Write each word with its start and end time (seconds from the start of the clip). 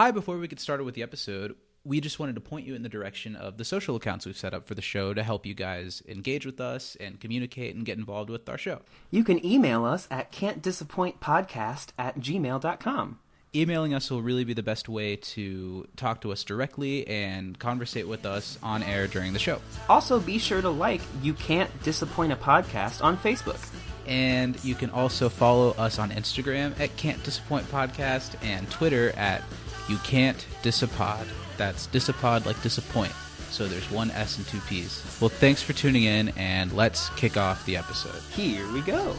Hi, 0.00 0.12
before 0.12 0.38
we 0.38 0.48
get 0.48 0.58
started 0.58 0.84
with 0.84 0.94
the 0.94 1.02
episode, 1.02 1.56
we 1.84 2.00
just 2.00 2.18
wanted 2.18 2.34
to 2.36 2.40
point 2.40 2.66
you 2.66 2.74
in 2.74 2.82
the 2.82 2.88
direction 2.88 3.36
of 3.36 3.58
the 3.58 3.66
social 3.66 3.96
accounts 3.96 4.24
we've 4.24 4.34
set 4.34 4.54
up 4.54 4.66
for 4.66 4.74
the 4.74 4.80
show 4.80 5.12
to 5.12 5.22
help 5.22 5.44
you 5.44 5.52
guys 5.52 6.02
engage 6.08 6.46
with 6.46 6.58
us 6.58 6.96
and 6.98 7.20
communicate 7.20 7.76
and 7.76 7.84
get 7.84 7.98
involved 7.98 8.30
with 8.30 8.48
our 8.48 8.56
show. 8.56 8.80
You 9.10 9.24
can 9.24 9.44
email 9.44 9.84
us 9.84 10.08
at 10.10 10.32
can'tdisappointpodcast 10.32 11.88
at 11.98 12.18
gmail.com. 12.18 13.18
Emailing 13.54 13.92
us 13.92 14.10
will 14.10 14.22
really 14.22 14.44
be 14.44 14.54
the 14.54 14.62
best 14.62 14.88
way 14.88 15.16
to 15.16 15.86
talk 15.96 16.22
to 16.22 16.32
us 16.32 16.44
directly 16.44 17.06
and 17.06 17.58
conversate 17.58 18.08
with 18.08 18.24
us 18.24 18.58
on 18.62 18.82
air 18.82 19.06
during 19.06 19.34
the 19.34 19.38
show. 19.38 19.60
Also, 19.90 20.18
be 20.18 20.38
sure 20.38 20.62
to 20.62 20.70
like 20.70 21.02
You 21.20 21.34
Can't 21.34 21.70
Disappoint 21.82 22.32
a 22.32 22.36
Podcast 22.36 23.04
on 23.04 23.18
Facebook. 23.18 23.60
And 24.06 24.64
you 24.64 24.74
can 24.74 24.88
also 24.88 25.28
follow 25.28 25.72
us 25.72 25.98
on 25.98 26.10
Instagram 26.10 26.80
at 26.80 26.96
Can't 26.96 27.22
Disappoint 27.22 27.70
Podcast 27.70 28.42
and 28.42 28.70
Twitter 28.70 29.10
at 29.10 29.42
You 29.90 29.98
Can't 30.04 30.46
Disapod. 30.62 31.26
That's 31.56 31.88
disapod 31.88 32.46
like 32.46 32.62
disappoint. 32.62 33.12
So 33.50 33.66
there's 33.66 33.90
one 33.90 34.12
S 34.12 34.38
and 34.38 34.46
two 34.46 34.60
P's. 34.60 35.04
Well, 35.20 35.28
thanks 35.28 35.62
for 35.62 35.72
tuning 35.72 36.04
in, 36.04 36.28
and 36.36 36.72
let's 36.72 37.08
kick 37.10 37.36
off 37.36 37.66
the 37.66 37.76
episode. 37.76 38.22
Here 38.30 38.70
we 38.72 38.82
go. 38.82 39.16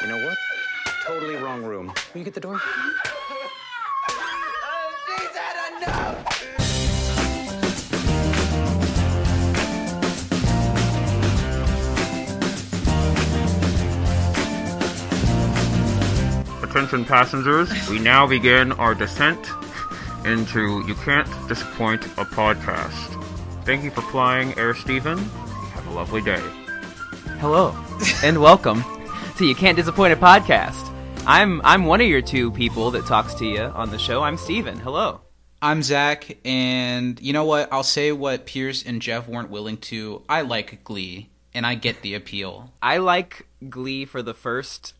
You 0.00 0.06
know 0.06 0.24
what? 0.24 0.38
Totally 1.04 1.34
wrong 1.34 1.64
room. 1.64 1.92
Will 2.14 2.18
you 2.20 2.24
get 2.24 2.34
the 2.34 2.40
door? 2.40 2.60
Attention 16.78 17.04
passengers, 17.04 17.88
we 17.90 17.98
now 17.98 18.24
begin 18.24 18.70
our 18.70 18.94
descent 18.94 19.50
into 20.24 20.86
You 20.86 20.94
Can't 20.94 21.26
Disappoint 21.48 22.04
a 22.16 22.24
Podcast. 22.24 23.20
Thank 23.64 23.82
you 23.82 23.90
for 23.90 24.00
flying 24.02 24.56
Air 24.56 24.74
Steven. 24.74 25.18
Have 25.18 25.84
a 25.88 25.90
lovely 25.90 26.22
day. 26.22 26.40
Hello, 27.40 27.74
and 28.22 28.40
welcome 28.40 28.84
to 29.38 29.44
You 29.44 29.56
Can't 29.56 29.76
Disappoint 29.76 30.12
a 30.12 30.16
Podcast. 30.16 30.88
I'm 31.26 31.60
I'm 31.64 31.84
one 31.84 32.00
of 32.00 32.06
your 32.06 32.22
two 32.22 32.52
people 32.52 32.92
that 32.92 33.06
talks 33.06 33.34
to 33.34 33.44
you 33.44 33.62
on 33.62 33.90
the 33.90 33.98
show. 33.98 34.22
I'm 34.22 34.36
Steven. 34.36 34.78
Hello. 34.78 35.22
I'm 35.60 35.82
Zach, 35.82 36.38
and 36.44 37.20
you 37.20 37.32
know 37.32 37.44
what? 37.44 37.72
I'll 37.72 37.82
say 37.82 38.12
what 38.12 38.46
Pierce 38.46 38.84
and 38.84 39.02
Jeff 39.02 39.26
weren't 39.26 39.50
willing 39.50 39.78
to. 39.78 40.22
I 40.28 40.42
like 40.42 40.84
Glee, 40.84 41.28
and 41.52 41.66
I 41.66 41.74
get 41.74 42.02
the 42.02 42.14
appeal. 42.14 42.72
I 42.80 42.98
like 42.98 43.48
Glee 43.68 44.04
for 44.04 44.22
the 44.22 44.32
first 44.32 44.94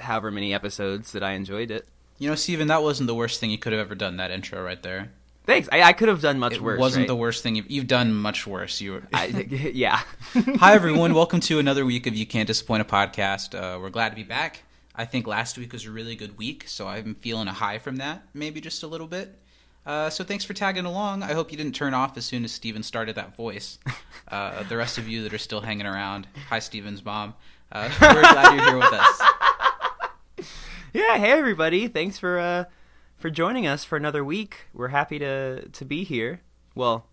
however 0.00 0.30
many 0.30 0.54
episodes 0.54 1.12
that 1.12 1.22
I 1.22 1.32
enjoyed 1.32 1.70
it. 1.70 1.86
You 2.18 2.28
know, 2.28 2.34
Steven, 2.34 2.68
that 2.68 2.82
wasn't 2.82 3.06
the 3.06 3.14
worst 3.14 3.38
thing 3.40 3.50
you 3.50 3.58
could 3.58 3.72
have 3.72 3.80
ever 3.80 3.94
done. 3.94 4.16
That 4.16 4.30
intro 4.30 4.62
right 4.64 4.82
there. 4.82 5.10
Thanks. 5.46 5.68
I, 5.72 5.82
I 5.82 5.92
could 5.94 6.08
have 6.08 6.20
done 6.20 6.38
much 6.38 6.54
It 6.54 6.60
worse. 6.60 6.78
wasn't 6.78 7.02
right? 7.02 7.08
the 7.08 7.16
worst 7.16 7.42
thing 7.42 7.54
you've, 7.54 7.70
you've 7.70 7.86
done. 7.86 8.12
Much 8.14 8.46
worse. 8.46 8.80
You 8.80 8.92
were. 8.92 9.02
I, 9.12 9.26
yeah. 9.74 10.02
Hi 10.58 10.74
everyone, 10.74 11.14
welcome 11.14 11.40
to 11.40 11.58
another 11.58 11.86
week 11.86 12.06
of 12.06 12.14
You 12.14 12.26
Can't 12.26 12.46
Disappoint 12.46 12.82
a 12.82 12.84
podcast. 12.84 13.54
Uh, 13.54 13.78
we're 13.80 13.88
glad 13.90 14.10
to 14.10 14.16
be 14.16 14.24
back. 14.24 14.62
I 14.94 15.04
think 15.04 15.26
last 15.26 15.56
week 15.56 15.72
was 15.72 15.86
a 15.86 15.90
really 15.90 16.16
good 16.16 16.36
week, 16.36 16.64
so 16.66 16.88
I'm 16.88 17.14
feeling 17.14 17.46
a 17.46 17.52
high 17.52 17.78
from 17.78 17.96
that, 17.96 18.24
maybe 18.34 18.60
just 18.60 18.82
a 18.82 18.86
little 18.88 19.06
bit. 19.06 19.32
Uh, 19.86 20.10
so 20.10 20.22
thanks 20.24 20.44
for 20.44 20.52
tagging 20.54 20.84
along. 20.84 21.22
I 21.22 21.32
hope 21.32 21.50
you 21.50 21.56
didn't 21.56 21.74
turn 21.76 21.94
off 21.94 22.18
as 22.18 22.26
soon 22.26 22.44
as 22.44 22.52
Steven 22.52 22.82
started 22.82 23.14
that 23.14 23.34
voice. 23.36 23.78
Uh, 24.26 24.64
the 24.64 24.76
rest 24.76 24.98
of 24.98 25.08
you 25.08 25.22
that 25.22 25.32
are 25.32 25.38
still 25.38 25.62
hanging 25.62 25.86
around, 25.86 26.26
hi 26.50 26.58
Steven's 26.58 27.02
mom. 27.02 27.34
Uh, 27.72 27.88
we're 28.02 28.20
glad 28.20 28.54
you're 28.56 28.64
here 28.66 28.76
with 28.78 28.92
us. 28.92 29.22
Yeah, 30.94 31.18
hey 31.18 31.32
everybody. 31.32 31.86
Thanks 31.86 32.18
for 32.18 32.38
uh 32.38 32.64
for 33.18 33.28
joining 33.28 33.66
us 33.66 33.84
for 33.84 33.96
another 33.96 34.24
week. 34.24 34.68
We're 34.72 34.88
happy 34.88 35.18
to 35.18 35.68
to 35.68 35.84
be 35.84 36.02
here. 36.02 36.40
Well, 36.74 37.06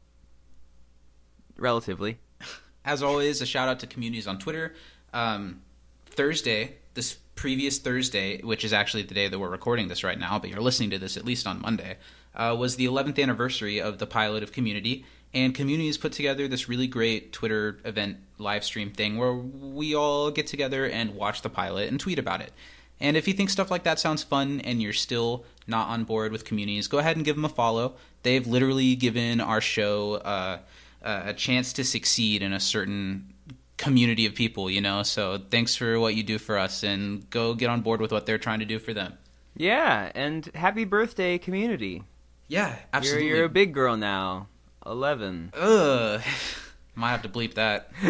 relatively. 1.58 2.20
As 2.86 3.04
always, 3.04 3.42
a 3.42 3.46
shout 3.46 3.68
out 3.68 3.80
to 3.82 3.88
communities 3.88 4.28
on 4.28 4.40
Twitter. 4.40 4.76
Um, 5.14 5.62
Thursday, 6.06 6.78
this 6.94 7.18
previous 7.36 7.78
Thursday, 7.78 8.42
which 8.42 8.64
is 8.64 8.72
actually 8.72 9.04
the 9.04 9.14
day 9.14 9.28
that 9.28 9.38
we're 9.38 9.50
recording 9.50 9.90
this 9.90 10.06
right 10.06 10.18
now, 10.18 10.40
but 10.40 10.50
you're 10.50 10.62
listening 10.62 10.92
to 10.92 10.98
this 10.98 11.18
at 11.18 11.26
least 11.26 11.46
on 11.46 11.60
Monday, 11.60 11.98
uh, 12.34 12.56
was 12.58 12.78
the 12.78 12.86
11th 12.86 13.22
anniversary 13.22 13.82
of 13.82 13.98
the 13.98 14.08
pilot 14.08 14.42
of 14.44 14.54
Community. 14.54 15.04
And 15.34 15.54
Community 15.54 15.88
has 15.88 15.98
put 15.98 16.14
together 16.14 16.48
this 16.48 16.70
really 16.70 16.88
great 16.88 17.34
Twitter 17.34 17.80
event 17.84 18.20
live 18.38 18.64
stream 18.64 18.92
thing 18.92 19.18
where 19.18 19.34
we 19.34 19.94
all 19.94 20.32
get 20.32 20.48
together 20.48 20.88
and 20.88 21.16
watch 21.16 21.42
the 21.42 21.50
pilot 21.50 21.90
and 21.90 22.00
tweet 22.00 22.20
about 22.20 22.40
it. 22.40 22.54
And 23.00 23.18
if 23.18 23.28
you 23.28 23.34
think 23.34 23.50
stuff 23.50 23.70
like 23.70 23.84
that 23.84 24.00
sounds 24.00 24.24
fun 24.24 24.62
and 24.62 24.82
you're 24.82 24.94
still 24.94 25.46
not 25.68 25.90
on 25.90 26.04
board 26.06 26.32
with 26.32 26.46
communities, 26.46 26.88
go 26.88 26.98
ahead 27.00 27.16
and 27.16 27.26
give 27.26 27.36
them 27.36 27.46
a 27.46 27.50
follow. 27.50 27.96
They've 28.24 28.46
literally 28.46 28.96
given 28.96 29.42
our 29.42 29.62
show 29.62 30.16
uh, 30.16 30.60
a 31.02 31.34
chance 31.34 31.74
to 31.74 31.84
succeed 31.84 32.42
in 32.42 32.54
a 32.54 32.60
certain 32.60 33.34
community 33.78 34.26
of 34.26 34.34
people, 34.34 34.70
you 34.70 34.82
know? 34.82 35.04
So 35.04 35.42
thanks 35.50 35.76
for 35.76 36.00
what 36.00 36.16
you 36.16 36.24
do 36.24 36.38
for 36.38 36.58
us 36.58 36.84
and 36.84 37.30
go 37.30 37.54
get 37.54 37.70
on 37.70 37.82
board 37.82 38.00
with 38.02 38.12
what 38.12 38.26
they're 38.26 38.38
trying 38.38 38.60
to 38.60 38.66
do 38.66 38.80
for 38.80 38.94
them. 38.94 39.18
Yeah, 39.58 40.12
and 40.16 40.46
happy 40.54 40.84
birthday 40.86 41.38
community. 41.38 42.04
Yeah, 42.48 42.70
You're 42.70 42.78
absolutely. 42.94 43.28
you're 43.28 43.46
a 43.46 43.50
big 43.50 43.74
girl 43.74 43.98
now. 43.98 44.48
11. 44.86 45.52
Ugh. 45.54 46.22
Might 46.96 47.12
have 47.12 47.22
to 47.24 47.30
bleep 47.30 47.56
that. 47.56 47.92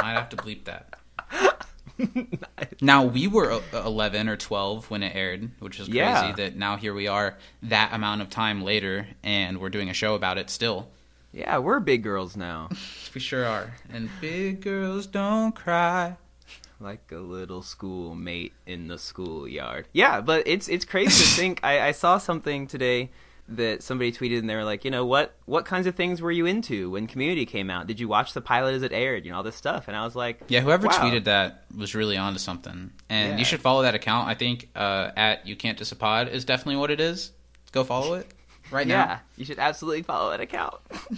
Might 0.00 0.14
have 0.14 0.28
to 0.30 0.36
bleep 0.36 0.64
that. 0.64 0.94
Now 2.80 3.04
we 3.04 3.26
were 3.26 3.52
uh, 3.52 3.60
11 3.84 4.28
or 4.28 4.36
12 4.36 4.90
when 4.90 5.02
it 5.02 5.14
aired, 5.14 5.50
which 5.60 5.78
is 5.80 5.86
crazy 5.86 5.98
Yeah. 5.98 6.32
that 6.36 6.56
now 6.56 6.76
here 6.76 6.92
we 6.94 7.06
are 7.08 7.36
that 7.62 7.92
amount 7.92 8.22
of 8.22 8.30
time 8.30 8.62
later 8.62 9.08
and 9.22 9.58
we're 9.60 9.70
doing 9.70 9.88
a 9.88 9.94
show 9.94 10.14
about 10.14 10.38
it 10.38 10.50
still. 10.50 10.88
Yeah, 11.32 11.58
we're 11.58 11.80
big 11.80 12.02
girls 12.02 12.36
now. 12.36 12.68
We 13.14 13.20
sure 13.20 13.46
are. 13.46 13.72
And 13.90 14.10
big 14.20 14.60
girls 14.60 15.06
don't 15.06 15.52
cry. 15.54 16.16
like 16.80 17.10
a 17.10 17.16
little 17.16 17.62
schoolmate 17.62 18.52
in 18.66 18.88
the 18.88 18.98
schoolyard. 18.98 19.86
Yeah, 19.92 20.20
but 20.20 20.46
it's 20.46 20.68
it's 20.68 20.84
crazy 20.84 21.24
to 21.24 21.30
think. 21.30 21.60
I, 21.62 21.88
I 21.88 21.92
saw 21.92 22.18
something 22.18 22.66
today 22.66 23.08
that 23.48 23.82
somebody 23.82 24.10
tweeted, 24.12 24.38
and 24.40 24.50
they 24.50 24.56
were 24.56 24.64
like, 24.64 24.84
you 24.84 24.90
know, 24.90 25.04
what 25.06 25.34
what 25.44 25.64
kinds 25.64 25.86
of 25.86 25.94
things 25.94 26.20
were 26.20 26.30
you 26.32 26.46
into 26.46 26.90
when 26.90 27.06
Community 27.06 27.46
came 27.46 27.70
out? 27.70 27.86
Did 27.86 28.00
you 28.00 28.08
watch 28.08 28.32
the 28.32 28.40
pilot 28.40 28.74
as 28.74 28.82
it 28.82 28.92
aired? 28.92 29.24
You 29.24 29.30
know, 29.30 29.38
all 29.38 29.42
this 29.42 29.56
stuff. 29.56 29.88
And 29.88 29.96
I 29.96 30.04
was 30.04 30.16
like, 30.16 30.40
Yeah, 30.48 30.60
whoever 30.60 30.86
wow. 30.88 30.92
tweeted 30.94 31.24
that 31.24 31.64
was 31.76 31.94
really 31.94 32.16
onto 32.16 32.38
something. 32.38 32.92
And 33.08 33.32
Yeah. 33.32 33.38
you 33.38 33.44
should 33.44 33.60
follow 33.60 33.82
that 33.82 33.94
account. 33.94 34.28
I 34.28 34.34
think 34.34 34.68
uh, 34.74 35.10
at 35.16 35.46
You 35.46 35.54
Can't 35.56 35.78
Disapod 35.78 36.30
is 36.30 36.44
definitely 36.44 36.76
what 36.76 36.90
it 36.90 37.00
is. 37.00 37.32
Go 37.72 37.84
follow 37.84 38.14
it 38.14 38.26
right 38.70 38.86
Yeah, 38.86 39.04
now. 39.04 39.20
you 39.36 39.44
should 39.44 39.58
absolutely 39.58 40.02
follow 40.02 40.30
that 40.30 40.40
account. 40.40 40.74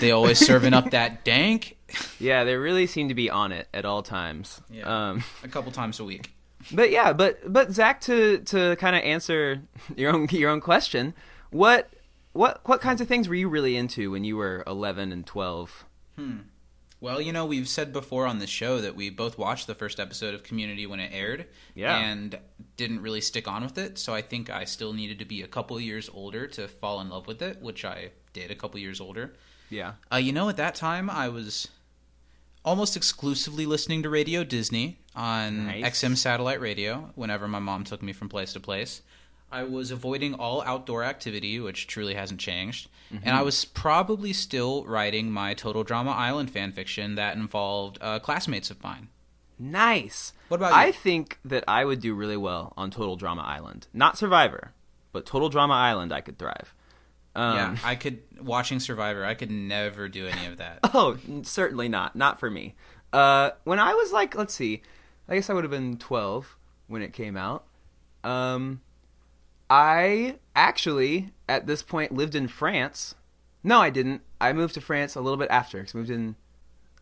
They 0.00 0.10
always 0.12 0.38
serving 0.38 0.74
up 0.74 0.90
that 0.90 1.24
dank 1.24 1.76
yeah, 2.20 2.44
they 2.44 2.54
really 2.56 2.86
seem 2.86 3.08
to 3.08 3.14
be 3.14 3.30
on 3.30 3.50
it 3.52 3.66
at 3.72 3.84
all 3.84 4.02
times. 4.02 4.60
Yeah. 4.70 5.10
Um, 5.10 5.24
a 5.42 5.48
couple 5.48 5.72
times 5.72 5.98
a 6.00 6.04
week. 6.04 6.32
But 6.72 6.90
yeah, 6.90 7.12
but 7.12 7.52
but 7.52 7.72
Zach, 7.72 8.00
to 8.02 8.38
to 8.38 8.76
kind 8.76 8.96
of 8.96 9.02
answer 9.02 9.62
your 9.96 10.12
own 10.12 10.28
your 10.30 10.50
own 10.50 10.60
question, 10.60 11.14
what 11.50 11.90
what 12.32 12.60
what 12.64 12.80
kinds 12.80 13.00
of 13.00 13.08
things 13.08 13.28
were 13.28 13.34
you 13.34 13.48
really 13.48 13.76
into 13.76 14.10
when 14.10 14.24
you 14.24 14.36
were 14.36 14.64
eleven 14.66 15.12
and 15.12 15.26
twelve? 15.26 15.84
Well, 17.00 17.20
you 17.20 17.32
know, 17.32 17.46
we've 17.46 17.68
said 17.68 17.92
before 17.92 18.26
on 18.26 18.40
this 18.40 18.50
show 18.50 18.80
that 18.80 18.96
we 18.96 19.08
both 19.08 19.38
watched 19.38 19.68
the 19.68 19.74
first 19.76 20.00
episode 20.00 20.34
of 20.34 20.42
Community 20.42 20.84
when 20.84 20.98
it 20.98 21.12
aired, 21.14 21.46
Yeah. 21.76 21.96
and 21.96 22.36
didn't 22.76 23.02
really 23.02 23.20
stick 23.20 23.46
on 23.46 23.62
with 23.62 23.78
it. 23.78 23.98
So 23.98 24.12
I 24.14 24.20
think 24.20 24.50
I 24.50 24.64
still 24.64 24.92
needed 24.92 25.20
to 25.20 25.24
be 25.24 25.42
a 25.42 25.46
couple 25.46 25.78
years 25.80 26.10
older 26.12 26.48
to 26.48 26.66
fall 26.66 27.00
in 27.00 27.08
love 27.08 27.28
with 27.28 27.40
it, 27.40 27.62
which 27.62 27.84
I 27.84 28.10
did 28.32 28.50
a 28.50 28.56
couple 28.56 28.80
years 28.80 29.00
older. 29.00 29.34
Yeah. 29.70 29.92
Uh, 30.12 30.16
you 30.16 30.32
know, 30.32 30.48
at 30.48 30.56
that 30.56 30.74
time, 30.74 31.08
I 31.08 31.28
was 31.28 31.68
almost 32.64 32.96
exclusively 32.96 33.66
listening 33.66 34.02
to 34.02 34.10
Radio 34.10 34.44
Disney 34.44 34.98
on 35.14 35.66
Nice. 35.66 36.02
XM 36.02 36.16
satellite 36.16 36.60
radio 36.60 37.10
whenever 37.14 37.48
my 37.48 37.58
mom 37.58 37.84
took 37.84 38.02
me 38.02 38.12
from 38.12 38.28
place 38.28 38.52
to 38.54 38.60
place. 38.60 39.02
I 39.50 39.62
was 39.64 39.90
avoiding 39.90 40.34
all 40.34 40.62
outdoor 40.62 41.04
activity, 41.04 41.58
which 41.58 41.86
truly 41.86 42.14
hasn't 42.14 42.40
changed. 42.40 42.88
And 43.10 43.34
I 43.34 43.40
was 43.40 43.64
probably 43.64 44.34
still 44.34 44.84
writing 44.84 45.30
my 45.30 45.54
Total 45.54 45.82
Drama 45.82 46.10
Island 46.10 46.50
fan 46.50 46.72
fiction 46.72 47.14
that 47.14 47.36
involved 47.36 47.96
uh, 48.02 48.18
classmates 48.18 48.70
of 48.70 48.82
mine. 48.82 49.08
Nice. 49.58 50.34
What 50.48 50.58
about 50.58 50.72
you? 50.72 50.76
I 50.76 50.92
think 50.92 51.38
that 51.46 51.64
I 51.66 51.86
would 51.86 52.00
do 52.00 52.14
really 52.14 52.36
well 52.36 52.74
on 52.76 52.90
Total 52.90 53.16
Drama 53.16 53.40
Island. 53.42 53.86
Not 53.94 54.18
Survivor, 54.18 54.72
but 55.12 55.24
Total 55.24 55.48
Drama 55.48 55.72
Island 55.72 56.12
I 56.12 56.20
could 56.20 56.38
thrive. 56.38 56.74
Um, 57.36 57.56
yeah, 57.56 57.76
I 57.84 57.94
could, 57.94 58.20
watching 58.40 58.80
Survivor, 58.80 59.24
I 59.24 59.34
could 59.34 59.50
never 59.50 60.08
do 60.08 60.26
any 60.26 60.46
of 60.46 60.56
that. 60.58 60.80
Oh, 60.94 61.16
certainly 61.42 61.88
not. 61.88 62.16
Not 62.16 62.40
for 62.40 62.50
me. 62.50 62.74
Uh, 63.12 63.50
when 63.64 63.78
I 63.78 63.94
was 63.94 64.12
like, 64.12 64.34
let's 64.34 64.54
see, 64.54 64.82
I 65.28 65.34
guess 65.36 65.48
I 65.48 65.54
would 65.54 65.64
have 65.64 65.70
been 65.70 65.96
12 65.98 66.56
when 66.88 67.02
it 67.02 67.12
came 67.12 67.36
out. 67.36 67.64
Um, 68.24 68.80
I 69.70 70.36
actually, 70.56 71.32
at 71.48 71.66
this 71.66 71.82
point, 71.82 72.12
lived 72.12 72.34
in 72.34 72.48
France 72.48 73.14
No, 73.62 73.80
I 73.80 73.90
didn't. 73.90 74.22
I 74.40 74.52
moved 74.52 74.74
to 74.74 74.80
France 74.80 75.14
a 75.14 75.20
little 75.20 75.36
bit 75.36 75.50
after. 75.50 75.82
'cause 75.82 75.94
I 75.94 75.98
moved 75.98 76.10
in. 76.10 76.36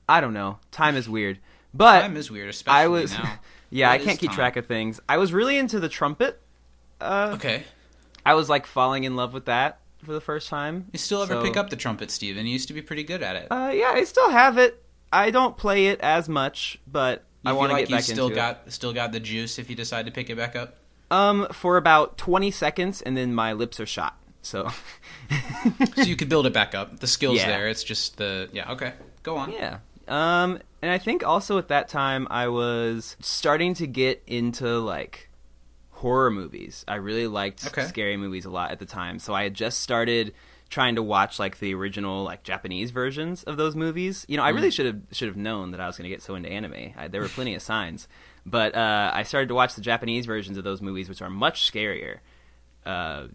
I 0.08 0.20
don't 0.20 0.32
know. 0.34 0.58
Time 0.70 0.96
is 0.96 1.08
weird. 1.08 1.38
But 1.75 2.00
Time 2.00 2.17
is 2.17 2.31
weird, 2.31 2.49
especially 2.49 2.81
I 2.81 2.87
was. 2.88 3.12
now. 3.12 3.38
yeah, 3.70 3.88
What 3.93 4.00
I 4.00 4.05
can't 4.05 4.19
keep 4.19 4.31
time? 4.31 4.37
track 4.37 4.56
of 4.56 4.67
things. 4.67 5.00
I 5.08 5.19
was 5.19 5.32
really 5.32 5.56
into 5.58 5.79
the 5.81 5.88
trumpet. 5.88 6.40
Uh, 7.00 7.32
Okay. 7.34 7.64
I 8.25 8.34
was 8.34 8.49
like 8.49 8.67
falling 8.67 9.05
in 9.05 9.14
love 9.17 9.32
with 9.34 9.44
that 9.46 9.79
for 10.04 10.12
the 10.12 10.20
first 10.20 10.48
time. 10.48 10.87
You 10.93 10.98
still 10.98 11.22
ever 11.22 11.34
So- 11.34 11.43
pick 11.43 11.56
up 11.56 11.70
the 11.70 11.76
trumpet, 11.76 12.10
Steven? 12.10 12.46
You 12.46 12.52
used 12.52 12.69
to 12.69 12.75
be 12.75 12.82
pretty 12.82 13.04
good 13.04 13.22
at 13.22 13.37
it. 13.37 13.48
Uh, 13.50 13.70
yeah, 13.75 13.90
I 13.94 14.04
still 14.04 14.31
have 14.31 14.58
it. 14.58 14.82
I 15.12 15.31
don't 15.31 15.56
play 15.56 15.87
it 15.87 16.00
as 16.00 16.28
much, 16.28 16.78
but 16.87 17.25
You 17.44 17.50
I 17.50 17.52
want 17.52 17.70
to 17.70 17.75
like 17.75 17.82
get 17.84 17.90
you 17.90 17.96
back 17.96 18.04
still 18.04 18.25
into 18.26 18.37
got 18.37 18.72
still 18.72 18.93
got 18.93 19.12
the 19.12 19.20
juice 19.20 19.58
if 19.58 19.70
you 19.70 19.76
decide 19.76 20.06
to 20.06 20.12
pick 20.12 20.28
it 20.31 20.37
back 20.37 20.56
up. 20.56 20.76
Um, 21.10 21.46
for 21.52 21.76
about 21.76 22.19
twenty 22.19 22.50
seconds, 22.50 23.00
and 23.02 23.16
then 23.16 23.32
my 23.34 23.52
lips 23.52 23.78
are 23.78 23.87
shot. 23.87 24.19
So, 24.43 24.69
so 25.96 26.02
you 26.02 26.16
could 26.16 26.28
build 26.28 26.46
it 26.46 26.52
back 26.52 26.75
up. 26.75 26.98
The 27.00 27.06
skills 27.06 27.37
Yeah. 27.38 27.48
there. 27.48 27.69
It's 27.69 27.84
just 27.84 28.16
the 28.16 28.48
yeah. 28.52 28.72
Okay, 28.72 28.93
go 29.22 29.37
on. 29.37 29.52
yeah. 29.52 29.78
Um, 30.08 30.58
and 30.82 30.90
I 30.90 30.98
think 30.98 31.25
also 31.26 31.58
at 31.58 31.69
that 31.69 31.88
time 31.88 32.26
I 32.31 32.48
was 32.48 33.16
starting 33.20 33.75
to 33.75 33.87
get 33.87 34.22
into 34.26 34.78
like 34.78 35.31
horror 35.96 36.31
movies. 36.31 36.84
I 36.88 36.96
really 36.96 37.26
liked 37.26 37.66
Okay. 37.66 37.84
scary 37.87 38.16
movies 38.16 38.44
a 38.44 38.50
lot 38.50 38.70
at 38.70 38.78
the 38.78 38.87
time, 38.87 39.19
so 39.19 39.34
I 39.34 39.43
had 39.44 39.54
just 39.54 39.81
started 39.81 40.34
trying 40.69 40.96
to 40.96 41.02
watch 41.02 41.38
like 41.38 41.58
the 41.60 41.72
original 41.75 42.25
like 42.25 42.43
Japanese 42.43 42.90
versions 42.90 43.43
of 43.44 43.56
those 43.56 43.76
movies. 43.76 44.25
You 44.28 44.37
know, 44.37 44.43
I 44.43 44.48
really 44.50 44.70
should 44.70 44.87
have 44.87 45.00
should 45.12 45.28
have 45.28 45.37
known 45.37 45.70
that 45.72 45.81
I 45.81 45.87
was 45.87 45.96
going 45.96 46.04
to 46.04 46.14
get 46.14 46.22
so 46.22 46.34
into 46.34 46.48
anime. 46.50 46.93
I, 46.96 47.08
there 47.08 47.20
were 47.20 47.28
plenty 47.28 47.54
of 47.54 47.62
signs, 47.62 48.08
but 48.44 48.75
uh, 48.75 49.10
I 49.14 49.22
started 49.22 49.48
to 49.48 49.54
watch 49.54 49.75
the 49.75 49.81
Japanese 49.81 50.26
versions 50.26 50.56
of 50.58 50.64
those 50.64 50.82
movies, 50.82 51.08
which 51.08 51.22
are 51.22 51.31
much 51.31 51.70
scarier. 51.70 52.19
Uh, 52.84 53.28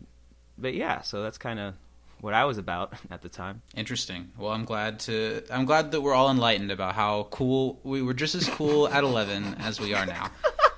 but 0.57 0.73
yeah, 0.73 1.01
so 1.01 1.23
that's 1.23 1.37
kind 1.37 1.59
of 1.59 1.73
what 2.19 2.33
I 2.33 2.45
was 2.45 2.57
about 2.57 2.93
at 3.09 3.21
the 3.21 3.29
time. 3.29 3.61
Interesting. 3.75 4.31
Well, 4.37 4.51
I'm 4.51 4.65
glad 4.65 4.99
to. 5.01 5.43
I'm 5.49 5.65
glad 5.65 5.91
that 5.91 6.01
we're 6.01 6.13
all 6.13 6.29
enlightened 6.29 6.69
about 6.71 6.95
how 6.95 7.27
cool 7.31 7.79
we 7.83 8.01
were. 8.01 8.13
Just 8.13 8.35
as 8.35 8.47
cool 8.49 8.87
at 8.89 9.03
11 9.03 9.55
as 9.59 9.79
we 9.79 9.93
are 9.93 10.05
now. 10.05 10.29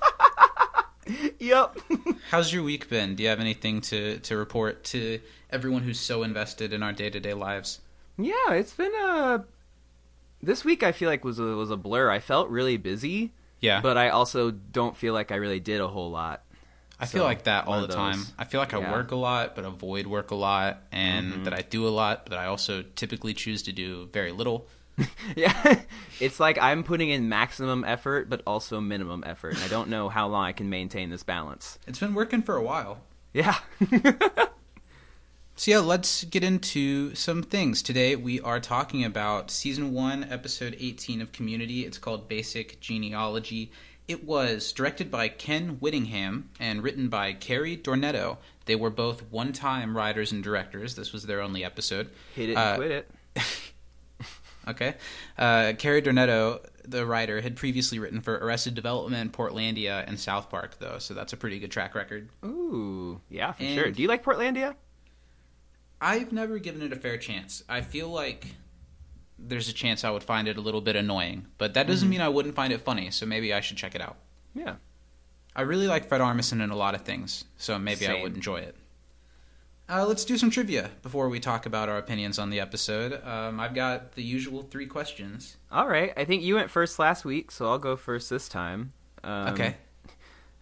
Yep. 1.38 1.78
How's 2.30 2.52
your 2.52 2.62
week 2.62 2.88
been? 2.88 3.14
Do 3.16 3.22
you 3.22 3.28
have 3.28 3.40
anything 3.40 3.80
to 3.82 4.18
to 4.20 4.36
report 4.36 4.84
to 4.84 5.20
everyone 5.50 5.82
who's 5.82 6.00
so 6.00 6.22
invested 6.22 6.72
in 6.72 6.82
our 6.82 6.92
day 6.92 7.10
to 7.10 7.20
day 7.20 7.34
lives? 7.34 7.80
Yeah, 8.18 8.52
it's 8.52 8.72
been 8.72 8.92
a. 8.94 9.44
This 10.42 10.64
week 10.64 10.82
I 10.82 10.92
feel 10.92 11.08
like 11.08 11.24
was 11.24 11.38
a, 11.38 11.42
was 11.42 11.70
a 11.70 11.76
blur. 11.76 12.10
I 12.10 12.20
felt 12.20 12.48
really 12.50 12.76
busy, 12.76 13.32
Yeah, 13.60 13.80
but 13.80 13.96
I 13.96 14.10
also 14.10 14.50
don't 14.50 14.96
feel 14.96 15.14
like 15.14 15.32
I 15.32 15.36
really 15.36 15.60
did 15.60 15.80
a 15.80 15.88
whole 15.88 16.10
lot. 16.10 16.42
I 17.00 17.06
feel 17.06 17.24
like 17.24 17.44
that 17.44 17.66
all 17.66 17.80
the 17.86 17.88
time. 17.92 18.20
I 18.38 18.44
feel 18.44 18.60
like 18.60 18.72
I 18.72 18.78
work 18.92 19.10
a 19.10 19.16
lot, 19.16 19.56
but 19.56 19.64
avoid 19.64 20.06
work 20.06 20.30
a 20.30 20.34
lot, 20.36 20.82
and 20.92 21.32
Mm-hmm. 21.32 21.44
that 21.44 21.54
I 21.54 21.62
do 21.62 21.88
a 21.88 21.90
lot, 21.90 22.26
but 22.28 22.38
I 22.38 22.46
also 22.46 22.82
typically 22.94 23.34
choose 23.34 23.62
to 23.64 23.72
do 23.72 24.08
very 24.12 24.32
little. 24.32 24.68
Yeah, 25.36 25.80
it's 26.20 26.38
like 26.38 26.58
I'm 26.60 26.84
putting 26.84 27.10
in 27.10 27.28
maximum 27.28 27.82
effort, 27.84 28.28
but 28.30 28.42
also 28.46 28.80
minimum 28.80 29.24
effort. 29.26 29.54
And 29.54 29.62
I 29.64 29.68
don't 29.68 29.88
know 29.88 30.08
how 30.08 30.28
long 30.28 30.44
I 30.44 30.52
can 30.52 30.70
maintain 30.70 31.10
this 31.10 31.22
balance. 31.24 31.78
It's 31.86 31.98
been 31.98 32.14
working 32.14 32.42
for 32.42 32.56
a 32.56 32.62
while. 32.62 33.00
Yeah. 33.32 33.56
So 35.56 35.70
yeah, 35.70 35.78
let's 35.78 36.24
get 36.24 36.42
into 36.42 37.14
some 37.14 37.44
things. 37.44 37.80
Today 37.80 38.16
we 38.16 38.40
are 38.40 38.58
talking 38.58 39.04
about 39.04 39.52
season 39.52 39.92
1, 39.92 40.24
episode 40.28 40.76
18 40.80 41.20
of 41.20 41.30
Community. 41.30 41.86
It's 41.86 41.96
called 41.96 42.28
Basic 42.28 42.80
Genealogy. 42.80 43.70
It 44.08 44.24
was 44.24 44.72
directed 44.72 45.12
by 45.12 45.28
Ken 45.28 45.76
Whittingham 45.78 46.50
and 46.58 46.82
written 46.82 47.08
by 47.08 47.34
Karey 47.34 47.80
Dornetto. 47.80 48.38
They 48.64 48.74
were 48.74 48.90
both 48.90 49.30
one-time 49.30 49.96
writers 49.96 50.32
and 50.32 50.42
directors. 50.42 50.96
This 50.96 51.12
was 51.12 51.22
their 51.24 51.40
only 51.40 51.64
episode. 51.64 52.10
Hit 52.34 52.48
it 52.50 52.56
and 52.56 52.58
Uh, 52.58 52.76
quit 52.76 52.90
it. 52.90 53.10
Okay. 54.68 54.94
Uh, 55.38 55.72
Karey 55.76 56.02
Dornetto, 56.02 56.64
the 56.86 57.04
writer, 57.04 57.40
had 57.40 57.56
previously 57.56 57.98
written 57.98 58.20
for 58.20 58.34
Arrested 58.38 58.74
Development, 58.74 59.32
Portlandia, 59.32 60.04
and 60.06 60.18
South 60.18 60.48
Park, 60.50 60.78
though, 60.78 60.98
so 60.98 61.12
that's 61.14 61.32
a 61.32 61.36
pretty 61.36 61.58
good 61.58 61.70
track 61.70 61.94
record. 61.94 62.28
Ooh, 62.44 63.20
yeah, 63.28 63.52
for 63.52 63.62
and- 63.62 63.74
sure. 63.74 63.90
Do 63.90 64.00
you 64.02 64.08
like 64.08 64.24
Portlandia? 64.24 64.74
I've 66.00 66.32
never 66.32 66.58
given 66.58 66.82
it 66.82 66.92
a 66.92 66.96
fair 66.96 67.16
chance. 67.18 67.62
I 67.68 67.80
feel 67.80 68.08
like 68.08 68.46
there's 69.38 69.68
a 69.68 69.72
chance 69.72 70.04
I 70.04 70.10
would 70.10 70.22
find 70.22 70.48
it 70.48 70.56
a 70.56 70.60
little 70.60 70.80
bit 70.80 70.96
annoying, 70.96 71.46
but 71.58 71.74
that 71.74 71.82
Mm-hmm. 71.82 71.90
doesn't 71.92 72.08
mean 72.08 72.20
I 72.20 72.28
wouldn't 72.28 72.54
find 72.54 72.72
it 72.72 72.80
funny, 72.82 73.10
so 73.10 73.26
maybe 73.26 73.52
I 73.54 73.60
should 73.60 73.76
check 73.76 73.94
it 73.94 74.00
out. 74.00 74.16
Yeah. 74.54 74.76
I 75.56 75.62
really 75.62 75.86
like 75.86 76.08
Fred 76.08 76.20
Armisen 76.20 76.62
in 76.62 76.70
a 76.70 76.76
lot 76.76 76.94
of 76.94 77.02
things, 77.02 77.44
so 77.56 77.78
maybe 77.78 78.06
I 78.06 78.22
would 78.22 78.34
enjoy 78.34 78.56
it. 78.58 78.76
Uh, 79.88 80.06
let's 80.06 80.24
do 80.24 80.38
some 80.38 80.50
trivia 80.50 80.90
before 81.02 81.28
we 81.28 81.38
talk 81.38 81.66
about 81.66 81.88
our 81.88 81.98
opinions 81.98 82.38
on 82.38 82.48
the 82.48 82.58
episode. 82.58 83.22
Um, 83.22 83.60
I've 83.60 83.74
got 83.74 84.12
the 84.12 84.22
usual 84.22 84.62
three 84.62 84.86
questions. 84.86 85.58
All 85.70 85.86
right. 85.86 86.12
I 86.16 86.24
think 86.24 86.42
you 86.42 86.54
went 86.54 86.70
first 86.70 86.98
last 86.98 87.24
week, 87.24 87.50
so 87.50 87.68
I'll 87.68 87.78
go 87.78 87.94
first 87.94 88.30
this 88.30 88.48
time. 88.48 88.92
Um, 89.22 89.48
okay. 89.48 89.76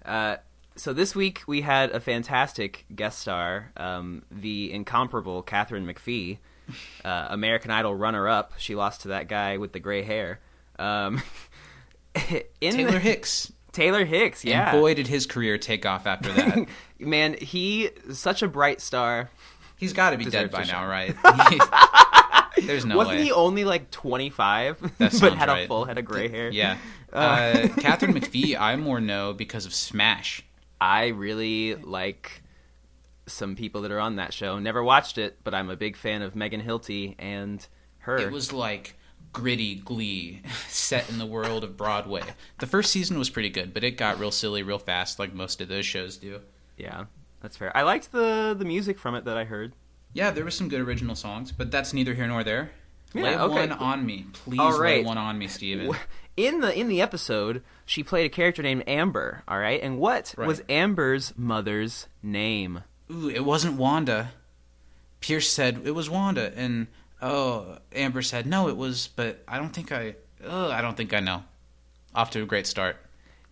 Uh, 0.04 0.36
so 0.74 0.92
this 0.92 1.14
week 1.14 1.42
we 1.46 1.60
had 1.60 1.90
a 1.90 2.00
fantastic 2.00 2.84
guest 2.94 3.20
star, 3.20 3.70
um, 3.76 4.22
the 4.30 4.72
incomparable 4.72 5.42
Katharine 5.42 5.86
McPhee, 5.86 6.38
uh, 7.04 7.28
American 7.30 7.70
Idol 7.70 7.94
runner-up. 7.94 8.54
She 8.58 8.74
lost 8.74 9.02
to 9.02 9.08
that 9.08 9.28
guy 9.28 9.56
with 9.56 9.72
the 9.72 9.80
gray 9.80 10.02
hair. 10.02 10.40
Um, 10.80 11.22
in 12.60 12.74
Taylor 12.74 12.98
Hicks. 12.98 13.52
Taylor 13.72 14.04
Hicks, 14.04 14.44
yeah. 14.44 14.70
And 14.70 14.80
boy, 14.80 14.94
did 14.94 15.06
his 15.06 15.26
career 15.26 15.58
take 15.58 15.86
off 15.86 16.06
after 16.06 16.32
that. 16.32 16.68
Man, 16.98 17.34
he 17.34 17.90
such 18.12 18.42
a 18.42 18.48
bright 18.48 18.80
star. 18.80 19.30
He's 19.76 19.92
got 19.92 20.10
to 20.10 20.18
be 20.18 20.26
dead 20.26 20.50
by 20.50 20.64
now, 20.64 20.86
right? 20.86 21.14
There's 22.62 22.84
no 22.84 22.96
Wasn't 22.96 23.16
way. 23.16 23.24
he 23.24 23.32
only 23.32 23.64
like 23.64 23.90
25, 23.90 24.98
That 24.98 25.16
but 25.20 25.34
had 25.34 25.48
a 25.48 25.66
full 25.66 25.86
head 25.86 25.98
of 25.98 26.04
gray 26.04 26.28
hair? 26.28 26.50
Yeah. 26.50 26.76
Uh. 27.12 27.16
Uh, 27.16 27.68
Katharine 27.80 28.14
McPhee, 28.14 28.58
I 28.58 28.76
more 28.76 29.00
know 29.00 29.32
because 29.32 29.66
of 29.66 29.74
Smash. 29.74 30.44
I 30.80 31.08
really 31.08 31.74
like 31.74 32.42
some 33.26 33.56
people 33.56 33.82
that 33.82 33.90
are 33.90 33.98
on 34.00 34.16
that 34.16 34.34
show. 34.34 34.58
Never 34.58 34.82
watched 34.84 35.18
it, 35.18 35.38
but 35.44 35.54
I'm 35.54 35.70
a 35.70 35.76
big 35.76 35.96
fan 35.96 36.22
of 36.22 36.36
Megan 36.36 36.62
Hilty 36.62 37.14
and 37.18 37.66
her. 38.00 38.18
It 38.18 38.30
was 38.30 38.52
like 38.52 38.96
gritty 39.32 39.76
glee 39.76 40.42
set 40.68 41.08
in 41.10 41.18
the 41.18 41.26
world 41.26 41.64
of 41.64 41.76
Broadway. 41.76 42.22
The 42.58 42.66
first 42.66 42.92
season 42.92 43.18
was 43.18 43.30
pretty 43.30 43.50
good, 43.50 43.72
but 43.74 43.84
it 43.84 43.92
got 43.96 44.18
real 44.18 44.30
silly 44.30 44.62
real 44.62 44.78
fast, 44.78 45.18
like 45.18 45.32
most 45.34 45.60
of 45.60 45.68
those 45.68 45.86
shows 45.86 46.16
do. 46.16 46.40
yeah, 46.76 47.04
that's 47.40 47.56
fair. 47.56 47.76
I 47.76 47.82
liked 47.82 48.12
the 48.12 48.54
the 48.58 48.64
music 48.64 48.98
from 48.98 49.14
it 49.14 49.24
that 49.24 49.36
I 49.36 49.44
heard. 49.44 49.72
Yeah, 50.14 50.30
there 50.30 50.44
were 50.44 50.50
some 50.50 50.68
good 50.68 50.80
original 50.80 51.14
songs, 51.14 51.52
but 51.52 51.70
that's 51.70 51.92
neither 51.94 52.12
here 52.14 52.26
nor 52.26 52.44
there. 52.44 52.70
Yeah, 53.14 53.22
lay 53.22 53.36
okay. 53.38 53.54
one 53.54 53.72
on 53.72 54.06
me, 54.06 54.26
please. 54.32 54.58
All 54.60 54.78
Lay 54.78 55.02
one 55.02 55.18
on 55.18 55.38
me, 55.38 55.48
Steven. 55.48 55.94
In 56.36 56.60
the 56.60 56.78
in 56.78 56.88
the 56.88 57.00
episode, 57.02 57.62
she 57.84 58.02
played 58.02 58.24
a 58.24 58.30
character 58.30 58.62
named 58.62 58.84
Amber. 58.86 59.42
All 59.48 59.58
right, 59.58 59.82
and 59.82 59.98
what 59.98 60.34
Right. 60.36 60.46
was 60.48 60.62
Amber's 60.68 61.32
mother's 61.36 62.06
name? 62.22 62.84
Ooh, 63.10 63.28
it 63.28 63.44
wasn't 63.44 63.76
Wanda. 63.76 64.32
Pierce 65.20 65.50
said 65.50 65.82
it 65.84 65.90
was 65.92 66.08
Wanda, 66.10 66.52
and 66.56 66.86
oh, 67.22 67.78
Amber 67.94 68.20
said 68.22 68.46
no, 68.46 68.68
it 68.68 68.76
was. 68.76 69.08
But 69.14 69.42
I 69.48 69.58
don't 69.58 69.70
think 69.70 69.92
I. 69.92 70.16
Oh, 70.44 70.70
I 70.70 70.80
don't 70.82 70.96
think 70.96 71.14
I 71.14 71.20
know. 71.20 71.44
Off 72.14 72.30
to 72.30 72.42
a 72.42 72.46
great 72.46 72.66
start. 72.66 72.96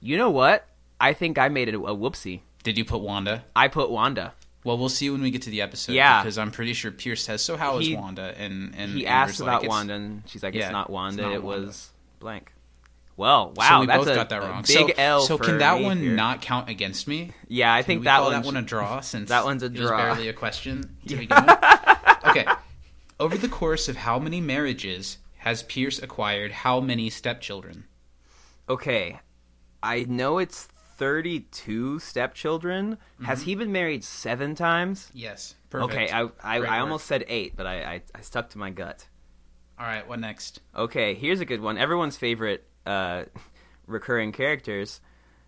You 0.01 0.17
know 0.19 0.31
what? 0.31 0.67
I 1.01 1.13
think 1.15 1.39
I 1.39 1.49
made 1.49 1.69
it 1.69 1.75
a 1.75 1.79
whoopsie. 1.79 2.41
Did 2.63 2.77
you 2.77 2.85
put 2.85 3.01
Wanda? 3.01 3.45
I 3.57 3.69
put 3.69 3.91
Wanda. 3.91 4.35
Well, 4.65 4.77
we'll 4.77 4.91
see 4.91 5.09
when 5.09 5.23
we 5.23 5.31
get 5.31 5.43
to 5.43 5.51
the 5.51 5.63
episode. 5.63 5.93
Yeah. 5.93 6.21
because 6.23 6.37
I'm 6.37 6.51
pretty 6.51 6.75
sure 6.75 6.91
Pierce 6.91 7.23
says. 7.25 7.41
So 7.43 7.57
how 7.57 7.79
is 7.79 7.87
He- 7.87 7.97
Wanda? 7.97 8.35
And 8.37 8.75
and 8.77 8.93
he 8.93 9.07
Amber's 9.07 9.31
asked 9.33 9.41
like, 9.41 9.49
about 9.49 9.63
"It's- 9.63 9.69
Wanda, 9.71 9.95
and 9.95 10.23
she's 10.27 10.43
like, 10.43 10.55
Yeah, 10.55 10.65
"It's 10.65 10.73
not 10.73 10.91
Wanda. 10.91 11.23
not 11.23 11.33
it 11.33 11.43
Wanda." 11.43 11.67
was 11.69 11.91
blank." 12.19 12.53
Well, 13.17 13.53
wow, 13.55 13.69
so 13.69 13.81
we 13.81 13.87
that's 13.87 13.99
both 13.99 14.09
a, 14.09 14.15
got 14.15 14.29
that 14.31 14.43
wrong. 14.43 14.63
big 14.67 14.89
so, 14.89 14.95
L. 14.97 15.21
So 15.23 15.37
can 15.39 15.59
that 15.59 15.81
one 15.83 15.99
here. 15.99 16.13
not 16.15 16.41
count 16.41 16.71
against 16.71 17.07
me? 17.07 17.33
Yeah, 17.49 17.73
I 17.73 17.83
Can 17.83 17.87
think 17.87 18.01
we 18.01 18.05
that 18.05 18.31
that 18.31 18.45
one 18.47 18.57
a 18.57 18.63
draw 18.63 19.01
since 19.01 19.29
that 19.29 19.45
one's 19.45 19.63
a 19.63 19.69
draw. 19.69 19.97
barely 19.97 20.29
a 20.29 20.33
question 20.33 20.97
to 21.07 21.17
begin 21.17 21.45
with. 21.47 21.59
Okay. 22.29 22.47
Over 23.21 23.37
the 23.37 23.49
course 23.49 23.87
of 23.91 23.99
how 23.99 24.19
many 24.19 24.41
marriages 24.41 25.19
has 25.41 25.63
Pierce 25.65 25.99
acquired 25.99 26.53
how 26.53 26.81
many 26.81 27.11
stepchildren? 27.11 27.85
Okay, 28.67 29.21
I 29.83 30.07
know 30.09 30.39
it's 30.39 30.65
thirty-two 30.97 31.99
stepchildren. 31.99 32.97
Mm-hmm. 32.97 33.25
Has 33.27 33.43
he 33.43 33.55
been 33.55 33.73
married 33.73 34.05
seven 34.05 34.55
times? 34.55 35.11
Yes. 35.13 35.55
Perfect. 35.69 35.93
Okay, 35.93 36.11
I 36.11 36.31
I, 36.43 36.61
I 36.61 36.79
almost 36.81 37.07
said 37.07 37.27
eight, 37.29 37.53
but 37.57 37.67
I, 37.67 37.83
I 37.83 38.03
I 38.15 38.21
stuck 38.23 38.49
to 38.51 38.59
my 38.59 38.71
gut. 38.71 39.07
All 39.79 39.85
right. 39.85 40.09
What 40.09 40.19
next? 40.19 40.61
Okay, 40.75 41.13
here's 41.13 41.41
a 41.41 41.45
good 41.45 41.61
one. 41.61 41.77
Everyone's 41.77 42.17
favorite 42.17 42.67
uh, 42.87 43.25
recurring 43.87 44.33
characters. 44.33 45.03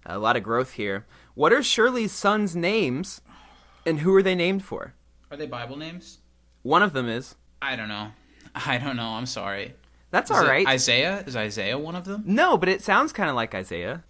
A 0.05 0.19
lot 0.19 0.37
of 0.37 0.43
growth 0.43 0.73
here. 0.73 1.07
What 1.35 1.55
are 1.55 1.63
Shirley's 1.63 2.13
sons' 2.13 2.55
names, 2.55 3.23
and 3.87 4.01
who 4.01 4.15
are 4.15 4.23
they 4.23 4.35
named 4.35 4.63
for? 4.63 4.93
Are 5.31 5.39
they 5.39 5.47
Bible 5.47 5.79
names? 5.79 6.19
One 6.61 6.83
of 6.83 6.93
them 6.93 7.09
is. 7.09 7.35
I 7.63 7.77
don't 7.77 7.89
know. 7.89 8.09
I 8.55 8.77
don't 8.77 8.97
know. 8.97 9.09
I'm 9.09 9.27
sorry. 9.27 9.75
That's 10.11 10.31
all 10.31 10.37
right. 10.37 10.43
Is 10.43 10.49
all 10.49 10.51
it 10.51 10.53
right. 10.53 10.69
Isaiah 10.69 11.25
is 11.27 11.37
Isaiah 11.37 11.79
one 11.79 11.97
of 11.97 12.05
them? 12.05 12.25
No, 12.27 12.59
but 12.59 12.69
it 12.69 12.83
sounds 12.83 13.13
kind 13.13 13.31
of 13.31 13.37
like 13.37 13.55
Isaiah. 13.55 14.05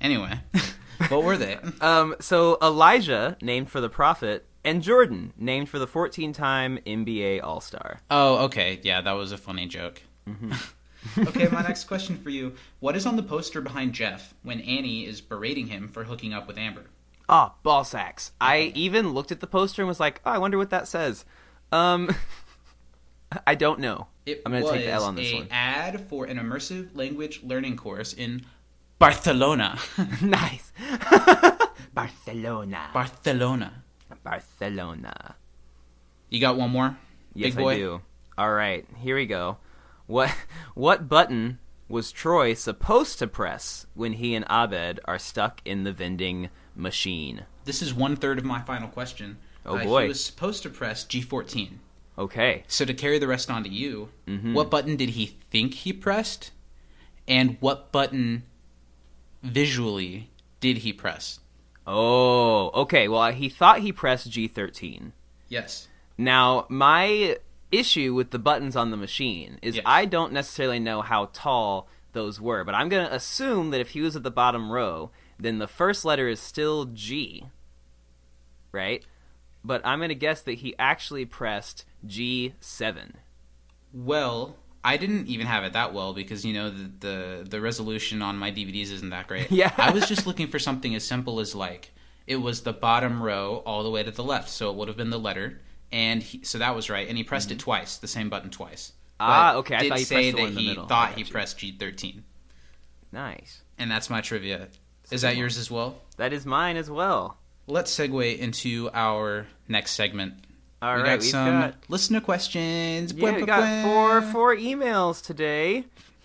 Anyway, 0.00 0.38
What 1.08 1.24
were 1.24 1.36
they? 1.36 1.58
Um, 1.80 2.14
so 2.20 2.58
Elijah, 2.62 3.36
named 3.40 3.70
for 3.70 3.80
the 3.80 3.88
prophet, 3.88 4.46
and 4.64 4.82
Jordan, 4.82 5.32
named 5.36 5.68
for 5.68 5.78
the 5.78 5.86
14-time 5.86 6.78
NBA 6.86 7.42
All-Star. 7.42 8.00
Oh, 8.10 8.44
okay. 8.44 8.80
Yeah, 8.82 9.00
that 9.02 9.12
was 9.12 9.32
a 9.32 9.38
funny 9.38 9.66
joke. 9.66 10.02
okay, 11.18 11.48
my 11.48 11.62
next 11.62 11.84
question 11.84 12.16
for 12.18 12.30
you. 12.30 12.54
What 12.80 12.96
is 12.96 13.06
on 13.06 13.16
the 13.16 13.22
poster 13.22 13.60
behind 13.60 13.92
Jeff 13.92 14.34
when 14.42 14.60
Annie 14.60 15.04
is 15.06 15.20
berating 15.20 15.66
him 15.66 15.88
for 15.88 16.04
hooking 16.04 16.32
up 16.32 16.46
with 16.46 16.56
Amber? 16.56 16.84
Oh, 17.28 17.54
ball 17.62 17.84
sacks. 17.84 18.32
I 18.40 18.72
even 18.74 19.12
looked 19.12 19.32
at 19.32 19.40
the 19.40 19.46
poster 19.46 19.82
and 19.82 19.88
was 19.88 20.00
like, 20.00 20.20
oh, 20.24 20.30
I 20.30 20.38
wonder 20.38 20.58
what 20.58 20.70
that 20.70 20.88
says. 20.88 21.24
Um, 21.72 22.14
I 23.46 23.54
don't 23.54 23.80
know. 23.80 24.08
It 24.26 24.42
I'm 24.44 24.52
going 24.52 24.64
to 24.64 24.70
take 24.70 24.84
the 24.84 24.90
L 24.90 25.04
on 25.04 25.16
this 25.16 25.32
a 25.32 25.36
one. 25.36 25.48
ad 25.50 26.00
for 26.08 26.24
an 26.26 26.38
immersive 26.38 26.94
language 26.94 27.42
learning 27.42 27.76
course 27.76 28.12
in 28.12 28.44
Barcelona. 28.98 29.78
nice. 30.22 30.72
Barcelona. 31.94 32.90
Barcelona. 32.92 33.84
Barcelona. 34.22 35.34
You 36.30 36.40
got 36.40 36.56
one 36.56 36.70
more? 36.70 36.96
Yes, 37.34 37.54
Big 37.54 37.62
boy? 37.62 37.72
I 37.72 37.76
do. 37.76 38.00
All 38.38 38.52
right, 38.52 38.86
here 38.98 39.16
we 39.16 39.26
go. 39.26 39.58
What 40.06 40.34
what 40.74 41.08
button 41.08 41.58
was 41.88 42.10
Troy 42.10 42.54
supposed 42.54 43.18
to 43.18 43.26
press 43.26 43.86
when 43.94 44.14
he 44.14 44.34
and 44.34 44.44
Abed 44.48 45.00
are 45.04 45.18
stuck 45.18 45.60
in 45.64 45.84
the 45.84 45.92
vending 45.92 46.50
machine? 46.74 47.44
This 47.64 47.80
is 47.82 47.94
one 47.94 48.16
third 48.16 48.38
of 48.38 48.44
my 48.44 48.60
final 48.60 48.88
question. 48.88 49.38
Oh, 49.66 49.76
Uh, 49.76 49.84
boy. 49.84 50.02
He 50.02 50.08
was 50.08 50.24
supposed 50.24 50.62
to 50.64 50.70
press 50.70 51.04
G14. 51.04 51.78
Okay. 52.18 52.64
So 52.68 52.84
to 52.84 52.94
carry 52.94 53.18
the 53.18 53.26
rest 53.26 53.50
on 53.50 53.64
to 53.64 53.68
you, 53.70 54.10
Mm-hmm. 54.26 54.54
what 54.54 54.70
button 54.70 54.96
did 54.96 55.10
he 55.10 55.36
think 55.50 55.74
he 55.74 55.92
pressed? 55.92 56.50
And 57.26 57.56
what 57.60 57.90
button 57.90 58.42
visually 59.42 60.30
did 60.60 60.78
he 60.78 60.92
press? 60.92 61.40
Oh, 61.86 62.70
okay. 62.82 63.08
Well, 63.08 63.32
he 63.32 63.48
thought 63.48 63.80
he 63.80 63.92
pressed 63.92 64.30
G13. 64.30 65.12
Yes. 65.48 65.88
Now, 66.16 66.66
my 66.68 67.36
issue 67.70 68.14
with 68.14 68.30
the 68.30 68.38
buttons 68.38 68.76
on 68.76 68.90
the 68.90 68.96
machine 68.96 69.58
is 69.62 69.76
Yes. 69.76 69.84
I 69.86 70.04
don't 70.04 70.32
necessarily 70.32 70.78
know 70.78 71.02
how 71.02 71.30
tall 71.32 71.88
those 72.12 72.40
were, 72.40 72.62
but 72.64 72.74
I'm 72.74 72.88
going 72.88 73.06
to 73.06 73.14
assume 73.14 73.70
that 73.70 73.80
if 73.80 73.90
he 73.90 74.00
was 74.00 74.14
at 74.16 74.22
the 74.22 74.30
bottom 74.30 74.70
row, 74.70 75.10
then 75.38 75.58
the 75.58 75.68
first 75.68 76.04
letter 76.04 76.28
is 76.28 76.40
still 76.40 76.86
G. 76.86 77.44
Right? 78.72 79.04
But 79.64 79.80
I'm 79.84 79.98
going 80.00 80.08
to 80.10 80.14
guess 80.14 80.42
that 80.42 80.54
he 80.58 80.74
actually 80.78 81.24
pressed 81.24 81.84
G7. 82.06 83.12
Well, 83.92 84.56
I 84.84 84.96
didn't 84.96 85.28
even 85.28 85.46
have 85.46 85.64
it 85.64 85.72
that 85.72 85.94
well 85.94 86.12
because 86.12 86.44
you 86.44 86.52
know 86.52 86.68
the 86.70 86.90
the, 87.00 87.46
the 87.48 87.60
resolution 87.60 88.20
on 88.20 88.36
my 88.36 88.50
DVDs 88.50 88.92
isn't 88.92 89.10
that 89.10 89.26
great. 89.28 89.50
Yeah. 89.52 89.72
I 89.78 89.90
was 89.90 90.06
just 90.06 90.26
looking 90.26 90.48
for 90.48 90.58
something 90.58 90.94
as 90.94 91.04
simple 91.04 91.40
as 91.40 91.54
like 91.54 91.92
it 92.26 92.36
was 92.36 92.62
the 92.62 92.72
bottom 92.72 93.22
row 93.22 93.62
all 93.64 93.82
the 93.82 93.90
way 93.90 94.02
to 94.02 94.10
the 94.10 94.24
left, 94.24 94.48
so 94.50 94.70
it 94.70 94.76
would 94.76 94.88
have 94.88 94.96
been 94.96 95.10
the 95.10 95.18
letter, 95.18 95.60
and 95.92 96.22
he, 96.22 96.42
so 96.44 96.58
that 96.58 96.74
was 96.74 96.90
right. 96.90 97.06
And 97.08 97.16
he 97.16 97.24
pressed 97.24 97.50
it 97.50 97.58
twice, 97.58 97.96
the 97.98 98.08
same 98.08 98.28
button 98.28 98.50
twice. 98.50 98.92
Mm-hmm. 98.92 99.30
Ah, 99.30 99.52
But 99.52 99.58
okay, 99.60 99.74
I 99.76 99.78
Did 99.80 99.88
thought 99.90 99.98
he 99.98 100.04
say 100.04 100.14
pressed 100.14 100.26
the 100.26 100.32
that 100.32 100.38
one 100.42 100.48
in 100.48 100.54
the 100.54 100.60
he 100.60 100.68
middle. 100.68 100.86
Thought 100.86 101.14
he 101.14 101.24
pressed 101.24 101.58
G 101.58 101.72
thirteen, 101.78 102.24
Nice. 103.12 103.62
and 103.78 103.90
that's 103.90 104.10
my 104.10 104.20
trivia. 104.20 104.68
Is 105.10 105.22
that 105.22 105.36
yours 105.36 105.58
as 105.58 105.70
well? 105.70 105.98
That 106.16 106.32
is 106.32 106.46
mine 106.46 106.76
as 106.76 106.90
well. 106.90 107.36
Let's 107.66 107.96
segue 107.96 108.38
into 108.38 108.90
our 108.92 109.46
next 109.68 109.92
segment. 109.92 110.34
All 110.82 110.96
we 110.96 111.00
right, 111.02 111.06
got 111.06 111.20
we've 111.20 111.30
some 111.30 111.60
got 111.60 111.74
listener 111.88 112.20
questions. 112.20 113.12
Yeah, 113.12 113.32
Bwah, 113.32 113.36
we 113.40 113.46
got 113.46 113.62
bwah. 113.62 113.82
four 113.84 114.22
four 114.22 114.56
emails 114.56 115.24
today. 115.24 115.84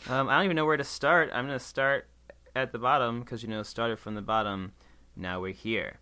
Um, 0.10 0.28
I 0.30 0.36
don't 0.36 0.46
even 0.46 0.56
know 0.56 0.66
where 0.66 0.78
to 0.78 0.84
start. 0.84 1.30
I'm 1.34 1.46
gonna 1.46 1.60
start 1.60 2.08
at 2.56 2.72
the 2.72 2.80
bottom 2.80 3.22
because 3.22 3.42
you 3.42 3.48
know 3.50 3.64
started 3.64 4.00
from 4.00 4.16
the 4.16 4.22
bottom. 4.22 4.74
Now 5.16 5.40
we're 5.42 5.54
here. 5.54 6.00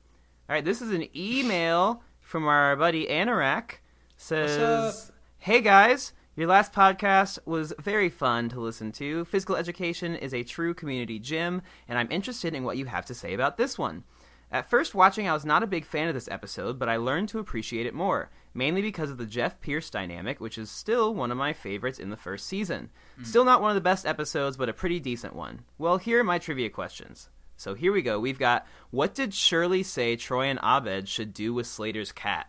All 0.50 0.56
right, 0.56 0.66
this 0.66 0.82
is 0.82 0.92
an 0.92 1.08
email 1.16 2.02
from 2.22 2.46
our 2.48 2.76
buddy 2.76 3.06
Anorak. 3.08 3.74
Says, 4.18 4.58
What's 4.60 5.12
"Hey 5.40 5.62
guys." 5.62 6.14
Your 6.38 6.46
last 6.46 6.72
podcast 6.72 7.40
was 7.48 7.74
very 7.80 8.10
fun 8.10 8.50
to 8.50 8.60
listen 8.60 8.92
to. 8.92 9.26
Physical 9.26 9.56
education 9.56 10.16
is 10.16 10.36
a 10.36 10.44
true 10.44 10.76
community 10.76 11.18
gym, 11.18 11.64
and 11.88 11.98
I'm 11.98 12.12
interested 12.12 12.54
in 12.54 12.64
what 12.64 12.78
you 12.78 12.86
have 12.86 13.08
to 13.08 13.16
say 13.16 13.34
about 13.34 13.58
this 13.58 13.76
one. 13.76 14.04
At 14.52 14.70
first 14.70 14.94
watching, 14.94 15.28
I 15.28 15.34
was 15.34 15.46
not 15.46 15.64
a 15.64 15.68
big 15.68 15.84
fan 15.84 16.08
of 16.08 16.14
this 16.14 16.30
episode, 16.30 16.78
but 16.78 16.90
I 16.90 16.98
learned 16.98 17.30
to 17.30 17.40
appreciate 17.40 17.88
it 17.88 17.96
more, 17.96 18.30
mainly 18.54 18.84
because 18.84 19.10
of 19.10 19.18
the 19.18 19.26
Jeff 19.26 19.60
Pierce 19.62 19.90
dynamic, 19.90 20.40
which 20.40 20.60
is 20.60 20.70
still 20.70 21.12
one 21.12 21.32
of 21.32 21.40
my 21.40 21.54
favorites 21.54 21.98
in 21.98 22.12
the 22.12 22.16
first 22.16 22.46
season. 22.46 22.92
Hmm. 23.16 23.24
Still 23.24 23.44
not 23.44 23.60
one 23.60 23.72
of 23.72 23.76
the 23.76 23.82
best 23.82 24.06
episodes, 24.06 24.58
but 24.58 24.70
a 24.70 24.74
pretty 24.74 25.00
decent 25.00 25.36
one. 25.36 25.62
Well, 25.80 25.98
here 25.98 26.20
are 26.20 26.24
my 26.24 26.38
trivia 26.38 26.70
questions. 26.70 27.30
So 27.56 27.74
here 27.74 27.92
we 27.92 28.04
go. 28.04 28.20
We've 28.20 28.38
got 28.38 28.68
what 28.92 29.16
did 29.16 29.34
Shirley 29.34 29.82
say 29.82 30.16
Troy 30.16 30.44
and 30.44 30.60
Abed 30.62 31.10
should 31.10 31.34
do 31.34 31.52
with 31.56 31.66
Slater's 31.66 32.12
cat? 32.12 32.46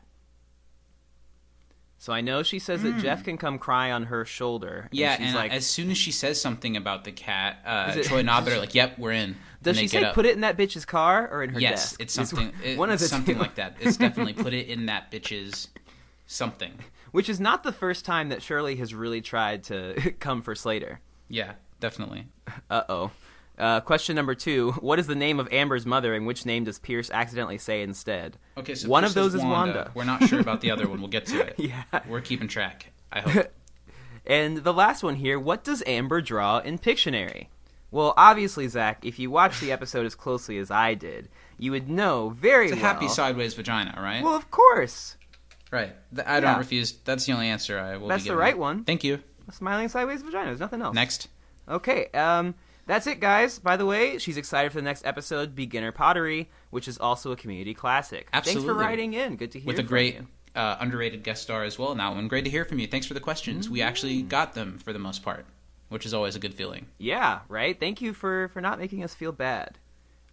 So 2.01 2.13
I 2.13 2.21
know 2.21 2.45
she 2.45 2.61
says 2.61 2.83
that 2.85 2.99
Jeff 2.99 3.25
can 3.25 3.37
come 3.39 3.59
cry 3.59 3.91
on 3.91 4.05
her 4.05 4.25
shoulder. 4.25 4.83
and 4.91 4.91
Yeah, 4.93 5.17
she's 5.17 5.27
and 5.27 5.35
like, 5.35 5.53
as 5.53 5.67
soon 5.67 5.91
as 5.91 5.99
she 5.99 6.13
says 6.13 6.41
something 6.41 6.77
about 6.77 7.03
the 7.05 7.11
cat, 7.11 7.59
uh, 7.67 7.93
it- 7.97 8.05
Troy 8.05 8.19
and 8.19 8.31
Abed 8.31 8.53
are 8.53 8.59
like, 8.61 8.75
"Yep, 8.75 8.99
we're 9.01 9.11
in." 9.13 9.35
does 9.63 9.77
And 9.77 9.81
she 9.81 9.89
say 9.89 10.09
put 10.15 10.25
it 10.25 10.35
in 10.37 10.43
that 10.43 10.57
bitch's 10.57 10.85
car 10.85 11.29
or 11.29 11.43
in 11.43 11.51
her 11.51 11.59
Yes, 11.61 11.91
desk? 11.91 12.01
it's 12.01 12.15
something. 12.15 12.53
one 12.77 12.89
of 12.91 12.95
it's 12.95 13.03
the 13.03 13.09
something 13.09 13.35
two. 13.35 13.41
like 13.41 13.57
that. 13.57 13.77
It's 13.81 13.97
definitely 14.07 14.33
put 14.35 14.55
it 14.55 14.69
in 14.69 14.87
that 14.87 15.11
bitch's 15.11 15.69
something. 16.27 16.79
Which 17.11 17.29
is 17.29 17.41
not 17.41 17.63
the 17.65 17.73
first 17.73 18.05
time 18.05 18.29
that 18.29 18.43
Shirley 18.43 18.77
has 18.77 18.95
really 18.95 19.21
tried 19.21 19.65
to 19.65 20.13
come 20.21 20.43
for 20.43 20.55
Slater. 20.55 21.01
Yeah, 21.29 21.55
definitely. 21.81 22.29
Uh-oh. 22.71 23.11
Uh 23.59 23.81
Question 23.81 24.15
number 24.17 24.35
two: 24.35 24.73
What 24.81 24.99
is 24.99 25.07
the 25.07 25.15
name 25.17 25.41
of 25.41 25.53
Amber's 25.53 25.85
mother, 25.85 26.15
and 26.15 26.27
which 26.27 26.47
name 26.47 26.65
does 26.65 26.79
Pierce 26.79 27.11
accidentally 27.11 27.59
say 27.59 27.83
instead? 27.83 28.37
Okay, 28.57 28.75
so 28.75 28.89
one 28.89 29.03
Pierce 29.03 29.11
of 29.11 29.15
those 29.15 29.35
is 29.35 29.43
Wanda. 29.43 29.91
We're 29.95 30.05
not 30.05 30.25
sure 30.29 30.41
about 30.41 30.61
the 30.61 30.71
other 30.71 30.89
one. 30.91 31.01
We'll 31.01 31.09
get 31.11 31.27
to 31.27 31.41
it. 31.41 31.55
Yeah. 31.59 31.83
we're 32.09 32.21
keeping 32.21 32.49
track. 32.49 32.93
I 33.13 33.21
hope. 33.21 33.53
And 34.27 34.59
the 34.59 34.75
last 34.75 35.03
one 35.03 35.15
here: 35.15 35.39
What 35.41 35.65
does 35.65 35.83
Amber 35.87 36.21
draw 36.21 36.59
in 36.59 36.79
Pictionary? 36.79 37.47
Well, 37.91 38.13
obviously, 38.19 38.69
Zach, 38.69 39.07
if 39.07 39.19
you 39.19 39.31
watch 39.31 39.59
the 39.61 39.73
episode 39.73 40.05
as 40.05 40.15
closely 40.15 40.59
as 40.59 40.71
I 40.71 40.93
did, 40.93 41.31
you 41.57 41.71
would 41.71 41.89
know 41.89 42.29
very 42.29 42.67
It's 42.67 42.73
a 42.73 42.77
well. 42.77 42.85
happy 42.85 43.09
sideways 43.09 43.55
vagina, 43.55 43.95
right? 43.99 44.23
Well, 44.23 44.35
of 44.37 44.51
course, 44.51 45.17
right. 45.71 45.95
I 46.27 46.41
don't 46.41 46.51
Yeah. 46.53 46.59
refuse. 46.59 46.93
That's 47.07 47.25
the 47.25 47.33
only 47.33 47.49
answer 47.49 47.79
I 47.79 47.97
will. 47.97 48.09
That's 48.09 48.25
the 48.25 48.37
right 48.37 48.59
one. 48.59 48.85
Thank 48.85 49.03
you. 49.05 49.21
a 49.49 49.53
smiling 49.53 49.89
sideways 49.89 50.21
vagina. 50.21 50.45
There's 50.47 50.61
nothing 50.61 50.83
else. 50.83 50.95
Next. 50.95 51.29
Okay, 51.67 52.09
um, 52.13 52.55
that's 52.89 53.07
it, 53.07 53.21
guys. 53.21 53.61
By 53.61 53.77
the 53.77 53.87
way, 53.87 54.19
she's 54.19 54.37
excited 54.37 54.73
for 54.73 54.79
the 54.79 54.83
next 54.85 55.07
episode, 55.07 55.55
Beginner 55.55 55.93
Pottery, 55.93 56.51
which 56.71 56.89
is 56.89 56.99
also 56.99 57.31
a 57.31 57.37
community 57.37 57.75
classic. 57.75 58.27
Absolutely. 58.33 58.67
Thanks 58.67 58.75
for 58.77 58.85
writing 58.85 59.15
in. 59.15 59.37
Good 59.37 59.53
to 59.53 59.61
hear. 59.61 59.65
You. 59.65 59.67
With 59.69 59.79
a 59.79 59.85
great 59.85 60.19
uh, 60.57 60.77
underrated 60.81 61.23
guest 61.23 61.43
star 61.45 61.63
as 61.63 61.79
well 61.79 61.93
in 61.93 61.99
that 61.99 62.13
one. 62.15 62.27
Great 62.27 62.45
to 62.45 62.51
hear 62.51 62.65
from 62.65 62.81
you. 62.81 62.89
Thanks 62.89 63.07
for 63.07 63.15
the 63.15 63.21
questions. 63.21 63.71
We 63.71 63.81
actually 63.81 64.25
Mm. 64.25 64.29
got 64.29 64.55
them 64.55 64.79
for 64.79 64.93
the 64.93 64.99
most 64.99 65.23
part, 65.23 65.47
which 65.89 66.05
is 66.05 66.13
always 66.13 66.35
a 66.35 66.41
good 66.41 66.55
feeling. 66.55 66.87
Yeah, 66.99 67.41
right. 67.49 67.79
Thank 67.79 68.01
you 68.03 68.13
for 68.13 68.49
for 68.49 68.61
not 68.61 68.81
making 68.81 69.05
us 69.05 69.15
feel 69.15 69.31
bad. 69.31 69.79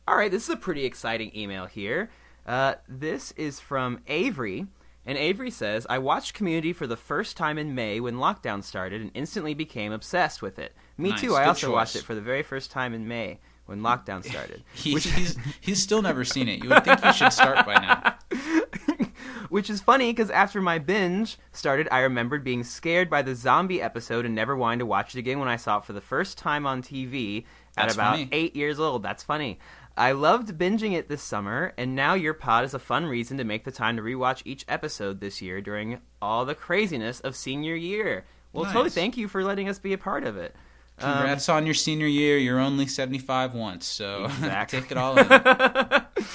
All 0.08 0.16
right, 0.16 0.32
this 0.32 0.44
is 0.44 0.50
a 0.50 0.58
pretty 0.58 0.86
exciting 0.86 1.32
email 1.36 1.66
here. 1.68 2.10
Uh, 2.46 2.76
this 2.88 3.32
is 3.34 3.60
from 3.60 4.02
Avery, 4.08 4.68
and 5.06 5.18
Avery 5.18 5.50
says, 5.52 5.86
"I 5.90 5.98
watched 5.98 6.34
Community 6.36 6.74
for 6.74 6.88
the 6.88 6.96
first 6.98 7.36
time 7.38 7.58
in 7.58 7.76
May 7.76 8.00
when 8.00 8.16
lockdown 8.16 8.64
started, 8.64 9.02
and 9.02 9.12
instantly 9.14 9.54
became 9.54 9.92
obsessed 9.92 10.42
with 10.42 10.58
it. 10.60 10.76
Me 10.98 11.10
Nice, 11.10 11.22
too. 11.22 11.36
I 11.36 11.44
good 11.44 11.50
also 11.50 11.72
watched 11.72 11.96
it 11.96 12.04
for 12.04 12.16
the 12.16 12.22
very 12.22 12.44
first 12.44 12.72
time 12.72 12.94
in 12.94 13.08
May 13.08 13.40
when 13.66 13.82
lockdown 13.82 14.24
started. 14.30 14.64
He, 14.74 14.94
which, 14.94 15.06
he's 15.06 15.38
he's 15.62 15.82
still 15.82 16.02
never 16.02 16.24
seen 16.24 16.48
it. 16.48 16.64
You 16.64 16.70
would 16.70 16.84
think 16.84 17.02
he 17.04 17.14
should 17.14 17.34
start 17.34 17.66
by 17.66 17.74
now. 17.76 18.16
which 19.50 19.70
is 19.70 19.82
funny 19.82 20.12
because 20.12 20.30
after 20.30 20.62
my 20.62 20.80
binge 20.80 21.38
started, 21.52 21.88
I 21.92 22.00
remembered 22.00 22.44
being 22.44 22.64
scared 22.64 23.10
by 23.10 23.22
the 23.22 23.36
zombie 23.36 23.82
episode 23.82 24.26
and 24.26 24.36
never 24.36 24.56
wanting 24.56 24.80
to 24.80 24.86
watch 24.86 25.16
it 25.16 25.20
again 25.20 25.40
when 25.40 25.48
I 25.48 25.56
saw 25.56 25.78
it 25.78 25.86
for 25.86 25.94
the 25.94 26.02
first 26.02 26.38
time 26.38 26.66
on 26.66 26.82
TV 26.82 27.44
at 27.78 27.84
That's 27.88 27.96
about 27.96 28.16
funny. 28.16 28.30
eight 28.32 28.56
years 28.56 28.80
old. 28.80 29.04
That's 29.04 29.24
funny. 29.24 29.60
I 29.98 30.12
loved 30.12 30.58
binging 30.58 30.92
it 30.92 31.08
this 31.08 31.24
summer, 31.24 31.74
and 31.78 31.96
now 31.96 32.16
your 32.16 32.34
pod 32.34 32.66
is 32.66 32.74
a 32.74 32.80
fun 32.80 33.06
reason 33.06 33.38
to 33.38 33.46
make 33.46 33.64
the 33.64 33.72
time 33.72 33.96
to 33.96 34.02
rewatch 34.04 34.42
each 34.44 34.66
episode 34.68 35.22
this 35.22 35.42
year 35.42 35.62
during 35.62 36.02
all 36.22 36.44
the 36.44 36.56
craziness 36.56 37.22
of 37.22 37.34
senior 37.34 37.76
year. 37.76 38.26
Well, 38.52 38.66
totally 38.66 38.90
thank 38.90 39.16
you 39.16 39.28
for 39.30 39.44
letting 39.44 39.70
us 39.70 39.80
be 39.80 39.94
a 39.94 39.98
part 39.98 40.26
of 40.26 40.36
it. 40.38 40.56
Um, 41.00 41.14
Congrats 41.14 41.50
on 41.50 41.66
your 41.66 41.74
senior 41.76 42.08
year. 42.08 42.38
You're 42.38 42.60
only 42.60 42.88
75 42.88 43.54
once, 43.54 43.86
so 43.86 44.26
Exactly. 44.40 44.82
take 44.82 44.92
it 44.92 44.98
all 44.98 45.18
in. 45.18 46.02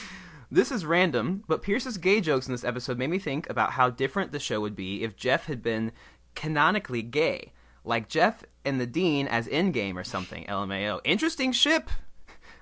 This 0.52 0.72
is 0.72 0.84
random, 0.84 1.44
but 1.46 1.62
Pierce's 1.62 1.96
gay 1.96 2.20
jokes 2.20 2.48
in 2.48 2.52
this 2.52 2.64
episode 2.64 2.98
made 2.98 3.10
me 3.10 3.20
think 3.20 3.48
about 3.48 3.70
how 3.72 3.88
different 3.88 4.32
the 4.32 4.40
show 4.40 4.60
would 4.60 4.74
be 4.74 5.04
if 5.04 5.14
Jeff 5.16 5.46
had 5.46 5.62
been 5.62 5.92
canonically 6.34 7.02
gay. 7.02 7.52
Like 7.84 8.08
Jeff 8.08 8.42
and 8.64 8.80
the 8.80 8.86
Dean 8.86 9.28
as 9.28 9.46
Endgame 9.46 9.94
or 9.94 10.02
something, 10.02 10.44
LMAO. 10.46 11.00
Interesting 11.04 11.52
ship! 11.52 11.88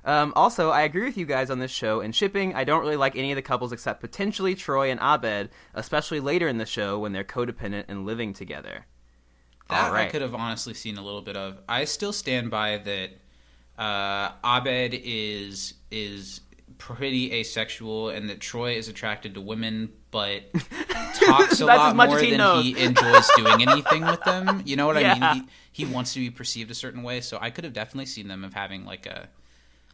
Um, 0.05 0.35
also, 0.37 0.69
I 0.71 0.83
agree 0.83 1.05
with 1.05 1.17
you 1.17 1.25
guys 1.25 1.50
on 1.50 1.61
this 1.61 1.71
show. 1.71 2.00
In 2.00 2.12
shipping, 2.12 2.55
I 2.55 2.64
don't 2.64 2.83
really 2.83 2.97
like 2.97 3.17
any 3.17 3.33
of 3.33 3.37
the 3.37 3.43
couples 3.43 3.73
except 3.73 4.00
potentially 4.02 4.55
Troy 4.55 4.90
and 4.90 5.00
Abed, 5.00 5.49
especially 5.73 6.21
later 6.21 6.47
in 6.47 6.59
the 6.59 6.67
show 6.67 6.99
when 6.99 7.12
they're 7.12 7.25
codependent 7.25 7.87
and 7.88 8.05
living 8.05 8.35
together. 8.35 8.85
That 9.68 9.92
right. 9.92 10.06
I 10.06 10.10
could 10.10 10.22
have 10.22 10.34
honestly 10.34 10.75
seen 10.75 10.96
a 10.96 11.02
little 11.02 11.22
bit 11.22 11.37
of. 11.37 11.58
I 11.68 11.84
still 11.84 12.12
stand 12.12 12.50
by 12.50 12.78
that. 12.78 13.10
Uh, 13.76 14.32
Abed 14.42 14.92
is 15.04 15.75
is 15.90 16.40
pretty 16.78 17.32
asexual 17.32 18.10
and 18.10 18.30
that 18.30 18.40
Troy 18.40 18.75
is 18.75 18.88
attracted 18.88 19.34
to 19.34 19.40
women, 19.40 19.92
but 20.10 20.42
talks 21.14 21.60
a 21.60 21.66
lot 21.66 21.94
more 21.94 22.18
he 22.18 22.30
than 22.30 22.38
knows. 22.38 22.64
he 22.64 22.78
enjoys 22.78 23.28
doing 23.37 23.62
anything 23.62 24.04
with 24.04 24.22
them. 24.25 24.62
You 24.64 24.76
know 24.76 24.87
what 24.87 24.96
I 24.96 25.14
mean? 25.14 25.46
He, 25.72 25.84
he 25.84 25.92
wants 25.92 26.14
to 26.14 26.20
be 26.20 26.30
perceived 26.30 26.70
a 26.70 26.75
certain 26.75 27.02
way, 27.02 27.20
so 27.20 27.38
I 27.40 27.50
could 27.50 27.64
have 27.64 27.72
definitely 27.72 28.06
seen 28.06 28.28
them 28.28 28.44
of 28.44 28.54
having 28.54 28.84
like 28.84 29.06
a 29.06 29.28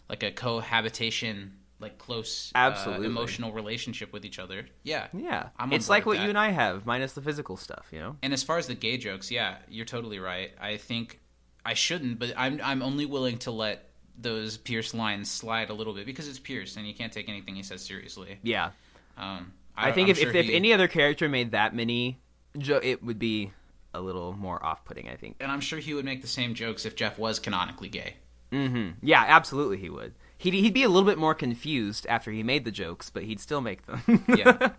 like 0.09 0.23
a 0.23 0.31
cohabitation, 0.31 1.53
like 1.81 1.99
close, 1.99 2.53
uh, 2.55 2.59
Absolutely. 2.59 3.07
emotional 3.07 3.53
relationship 3.53 4.13
with 4.13 4.25
each 4.25 4.39
other. 4.39 4.67
Yeah, 4.85 5.09
Yeah, 5.13 5.49
it's 5.73 5.89
like 5.89 6.07
what 6.07 6.17
that. 6.19 6.23
you 6.25 6.29
and 6.31 6.39
I 6.39 6.51
have, 6.51 6.87
minus 6.87 7.13
the 7.13 7.23
physical 7.23 7.57
stuff. 7.57 7.87
You 7.91 8.01
know. 8.01 8.17
And 8.23 8.33
as 8.33 8.43
far 8.43 8.59
as 8.59 8.67
the 8.67 8.75
gay 8.75 8.97
jokes, 8.97 9.31
yeah, 9.31 9.57
you're 9.69 9.85
totally 9.85 10.19
right. 10.19 10.53
I 10.61 10.77
think 10.77 11.21
I 11.67 11.75
shouldn't, 11.75 12.19
but 12.19 12.33
I'm 12.37 12.61
I'm 12.63 12.83
only 12.83 13.07
willing 13.07 13.39
to 13.39 13.51
let 13.51 13.91
those 14.17 14.57
Pierce 14.57 14.95
lines 14.95 15.31
slide 15.31 15.71
a 15.71 15.75
little 15.75 15.93
bit 15.93 16.07
because 16.07 16.29
it's 16.29 16.39
Pierce, 16.39 16.77
and 16.77 16.87
you 16.87 16.95
can't 16.95 17.13
take 17.13 17.29
anything 17.29 17.57
he 17.57 17.63
says 17.65 17.83
seriously. 17.85 18.39
Yeah, 18.45 18.71
Um, 19.19 19.53
I, 19.77 19.91
think 19.91 20.07
I'm 20.07 20.11
if, 20.13 20.19
sure 20.19 20.29
if, 20.31 20.37
if 20.47 20.51
any 20.55 20.73
other 20.73 20.87
character 20.87 21.29
made 21.29 21.51
that 21.51 21.75
many, 21.75 22.21
jo- 22.57 22.81
it 22.81 23.03
would 23.03 23.19
be 23.19 23.51
a 23.93 24.01
little 24.01 24.33
more 24.33 24.65
off-putting. 24.65 25.09
I 25.09 25.17
think. 25.17 25.37
and 25.41 25.51
I'm 25.51 25.61
sure 25.61 25.81
he 25.81 25.95
would 25.95 26.05
make 26.05 26.23
the 26.23 26.29
same 26.29 26.55
jokes 26.55 26.85
if 26.87 26.95
Jeff 26.95 27.19
was 27.19 27.41
canonically 27.41 27.89
gay. 27.89 28.15
mm-hmm 28.53 28.91
Yeah, 29.03 29.25
absolutely, 29.27 29.79
he 29.79 29.91
would. 29.91 30.15
He'd 30.45 30.53
he'd 30.53 30.75
be 30.75 30.83
a 30.83 30.91
little 30.91 31.09
bit 31.09 31.17
more 31.17 31.35
confused 31.35 32.07
after 32.07 32.31
he 32.31 32.43
made 32.43 32.67
the 32.67 32.71
jokes, 32.71 33.09
but 33.09 33.23
he'd 33.23 33.41
still 33.41 33.63
make 33.63 33.87
them. 33.87 34.25
Yeah. 34.37 34.73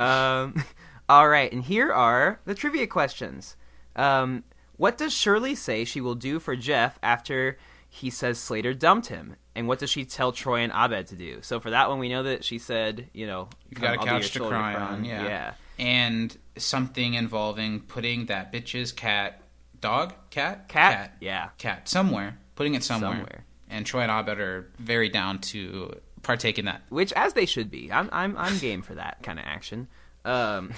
Um, 0.00 0.64
all 1.10 1.28
right, 1.28 1.52
and 1.52 1.62
here 1.62 1.92
are 1.92 2.40
the 2.46 2.54
trivia 2.54 2.86
questions. 2.86 3.54
Um, 3.96 4.44
what 4.78 4.96
does 4.96 5.12
Shirley 5.12 5.54
say 5.54 5.84
she 5.84 6.00
will 6.00 6.14
do 6.14 6.40
for 6.40 6.56
Jeff 6.56 6.98
after 7.02 7.58
he 7.86 8.08
says 8.08 8.38
Slater 8.38 8.72
dumped 8.72 9.08
him? 9.08 9.36
And 9.54 9.68
what 9.68 9.78
does 9.78 9.90
she 9.90 10.06
tell 10.06 10.32
Troy 10.32 10.60
and 10.60 10.72
Abed 10.72 11.08
to 11.08 11.16
do? 11.16 11.40
So 11.42 11.60
for 11.60 11.68
that 11.68 11.90
one, 11.90 11.98
we 11.98 12.08
know 12.08 12.22
that 12.22 12.44
she 12.44 12.56
said, 12.58 13.10
you 13.12 13.26
know, 13.26 13.50
You 13.68 13.76
got 13.76 13.96
a 13.96 14.00
"I'll 14.00 14.06
couch 14.06 14.30
to 14.32 14.38
cry 14.38 14.48
cry 14.48 14.74
on, 14.76 15.04
yeah. 15.04 15.24
yeah. 15.24 15.54
And 15.78 16.34
something 16.56 17.12
involving 17.12 17.80
putting 17.80 18.24
that 18.26 18.54
bitch's 18.54 18.90
cat, 18.90 19.42
dog, 19.82 20.14
cat, 20.30 20.66
Cat? 20.68 21.14
Yeah. 21.20 21.50
cat 21.58 21.90
somewhere, 21.90 22.38
putting 22.54 22.74
it 22.74 22.82
somewhere. 22.82 23.12
Somewhere. 23.12 23.44
And 23.70 23.86
Troy 23.86 24.00
and 24.02 24.10
Abed 24.10 24.40
are 24.40 24.70
very 24.78 25.08
down 25.08 25.38
to 25.40 25.94
partake 26.22 26.58
in 26.58 26.64
that. 26.66 26.82
Which, 26.88 27.12
as 27.12 27.32
they 27.34 27.46
should 27.46 27.70
be, 27.70 27.90
I'm 27.90 28.08
I'm 28.12 28.36
I'm 28.36 28.58
game 28.58 28.82
for 28.82 28.94
that 28.96 29.22
kind 29.22 29.38
of 29.38 29.44
action. 29.46 29.88
Um, 30.24 30.72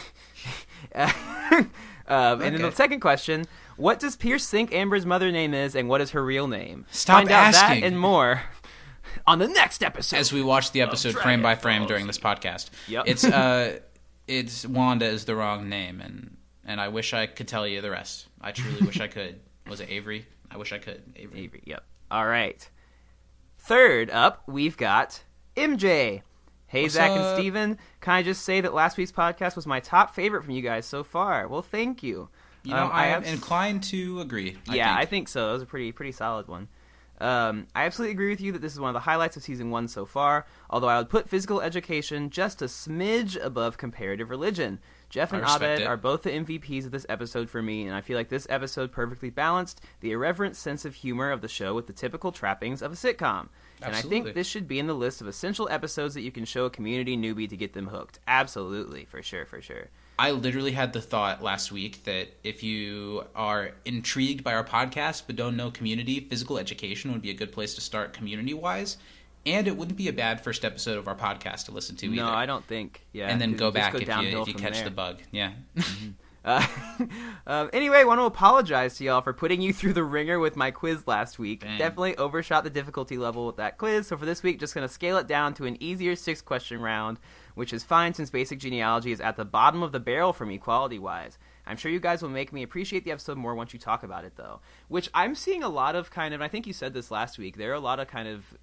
um, 0.94 1.10
And 2.06 2.40
then 2.54 2.62
the 2.62 2.70
second 2.72 3.00
question: 3.00 3.46
What 3.76 3.98
does 3.98 4.16
Pierce 4.16 4.48
think 4.48 4.72
Amber's 4.72 5.06
mother 5.06 5.32
name 5.32 5.54
is, 5.54 5.74
and 5.74 5.88
what 5.88 6.00
is 6.00 6.10
her 6.10 6.24
real 6.24 6.46
name? 6.46 6.86
Stop 6.90 7.18
Find 7.18 7.30
out 7.30 7.54
asking. 7.54 7.80
that 7.80 7.86
and 7.86 7.98
more 7.98 8.42
on 9.26 9.38
the 9.38 9.48
next 9.48 9.82
episode. 9.82 10.16
as 10.16 10.32
we 10.32 10.42
watch 10.42 10.72
the 10.72 10.82
episode 10.82 11.14
frame 11.14 11.42
by 11.42 11.54
frame 11.54 11.86
during 11.86 12.06
this 12.06 12.18
podcast. 12.18 12.70
Yep. 12.88 13.04
It's 13.06 13.24
uh 13.24 13.78
it's 14.28 14.66
Wanda 14.66 15.06
is 15.06 15.24
the 15.24 15.34
wrong 15.34 15.68
name 15.68 16.00
and 16.00 16.36
and 16.64 16.80
I 16.80 16.88
wish 16.88 17.12
I 17.12 17.26
could 17.26 17.48
tell 17.48 17.66
you 17.66 17.80
the 17.80 17.90
rest. 17.90 18.28
I 18.40 18.52
truly 18.52 18.86
wish 18.86 19.00
I 19.00 19.08
could. 19.08 19.40
Was 19.68 19.80
it 19.80 19.90
Avery? 19.90 20.26
I 20.50 20.56
wish 20.56 20.72
I 20.72 20.78
could. 20.78 21.02
Avery. 21.16 21.40
Avery. 21.40 21.62
Yep. 21.64 21.84
All 22.10 22.26
right. 22.26 22.68
Third 23.62 24.10
up, 24.10 24.42
we've 24.46 24.76
got 24.76 25.22
MJ. 25.56 26.22
Hey, 26.66 26.82
What's 26.82 26.94
Zach 26.94 27.10
up? 27.10 27.18
and 27.18 27.36
Steven. 27.38 27.78
Can 28.00 28.14
I 28.14 28.22
just 28.22 28.42
say 28.42 28.60
that 28.60 28.74
last 28.74 28.96
week's 28.96 29.12
podcast 29.12 29.54
was 29.56 29.66
my 29.66 29.78
top 29.78 30.14
favorite 30.14 30.42
from 30.42 30.52
you 30.54 30.62
guys 30.62 30.86
so 30.86 31.04
far? 31.04 31.46
Well, 31.46 31.62
thank 31.62 32.02
you. 32.02 32.28
You 32.64 32.72
know, 32.74 32.84
Um, 32.84 32.90
I 32.92 33.08
am 33.08 33.22
abs- 33.22 33.32
inclined 33.32 33.82
to 33.84 34.20
agree. 34.20 34.56
yeah, 34.66 34.86
think. 34.94 34.98
I 34.98 35.04
think 35.04 35.28
so. 35.28 35.46
That 35.46 35.52
was 35.52 35.62
a 35.62 35.66
pretty 35.66 35.92
pretty 35.92 36.12
solid 36.12 36.48
one. 36.48 36.68
Um, 37.20 37.66
I 37.74 37.84
absolutely 37.84 38.12
agree 38.12 38.30
with 38.30 38.40
you 38.40 38.50
that 38.52 38.62
this 38.62 38.72
is 38.72 38.80
one 38.80 38.88
of 38.88 38.94
the 38.94 39.00
highlights 39.00 39.36
of 39.36 39.42
season 39.44 39.70
one 39.70 39.86
so 39.86 40.04
far. 40.06 40.44
Although 40.70 40.88
I 40.88 40.98
would 40.98 41.08
put 41.08 41.28
physical 41.28 41.60
education 41.60 42.30
just 42.30 42.62
a 42.62 42.64
smidge 42.64 43.40
above 43.44 43.76
comparative 43.78 44.28
religion. 44.30 44.80
Jeff 45.12 45.34
and 45.34 45.44
Abed 45.44 45.82
it. 45.82 45.86
are 45.86 45.98
both 45.98 46.22
the 46.22 46.30
MVPs 46.30 46.86
of 46.86 46.90
this 46.90 47.04
episode 47.06 47.50
for 47.50 47.60
me, 47.60 47.86
and 47.86 47.94
I 47.94 48.00
feel 48.00 48.16
like 48.16 48.30
this 48.30 48.46
episode 48.48 48.92
perfectly 48.92 49.28
balanced 49.28 49.82
the 50.00 50.10
irreverent 50.10 50.56
sense 50.56 50.86
of 50.86 50.94
humor 50.94 51.30
of 51.30 51.42
the 51.42 51.48
show 51.48 51.74
with 51.74 51.86
the 51.86 51.92
typical 51.92 52.32
trappings 52.32 52.80
of 52.80 52.92
a 52.92 52.94
sitcom. 52.94 53.50
And 53.82 53.94
I 53.94 54.00
think 54.00 54.32
this 54.32 54.46
should 54.46 54.66
be 54.66 54.78
in 54.78 54.86
the 54.86 54.94
list 54.94 55.20
of 55.20 55.26
essential 55.26 55.68
episodes 55.68 56.14
that 56.14 56.22
you 56.22 56.32
can 56.32 56.46
show 56.46 56.64
a 56.64 56.70
community 56.70 57.14
newbie 57.14 57.46
to 57.50 57.58
get 57.58 57.74
them 57.74 57.88
hooked. 57.88 58.20
Absolutely, 58.26 59.04
for 59.04 59.22
sure, 59.22 59.44
for 59.44 59.60
sure. 59.60 59.88
I 60.18 60.30
literally 60.30 60.72
had 60.72 60.94
the 60.94 61.02
thought 61.02 61.42
last 61.42 61.70
week 61.70 62.04
that 62.04 62.28
if 62.42 62.62
you 62.62 63.24
are 63.34 63.72
intrigued 63.84 64.42
by 64.42 64.54
our 64.54 64.64
podcast 64.64 65.24
but 65.26 65.36
don't 65.36 65.58
know 65.58 65.70
community, 65.70 66.20
physical 66.20 66.56
education 66.56 67.12
would 67.12 67.20
be 67.20 67.30
a 67.30 67.34
good 67.34 67.52
place 67.52 67.74
to 67.74 67.82
start 67.82 68.14
community 68.14 68.54
wise. 68.54 68.96
And 69.44 69.66
it 69.66 69.76
wouldn't 69.76 69.96
be 69.96 70.08
a 70.08 70.12
bad 70.12 70.42
first 70.42 70.64
episode 70.64 70.98
of 70.98 71.08
our 71.08 71.16
podcast 71.16 71.64
to 71.66 71.72
listen 71.72 71.96
to 71.96 72.08
No. 72.08 72.28
I 72.28 72.46
don't 72.46 72.64
think. 72.64 73.04
Yeah, 73.12 73.28
and 73.28 73.40
then 73.40 73.56
go 73.56 73.70
back 73.70 73.92
go 73.92 73.98
if 73.98 74.08
you, 74.08 74.40
if 74.40 74.48
you 74.48 74.54
catch 74.54 74.74
there. 74.74 74.84
the 74.84 74.90
bug. 74.90 75.20
Yeah. 75.30 75.52
Uh, 76.44 76.66
um, 77.46 77.70
anyway, 77.72 77.98
I 77.98 78.04
want 78.04 78.20
to 78.20 78.24
apologize 78.24 78.96
to 78.96 79.04
y'all 79.04 79.20
for 79.20 79.32
putting 79.32 79.60
you 79.60 79.72
through 79.72 79.92
the 79.92 80.04
ringer 80.04 80.38
with 80.38 80.56
my 80.56 80.70
quiz 80.70 81.06
last 81.06 81.38
week. 81.38 81.62
Dang. 81.62 81.78
Definitely 81.78 82.16
overshot 82.16 82.64
the 82.64 82.70
difficulty 82.70 83.16
level 83.16 83.46
with 83.46 83.56
that 83.56 83.78
quiz. 83.78 84.08
So 84.08 84.16
for 84.16 84.26
this 84.26 84.42
week, 84.42 84.58
just 84.58 84.74
going 84.74 84.86
to 84.86 84.92
scale 84.92 85.18
it 85.18 85.26
down 85.26 85.54
to 85.54 85.66
an 85.66 85.80
easier 85.80 86.16
six 86.16 86.40
question 86.40 86.80
round, 86.80 87.18
which 87.54 87.72
is 87.72 87.84
fine 87.84 88.14
since 88.14 88.30
basic 88.30 88.58
genealogy 88.58 89.12
is 89.12 89.20
at 89.20 89.36
the 89.36 89.44
bottom 89.44 89.82
of 89.82 89.92
the 89.92 90.00
barrel 90.00 90.32
for 90.32 90.46
me 90.46 90.58
quality 90.58 90.98
wise. 90.98 91.38
I'm 91.64 91.76
sure 91.76 91.92
you 91.92 92.00
guys 92.00 92.22
will 92.22 92.28
make 92.28 92.52
me 92.52 92.64
appreciate 92.64 93.04
the 93.04 93.12
episode 93.12 93.38
more 93.38 93.54
once 93.54 93.72
you 93.72 93.78
talk 93.78 94.02
about 94.02 94.24
it, 94.24 94.32
though. 94.36 94.60
Which 94.88 95.08
I'm 95.14 95.36
seeing 95.36 95.62
a 95.62 95.68
lot 95.68 95.94
of 95.94 96.10
kind 96.10 96.34
of, 96.34 96.42
I 96.42 96.48
think 96.48 96.66
you 96.66 96.72
said 96.72 96.92
this 96.92 97.10
last 97.10 97.38
week, 97.38 97.56
there 97.56 97.70
are 97.70 97.74
a 97.74 97.80
lot 97.80 98.00
of 98.00 98.08
kind 98.08 98.26
of 98.26 98.58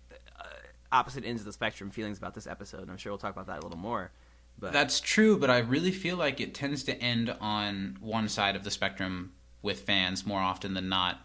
opposite 0.92 1.26
ends 1.26 1.42
of 1.42 1.46
the 1.46 1.54
spectrum 1.54 1.90
feelings 1.92 2.18
about 2.18 2.34
this 2.34 2.48
episode. 2.48 2.82
And 2.82 2.92
I'm 2.92 2.98
sure 2.98 3.12
we'll 3.12 3.18
talk 3.20 3.34
about 3.34 3.48
that 3.48 3.60
a 3.60 3.62
little 3.62 3.78
more. 3.78 4.12
But 4.58 4.74
That's 4.74 5.00
true, 5.00 5.38
but 5.38 5.50
I 5.50 5.60
really 5.60 5.92
feel 5.92 6.18
like 6.18 6.42
it 6.42 6.54
tends 6.54 6.84
to 6.84 7.02
end 7.02 7.34
on 7.40 7.98
one 8.02 8.28
side 8.28 8.56
of 8.56 8.64
the 8.64 8.72
spectrum 8.72 9.32
with 9.62 9.82
fans 9.82 10.26
more 10.26 10.40
often 10.42 10.74
than 10.74 10.90
not. 10.90 11.22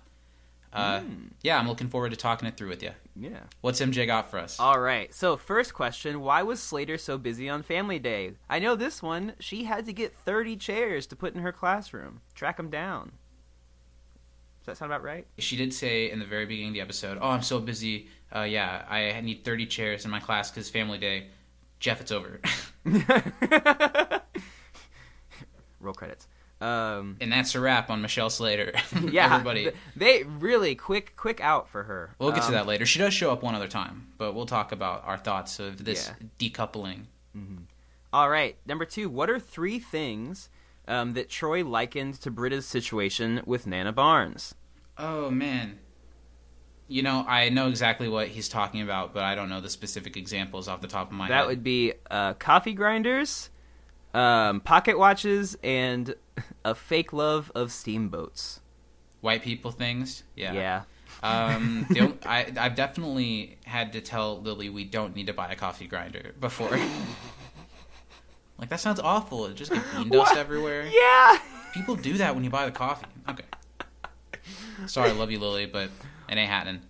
Uh, 0.73 1.03
Yeah, 1.43 1.59
I'm 1.59 1.69
looking 1.69 1.89
forward 1.89 2.11
to 2.11 2.17
talking 2.17 2.49
it 2.49 2.57
through 2.57 2.69
with 2.69 2.83
you. 2.83 2.91
yeah. 3.15 3.41
What's 3.61 3.81
MJ 3.81 4.07
got 4.07 4.29
for 4.31 4.39
us? 4.39 4.59
All 4.59 4.81
right. 4.81 5.13
So, 5.15 5.37
first 5.37 5.73
question 5.73 6.21
Why 6.21 6.43
was 6.43 6.61
Slater 6.61 6.99
so 6.99 7.17
busy 7.17 7.49
on 7.49 7.63
Family 7.63 7.99
Day? 8.01 8.33
I 8.51 8.59
know 8.59 8.75
this 8.75 9.01
one. 9.03 9.35
She 9.39 9.65
had 9.65 9.87
to 9.87 9.93
get 9.93 10.13
30 10.15 10.57
chairs 10.57 11.07
to 11.09 11.17
put 11.17 11.35
in 11.35 11.43
her 11.43 11.53
classroom. 11.53 12.21
Track 12.35 12.57
them 12.57 12.71
down. 12.71 13.13
Does 14.65 14.73
that 14.73 14.77
sound 14.79 14.91
about 14.93 15.03
right? 15.03 15.27
She 15.39 15.57
did 15.57 15.75
say 15.75 16.11
in 16.11 16.19
the 16.19 16.25
very 16.25 16.47
beginning 16.47 16.69
of 16.71 16.75
the 16.75 16.81
episode, 16.81 17.19
"Oh, 17.21 17.29
I'm 17.29 17.43
so 17.43 17.61
busy. 17.61 18.09
Uh, 18.35 18.43
yeah, 18.43 18.85
I 18.89 19.21
need 19.21 19.45
30 19.45 19.67
chairs 19.67 20.05
in 20.07 20.11
my 20.11 20.21
class 20.21 20.51
because 20.51 20.71
Family 20.71 20.99
Day. 20.99 21.27
Jeff, 21.81 22.01
it's 22.01 22.11
over." 22.13 22.41
Roll 25.81 25.93
credits. 25.95 26.27
Um, 26.61 27.17
and 27.21 27.31
that's 27.31 27.55
a 27.55 27.61
wrap 27.61 27.91
on 27.91 28.01
Michelle 28.01 28.31
Slater. 28.31 28.73
yeah, 29.11 29.35
everybody. 29.35 29.71
they 29.97 30.23
really 30.23 30.75
quick, 30.75 31.15
quick 31.17 31.41
out 31.43 31.69
for 31.69 31.83
her. 31.83 32.15
We'll 32.19 32.31
get 32.33 32.41
to 32.43 32.47
Um, 32.49 32.53
that 32.55 32.67
later. 32.67 32.87
She 32.87 32.99
does 32.99 33.13
show 33.13 33.31
up 33.33 33.43
one 33.43 33.55
other 33.55 33.69
time, 33.69 34.07
but 34.17 34.35
we'll 34.35 34.47
talk 34.47 34.73
about 34.73 35.05
our 35.05 35.19
thoughts 35.19 35.59
of 35.59 35.85
this 35.85 36.11
Yeah. 36.21 36.27
decoupling. 36.39 37.03
All 38.13 38.31
right. 38.31 38.57
Number 38.65 38.85
two. 38.87 39.09
What 39.11 39.29
are 39.29 39.39
three 39.41 39.79
things 39.79 40.49
um, 40.89 41.15
that 41.15 41.29
Troy 41.29 41.65
likened 41.65 42.21
to 42.23 42.31
Britta's 42.31 42.67
situation 42.67 43.43
with 43.47 43.67
Nana 43.67 43.93
Barnes? 43.93 44.55
Oh 44.99 45.31
man. 45.31 45.79
You 46.87 47.03
know, 47.03 47.25
I 47.27 47.49
know 47.49 47.69
exactly 47.69 48.09
what 48.09 48.29
he's 48.29 48.49
talking 48.49 48.83
about, 48.83 49.15
but 49.15 49.23
I 49.25 49.35
don't 49.35 49.49
know 49.49 49.61
the 49.63 49.71
specific 49.71 50.17
examples 50.19 50.69
off 50.69 50.83
the 50.83 50.87
top 50.89 51.09
of 51.09 51.13
my 51.15 51.29
That 51.29 51.35
head. 51.35 51.43
That 51.43 51.47
would 51.49 51.65
be 51.65 51.95
uh, 52.11 52.35
coffee 52.35 52.75
grinders, 52.75 53.49
um, 54.13 54.61
pocket 54.61 54.99
watches, 54.99 55.57
and 55.65 56.15
a 56.65 56.75
fake 56.75 57.13
love 57.15 57.51
of 57.55 57.73
steamboats. 57.73 58.61
white 59.23 59.43
people 59.43 59.71
things. 59.71 60.25
Yeah. 60.37 60.53
Yeah. 60.53 60.83
Um, 61.23 61.87
the 61.91 62.01
on- 62.01 62.19
I, 62.27 62.53
I've 62.59 62.75
definitely 62.75 63.57
had 63.65 63.95
to 63.95 64.03
tell 64.03 64.43
Lily 64.43 64.69
we 64.69 64.85
don't 64.85 65.17
need 65.17 65.29
to 65.29 65.33
buy 65.33 65.51
a 65.51 65.57
coffee 65.57 65.87
grinder 65.87 66.35
before. 66.39 66.79
like 68.65 68.71
that 68.71 68.81
sounds 68.81 68.99
awful. 68.99 69.45
It 69.45 69.57
just 69.57 69.71
get 69.71 69.83
bean 69.95 70.09
dust 70.11 70.33
What? 70.33 70.39
everywhere. 70.39 70.87
Yeah. 70.87 71.37
People 71.75 71.97
do 71.97 72.15
that 72.15 72.35
when 72.35 72.45
you 72.45 72.49
buy 72.49 72.65
the 72.65 72.71
coffee. 72.71 73.05
Okay. 73.29 73.45
Sorry, 74.87 75.11
I 75.11 75.13
love 75.13 75.31
you, 75.31 75.39
Lily, 75.39 75.67
but 75.67 75.91
it 76.31 76.37
ain't 76.39 76.49
happening. 76.49 76.81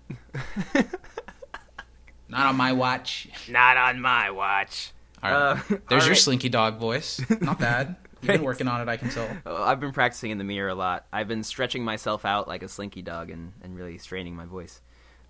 Not 2.28 2.46
on 2.46 2.54
my 2.56 2.72
watch. 2.72 3.28
Not 3.48 3.76
on 3.76 4.00
my 4.00 4.30
watch. 4.30 4.92
All 5.20 5.30
right. 5.32 5.36
Uh, 5.38 5.54
There's 5.68 5.80
all 5.90 5.98
your 5.98 6.08
right. 6.10 6.16
slinky 6.16 6.48
dog 6.48 6.78
voice. 6.78 7.20
Not 7.40 7.58
bad. 7.58 7.96
You've 8.22 8.32
been 8.34 8.42
working 8.44 8.68
on 8.68 8.80
it, 8.80 8.88
I 8.88 8.96
can 8.96 9.10
tell. 9.10 9.28
Oh, 9.44 9.64
I've 9.64 9.80
been 9.80 9.92
practicing 9.92 10.30
in 10.30 10.38
the 10.38 10.44
mirror 10.44 10.68
a 10.68 10.74
lot. 10.76 11.06
I've 11.12 11.26
been 11.28 11.42
stretching 11.42 11.84
myself 11.84 12.24
out 12.24 12.46
like 12.46 12.62
a 12.62 12.68
slinky 12.68 13.02
dog 13.02 13.30
and, 13.30 13.52
and 13.62 13.76
really 13.76 13.98
straining 13.98 14.36
my 14.36 14.46
voice. 14.46 14.80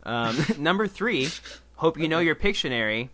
Um, 0.03 0.37
number 0.59 0.87
three, 0.87 1.29
hope 1.77 1.99
you 1.99 2.07
know 2.07 2.21
your 2.21 2.35
Pictionary. 2.35 3.09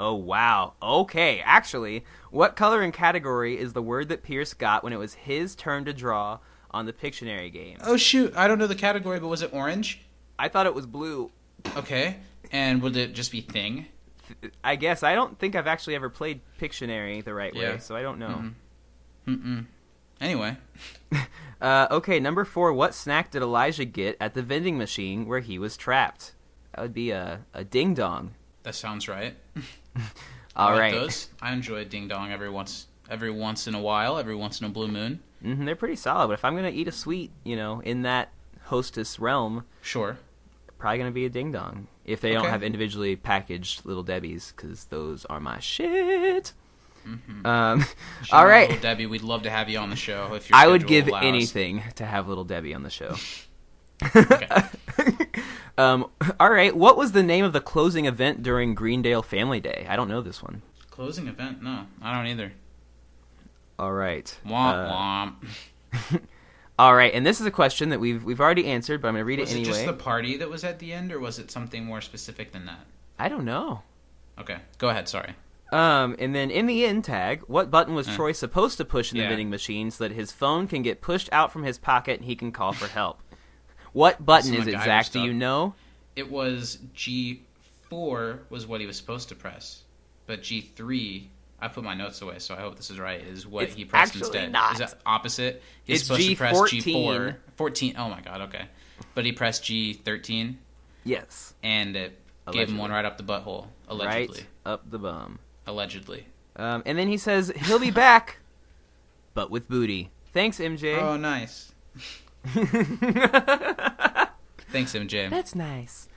Oh, 0.00 0.14
wow. 0.14 0.72
Okay, 0.82 1.40
actually, 1.44 2.04
what 2.30 2.56
color 2.56 2.80
and 2.80 2.92
category 2.92 3.58
is 3.58 3.74
the 3.74 3.82
word 3.82 4.08
that 4.08 4.22
Pierce 4.22 4.54
got 4.54 4.82
when 4.82 4.92
it 4.92 4.98
was 4.98 5.14
his 5.14 5.54
turn 5.54 5.84
to 5.84 5.92
draw 5.92 6.38
on 6.70 6.86
the 6.86 6.92
Pictionary 6.92 7.52
game? 7.52 7.76
Oh 7.84 7.96
shoot, 7.96 8.32
I 8.36 8.48
don't 8.48 8.58
know 8.58 8.66
the 8.66 8.74
category, 8.74 9.20
but 9.20 9.28
was 9.28 9.42
it 9.42 9.52
orange? 9.52 10.00
I 10.38 10.48
thought 10.48 10.66
it 10.66 10.74
was 10.74 10.86
blue. 10.86 11.30
Okay. 11.76 12.16
And 12.50 12.80
would 12.82 12.96
it 12.96 13.12
just 13.12 13.30
be 13.30 13.42
thing? 13.42 13.86
I 14.64 14.76
guess 14.76 15.02
I 15.02 15.14
don't 15.14 15.38
think 15.38 15.54
I've 15.54 15.66
actually 15.66 15.96
ever 15.96 16.08
played 16.08 16.40
Pictionary 16.60 17.22
the 17.22 17.34
right 17.34 17.54
Yeah. 17.54 17.72
way, 17.74 17.78
so 17.78 17.94
I 17.94 18.02
don't 18.02 18.18
know. 18.18 18.44
Mm-mm. 19.28 19.66
Anyway, 20.20 20.56
Uh, 21.60 21.86
okay, 21.90 22.18
number 22.20 22.46
four. 22.46 22.72
What 22.72 22.94
snack 22.94 23.30
did 23.30 23.42
Elijah 23.42 23.84
get 23.84 24.16
at 24.18 24.32
the 24.32 24.42
vending 24.42 24.78
machine 24.78 25.26
where 25.26 25.40
he 25.40 25.58
was 25.58 25.76
trapped? 25.76 26.32
That 26.74 26.80
would 26.80 26.94
be 26.94 27.10
a, 27.10 27.40
a 27.52 27.64
ding 27.64 27.92
dong. 27.92 28.32
that 28.62 28.74
sounds 28.74 29.08
right. 29.08 29.36
All 30.56 30.68
I 30.70 30.74
like 30.76 30.92
those. 30.94 31.28
I 31.40 31.52
enjoy 31.52 31.76
a 31.78 31.84
ding 31.84 32.08
dong 32.08 32.32
every 32.32 32.50
once 32.50 32.86
every 33.08 33.30
once 33.30 33.66
in 33.66 33.74
a 33.74 33.80
while, 33.80 34.18
every 34.18 34.34
once 34.36 34.60
in 34.60 34.66
a 34.66 34.70
blue 34.70 34.88
moon. 34.88 35.20
hmm 35.42 35.64
they're 35.64 35.76
pretty 35.76 35.96
solid. 35.96 36.28
But 36.28 36.34
if 36.34 36.44
I'm 36.44 36.54
gonna 36.56 36.70
eat 36.70 36.88
a 36.88 36.92
sweet, 36.92 37.30
you 37.44 37.56
know, 37.56 37.80
in 37.80 38.02
that 38.02 38.30
hostess 38.64 39.18
realm, 39.18 39.64
Sure. 39.82 40.18
probably 40.78 40.98
gonna 40.98 41.10
be 41.10 41.24
a 41.26 41.30
ding 41.30 41.52
dong. 41.52 41.88
If 42.04 42.20
they 42.20 42.32
don't 42.32 42.46
have 42.48 42.62
individually 42.62 43.14
packaged 43.16 43.84
little 43.84 44.02
Debbie's, 44.02 44.52
because 44.56 44.86
those 44.86 45.24
are 45.26 45.38
my 45.40 45.60
shit. 45.60 46.52
Mm-hmm. 47.06 47.46
Um, 47.46 47.84
all 48.32 48.46
right, 48.46 48.68
Little 48.68 48.82
Debbie, 48.82 49.06
we'd 49.06 49.22
love 49.22 49.42
to 49.44 49.50
have 49.50 49.68
you 49.68 49.78
on 49.78 49.90
the 49.90 49.96
show 49.96 50.34
if 50.34 50.52
I 50.52 50.66
would 50.68 50.86
give 50.86 51.08
allows. 51.08 51.24
anything 51.24 51.82
to 51.96 52.04
have 52.04 52.28
little 52.28 52.44
Debbie 52.44 52.74
on 52.74 52.82
the 52.82 52.90
show. 52.90 53.14
Okay. 54.02 54.48
Um, 55.78 56.10
all 56.38 56.50
right, 56.50 56.76
what 56.76 56.98
was 56.98 57.12
the 57.12 57.22
name 57.22 57.42
of 57.42 57.54
the 57.54 57.60
closing 57.60 58.04
event 58.04 58.42
during 58.42 58.74
Greendale 58.74 59.22
Family 59.22 59.60
Day? 59.60 59.86
I 59.88 59.96
don't 59.96 60.08
know 60.08 60.20
this 60.20 60.42
one. 60.42 60.60
Closing 60.90 61.26
event? 61.26 61.62
No, 61.62 61.86
I 62.02 62.14
don't 62.14 62.26
either. 62.26 62.52
All 63.78 63.92
right. 63.92 64.36
Womp 64.44 64.74
Uh, 64.90 64.92
womp. 64.92 66.20
All 66.78 66.94
right, 66.94 67.14
and 67.14 67.24
this 67.24 67.40
is 67.40 67.46
a 67.46 67.50
question 67.50 67.88
that 67.90 68.00
we've 68.00 68.22
we've 68.22 68.40
already 68.42 68.66
answered, 68.66 69.00
but 69.00 69.08
I'm 69.08 69.14
going 69.14 69.22
to 69.22 69.24
read 69.24 69.38
Was 69.40 69.52
it 69.52 69.54
it 69.54 69.58
anyway. 69.60 69.72
just 69.72 69.86
the 69.86 69.92
party 69.94 70.36
that 70.36 70.50
was 70.50 70.64
at 70.64 70.80
the 70.80 70.92
end, 70.92 71.12
or 71.12 71.20
was 71.20 71.38
it 71.38 71.50
something 71.50 71.86
more 71.86 72.02
specific 72.02 72.52
than 72.52 72.66
that? 72.66 72.80
I 73.18 73.30
don't 73.30 73.46
know. 73.46 73.82
Okay, 74.38 74.56
go 74.76 74.90
ahead. 74.90 75.08
Sorry. 75.08 75.34
Um, 75.72 76.14
and 76.18 76.34
then 76.34 76.50
in 76.50 76.66
the 76.66 76.84
end 76.84 77.04
tag, 77.04 77.42
what 77.46 77.70
button 77.70 77.94
was 77.94 78.06
Uh. 78.06 78.16
Troy 78.16 78.32
supposed 78.32 78.76
to 78.78 78.84
push 78.84 79.12
in 79.12 79.16
the 79.18 79.22
Yeah. 79.22 79.30
vending 79.30 79.48
machine 79.48 79.90
so 79.90 80.04
that 80.06 80.12
his 80.14 80.30
phone 80.30 80.66
can 80.68 80.82
get 80.82 81.00
pushed 81.00 81.30
out 81.32 81.52
from 81.52 81.62
his 81.62 81.78
pocket 81.78 82.18
and 82.18 82.24
he 82.26 82.36
can 82.36 82.52
call 82.52 82.72
for 82.74 82.88
help? 82.88 83.20
What 83.92 84.24
button 84.24 84.54
is 84.54 84.66
it, 84.66 84.72
Zach? 84.72 85.10
Do 85.10 85.20
you 85.20 85.32
know? 85.32 85.74
It 86.16 86.30
was 86.30 86.78
G 86.94 87.42
four 87.88 88.40
was 88.50 88.66
what 88.66 88.80
he 88.80 88.86
was 88.86 88.96
supposed 88.96 89.28
to 89.30 89.34
press, 89.34 89.82
but 90.26 90.42
G 90.42 90.60
three. 90.60 91.30
I 91.62 91.68
put 91.68 91.84
my 91.84 91.94
notes 91.94 92.22
away, 92.22 92.38
so 92.38 92.54
I 92.54 92.60
hope 92.60 92.76
this 92.76 92.90
is 92.90 92.98
right. 92.98 93.20
Is 93.20 93.46
what 93.46 93.64
It's 93.64 93.74
he 93.74 93.84
pressed 93.84 94.16
instead? 94.16 94.50
not. 94.50 94.72
Is 94.74 94.78
that 94.78 94.94
opposite? 95.04 95.62
He's 95.84 95.96
It's 96.00 96.06
supposed 96.08 96.26
to 96.28 96.36
press 96.36 96.70
G 96.70 96.80
four. 96.80 97.36
G14. 97.58 97.94
Oh 97.98 98.08
my 98.08 98.20
god. 98.22 98.40
Okay, 98.42 98.64
but 99.14 99.24
he 99.26 99.32
pressed 99.32 99.64
G 99.64 99.92
thirteen, 99.92 100.58
Yes. 101.04 101.52
and 101.62 101.96
it 101.96 102.18
gave 102.50 102.68
him 102.68 102.78
one 102.78 102.90
right 102.90 103.04
up 103.04 103.18
the 103.18 103.24
butthole. 103.24 103.66
Allegedly. 103.88 104.38
Right 104.38 104.46
up 104.64 104.90
the 104.90 104.98
bum. 104.98 105.38
Allegedly. 105.66 106.24
Um, 106.56 106.82
and 106.86 106.98
then 106.98 107.08
he 107.08 107.16
says 107.18 107.52
he'll 107.54 107.78
be 107.78 107.90
back, 107.90 108.38
but 109.34 109.50
with 109.50 109.68
booty. 109.68 110.10
Thanks, 110.32 110.58
MJ. 110.58 110.96
Oh, 111.00 111.16
nice. 111.16 111.72
Thanks, 114.72 114.92
MJ. 114.94 115.28
That's 115.30 115.54
nice. 115.54 116.08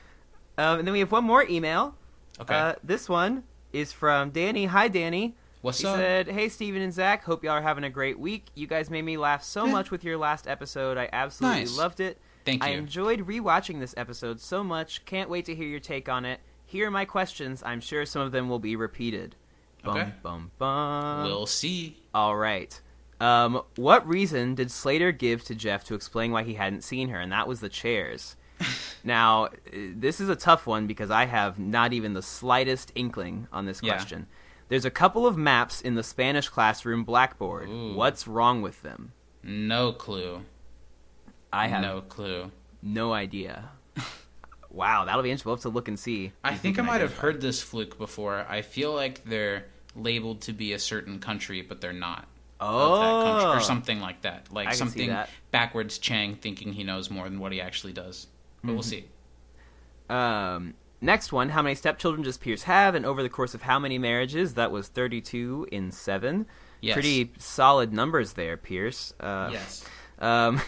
Um, 0.57 0.79
and 0.79 0.87
then 0.87 0.93
we 0.93 0.99
have 0.99 1.11
one 1.11 1.23
more 1.23 1.43
email. 1.43 1.95
Okay. 2.39 2.53
Uh, 2.55 2.73
this 2.83 3.09
one 3.09 3.43
is 3.71 3.91
from 3.91 4.29
Danny. 4.31 4.65
Hi, 4.65 4.87
Danny. 4.87 5.35
What's 5.61 5.79
he 5.79 5.87
up? 5.87 5.95
said, 5.97 6.27
"Hey, 6.27 6.49
Steven 6.49 6.81
and 6.81 6.93
Zach. 6.93 7.23
Hope 7.23 7.43
y'all 7.43 7.53
are 7.53 7.61
having 7.61 7.83
a 7.83 7.89
great 7.89 8.19
week. 8.19 8.45
You 8.53 8.67
guys 8.67 8.89
made 8.89 9.03
me 9.03 9.17
laugh 9.17 9.43
so 9.43 9.65
much 9.65 9.91
with 9.91 10.03
your 10.03 10.17
last 10.17 10.47
episode. 10.47 10.97
I 10.97 11.09
absolutely 11.13 11.61
Nice. 11.61 11.77
loved 11.77 11.99
it. 11.99 12.19
Thank 12.45 12.63
you. 12.63 12.69
I 12.69 12.73
enjoyed 12.73 13.21
rewatching 13.27 13.79
this 13.79 13.93
episode 13.97 14.41
so 14.41 14.63
much. 14.63 15.05
Can't 15.05 15.29
wait 15.29 15.45
to 15.45 15.55
hear 15.55 15.67
your 15.67 15.79
take 15.79 16.09
on 16.09 16.25
it. 16.25 16.41
Here 16.65 16.87
are 16.87 16.91
my 16.91 17.05
questions. 17.05 17.63
I'm 17.65 17.79
sure 17.79 18.05
some 18.05 18.21
of 18.21 18.31
them 18.33 18.49
will 18.49 18.59
be 18.59 18.75
repeated. 18.75 19.35
Bum, 19.83 19.97
Okay. 19.97 20.11
bum, 20.21 20.51
bum. 20.57 21.23
we'll 21.25 21.45
see. 21.45 21.97
All 22.13 22.35
right. 22.35 22.79
Um, 23.19 23.61
what 23.75 24.05
reason 24.07 24.55
did 24.55 24.69
Slater 24.71 25.11
give 25.11 25.43
to 25.45 25.55
Jeff 25.55 25.83
to 25.85 25.95
explain 25.95 26.31
why 26.31 26.43
he 26.43 26.55
hadn't 26.55 26.83
seen 26.83 27.09
her? 27.09 27.19
And 27.19 27.31
that 27.31 27.47
was 27.47 27.59
the 27.61 27.69
chairs. 27.69 28.35
now, 29.03 29.49
this 29.71 30.19
is 30.19 30.29
a 30.29 30.35
tough 30.35 30.65
one 30.67 30.87
because 30.87 31.09
I 31.11 31.25
have 31.25 31.57
not 31.59 31.93
even 31.93 32.13
the 32.13 32.21
slightest 32.21 32.91
inkling 32.95 33.47
on 33.51 33.65
this 33.65 33.81
Yeah. 33.83 33.93
question. 33.93 34.27
There's 34.69 34.85
a 34.85 34.91
couple 34.91 35.27
of 35.27 35.37
maps 35.37 35.81
in 35.81 35.95
the 35.95 36.03
Spanish 36.03 36.49
classroom 36.49 37.03
blackboard. 37.03 37.69
Ooh. 37.69 37.93
What's 37.93 38.27
wrong 38.27 38.61
with 38.61 38.81
them? 38.81 39.11
No 39.43 39.91
clue. 39.91 40.41
I 41.51 41.67
have 41.67 41.81
no 41.81 42.01
clue. 42.01 42.51
no 42.81 43.13
idea. 43.13 43.69
wow, 44.71 45.05
that'll 45.05 45.21
be 45.21 45.29
interesting. 45.29 45.49
We'll 45.49 45.57
have 45.57 45.61
to 45.63 45.69
look 45.69 45.87
and 45.87 45.99
see. 45.99 46.31
I 46.43 46.55
think 46.55 46.79
I 46.79 46.81
might 46.81 47.01
have 47.01 47.17
heard 47.17 47.41
this 47.41 47.61
fluke 47.61 47.97
before. 47.97 48.45
I 48.49 48.61
feel 48.61 48.93
like 48.93 49.23
they're 49.25 49.65
labeled 49.95 50.41
to 50.41 50.53
be 50.53 50.73
a 50.73 50.79
certain 50.79 51.19
country, 51.19 51.61
but 51.61 51.79
they're 51.81 51.93
not. 51.93 52.27
Of 52.63 52.99
that 52.99 53.31
country, 53.31 53.49
Oh, 53.51 53.57
or 53.57 53.59
something 53.59 53.99
like 53.99 54.21
that. 54.21 54.47
Like 54.51 54.67
I 54.67 54.71
can 54.71 54.73
see 54.77 54.79
something 54.79 55.07
that. 55.09 55.29
backwards 55.51 55.97
Chang 55.97 56.35
thinking 56.35 56.73
he 56.73 56.83
knows 56.83 57.09
more 57.09 57.25
than 57.29 57.39
what 57.39 57.51
he 57.51 57.61
actually 57.61 57.93
does. 57.93 58.27
But 58.61 58.67
Mm-hmm. 58.67 58.73
we'll 58.75 58.83
see. 58.83 59.05
Um, 60.09 60.73
next 61.01 61.31
one, 61.31 61.49
how 61.49 61.61
many 61.61 61.75
stepchildren 61.75 62.23
does 62.23 62.37
Pierce 62.37 62.63
have, 62.63 62.95
and 62.95 63.05
over 63.05 63.23
the 63.23 63.29
course 63.29 63.53
of 63.53 63.63
how 63.63 63.79
many 63.79 63.97
marriages? 63.97 64.53
That 64.55 64.71
was 64.71 64.87
32 64.87 65.67
in 65.71 65.91
seven. 65.91 66.45
Yes. 66.81 66.93
Pretty 66.95 67.31
solid 67.37 67.93
numbers 67.93 68.33
there, 68.33 68.57
Pierce. 68.57 69.13
Uh, 69.19 69.49
yes. 69.53 69.85
Um, 70.19 70.61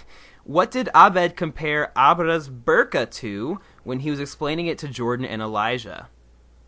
what 0.46 0.72
did 0.72 0.90
Abed 0.96 1.36
compare 1.36 1.92
Abra's 1.98 2.50
burqa 2.50 3.10
to 3.12 3.60
when 3.84 4.00
he 4.00 4.10
was 4.10 4.20
explaining 4.20 4.68
it 4.68 4.78
to 4.80 4.88
Jordan 4.88 5.26
and 5.26 5.42
Elijah? 5.42 6.08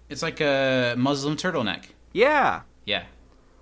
It's 0.10 0.22
like 0.22 0.40
a 0.42 0.96
Muslim 0.98 1.36
turtleneck. 1.38 1.86
Yeah. 2.13 2.62
Yeah. 2.86 3.04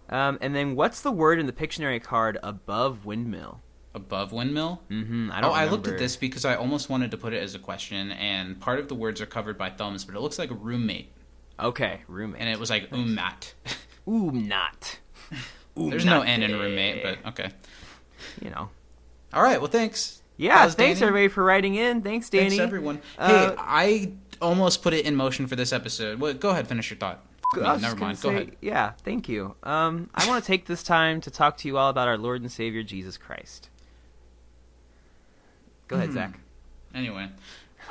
Um, 0.09 0.37
and 0.41 0.55
then 0.55 0.75
what's 0.75 1.01
the 1.01 1.11
word 1.11 1.39
in 1.39 1.45
the 1.47 1.53
Pictionary 1.53 2.01
card 2.01 2.37
above 2.43 3.05
windmill? 3.05 3.61
Above 3.93 4.31
windmill. 4.33 4.81
Mm-hmm. 4.91 5.31
I 5.31 5.39
Oh, 5.39 5.41
don't. 5.41 5.53
I 5.55 5.65
looked 5.65 5.87
at 5.87 5.97
this 5.97 6.15
because 6.15 6.45
I 6.45 6.55
almost 6.55 6.89
wanted 6.89 7.11
to 7.11 7.17
put 7.17 7.33
it 7.33 7.41
as 7.41 7.55
a 7.55 7.59
question, 7.59 8.11
and 8.11 8.59
part 8.59 8.79
of 8.79 8.87
the 8.87 8.95
words 8.95 9.21
are 9.21 9.25
covered 9.25 9.57
by 9.57 9.69
thumbs, 9.69 10.03
but 10.05 10.15
it 10.15 10.19
looks 10.19 10.37
like 10.37 10.49
roommate, 10.51 11.11
Okay, 11.59 12.01
roommate. 12.07 12.41
and 12.41 12.49
it 12.49 12.59
was 12.59 12.69
like. 12.69 12.91
Ooh, 12.93 13.05
not. 13.05 13.53
There's 15.75 16.05
no 16.05 16.21
N 16.21 16.43
in 16.43 16.51
roommate, 16.53 17.03
but 17.03 17.17
okay. 17.31 17.51
you 18.41 18.49
know. 18.49 18.69
All 19.33 19.41
right. 19.43 19.59
Well, 19.59 19.69
thanks. 19.71 20.21
Yeah, 20.37 20.59
thanks 20.69 20.75
Danny. 20.75 20.91
everybody 21.09 21.27
for 21.29 21.43
writing 21.43 21.75
in. 21.75 22.01
Thanks, 22.01 22.29
Danny. 22.29 22.49
Thanks 22.49 22.61
everyone. 22.61 23.01
Uh, 23.17 23.27
hey, 23.49 23.55
I 23.57 24.11
almost 24.41 24.81
put 24.83 24.93
it 24.93 25.05
in 25.05 25.15
motion 25.15 25.47
for 25.47 25.55
this 25.55 25.71
episode. 25.73 26.19
Well, 26.19 26.33
go 26.33 26.49
ahead, 26.49 26.67
finish 26.67 26.89
your 26.89 26.97
thought. 26.97 27.25
I 27.63 27.67
Me, 27.67 27.73
was 27.73 27.81
never 27.81 27.95
mind. 27.95 28.21
Go 28.21 28.29
say- 28.29 28.35
ahead. 28.35 28.55
Yeah, 28.61 28.91
thank 29.03 29.27
you. 29.29 29.55
Um, 29.63 30.09
I 30.15 30.27
want 30.27 30.43
to 30.43 30.47
take 30.47 30.65
this 30.65 30.83
time 30.83 31.21
to 31.21 31.31
talk 31.31 31.57
to 31.57 31.67
you 31.67 31.77
all 31.77 31.89
about 31.89 32.07
our 32.07 32.17
Lord 32.17 32.41
and 32.41 32.51
Savior 32.51 32.83
Jesus 32.83 33.17
Christ. 33.17 33.69
Go 35.87 35.95
ahead, 35.97 36.09
Hmm. 36.09 36.15
Zach. 36.15 36.39
Anyway, 36.93 37.27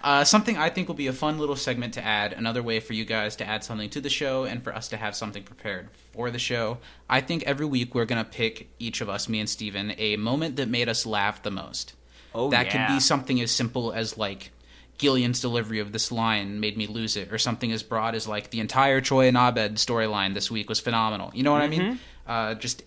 uh, 0.02 0.24
something 0.24 0.56
I 0.56 0.70
think 0.70 0.88
will 0.88 0.94
be 0.94 1.06
a 1.06 1.12
fun 1.12 1.38
little 1.38 1.56
segment 1.56 1.94
to 1.94 2.04
add, 2.04 2.32
another 2.32 2.62
way 2.62 2.80
for 2.80 2.94
you 2.94 3.04
guys 3.04 3.36
to 3.36 3.46
add 3.46 3.62
something 3.62 3.90
to 3.90 4.00
the 4.00 4.10
show 4.10 4.44
and 4.44 4.64
for 4.64 4.74
us 4.74 4.88
to 4.88 4.96
have 4.96 5.14
something 5.14 5.42
prepared 5.42 5.88
for 6.12 6.30
the 6.30 6.38
show. 6.38 6.78
I 7.08 7.20
think 7.20 7.42
every 7.44 7.66
week 7.66 7.94
we're 7.94 8.06
going 8.06 8.24
to 8.24 8.28
pick, 8.30 8.68
each 8.78 9.00
of 9.00 9.08
us, 9.08 9.28
me 9.28 9.40
and 9.40 9.48
Steven, 9.48 9.94
a 9.98 10.16
moment 10.16 10.56
that 10.56 10.68
made 10.68 10.88
us 10.88 11.06
laugh 11.06 11.42
the 11.42 11.50
most. 11.50 11.94
Oh, 12.34 12.50
that 12.50 12.66
yeah. 12.66 12.86
could 12.88 12.94
be 12.94 13.00
something 13.00 13.40
as 13.40 13.50
simple 13.52 13.92
as 13.92 14.18
like 14.18 14.50
Gillian's 14.98 15.40
delivery 15.40 15.80
of 15.80 15.92
this 15.92 16.12
line 16.12 16.60
made 16.60 16.76
me 16.76 16.86
lose 16.86 17.16
it, 17.16 17.32
or 17.32 17.38
something 17.38 17.72
as 17.72 17.82
broad 17.82 18.14
as 18.14 18.28
like 18.28 18.50
the 18.50 18.60
entire 18.60 19.00
Troy 19.00 19.28
and 19.28 19.36
Abed 19.36 19.76
storyline 19.76 20.34
this 20.34 20.50
week 20.50 20.68
was 20.68 20.80
phenomenal. 20.80 21.30
You 21.34 21.42
know 21.42 21.52
what 21.52 21.62
I 21.62 21.68
mean? 21.68 21.80
Mm-hmm. 21.80 21.96
Uh, 22.26 22.54
just 22.54 22.82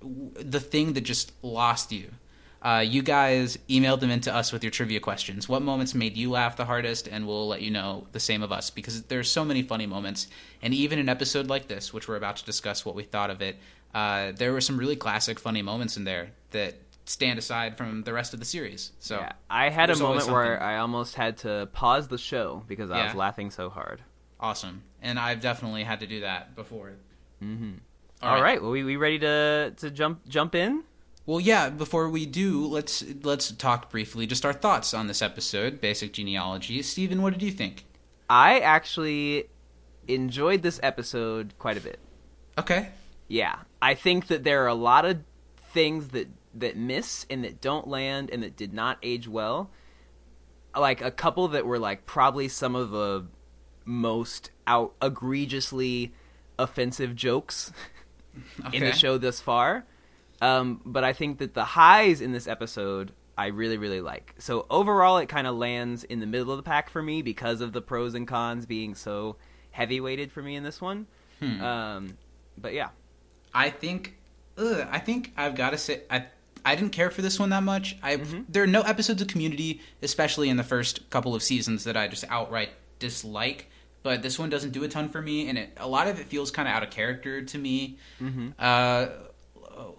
w- 0.00 0.30
the 0.34 0.60
thing 0.60 0.92
that 0.94 1.02
just 1.02 1.32
lost 1.42 1.92
you. 1.92 2.10
Uh, 2.60 2.84
you 2.84 3.02
guys 3.02 3.56
emailed 3.68 4.00
them 4.00 4.10
into 4.10 4.34
us 4.34 4.52
with 4.52 4.64
your 4.64 4.70
trivia 4.70 4.98
questions. 4.98 5.48
What 5.48 5.62
moments 5.62 5.94
made 5.94 6.16
you 6.16 6.30
laugh 6.30 6.56
the 6.56 6.64
hardest? 6.64 7.06
And 7.06 7.26
we'll 7.26 7.46
let 7.46 7.62
you 7.62 7.70
know 7.70 8.08
the 8.10 8.18
same 8.18 8.42
of 8.42 8.50
us 8.50 8.70
because 8.70 9.02
there's 9.04 9.30
so 9.30 9.44
many 9.44 9.62
funny 9.62 9.86
moments. 9.86 10.26
And 10.60 10.74
even 10.74 10.98
an 10.98 11.08
episode 11.08 11.46
like 11.46 11.68
this, 11.68 11.92
which 11.92 12.08
we're 12.08 12.16
about 12.16 12.36
to 12.36 12.44
discuss 12.44 12.84
what 12.84 12.96
we 12.96 13.04
thought 13.04 13.30
of 13.30 13.42
it, 13.42 13.56
uh, 13.94 14.32
there 14.32 14.52
were 14.52 14.60
some 14.60 14.76
really 14.76 14.96
classic 14.96 15.38
funny 15.38 15.62
moments 15.62 15.96
in 15.96 16.02
there 16.02 16.30
that 16.50 16.74
stand 17.08 17.38
aside 17.38 17.76
from 17.76 18.02
the 18.02 18.12
rest 18.12 18.34
of 18.34 18.40
the 18.40 18.46
series. 18.46 18.92
So 18.98 19.16
yeah, 19.16 19.32
I 19.48 19.70
had 19.70 19.90
a 19.90 19.96
moment 19.96 20.28
where. 20.28 20.62
I 20.62 20.78
almost 20.78 21.14
had 21.14 21.38
to 21.38 21.68
pause 21.72 22.08
the 22.08 22.18
show 22.18 22.62
because 22.66 22.90
I 22.90 23.04
was 23.04 23.14
laughing 23.14 23.50
so 23.50 23.70
hard. 23.70 24.02
awesome, 24.38 24.82
and 25.02 25.18
I've 25.18 25.40
definitely 25.40 25.84
had 25.84 26.00
to 26.00 26.06
do 26.06 26.20
that 26.20 26.54
before. 26.54 26.92
Mm-hmm. 27.42 27.72
All 28.22 28.42
right. 28.42 28.60
well, 28.60 28.72
we, 28.72 28.82
we 28.84 28.96
ready 28.96 29.18
to 29.20 29.72
to 29.76 29.90
jump 29.90 30.26
jump 30.28 30.54
in? 30.54 30.84
Well, 31.26 31.40
yeah. 31.40 31.70
Before 31.70 32.08
we 32.08 32.26
do, 32.26 32.66
let's 32.66 33.04
let's 33.22 33.50
talk 33.52 33.90
briefly 33.90 34.26
just 34.26 34.44
our 34.44 34.52
thoughts 34.52 34.94
on 34.94 35.06
this 35.06 35.22
episode, 35.22 35.80
basic 35.80 36.12
genealogy. 36.12 36.82
Steven, 36.82 37.22
what 37.22 37.32
did 37.32 37.42
you 37.42 37.50
think? 37.50 37.84
I 38.30 38.60
actually 38.60 39.48
enjoyed 40.06 40.62
this 40.62 40.80
episode 40.82 41.54
quite 41.58 41.76
a 41.76 41.80
bit. 41.80 41.98
Okay. 42.58 42.88
Yeah, 43.28 43.56
I 43.80 43.94
think 43.94 44.28
that 44.28 44.42
there 44.42 44.64
are 44.64 44.68
a 44.68 44.74
lot 44.74 45.04
of 45.04 45.18
things 45.72 46.08
that 46.08 46.28
that 46.54 46.76
miss 46.76 47.26
and 47.30 47.44
that 47.44 47.60
don't 47.60 47.88
land 47.88 48.30
and 48.30 48.42
that 48.42 48.56
did 48.56 48.72
not 48.72 48.98
age 49.02 49.28
well. 49.28 49.70
Like 50.76 51.00
a 51.00 51.10
couple 51.10 51.48
that 51.48 51.66
were 51.66 51.78
like 51.78 52.06
probably 52.06 52.48
some 52.48 52.74
of 52.74 52.90
the 52.90 53.26
most 53.84 54.50
out 54.66 54.94
egregiously 55.00 56.12
offensive 56.58 57.16
jokes 57.16 57.72
in 58.72 58.84
the 58.84 58.92
show 58.92 59.18
thus 59.18 59.40
far. 59.40 59.84
Um, 60.40 60.80
but 60.84 61.04
I 61.04 61.12
think 61.12 61.38
that 61.38 61.54
the 61.54 61.64
highs 61.64 62.20
in 62.20 62.32
this 62.32 62.46
episode 62.46 63.12
I 63.38 63.46
really 63.46 63.78
really 63.78 64.00
like. 64.00 64.34
So 64.38 64.66
overall, 64.68 65.18
it 65.18 65.28
kind 65.28 65.46
of 65.46 65.56
lands 65.56 66.02
in 66.02 66.18
the 66.18 66.26
middle 66.26 66.50
of 66.50 66.56
the 66.56 66.64
pack 66.64 66.90
for 66.90 67.00
me 67.00 67.22
because 67.22 67.60
of 67.60 67.72
the 67.72 67.80
pros 67.80 68.14
and 68.14 68.26
cons 68.26 68.66
being 68.66 68.96
so 68.96 69.36
heavy 69.70 70.00
weighted 70.00 70.32
for 70.32 70.42
me 70.42 70.56
in 70.56 70.64
this 70.64 70.80
one. 70.80 71.06
Hmm. 71.38 71.60
Um, 71.60 72.18
but 72.56 72.74
yeah, 72.74 72.88
I 73.54 73.70
think, 73.70 74.18
ugh, 74.56 74.88
I 74.90 74.98
think 74.98 75.32
I've 75.36 75.54
got 75.54 75.70
to 75.70 75.78
say, 75.78 76.02
I 76.10 76.26
I 76.68 76.74
didn't 76.74 76.92
care 76.92 77.10
for 77.10 77.22
this 77.22 77.40
one 77.40 77.48
that 77.48 77.62
much. 77.62 77.96
I 78.02 78.16
there 78.48 78.62
are 78.62 78.66
no 78.66 78.82
episodes 78.82 79.22
of 79.22 79.28
Community, 79.28 79.80
especially 80.02 80.50
in 80.50 80.58
the 80.58 80.62
first 80.62 81.08
couple 81.08 81.34
of 81.34 81.42
seasons, 81.42 81.84
that 81.84 81.96
I 81.96 82.08
just 82.08 82.24
outright 82.28 82.68
dislike. 82.98 83.70
But 84.02 84.20
this 84.20 84.38
one 84.38 84.50
doesn't 84.50 84.72
do 84.72 84.84
a 84.84 84.88
ton 84.88 85.08
for 85.08 85.22
me, 85.22 85.48
and 85.48 85.56
it, 85.56 85.70
a 85.78 85.88
lot 85.88 86.08
of 86.08 86.20
it 86.20 86.26
feels 86.26 86.50
kind 86.50 86.68
of 86.68 86.74
out 86.74 86.82
of 86.82 86.90
character 86.90 87.42
to 87.42 87.58
me. 87.58 87.96
Uh, 88.58 89.08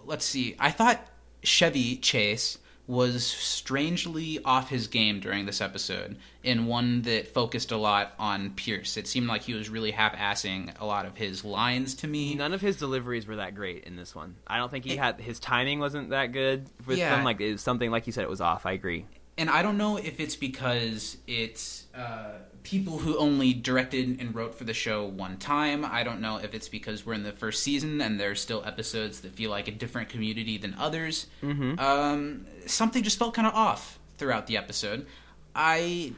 let's 0.05 0.25
see. 0.25 0.55
I 0.59 0.69
thought 0.69 1.05
Chevy 1.43 1.95
Chase 1.97 2.59
was 2.89 3.23
strangely 3.23 4.39
off 4.43 4.67
his 4.69 4.87
game 4.87 5.19
during 5.19 5.45
this 5.45 5.61
episode 5.61 6.17
in 6.43 6.65
one 6.65 7.03
that 7.03 7.27
focused 7.27 7.71
a 7.71 7.77
lot 7.77 8.13
on 8.17 8.49
Pierce. 8.55 8.97
It 8.97 9.07
seemed 9.07 9.27
like 9.27 9.43
he 9.43 9.53
was 9.53 9.69
really 9.69 9.91
half-assing 9.91 10.73
a 10.79 10.85
lot 10.87 11.05
of 11.05 11.15
his 11.15 11.45
lines 11.45 11.93
to 11.95 12.07
me. 12.07 12.33
none 12.33 12.51
of 12.51 12.61
his 12.61 12.77
deliveries 12.77 13.27
were 13.27 13.35
that 13.35 13.53
great 13.53 13.83
in 13.83 13.95
this 13.95 14.15
one. 14.15 14.35
I 14.47 14.57
don't 14.57 14.71
think 14.71 14.85
he 14.85 14.95
had 14.95 15.19
his 15.21 15.39
timing 15.39 15.79
wasn't 15.79 16.09
that 16.09 16.31
good 16.31 16.67
with 16.87 16.97
Yeah. 16.97 17.15
them. 17.15 17.23
Like 17.25 17.39
it 17.39 17.51
was 17.51 17.61
something 17.61 17.91
like 17.91 18.07
you 18.07 18.11
said, 18.13 18.23
it 18.23 18.29
was 18.29 18.41
off. 18.41 18.65
I 18.65 18.71
agree. 18.71 19.05
and 19.37 19.49
I 19.51 19.61
don't 19.61 19.77
know 19.77 19.95
if 19.97 20.19
it's 20.19 20.35
because 20.35 21.15
it's 21.27 21.85
uh, 21.95 22.31
people 22.69 22.99
who 22.99 23.17
only 23.17 23.51
directed 23.51 24.21
and 24.21 24.35
wrote 24.35 24.53
for 24.53 24.63
the 24.63 24.75
show 24.75 25.03
one 25.03 25.37
time. 25.37 25.83
I 25.83 26.03
don't 26.03 26.21
know 26.21 26.37
if 26.37 26.53
it's 26.53 26.69
because 26.69 27.03
we're 27.03 27.15
in 27.15 27.23
the 27.23 27.31
first 27.31 27.63
season 27.63 27.99
and 27.99 28.19
there's 28.19 28.39
still 28.39 28.63
episodes 28.63 29.21
that 29.21 29.33
feel 29.33 29.49
like 29.49 29.67
a 29.67 29.71
different 29.71 30.09
community 30.09 30.59
than 30.59 30.75
others. 30.75 31.25
Mm-hmm. 31.41 31.79
Um, 31.79 32.45
something 32.67 33.01
just 33.01 33.17
felt 33.17 33.33
kind 33.33 33.47
of 33.47 33.55
off 33.55 33.97
throughout 34.19 34.45
the 34.45 34.55
episode. 34.55 35.07
I 35.55 36.13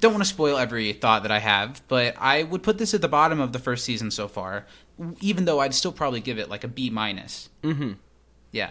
don't 0.00 0.12
want 0.12 0.22
to 0.22 0.28
spoil 0.28 0.58
every 0.58 0.92
thought 0.92 1.24
that 1.24 1.32
I 1.32 1.40
have, 1.40 1.82
but 1.88 2.14
I 2.18 2.44
would 2.44 2.62
put 2.62 2.78
this 2.78 2.94
at 2.94 3.00
the 3.00 3.08
bottom 3.08 3.40
of 3.40 3.52
the 3.52 3.58
first 3.58 3.84
season 3.84 4.12
so 4.12 4.28
far, 4.28 4.66
even 5.20 5.44
though 5.44 5.58
I'd 5.58 5.74
still 5.74 5.92
probably 5.92 6.20
give 6.20 6.38
it 6.38 6.48
like 6.48 6.62
a 6.62 6.68
B 6.68 6.88
minus. 6.88 7.48
Mm-hmm. 7.64 7.94
Yeah. 8.52 8.70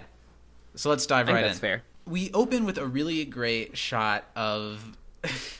So 0.75 0.89
let's 0.89 1.05
dive 1.05 1.27
right 1.27 1.41
that's 1.41 1.57
in. 1.57 1.61
fair. 1.61 1.83
We 2.05 2.31
open 2.33 2.63
with 2.63 2.77
a 2.77 2.85
really 2.85 3.25
great 3.25 3.77
shot 3.77 4.23
of 4.37 4.97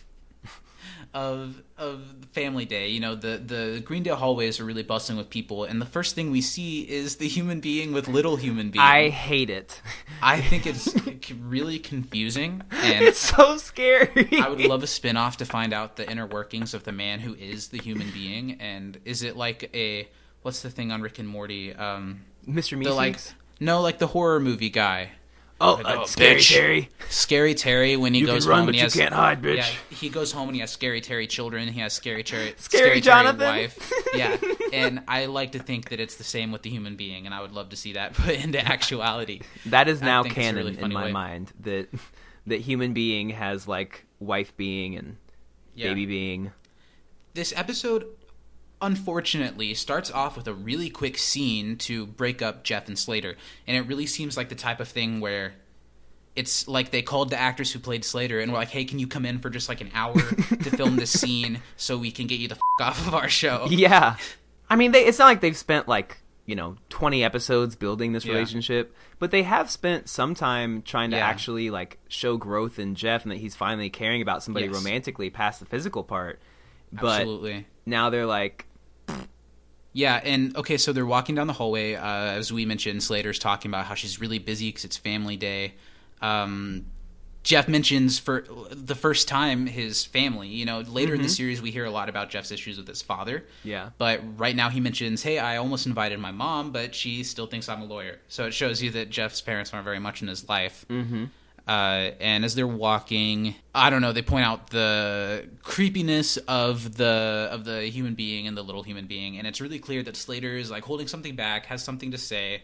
of 1.13 1.62
of 1.78 2.02
Family 2.34 2.65
Day. 2.65 2.89
You 2.89 3.00
know, 3.00 3.15
the 3.15 3.38
the 3.38 3.82
Greendale 3.84 4.15
hallways 4.15 4.60
are 4.60 4.65
really 4.65 4.84
bustling 4.84 5.17
with 5.17 5.30
people, 5.30 5.63
and 5.63 5.82
the 5.82 5.86
first 5.86 6.15
thing 6.15 6.32
we 6.32 6.41
see 6.41 6.82
is 6.82 7.17
the 7.17 7.28
human 7.28 7.60
being 7.60 7.93
with 7.93 8.08
little 8.08 8.36
human 8.36 8.69
being. 8.69 8.84
I 8.84 9.10
hate 9.10 9.50
it. 9.50 9.82
I 10.22 10.41
think 10.41 10.67
it's 10.67 10.93
really 11.34 11.80
confusing, 11.80 12.62
and 12.72 13.06
it's 13.06 13.19
so 13.19 13.58
scary. 13.58 14.30
I 14.39 14.50
would 14.50 14.62
love 14.62 14.84
a 14.84 14.88
spin-off 14.88 15.38
to 15.38 15.45
find 15.45 15.74
out 15.74 15.95
the 15.95 16.10
inner 16.10 16.28
workings 16.28 16.74
of 16.74 16.84
the 16.84 16.91
man 16.91 17.19
who 17.19 17.34
is 17.36 17.69
the 17.69 17.78
human 17.78 18.12
being, 18.12 18.60
and 18.60 19.00
is 19.06 19.24
it 19.24 19.36
like 19.36 19.69
a 19.74 20.08
what's 20.41 20.62
the 20.62 20.69
thing 20.69 20.91
on 20.91 21.02
Rick 21.02 21.19
and 21.19 21.28
Morty? 21.28 21.74
Um, 21.74 22.22
Mr. 22.48 22.78
Meeseeks. 22.78 22.84
the 22.84 22.93
like 22.93 23.19
no, 23.60 23.82
like 23.82 24.00
the 24.00 24.08
horror 24.08 24.39
movie 24.39 24.69
guy. 24.69 25.12
Oh, 25.62 25.74
like, 25.76 25.86
uh, 25.86 26.02
oh, 26.02 26.06
scary 26.06 26.36
bitch. 26.39 26.54
Terry. 26.54 26.89
Scary 27.10 27.54
Terry 27.56 27.95
when 27.98 28.13
he 28.13 28.19
You 28.22 28.26
can 28.28 28.36
goes 28.36 28.48
run, 28.48 28.58
home 28.60 28.65
but 28.67 28.69
and 28.69 28.76
he 28.76 28.80
you 28.82 28.86
has 28.86 28.93
can't 28.93 29.13
hide, 29.13 29.41
bitch. 29.41 29.58
Yeah, 29.58 29.65
he 29.89 30.10
goes 30.10 30.32
home 30.32 30.50
and 30.50 30.56
he 30.56 30.62
has 30.62 30.72
Scary 30.72 31.02
Terry 31.02 31.28
children. 31.28 31.67
He 31.67 31.80
has 31.82 31.93
Scary 31.93 32.24
Terry, 32.24 32.54
Scary 32.58 32.88
Terry 32.89 33.02
Jonathan. 33.02 33.39
wife. 33.48 33.91
Yeah, 34.15 34.38
and 34.74 35.02
I 35.08 35.26
like 35.28 35.52
to 35.54 35.60
think 35.60 35.89
that 35.89 36.00
it's 36.00 36.15
the 36.15 36.24
same 36.24 36.52
with 36.52 36.63
the 36.63 36.69
human 36.69 36.95
being, 36.95 37.26
and 37.26 37.34
I 37.36 37.41
would 37.41 37.52
love 37.52 37.69
to 37.69 37.76
see 37.76 37.93
that 37.93 38.13
put 38.15 38.36
into 38.36 38.60
actuality. 38.65 39.41
That 39.67 39.88
is 39.88 40.02
now 40.02 40.24
think 40.24 40.36
canon 40.36 40.65
really 40.65 40.80
in 40.82 40.91
my 40.91 41.06
way. 41.06 41.12
mind 41.12 41.52
that 41.62 41.89
that 42.48 42.62
human 42.62 42.93
being 42.93 43.30
has 43.30 43.67
like 43.67 44.06
wife 44.19 44.56
being 44.58 44.95
and 44.95 45.17
Yeah. 45.76 45.89
baby 45.89 46.06
being. 46.06 46.52
This 47.36 47.54
episode, 47.56 48.06
unfortunately, 48.82 49.74
starts 49.74 50.12
off 50.12 50.36
with 50.38 50.48
a 50.48 50.54
really 50.54 50.89
quick 50.89 51.18
scene 51.18 51.78
to 51.78 52.06
break 52.06 52.42
up 52.42 52.63
Jeff 52.63 52.88
and 52.88 52.98
Slater, 52.98 53.36
and 53.68 53.78
it 53.78 53.82
really 53.82 54.06
seems 54.06 54.38
like 54.38 54.50
the 54.50 54.56
type 54.56 54.80
of 54.80 54.88
thing 54.88 55.20
where. 55.20 55.54
It's 56.36 56.70
like 56.70 56.92
they 56.92 57.02
called 57.02 57.32
the 57.32 57.38
actors 57.39 57.74
who 57.74 57.80
played 57.80 58.06
Slater 58.06 58.39
and 58.39 58.52
were 58.52 58.58
like, 58.60 58.70
"Hey, 58.70 58.86
can 58.86 58.98
you 58.98 59.08
come 59.08 59.26
in 59.26 59.39
for 59.39 59.50
just 59.50 59.68
like 59.68 59.82
an 59.82 59.89
hour 59.94 60.13
to 60.13 60.70
film 60.78 60.96
this 60.96 61.12
scene 61.20 61.60
so 61.76 61.98
we 61.98 62.12
can 62.12 62.28
get 62.28 62.39
you 62.39 62.48
the 62.48 62.56
f- 62.56 62.62
off 62.88 63.08
of 63.08 63.13
our 63.13 63.28
show?" 63.28 63.68
Yeah, 63.70 64.15
I 64.70 64.78
mean, 64.78 64.94
they, 64.94 65.06
it's 65.06 65.20
not 65.20 65.26
like 65.26 65.42
they've 65.42 65.58
spent 65.58 65.89
like 65.89 66.20
you 66.46 66.56
know 66.56 66.78
twenty 66.88 67.26
episodes 67.26 67.76
building 67.76 68.13
this 68.13 68.24
Yeah. 68.24 68.34
relationship, 68.36 68.96
but 69.18 69.32
they 69.32 69.44
have 69.44 69.70
spent 69.70 70.08
some 70.08 70.34
time 70.34 70.82
trying 70.84 71.10
to 71.12 71.18
Yeah. 71.18 71.28
actually 71.28 71.72
like 71.72 71.98
show 72.08 72.38
growth 72.38 72.80
in 72.80 72.96
Jeff 72.96 73.24
and 73.24 73.32
that 73.34 73.39
he's 73.39 73.56
finally 73.58 73.89
caring 73.89 74.22
about 74.22 74.42
somebody 74.42 74.68
Yes. 74.68 74.76
romantically 74.76 75.30
past 75.30 75.60
the 75.60 75.65
physical 75.65 76.04
part. 76.06 76.39
But 76.94 77.22
Absolutely. 77.22 77.65
now 77.86 78.12
they're 78.12 78.28
like, 78.28 78.65
Yeah, 79.93 80.21
and 80.23 80.56
okay, 80.56 80.78
so 80.78 80.93
they're 80.93 81.06
walking 81.06 81.36
down 81.36 81.47
the 81.47 81.54
hallway. 81.54 81.95
Uh, 81.95 82.06
as 82.06 82.54
we 82.54 82.65
mentioned, 82.65 83.02
Slater's 83.02 83.39
talking 83.39 83.71
about 83.71 83.86
how 83.86 83.95
she's 83.95 84.21
really 84.21 84.39
busy 84.39 84.69
because 84.69 84.86
it's 84.86 84.97
family 84.97 85.36
day. 85.36 85.73
Um, 86.21 86.86
Jeff 87.41 87.67
mentions 87.67 88.19
for 88.19 88.45
the 88.69 88.95
first 88.95 89.28
time 89.28 89.65
his 89.65 90.06
family. 90.06 90.49
You 90.49 90.65
know, 90.65 90.82
later 90.82 91.15
in 91.15 91.21
the 91.21 91.30
series, 91.30 91.62
we 91.62 91.71
hear 91.71 91.86
a 91.86 91.89
lot 91.89 92.10
about 92.10 92.30
Jeff's 92.30 92.52
issues 92.52 92.78
with 92.78 92.88
his 92.88 93.02
father. 93.02 93.45
Yeah. 93.63 93.89
But 93.97 94.21
right 94.38 94.56
now, 94.56 94.69
he 94.69 94.80
mentions, 94.80 95.23
"Hey, 95.23 95.39
I 95.39 95.58
almost 95.58 95.88
invited 95.88 96.19
my 96.19 96.32
mom, 96.32 96.71
but 96.71 96.93
she 96.93 97.23
still 97.23 97.47
thinks 97.47 97.69
I'm 97.69 97.82
a 97.82 97.86
lawyer." 97.86 98.19
So 98.28 98.45
it 98.45 98.54
shows 98.54 98.84
you 98.84 98.91
that 98.91 99.10
Jeff's 99.10 99.41
parents 99.41 99.73
aren't 99.73 99.86
very 99.86 99.99
much 99.99 100.21
in 100.21 100.28
his 100.28 100.47
life. 100.49 100.86
Mm-hmm. 100.89 101.25
Uh, 101.69 102.15
and 102.19 102.43
as 102.43 102.55
they're 102.55 102.65
walking, 102.65 103.53
I 103.75 103.91
don't 103.91 104.01
know. 104.01 104.12
They 104.12 104.23
point 104.23 104.43
out 104.43 104.71
the 104.71 105.47
creepiness 105.62 106.38
of 106.38 106.97
the 106.97 107.47
of 107.51 107.63
the 107.63 107.84
human 107.84 108.15
being 108.15 108.47
and 108.47 108.58
the 108.58 108.63
little 108.63 108.82
human 108.82 109.05
being, 109.05 109.38
and 109.38 109.45
it's 109.45 109.62
really 109.62 109.77
clear 109.77 110.01
that 110.01 110.15
Slater 110.17 110.58
is 110.58 110.71
like 110.71 110.84
holding 110.84 111.08
something 111.08 111.36
back, 111.36 111.67
has 111.67 111.84
something 111.84 112.10
to 112.10 112.17
say, 112.17 112.63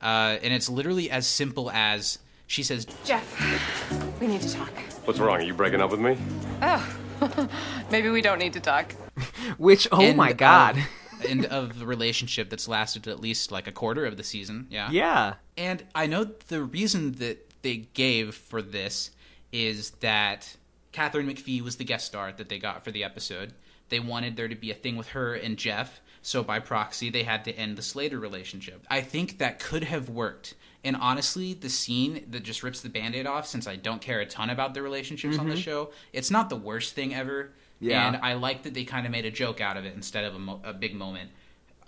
uh, 0.00 0.38
and 0.42 0.54
it's 0.54 0.70
literally 0.70 1.10
as 1.10 1.26
simple 1.26 1.70
as 1.70 2.18
she 2.46 2.62
says, 2.62 2.86
Jeff, 3.04 4.18
we 4.22 4.26
need 4.26 4.40
to 4.40 4.50
talk. 4.50 4.72
What's 5.04 5.20
wrong? 5.20 5.36
Are 5.36 5.42
you 5.42 5.52
breaking 5.52 5.82
up 5.82 5.90
with 5.90 6.00
me? 6.00 6.16
Oh, 6.62 7.48
maybe 7.90 8.08
we 8.08 8.22
don't 8.22 8.38
need 8.38 8.54
to 8.54 8.60
talk. 8.60 8.94
which 9.58 9.86
oh 9.92 10.00
end 10.00 10.16
my 10.16 10.32
god, 10.32 10.78
of, 10.78 11.24
end 11.26 11.44
of 11.44 11.78
the 11.78 11.84
relationship 11.84 12.48
that's 12.48 12.66
lasted 12.66 13.06
at 13.06 13.20
least 13.20 13.52
like 13.52 13.66
a 13.66 13.72
quarter 13.72 14.06
of 14.06 14.16
the 14.16 14.24
season. 14.24 14.66
Yeah, 14.70 14.90
yeah, 14.90 15.34
And 15.58 15.84
I 15.94 16.06
know 16.06 16.24
the 16.24 16.62
reason 16.62 17.12
that 17.16 17.49
they 17.62 17.88
gave 17.94 18.34
for 18.34 18.62
this 18.62 19.10
is 19.52 19.90
that 20.00 20.56
Katharine 20.92 21.28
McPhee 21.28 21.62
was 21.62 21.76
the 21.76 21.84
guest 21.84 22.06
star 22.06 22.32
that 22.32 22.48
they 22.48 22.58
got 22.58 22.84
for 22.84 22.90
the 22.90 23.04
episode. 23.04 23.52
They 23.88 24.00
wanted 24.00 24.36
there 24.36 24.48
to 24.48 24.54
be 24.54 24.70
a 24.70 24.74
thing 24.74 24.96
with 24.96 25.08
her 25.08 25.34
and 25.34 25.56
Jeff, 25.56 26.00
so 26.22 26.42
by 26.42 26.58
proxy, 26.58 27.10
they 27.10 27.22
had 27.22 27.44
to 27.44 27.52
end 27.52 27.76
the 27.76 27.82
Slater 27.82 28.18
relationship. 28.18 28.86
I 28.90 29.00
think 29.00 29.38
that 29.38 29.58
could 29.58 29.84
have 29.84 30.08
worked. 30.08 30.54
And 30.84 30.96
honestly, 30.96 31.54
the 31.54 31.68
scene 31.68 32.26
that 32.30 32.42
just 32.42 32.62
rips 32.62 32.80
the 32.80 32.88
band 32.88 33.14
aid 33.14 33.26
off, 33.26 33.46
since 33.46 33.66
I 33.66 33.76
don't 33.76 34.00
care 34.00 34.20
a 34.20 34.26
ton 34.26 34.50
about 34.50 34.74
the 34.74 34.82
relationships 34.82 35.38
on 35.38 35.48
the 35.48 35.54
mm-hmm. 35.54 35.60
show, 35.60 35.90
it's 36.12 36.30
not 36.30 36.48
the 36.48 36.56
worst 36.56 36.94
thing 36.94 37.14
ever. 37.14 37.52
Yeah. 37.80 38.06
And 38.06 38.16
I 38.18 38.34
like 38.34 38.62
that 38.64 38.74
they 38.74 38.84
kind 38.84 39.06
of 39.06 39.12
made 39.12 39.24
a 39.24 39.30
joke 39.30 39.60
out 39.60 39.76
of 39.76 39.84
it 39.84 39.94
instead 39.94 40.24
of 40.24 40.34
a, 40.34 40.38
mo- 40.38 40.60
a 40.64 40.72
big 40.72 40.94
moment. 40.94 41.30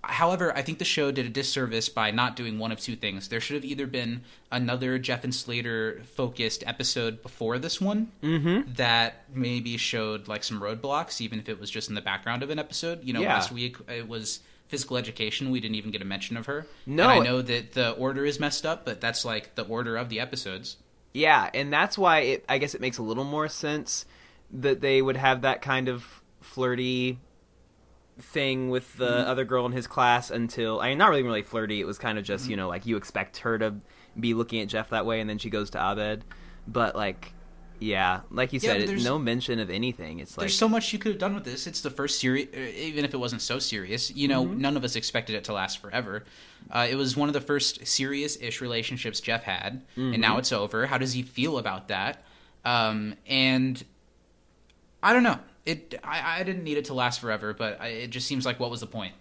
However, 0.04 0.56
I 0.56 0.62
think 0.62 0.78
the 0.78 0.84
show 0.84 1.12
did 1.12 1.26
a 1.26 1.28
disservice 1.28 1.88
by 1.88 2.10
not 2.10 2.34
doing 2.34 2.58
one 2.58 2.72
of 2.72 2.80
two 2.80 2.96
things. 2.96 3.28
There 3.28 3.40
should 3.40 3.54
have 3.54 3.64
either 3.64 3.86
been 3.86 4.22
another 4.50 4.98
Jeff 4.98 5.22
and 5.22 5.32
Slater 5.34 6.02
focused 6.14 6.64
episode 6.66 7.22
before 7.22 7.58
this 7.58 7.80
one 7.80 8.10
mm-hmm. 8.22 8.72
that 8.74 9.24
maybe 9.32 9.76
showed 9.76 10.26
like 10.26 10.42
some 10.42 10.60
roadblocks, 10.60 11.20
even 11.20 11.38
if 11.38 11.48
it 11.48 11.60
was 11.60 11.70
just 11.70 11.88
in 11.88 11.94
the 11.94 12.00
background 12.00 12.42
of 12.42 12.50
an 12.50 12.58
episode. 12.58 13.04
You 13.04 13.12
know, 13.12 13.20
Yeah. 13.20 13.34
last 13.34 13.52
week 13.52 13.76
it 13.88 14.08
was 14.08 14.40
physical 14.66 14.96
education. 14.96 15.50
We 15.50 15.60
didn't 15.60 15.76
even 15.76 15.92
get 15.92 16.02
a 16.02 16.04
mention 16.04 16.36
of 16.36 16.46
her. 16.46 16.66
No. 16.84 17.04
and 17.04 17.12
I 17.12 17.18
know 17.20 17.40
that 17.40 17.72
the 17.72 17.92
order 17.92 18.24
is 18.26 18.40
messed 18.40 18.66
up, 18.66 18.84
but 18.84 19.00
that's 19.00 19.24
like 19.24 19.54
the 19.54 19.62
order 19.64 19.96
of 19.96 20.08
the 20.08 20.18
episodes. 20.18 20.78
yeah, 21.14 21.48
and 21.54 21.72
that's 21.72 21.96
why 21.96 22.20
it. 22.20 22.44
I 22.48 22.58
guess 22.58 22.74
it 22.74 22.80
makes 22.80 22.98
a 22.98 23.02
little 23.02 23.24
more 23.24 23.48
sense 23.48 24.04
that 24.50 24.80
they 24.80 25.00
would 25.00 25.16
have 25.16 25.42
that 25.42 25.62
kind 25.62 25.88
of 25.88 26.22
flirty 26.40 27.18
thing 28.18 28.70
with 28.70 28.96
the 28.96 29.04
Mm-hmm. 29.06 29.30
other 29.30 29.44
girl 29.44 29.66
in 29.66 29.72
his 29.72 29.86
class 29.86 30.30
until 30.30 30.80
I 30.80 30.88
mean 30.90 30.98
not 30.98 31.10
really 31.10 31.22
really 31.22 31.42
flirty. 31.42 31.80
It 31.80 31.86
was 31.86 31.98
kind 31.98 32.18
of 32.18 32.24
Mm-hmm. 32.24 32.32
just 32.34 32.48
you 32.48 32.56
know 32.56 32.68
like 32.68 32.86
you 32.86 32.96
expect 32.96 33.38
her 33.38 33.58
to 33.58 33.74
be 34.18 34.34
looking 34.34 34.60
at 34.60 34.68
Jeff 34.68 34.90
that 34.90 35.06
way, 35.06 35.20
and 35.20 35.28
then 35.30 35.38
she 35.38 35.50
goes 35.50 35.70
to 35.70 35.78
Abed, 35.78 36.24
but 36.66 36.94
like. 36.96 37.32
Yeah, 37.80 38.20
like 38.30 38.52
you 38.52 38.60
Yeah, 38.62 38.86
said, 38.86 39.02
no 39.02 39.18
mention 39.18 39.58
of 39.58 39.68
anything. 39.68 40.20
It's 40.20 40.36
like 40.38 40.42
There's 40.44 40.56
so 40.56 40.68
much 40.68 40.92
you 40.92 41.00
could 41.00 41.10
have 41.10 41.18
done 41.18 41.34
with 41.34 41.42
this. 41.42 41.66
It's 41.66 41.80
the 41.80 41.90
first 41.90 42.20
series, 42.20 42.46
even 42.54 43.04
if 43.04 43.12
it 43.12 43.16
wasn't 43.16 43.42
so 43.42 43.58
serious. 43.58 44.08
You 44.14 44.28
know, 44.28 44.44
Mm-hmm. 44.44 44.60
none 44.60 44.76
of 44.76 44.84
us 44.84 44.94
expected 44.94 45.34
it 45.34 45.42
to 45.44 45.52
last 45.52 45.78
forever. 45.78 46.22
Uh, 46.70 46.86
it 46.88 46.94
was 46.94 47.16
one 47.16 47.28
of 47.28 47.32
the 47.32 47.40
first 47.40 47.84
serious-ish 47.84 48.60
relationships 48.60 49.18
Jeff 49.20 49.42
had, 49.42 49.82
and 49.96 50.12
Mm-hmm. 50.14 50.20
now 50.20 50.38
it's 50.38 50.52
over. 50.52 50.86
How 50.86 50.96
does 50.96 51.14
he 51.14 51.22
feel 51.22 51.58
about 51.58 51.88
that? 51.88 52.22
Um, 52.64 53.16
and 53.26 53.82
I 55.02 55.12
don't 55.12 55.24
know. 55.24 55.40
It 55.66 55.94
I, 56.02 56.40
I 56.40 56.42
didn't 56.42 56.64
need 56.64 56.76
it 56.76 56.86
to 56.86 56.94
last 56.94 57.20
forever, 57.20 57.54
but 57.54 57.80
I, 57.80 57.88
it 57.88 58.10
just 58.10 58.26
seems 58.26 58.44
like 58.46 58.58
what 58.60 58.70
was 58.70 58.80
the 58.80 58.86
point? 58.86 59.14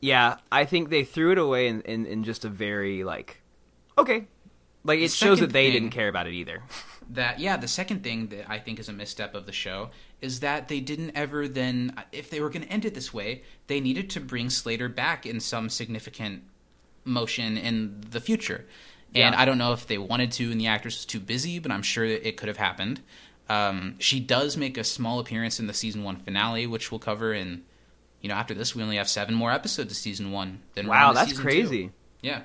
Yeah, 0.00 0.36
I 0.52 0.64
think 0.64 0.90
they 0.90 1.04
threw 1.04 1.32
it 1.32 1.38
away 1.38 1.68
in, 1.68 1.80
in, 1.82 2.04
in 2.06 2.22
just 2.24 2.44
a 2.44 2.48
very 2.50 3.02
like, 3.02 3.40
okay, 3.96 4.26
like 4.84 5.00
it 5.00 5.10
shows 5.10 5.40
that 5.40 5.52
they 5.52 5.70
didn't 5.70 5.90
care 5.90 6.08
about 6.08 6.26
it 6.26 6.34
either. 6.34 6.62
that 7.10 7.38
yeah 7.38 7.56
the 7.56 7.68
second 7.68 8.02
thing 8.02 8.26
that 8.26 8.50
i 8.50 8.58
think 8.58 8.80
is 8.80 8.88
a 8.88 8.92
misstep 8.92 9.32
of 9.36 9.46
the 9.46 9.52
show 9.52 9.90
is 10.20 10.40
that 10.40 10.66
they 10.66 10.80
didn't 10.80 11.12
ever 11.14 11.46
then 11.46 11.94
if 12.10 12.30
they 12.30 12.40
were 12.40 12.50
going 12.50 12.62
to 12.62 12.68
end 12.68 12.84
it 12.84 12.94
this 12.94 13.14
way 13.14 13.42
they 13.68 13.78
needed 13.78 14.10
to 14.10 14.18
bring 14.20 14.50
slater 14.50 14.88
back 14.88 15.24
in 15.24 15.38
some 15.38 15.68
significant 15.70 16.42
motion 17.04 17.56
in 17.56 18.00
the 18.10 18.18
future 18.20 18.66
and 19.14 19.34
Yeah. 19.36 19.40
i 19.40 19.44
don't 19.44 19.56
know 19.56 19.72
if 19.72 19.86
they 19.86 19.98
wanted 19.98 20.32
to 20.32 20.50
and 20.50 20.60
the 20.60 20.66
actress 20.66 20.96
was 20.96 21.06
too 21.06 21.20
busy 21.20 21.60
but 21.60 21.70
i'm 21.70 21.82
sure 21.82 22.04
it 22.04 22.36
could 22.36 22.48
have 22.48 22.56
happened 22.56 23.00
um, 23.48 23.94
she 23.98 24.18
does 24.20 24.56
make 24.56 24.76
a 24.76 24.84
small 24.84 25.18
appearance 25.20 25.60
in 25.60 25.66
the 25.66 25.74
season 25.74 26.02
one 26.04 26.16
finale 26.16 26.66
which 26.66 26.90
we'll 26.90 26.98
cover 26.98 27.32
in 27.32 27.62
you 28.20 28.28
know 28.28 28.34
after 28.34 28.54
this 28.54 28.74
we 28.74 28.82
only 28.82 28.96
have 28.96 29.08
seven 29.08 29.34
more 29.34 29.52
episodes 29.52 29.90
of 29.92 29.96
season 29.96 30.32
one 30.32 30.60
than 30.74 30.86
we're 30.86 30.94
Wow, 30.94 31.12
that's 31.12 31.30
season 31.30 31.42
two. 31.44 31.48
crazy. 31.48 31.90
Yeah. 32.22 32.42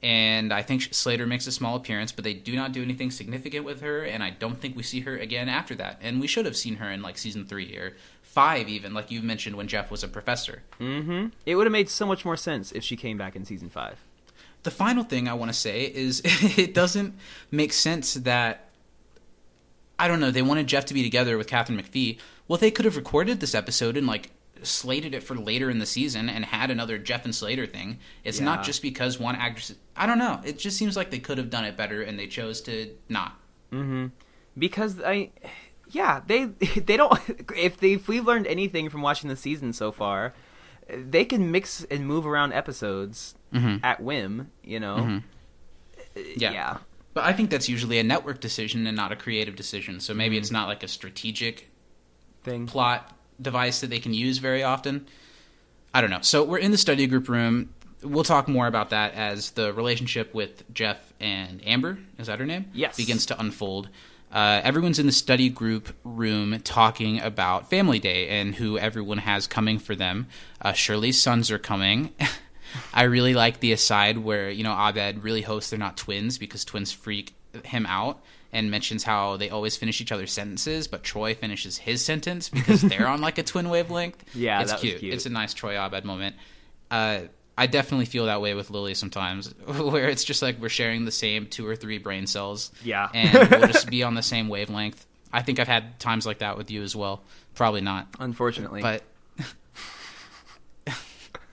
And 0.00 0.52
I 0.52 0.62
think 0.62 0.94
Slater 0.94 1.26
makes 1.26 1.48
a 1.48 1.52
small 1.52 1.74
appearance, 1.74 2.12
but 2.12 2.22
they 2.22 2.32
do 2.32 2.54
not 2.54 2.70
do 2.70 2.80
anything 2.82 3.10
significant 3.10 3.64
with 3.64 3.80
her, 3.80 4.04
and 4.04 4.22
I 4.22 4.30
don't 4.30 4.56
think 4.56 4.76
we 4.76 4.84
see 4.84 5.00
her 5.00 5.16
again 5.16 5.48
after 5.48 5.74
that. 5.74 5.98
And 6.00 6.20
we 6.20 6.28
should 6.28 6.44
have 6.46 6.56
seen 6.56 6.76
her 6.76 6.88
in 6.88 7.02
like 7.02 7.18
season 7.18 7.44
three 7.46 7.74
or 7.76 7.96
five, 8.22 8.68
even 8.68 8.94
like 8.94 9.10
you 9.10 9.20
mentioned 9.22 9.56
when 9.56 9.66
Jeff 9.66 9.90
was 9.90 10.04
a 10.04 10.08
professor. 10.08 10.62
Mm-hmm. 10.78 11.30
It 11.46 11.56
would 11.56 11.66
have 11.66 11.72
made 11.72 11.88
so 11.88 12.06
much 12.06 12.24
more 12.24 12.36
sense 12.36 12.70
if 12.70 12.84
she 12.84 12.94
came 12.96 13.18
back 13.18 13.34
in 13.34 13.44
season 13.44 13.70
five. 13.70 13.98
The 14.62 14.70
final 14.70 15.02
thing 15.02 15.26
I 15.26 15.34
want 15.34 15.50
to 15.50 15.58
say 15.58 15.82
is 15.86 16.22
it 16.24 16.74
doesn't 16.74 17.14
make 17.50 17.72
sense 17.72 18.14
that 18.14 18.67
I 19.98 20.08
don't 20.08 20.20
know. 20.20 20.30
They 20.30 20.42
wanted 20.42 20.66
Jeff 20.66 20.84
to 20.86 20.94
be 20.94 21.02
together 21.02 21.36
with 21.36 21.46
Katharine 21.46 21.80
McPhee. 21.80 22.18
Well, 22.46 22.58
they 22.58 22.70
could 22.70 22.84
have 22.84 22.96
recorded 22.96 23.40
this 23.40 23.54
episode 23.54 23.96
and 23.96 24.06
like 24.06 24.30
slated 24.62 25.14
it 25.14 25.22
for 25.22 25.36
later 25.36 25.70
in 25.70 25.78
the 25.78 25.86
season 25.86 26.28
and 26.28 26.44
had 26.44 26.70
another 26.70 26.98
Jeff 26.98 27.24
and 27.24 27.34
Slater 27.34 27.66
thing. 27.66 27.98
It's 28.24 28.38
Yeah. 28.38 28.46
not 28.46 28.64
just 28.64 28.82
because 28.82 29.18
one 29.18 29.36
actress. 29.36 29.74
I 29.96 30.06
don't 30.06 30.18
know. 30.18 30.40
It 30.44 30.58
just 30.58 30.76
seems 30.76 30.96
like 30.96 31.10
they 31.10 31.18
could 31.18 31.38
have 31.38 31.50
done 31.50 31.64
it 31.64 31.76
better 31.76 32.02
and 32.02 32.18
they 32.18 32.26
chose 32.26 32.60
to 32.62 32.90
not. 33.08 33.38
Mm-hmm. 33.72 34.06
because 34.56 35.00
I, 35.04 35.30
yeah, 35.90 36.22
they 36.26 36.44
they 36.86 36.96
don't. 36.96 37.18
If 37.56 37.78
they 37.78 37.92
if 37.94 38.08
we've 38.08 38.24
learned 38.24 38.46
anything 38.46 38.88
from 38.88 39.02
watching 39.02 39.28
the 39.28 39.36
season 39.36 39.72
so 39.72 39.92
far, 39.92 40.32
they 40.88 41.24
can 41.24 41.50
mix 41.50 41.84
and 41.90 42.06
move 42.06 42.26
around 42.26 42.52
episodes 42.52 43.34
mm-hmm. 43.52 43.84
at 43.84 44.00
whim. 44.02 44.50
You 44.64 44.80
know, 44.80 44.96
mm-hmm. 44.96 45.16
uh, 46.16 46.20
Yeah. 46.36 46.52
yeah, 46.52 46.76
But 47.14 47.24
I 47.24 47.32
think 47.32 47.50
that's 47.50 47.68
usually 47.68 47.98
a 47.98 48.04
network 48.04 48.40
decision 48.40 48.86
and 48.86 48.96
not 48.96 49.12
a 49.12 49.16
creative 49.16 49.56
decision. 49.56 50.00
So 50.00 50.14
maybe 50.14 50.36
it's 50.36 50.50
not 50.50 50.68
like 50.68 50.82
a 50.82 50.88
strategic 50.88 51.68
thing. 52.44 52.66
plot 52.66 53.16
device 53.40 53.80
that 53.80 53.90
they 53.90 53.98
can 53.98 54.14
use 54.14 54.38
very 54.38 54.62
often. 54.62 55.06
I 55.94 56.00
don't 56.00 56.10
know. 56.10 56.20
So 56.22 56.44
we're 56.44 56.58
in 56.58 56.70
the 56.70 56.78
study 56.78 57.06
group 57.06 57.28
room. 57.28 57.74
We'll 58.02 58.24
talk 58.24 58.46
more 58.46 58.66
about 58.66 58.90
that 58.90 59.14
as 59.14 59.52
the 59.52 59.72
relationship 59.72 60.32
with 60.34 60.62
Jeff 60.72 61.12
and 61.18 61.60
Amber, 61.66 61.98
is 62.18 62.28
that 62.28 62.38
her 62.38 62.46
name? 62.46 62.66
Yes. 62.72 62.96
Begins 62.96 63.26
to 63.26 63.40
unfold. 63.40 63.88
Uh, 64.30 64.60
everyone's 64.62 64.98
in 64.98 65.06
the 65.06 65.12
study 65.12 65.48
group 65.48 65.88
room 66.04 66.60
talking 66.60 67.18
about 67.20 67.70
Family 67.70 67.98
Day 67.98 68.28
and 68.28 68.54
who 68.56 68.78
everyone 68.78 69.18
has 69.18 69.46
coming 69.46 69.78
for 69.78 69.96
them. 69.96 70.28
Uh, 70.60 70.72
Shirley's 70.72 71.20
sons 71.20 71.50
are 71.50 71.58
coming. 71.58 72.12
I 72.92 73.04
really 73.04 73.34
like 73.34 73.60
the 73.60 73.72
aside 73.72 74.18
where, 74.18 74.50
you 74.50 74.64
know, 74.64 74.72
Abed 74.72 75.22
really 75.24 75.42
hopes 75.42 75.70
they're 75.70 75.78
not 75.78 75.96
twins 75.96 76.38
because 76.38 76.64
twins 76.64 76.92
freak 76.92 77.34
him 77.64 77.86
out 77.86 78.20
and 78.52 78.70
mentions 78.70 79.04
how 79.04 79.36
they 79.36 79.50
always 79.50 79.76
finish 79.76 80.00
each 80.00 80.12
other's 80.12 80.32
sentences, 80.32 80.88
but 80.88 81.02
Troy 81.02 81.34
finishes 81.34 81.76
his 81.76 82.04
sentence 82.04 82.48
because 82.48 82.80
they're 82.82 83.06
on 83.06 83.20
like 83.20 83.38
a 83.38 83.42
twin 83.42 83.68
wavelength. 83.68 84.24
Yeah, 84.34 84.62
it's 84.62 84.72
cute. 84.74 85.00
cute. 85.00 85.14
It's 85.14 85.26
a 85.26 85.30
nice 85.30 85.52
Troy 85.54 85.76
Abed 85.78 86.04
moment. 86.04 86.36
Uh, 86.90 87.20
I 87.56 87.66
definitely 87.66 88.06
feel 88.06 88.26
that 88.26 88.40
way 88.40 88.54
with 88.54 88.70
Lily 88.70 88.94
sometimes, 88.94 89.48
where 89.66 90.08
it's 90.08 90.24
just 90.24 90.42
like 90.42 90.60
we're 90.60 90.68
sharing 90.68 91.04
the 91.04 91.10
same 91.10 91.46
two 91.46 91.66
or 91.66 91.74
three 91.76 91.98
brain 91.98 92.26
cells. 92.26 92.70
Yeah. 92.84 93.08
and 93.12 93.50
we'll 93.50 93.66
just 93.66 93.90
be 93.90 94.02
on 94.04 94.14
the 94.14 94.22
same 94.22 94.48
wavelength. 94.48 95.04
I 95.32 95.42
think 95.42 95.58
I've 95.58 95.68
had 95.68 95.98
times 96.00 96.24
like 96.24 96.38
that 96.38 96.56
with 96.56 96.70
you 96.70 96.82
as 96.82 96.94
well. 96.96 97.22
Probably 97.54 97.80
not, 97.80 98.06
Unfortunately, 98.20 98.80
but 98.80 99.02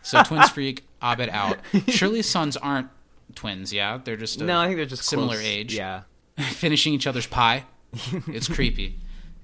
so 0.04 0.22
twins 0.24 0.50
freak 0.50 0.84
Abed 1.14 1.30
out. 1.30 1.58
Shirley's 1.88 2.28
sons 2.28 2.58
aren't 2.58 2.90
twins. 3.36 3.72
Yeah, 3.72 4.00
they're 4.04 4.18
just 4.18 4.42
a 4.42 4.44
no, 4.46 4.60
I 4.60 4.66
think 4.68 4.78
they're 4.78 4.86
just 4.86 5.04
similar 5.04 5.36
close. 5.36 5.46
age. 5.46 5.76
Yeah. 5.76 6.02
finishing 6.38 6.94
each 6.94 7.08
other's 7.08 7.28
pie. 7.28 7.64
It's 8.28 8.48
creepy. 8.48 9.00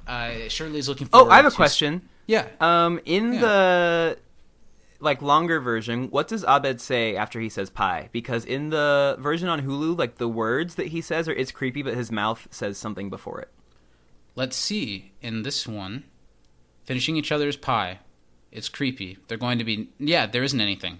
Uh, 0.08 0.47
Shirley's 0.50 0.89
looking. 0.89 1.08
For 1.08 1.17
Oh, 1.17 1.30
I 1.30 1.38
have 1.38 1.45
a 1.45 1.52
question. 1.52 2.10
Yeah. 2.28 2.47
Um, 2.60 3.00
in 3.06 3.34
Yeah. 3.34 3.39
the 3.41 4.17
like 5.00 5.21
longer 5.21 5.60
version, 5.60 6.10
what 6.10 6.28
does 6.28 6.43
Abed 6.43 6.80
say 6.82 7.15
after 7.15 7.39
he 7.39 7.50
says 7.50 7.69
pie? 7.69 8.10
Because 8.12 8.45
in 8.45 8.69
the 8.69 9.15
version 9.19 9.47
on 9.50 9.62
Hulu, 9.62 9.97
like 9.97 10.17
the 10.17 10.28
words 10.28 10.76
that 10.76 10.88
he 10.88 11.02
says 11.02 11.28
are 11.30 11.34
it's 11.34 11.52
creepy, 11.52 11.82
but 11.82 11.95
his 11.95 12.12
mouth 12.12 12.47
says 12.52 12.78
something 12.78 13.10
before 13.10 13.39
it. 13.41 13.50
Let's 14.36 14.56
see. 14.56 15.12
In 15.21 15.43
this 15.43 15.67
one, 15.67 16.04
finishing 16.84 17.15
each 17.17 17.32
other's 17.32 17.58
pie. 17.58 18.00
It's 18.52 18.69
creepy. 18.69 19.17
They're 19.28 19.38
going 19.38 19.58
to 19.60 19.63
be. 19.63 19.89
Yeah, 19.97 20.26
there 20.28 20.43
isn't 20.43 20.60
anything. 20.62 21.00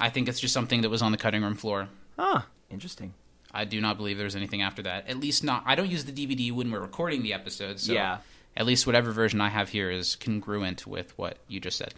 I 0.00 0.10
think 0.10 0.28
it's 0.28 0.40
just 0.40 0.54
something 0.54 0.82
that 0.82 0.90
was 0.90 1.02
on 1.02 1.12
the 1.12 1.18
cutting 1.18 1.42
room 1.42 1.54
floor. 1.54 1.88
Ah, 2.18 2.46
interesting. 2.70 3.14
I 3.52 3.64
do 3.64 3.80
not 3.80 3.96
believe 3.96 4.18
there's 4.18 4.36
anything 4.36 4.62
after 4.62 4.82
that. 4.82 5.08
At 5.08 5.18
least 5.18 5.42
not. 5.42 5.62
I 5.66 5.74
don't 5.74 5.90
use 5.90 6.04
the 6.04 6.12
DVD 6.12 6.52
when 6.52 6.70
we're 6.70 6.80
recording 6.80 7.22
the 7.22 7.32
episodes. 7.32 7.84
So 7.84 7.92
Yeah. 7.92 8.18
At 8.56 8.66
least 8.66 8.86
whatever 8.86 9.12
version 9.12 9.40
I 9.40 9.48
have 9.50 9.68
here 9.70 9.90
is 9.90 10.16
congruent 10.16 10.86
with 10.86 11.16
what 11.16 11.38
you 11.48 11.60
just 11.60 11.78
said. 11.78 11.94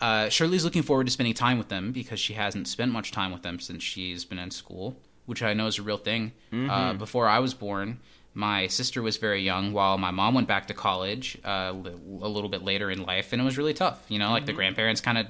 Uh, 0.00 0.28
Shirley's 0.30 0.64
looking 0.64 0.82
forward 0.82 1.06
to 1.06 1.12
spending 1.12 1.34
time 1.34 1.58
with 1.58 1.68
them 1.68 1.92
because 1.92 2.18
she 2.18 2.32
hasn't 2.32 2.68
spent 2.68 2.90
much 2.90 3.12
time 3.12 3.32
with 3.32 3.42
them 3.42 3.60
since 3.60 3.82
she's 3.82 4.24
been 4.24 4.38
in 4.38 4.50
school, 4.50 4.96
which 5.26 5.42
I 5.42 5.52
know 5.52 5.66
is 5.66 5.78
a 5.78 5.82
real 5.82 5.98
thing. 5.98 6.32
Uh, 6.52 6.94
before 6.94 7.28
I 7.28 7.38
was 7.38 7.52
born, 7.52 8.00
my 8.32 8.66
sister 8.68 9.02
was 9.02 9.18
very 9.18 9.42
young 9.42 9.72
while 9.74 9.98
my 9.98 10.10
mom 10.10 10.34
went 10.34 10.48
back 10.48 10.68
to 10.68 10.74
college 10.74 11.36
uh, 11.44 11.72
a 11.74 12.28
little 12.28 12.48
bit 12.48 12.62
later 12.62 12.90
in 12.90 13.02
life, 13.02 13.32
and 13.32 13.42
it 13.42 13.44
was 13.44 13.58
really 13.58 13.74
tough. 13.74 14.02
You 14.08 14.18
know, 14.18 14.30
like 14.30 14.46
the 14.46 14.52
grandparents 14.54 15.00
kind 15.02 15.18
of 15.18 15.26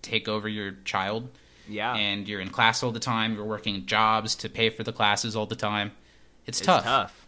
take 0.00 0.26
over 0.26 0.48
your 0.48 0.72
child 0.84 1.28
Yeah. 1.68 1.94
and 1.94 2.26
you're 2.28 2.40
in 2.40 2.50
class 2.50 2.82
all 2.82 2.90
the 2.92 3.00
time. 3.00 3.34
You're 3.34 3.44
working 3.44 3.86
jobs 3.86 4.34
to 4.36 4.48
pay 4.48 4.70
for 4.70 4.82
the 4.82 4.92
classes 4.92 5.34
all 5.36 5.46
the 5.46 5.56
time. 5.56 5.92
It's, 6.46 6.60
it's 6.60 6.66
tough. 6.66 6.84
tough. 6.84 7.26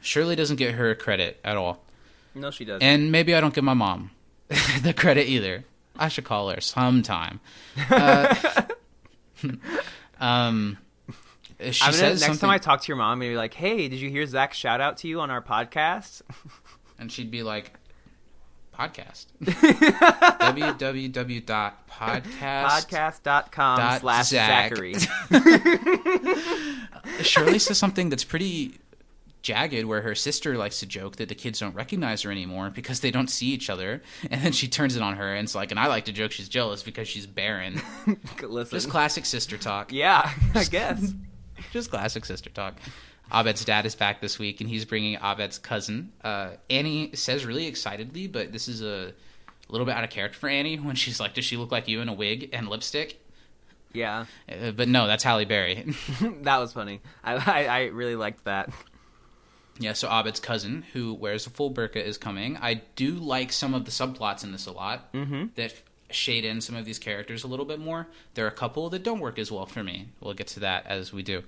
Shirley 0.00 0.36
doesn't 0.36 0.56
get 0.56 0.74
her 0.74 0.94
credit 0.94 1.38
at 1.44 1.56
all, 1.56 1.82
No, 2.34 2.50
she 2.50 2.64
doesn't. 2.64 2.82
and 2.82 3.10
maybe 3.12 3.34
I 3.34 3.40
don't 3.40 3.54
give 3.54 3.64
my 3.64 3.72
mom 3.74 4.10
the 4.82 4.92
credit 4.94 5.28
either. 5.28 5.64
I 5.96 6.08
should 6.08 6.24
call 6.24 6.50
her 6.50 6.60
sometime. 6.60 7.40
Uh, 7.88 8.34
um, 10.20 10.78
she 11.60 11.82
I'm 11.82 11.92
gonna, 11.92 11.92
says 11.92 12.20
next 12.20 12.22
something, 12.26 12.38
time 12.40 12.50
I 12.50 12.58
talk 12.58 12.82
to 12.82 12.88
your 12.88 12.96
mom, 12.96 13.12
I'm 13.12 13.18
gonna 13.20 13.30
be 13.30 13.36
like, 13.36 13.54
"Hey, 13.54 13.88
did 13.88 14.00
you 14.00 14.10
hear 14.10 14.26
Zach's 14.26 14.56
shout 14.58 14.80
out 14.80 14.98
to 14.98 15.08
you 15.08 15.20
on 15.20 15.30
our 15.30 15.40
podcast?" 15.40 16.22
and 16.98 17.10
she'd 17.10 17.30
be 17.30 17.42
like, 17.42 17.72
"Podcast." 18.78 19.26
www.podcast. 20.44 22.22
Podcast.com 22.24 23.78
Dot 23.78 24.00
slash 24.00 24.28
Zach. 24.28 24.70
Zachary. 24.70 24.94
Shirley 27.22 27.58
says 27.58 27.78
something 27.78 28.08
that's 28.10 28.24
pretty 28.24 28.78
jagged 29.42 29.84
where 29.84 30.00
her 30.00 30.14
sister 30.14 30.56
likes 30.56 30.80
to 30.80 30.86
joke 30.86 31.16
that 31.16 31.28
the 31.28 31.34
kids 31.34 31.60
don't 31.60 31.74
recognize 31.74 32.22
her 32.22 32.30
anymore 32.30 32.70
because 32.70 33.00
they 33.00 33.10
don't 33.10 33.28
see 33.28 33.48
each 33.48 33.68
other 33.68 34.00
and 34.30 34.40
then 34.40 34.52
she 34.52 34.66
turns 34.66 34.96
it 34.96 35.02
on 35.02 35.16
her 35.16 35.34
and 35.34 35.44
it's 35.44 35.54
like 35.54 35.70
and 35.70 35.78
i 35.78 35.86
like 35.86 36.06
to 36.06 36.12
joke 36.12 36.32
she's 36.32 36.48
jealous 36.48 36.82
because 36.82 37.06
she's 37.06 37.26
barren 37.26 37.78
Listen. 38.42 38.74
just 38.74 38.88
classic 38.88 39.26
sister 39.26 39.58
talk 39.58 39.92
yeah, 39.92 40.30
I 40.54 40.64
guess. 40.64 41.12
just 41.72 41.90
classic 41.90 42.24
sister 42.24 42.48
talk 42.48 42.76
abed's 43.32 43.64
dad 43.64 43.86
is 43.86 43.94
back 43.94 44.20
this 44.20 44.38
week 44.38 44.60
and 44.60 44.68
he's 44.68 44.84
bringing 44.84 45.16
abed's 45.22 45.58
cousin 45.58 46.12
uh, 46.22 46.50
annie 46.70 47.10
says 47.14 47.44
really 47.44 47.66
excitedly 47.66 48.26
but 48.26 48.52
this 48.52 48.68
is 48.68 48.82
a 48.82 49.12
little 49.68 49.86
bit 49.86 49.94
out 49.94 50.04
of 50.04 50.10
character 50.10 50.38
for 50.38 50.48
annie 50.48 50.76
when 50.80 50.96
she's 50.96 51.20
like 51.20 51.34
does 51.34 51.44
she 51.44 51.56
look 51.56 51.70
like 51.70 51.88
you 51.88 52.00
in 52.00 52.08
a 52.08 52.14
wig 52.14 52.50
and 52.52 52.68
lipstick 52.68 53.20
Yeah, 53.92 54.26
uh, 54.48 54.72
but 54.72 54.88
no 54.88 55.06
that's 55.06 55.22
halle 55.22 55.44
berry 55.44 55.94
that 56.42 56.58
was 56.58 56.72
funny. 56.72 57.00
I, 57.22 57.34
I 57.34 57.66
I 57.66 57.82
really 57.86 58.16
liked 58.16 58.44
that. 58.44 58.70
Yeah, 59.78 59.92
so 59.92 60.08
Abed's 60.08 60.40
cousin, 60.40 60.84
who 60.92 61.14
wears 61.14 61.46
a 61.46 61.50
full 61.50 61.72
burqa, 61.72 61.96
is 61.96 62.16
coming. 62.16 62.56
I 62.58 62.82
do 62.94 63.12
like 63.12 63.52
some 63.52 63.74
of 63.74 63.84
the 63.84 63.90
subplots 63.90 64.44
in 64.44 64.52
this 64.52 64.66
a 64.66 64.72
lot 64.72 65.12
mm-hmm. 65.12 65.46
that 65.56 65.74
shade 66.10 66.44
in 66.44 66.60
some 66.60 66.76
of 66.76 66.84
these 66.84 66.98
characters 66.98 67.42
a 67.42 67.48
little 67.48 67.64
bit 67.64 67.80
more. 67.80 68.06
There 68.34 68.44
are 68.44 68.48
a 68.48 68.52
couple 68.52 68.88
that 68.90 69.02
don't 69.02 69.20
work 69.20 69.38
as 69.38 69.50
well 69.50 69.66
for 69.66 69.82
me. 69.82 70.08
We'll 70.20 70.34
get 70.34 70.46
to 70.48 70.60
that 70.60 70.86
as 70.86 71.12
we 71.12 71.22
do. 71.22 71.42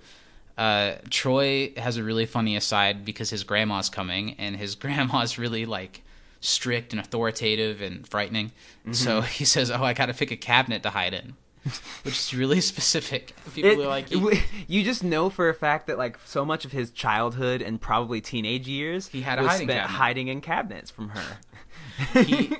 Uh, 0.56 0.94
Troy 1.10 1.72
has 1.76 1.96
a 1.96 2.02
really 2.02 2.26
funny 2.26 2.56
aside 2.56 3.04
because 3.04 3.30
his 3.30 3.44
grandma's 3.44 3.88
coming, 3.90 4.34
and 4.38 4.56
his 4.56 4.74
grandma's 4.82 5.38
really 5.38 5.66
like 5.66 6.02
strict 6.40 6.92
and 6.92 7.00
authoritative 7.00 7.80
and 7.82 8.06
frightening. 8.08 8.52
So 8.92 9.20
he 9.20 9.44
says, 9.44 9.70
"Oh, 9.70 9.82
I 9.84 9.92
got 9.92 10.06
to 10.06 10.14
pick 10.14 10.30
a 10.30 10.36
cabinet 10.36 10.82
to 10.84 10.90
hide 10.90 11.12
in." 11.14 11.34
which 12.04 12.14
is 12.14 12.32
really 12.32 12.60
specific. 12.72 13.34
People 13.54 13.70
It- 13.72 13.78
are 13.80 13.88
like, 13.88 14.08
w- 14.10 14.40
you 14.68 14.84
just 14.84 15.02
know 15.02 15.28
for 15.28 15.48
a 15.48 15.54
fact 15.54 15.88
that 15.88 15.98
like 15.98 16.16
so 16.24 16.44
much 16.44 16.64
of 16.64 16.70
his 16.70 16.90
childhood 16.92 17.60
and 17.60 17.80
probably 17.80 18.20
teenage 18.20 18.68
years 18.68 19.08
He 19.08 19.22
had 19.22 19.40
a 19.40 19.42
was 19.42 19.50
hiding 19.50 19.66
spent 19.66 19.80
cabinet. 19.80 19.96
hiding 19.98 20.28
in 20.28 20.40
cabinets 20.40 20.90
from 20.92 21.08
her. 21.08 22.22
he 22.22 22.56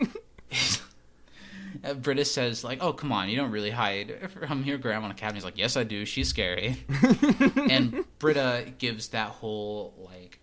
uh, 1.85 1.95
Britta 1.95 2.25
says 2.25 2.65
like, 2.65 2.79
"Oh, 2.83 2.93
come 2.93 3.13
on, 3.13 3.29
you 3.29 3.37
don't 3.37 3.51
really 3.51 3.71
hide 3.71 4.31
from 4.47 4.65
your 4.65 4.79
grandma 4.79 5.07
in 5.07 5.13
a 5.13 5.15
cabinet." 5.15 5.37
He's 5.37 5.45
like, 5.45 5.59
"Yes, 5.59 5.77
I 5.77 5.85
do. 5.85 6.05
She's 6.05 6.29
scary." 6.29 6.77
and 7.57 8.05
Britta 8.19 8.73
gives 8.79 9.09
that 9.09 9.31
whole 9.31 9.95
like, 9.99 10.41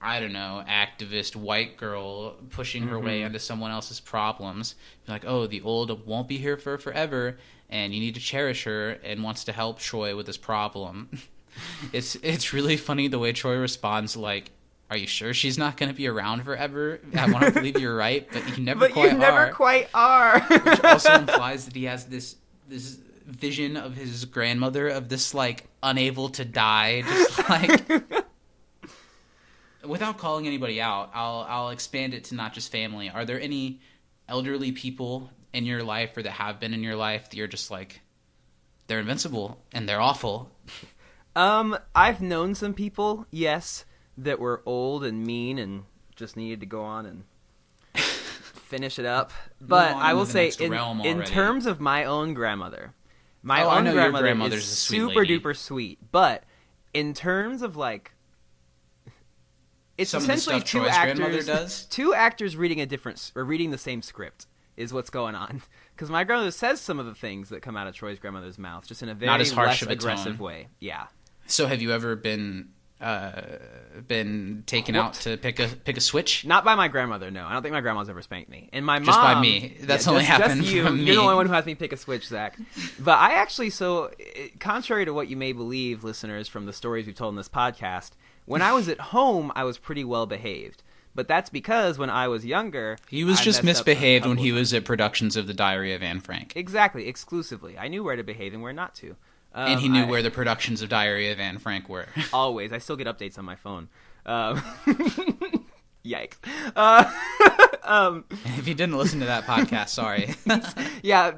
I 0.00 0.20
don't 0.20 0.32
know, 0.32 0.64
activist 0.68 1.36
white 1.36 1.76
girl 1.76 2.32
pushing 2.50 2.88
her 2.88 2.98
way 2.98 3.22
into 3.22 3.38
someone 3.38 3.70
else's 3.70 4.00
problems. 4.00 4.74
Like, 5.06 5.24
"Oh, 5.26 5.46
the 5.46 5.60
old 5.62 6.06
won't 6.06 6.28
be 6.28 6.38
here 6.38 6.56
for 6.56 6.78
forever, 6.78 7.38
and 7.68 7.92
you 7.92 8.00
need 8.00 8.14
to 8.14 8.20
cherish 8.20 8.64
her," 8.64 8.98
and 9.02 9.22
wants 9.22 9.44
to 9.44 9.52
help 9.52 9.78
Troy 9.78 10.16
with 10.16 10.26
his 10.26 10.38
problem. 10.38 11.10
it's 11.92 12.14
it's 12.16 12.52
really 12.52 12.76
funny 12.76 13.08
the 13.08 13.18
way 13.18 13.32
Troy 13.32 13.56
responds 13.56 14.16
like. 14.16 14.50
Are 14.90 14.96
you 14.96 15.06
sure 15.06 15.34
she's 15.34 15.58
not 15.58 15.76
going 15.76 15.90
to 15.90 15.94
be 15.94 16.06
around 16.08 16.44
forever? 16.44 17.00
I 17.16 17.30
want 17.30 17.44
to 17.46 17.52
believe 17.54 17.78
you're 17.78 17.96
right, 17.96 18.26
but 18.32 18.48
you 18.56 18.64
never 18.64 18.80
but 18.80 18.92
quite 18.92 19.12
you 19.12 19.18
never 19.18 19.38
are 19.38 19.52
quite 19.52 19.88
are. 19.94 20.40
which 20.40 20.80
also 20.84 21.12
implies 21.14 21.66
that 21.66 21.74
he 21.74 21.84
has 21.84 22.06
this 22.06 22.36
this 22.68 22.98
vision 23.26 23.76
of 23.76 23.94
his 23.94 24.24
grandmother 24.24 24.88
of 24.88 25.08
this 25.10 25.34
like 25.34 25.66
unable 25.82 26.30
to 26.30 26.44
die 26.46 27.02
just 27.02 27.48
like 27.50 28.02
without 29.84 30.16
calling 30.18 30.46
anybody 30.46 30.80
out 30.80 31.10
i'll 31.14 31.44
i'll 31.48 31.68
expand 31.70 32.14
it 32.14 32.24
to 32.24 32.34
not 32.34 32.54
just 32.54 32.72
family 32.72 33.10
are 33.10 33.26
there 33.26 33.38
any 33.38 33.80
elderly 34.28 34.72
people 34.72 35.30
in 35.52 35.66
your 35.66 35.82
life 35.82 36.16
or 36.16 36.22
that 36.22 36.30
have 36.30 36.58
been 36.58 36.72
in 36.72 36.82
your 36.82 36.96
life 36.96 37.28
that 37.28 37.36
you're 37.36 37.46
just 37.46 37.70
like 37.70 38.00
they're 38.86 39.00
invincible 39.00 39.58
and 39.72 39.86
they're 39.88 40.00
awful 40.00 40.50
Um, 41.36 41.78
I've 41.94 42.20
known 42.20 42.56
some 42.56 42.74
people, 42.74 43.26
yes, 43.30 43.84
that 44.18 44.38
were 44.38 44.62
old 44.66 45.04
and 45.04 45.24
mean 45.24 45.58
and 45.58 45.84
just 46.16 46.36
needed 46.36 46.60
to 46.60 46.66
go 46.66 46.82
on 46.82 47.06
and 47.06 47.24
finish 48.02 48.98
it 48.98 49.06
up. 49.06 49.32
But 49.60 49.94
I 49.96 50.14
will 50.14 50.26
say, 50.26 50.52
in, 50.60 50.72
in 51.04 51.22
terms 51.24 51.66
of 51.66 51.80
my 51.80 52.04
own 52.04 52.34
grandmother, 52.34 52.92
my 53.42 53.62
Oh, 53.62 53.70
own 53.70 53.84
grandmother 53.84 54.24
grandmother's 54.24 54.64
is 54.64 54.78
super 54.78 55.20
lady. 55.20 55.38
duper 55.38 55.56
sweet. 55.56 55.98
But 56.12 56.44
in 56.92 57.14
terms 57.14 57.62
of 57.62 57.76
like, 57.76 58.12
it's 59.96 60.10
Some 60.10 60.22
essentially 60.22 60.60
two 60.60 60.80
Troy's 60.80 60.90
actors, 60.92 61.46
does? 61.46 61.84
two 61.90 62.14
actors 62.14 62.56
reading 62.56 62.80
a 62.80 62.86
different 62.86 63.32
or 63.34 63.44
reading 63.44 63.70
the 63.70 63.78
same 63.78 64.02
script. 64.02 64.46
Is 64.76 64.92
what's 64.92 65.10
going 65.10 65.34
on 65.34 65.62
because 65.96 66.08
my 66.08 66.22
grandmother 66.22 66.52
says 66.52 66.80
some 66.80 67.00
of 67.00 67.06
the 67.06 67.14
things 67.14 67.48
that 67.48 67.62
come 67.62 67.76
out 67.76 67.88
of 67.88 67.96
Troy's 67.96 68.20
grandmother's 68.20 68.58
mouth, 68.58 68.86
just 68.86 69.02
in 69.02 69.08
a 69.08 69.14
very 69.14 69.26
not 69.26 69.40
as 69.40 69.50
harsh 69.50 69.68
less 69.68 69.82
of 69.82 69.88
a 69.88 69.92
aggressive 69.92 70.36
tone. 70.36 70.46
way. 70.46 70.68
Yeah, 70.78 71.06
so 71.46 71.66
have 71.66 71.82
you 71.82 71.90
ever 71.90 72.14
been 72.14 72.68
uh 73.00 73.42
been 74.06 74.62
taken 74.66 74.94
out 74.96 75.14
to 75.14 75.36
pick 75.36 75.58
a 75.60 75.68
pick 75.68 75.96
a 75.96 76.00
switch 76.00 76.44
Not 76.44 76.64
by 76.64 76.74
my 76.74 76.88
grandmother, 76.88 77.30
no. 77.30 77.44
I 77.46 77.52
don't 77.52 77.62
think 77.62 77.72
my 77.72 77.80
grandma's 77.80 78.08
ever 78.08 78.22
spanked 78.22 78.50
me. 78.50 78.68
And 78.72 78.84
my 78.86 78.98
mom, 78.98 79.06
Just 79.06 79.20
by 79.20 79.40
me. 79.40 79.76
That's 79.80 80.06
only 80.08 80.20
just, 80.22 80.30
happened 80.30 80.62
just 80.62 80.74
you. 80.74 80.82
from 80.86 80.96
You're 80.96 81.04
me. 81.06 81.12
the 81.12 81.20
only 81.20 81.34
one 81.34 81.46
who 81.46 81.52
has 81.52 81.66
me 81.66 81.74
pick 81.74 81.92
a 81.92 81.96
switch, 81.96 82.26
Zach. 82.26 82.56
But 82.98 83.18
I 83.18 83.34
actually, 83.34 83.70
so 83.70 84.10
contrary 84.60 85.04
to 85.04 85.12
what 85.12 85.28
you 85.28 85.36
may 85.36 85.52
believe, 85.52 86.04
listeners, 86.04 86.48
from 86.48 86.66
the 86.66 86.72
stories 86.72 87.06
we've 87.06 87.14
told 87.14 87.32
in 87.32 87.36
this 87.36 87.48
podcast, 87.48 88.12
when 88.46 88.62
I 88.62 88.72
was 88.72 88.88
at 88.88 89.00
home, 89.00 89.52
I 89.54 89.64
was 89.64 89.78
pretty 89.78 90.04
well 90.04 90.26
behaved. 90.26 90.82
But 91.14 91.26
that's 91.26 91.50
because 91.50 91.98
when 91.98 92.10
I 92.10 92.28
was 92.28 92.46
younger, 92.46 92.96
He 93.08 93.24
was 93.24 93.40
I 93.40 93.44
just 93.44 93.64
messed 93.64 93.80
up 93.80 93.86
a 93.86 93.90
misbehaved 93.90 94.26
when 94.26 94.36
he 94.38 94.52
was 94.52 94.72
at 94.72 94.84
productions 94.84 95.36
of 95.36 95.46
The 95.48 95.54
Diary 95.54 95.92
of 95.92 96.02
Anne 96.02 96.20
Frank. 96.20 96.52
exactly 96.54 97.08
exclusively. 97.08 97.76
I 97.76 97.88
knew 97.88 98.04
where 98.04 98.14
to 98.16 98.22
behave 98.22 98.54
and 98.54 98.62
where 98.62 98.72
not 98.72 98.94
to. 98.96 99.16
Um, 99.54 99.72
and 99.72 99.80
he 99.80 99.88
knew 99.88 100.02
I- 100.02 100.06
where 100.06 100.22
the 100.22 100.30
productions 100.30 100.82
of 100.82 100.88
Diary 100.88 101.30
of 101.30 101.40
Anne 101.40 101.58
Frank 101.58 101.88
were. 101.88 102.06
always. 102.32 102.72
I 102.72 102.78
still 102.78 102.96
get 102.96 103.06
updates 103.06 103.38
on 103.38 103.44
my 103.44 103.56
phone. 103.56 103.88
Um, 104.26 104.62
yikes. 106.04 106.36
Uh, 106.76 107.10
um, 107.84 108.24
if 108.56 108.68
you 108.68 108.74
didn't 108.74 108.96
listen 108.96 109.20
to 109.20 109.26
that 109.26 109.44
podcast, 109.44 109.88
sorry. 109.88 110.34
yeah. 111.02 111.32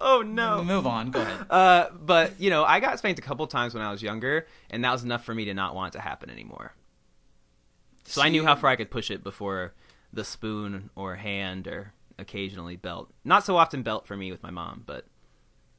oh 0.00 0.22
no. 0.26 0.62
Move 0.64 0.86
on. 0.86 1.10
Go 1.10 1.20
ahead. 1.20 1.46
Uh, 1.50 1.86
but 2.00 2.40
you 2.40 2.50
know, 2.50 2.64
I 2.64 2.80
got 2.80 2.98
spanked 2.98 3.18
a 3.18 3.22
couple 3.22 3.46
times 3.46 3.74
when 3.74 3.82
I 3.82 3.90
was 3.90 4.02
younger, 4.02 4.46
and 4.70 4.84
that 4.84 4.92
was 4.92 5.04
enough 5.04 5.24
for 5.24 5.34
me 5.34 5.44
to 5.46 5.54
not 5.54 5.74
want 5.74 5.94
it 5.94 5.98
to 5.98 6.02
happen 6.02 6.30
anymore. 6.30 6.74
So 8.04 8.20
I 8.20 8.28
knew 8.30 8.44
how 8.44 8.56
far 8.56 8.70
I 8.70 8.76
could 8.76 8.90
push 8.90 9.10
it 9.10 9.22
before 9.22 9.74
the 10.12 10.24
spoon 10.24 10.90
or 10.96 11.16
hand 11.16 11.66
or 11.68 11.92
occasionally 12.18 12.76
belt. 12.76 13.10
Not 13.24 13.44
so 13.44 13.56
often 13.56 13.82
belt 13.82 14.06
for 14.06 14.16
me 14.16 14.30
with 14.30 14.42
my 14.42 14.50
mom, 14.50 14.82
but 14.86 15.06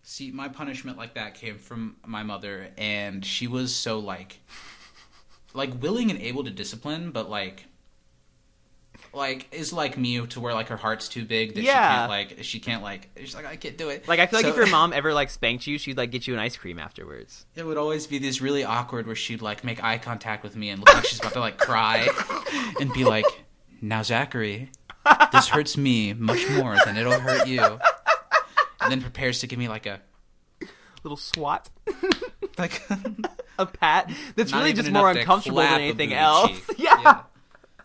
See, 0.03 0.31
my 0.31 0.49
punishment 0.49 0.97
like 0.97 1.13
that 1.15 1.33
came 1.33 1.57
from 1.57 1.95
my 2.05 2.23
mother, 2.23 2.67
and 2.77 3.25
she 3.25 3.47
was 3.47 3.73
so 3.73 3.99
like, 3.99 4.39
like 5.53 5.81
willing 5.81 6.11
and 6.11 6.19
able 6.19 6.43
to 6.43 6.51
discipline, 6.51 7.11
but 7.11 7.29
like, 7.29 7.65
like 9.13 9.47
is 9.53 9.71
like 9.71 9.97
me 9.97 10.25
to 10.25 10.39
where 10.39 10.53
like 10.53 10.67
her 10.67 10.77
heart's 10.77 11.07
too 11.07 11.23
big 11.23 11.53
that 11.53 11.61
she 11.61 11.67
can't 11.67 12.09
like 12.09 12.37
she 12.41 12.59
can't 12.59 12.81
like 12.81 13.09
she's 13.17 13.35
like 13.35 13.45
I 13.45 13.55
can't 13.55 13.77
do 13.77 13.89
it. 13.89 14.07
like 14.07 14.19
I 14.19 14.25
feel 14.25 14.39
like 14.39 14.47
if 14.47 14.55
your 14.55 14.67
mom 14.71 14.91
ever 14.91 15.13
like 15.13 15.29
spanked 15.29 15.67
you, 15.67 15.77
she'd 15.77 15.97
like 15.97 16.11
get 16.11 16.27
you 16.27 16.33
an 16.33 16.39
ice 16.39 16.57
cream 16.57 16.79
afterwards. 16.79 17.45
it 17.55 17.65
would 17.65 17.77
always 17.77 18.07
be 18.07 18.17
this 18.17 18.41
really 18.41 18.63
awkward 18.63 19.05
where 19.05 19.15
she'd 19.15 19.41
like 19.41 19.63
make 19.63 19.83
eye 19.83 19.99
contact 19.99 20.43
with 20.43 20.55
me 20.55 20.69
and 20.69 20.79
look 20.79 20.93
like 20.93 21.05
she's 21.05 21.19
about 21.19 21.33
to 21.33 21.39
like 21.39 21.57
cry 21.57 22.07
and 22.79 22.91
be 22.91 23.05
like, 23.05 23.25
"Now 23.81 24.01
Zachary, 24.01 24.69
this 25.31 25.47
hurts 25.47 25.77
me 25.77 26.13
much 26.13 26.49
more 26.49 26.75
than 26.83 26.97
it'll 26.97 27.19
hurt 27.19 27.47
you," 27.47 27.79
and 28.83 28.91
then 28.91 29.01
prepares 29.01 29.39
to 29.41 29.47
give 29.47 29.57
me 29.59 29.67
like 29.67 29.85
a 29.85 29.99
Little 31.03 31.17
swat, 31.17 31.69
like 32.57 32.81
a 33.59 33.65
pat. 33.65 34.09
That's 34.37 34.51
not 34.53 34.59
really 34.59 34.69
even 34.71 34.85
just 34.85 34.93
more 34.93 35.11
to 35.13 35.19
uncomfortable 35.19 35.57
than 35.57 35.67
clap 35.67 35.79
a 35.79 35.83
anything 35.83 36.09
booty 36.09 36.15
else. 36.19 36.51
cheek. 36.51 36.63
Yeah. 36.79 37.21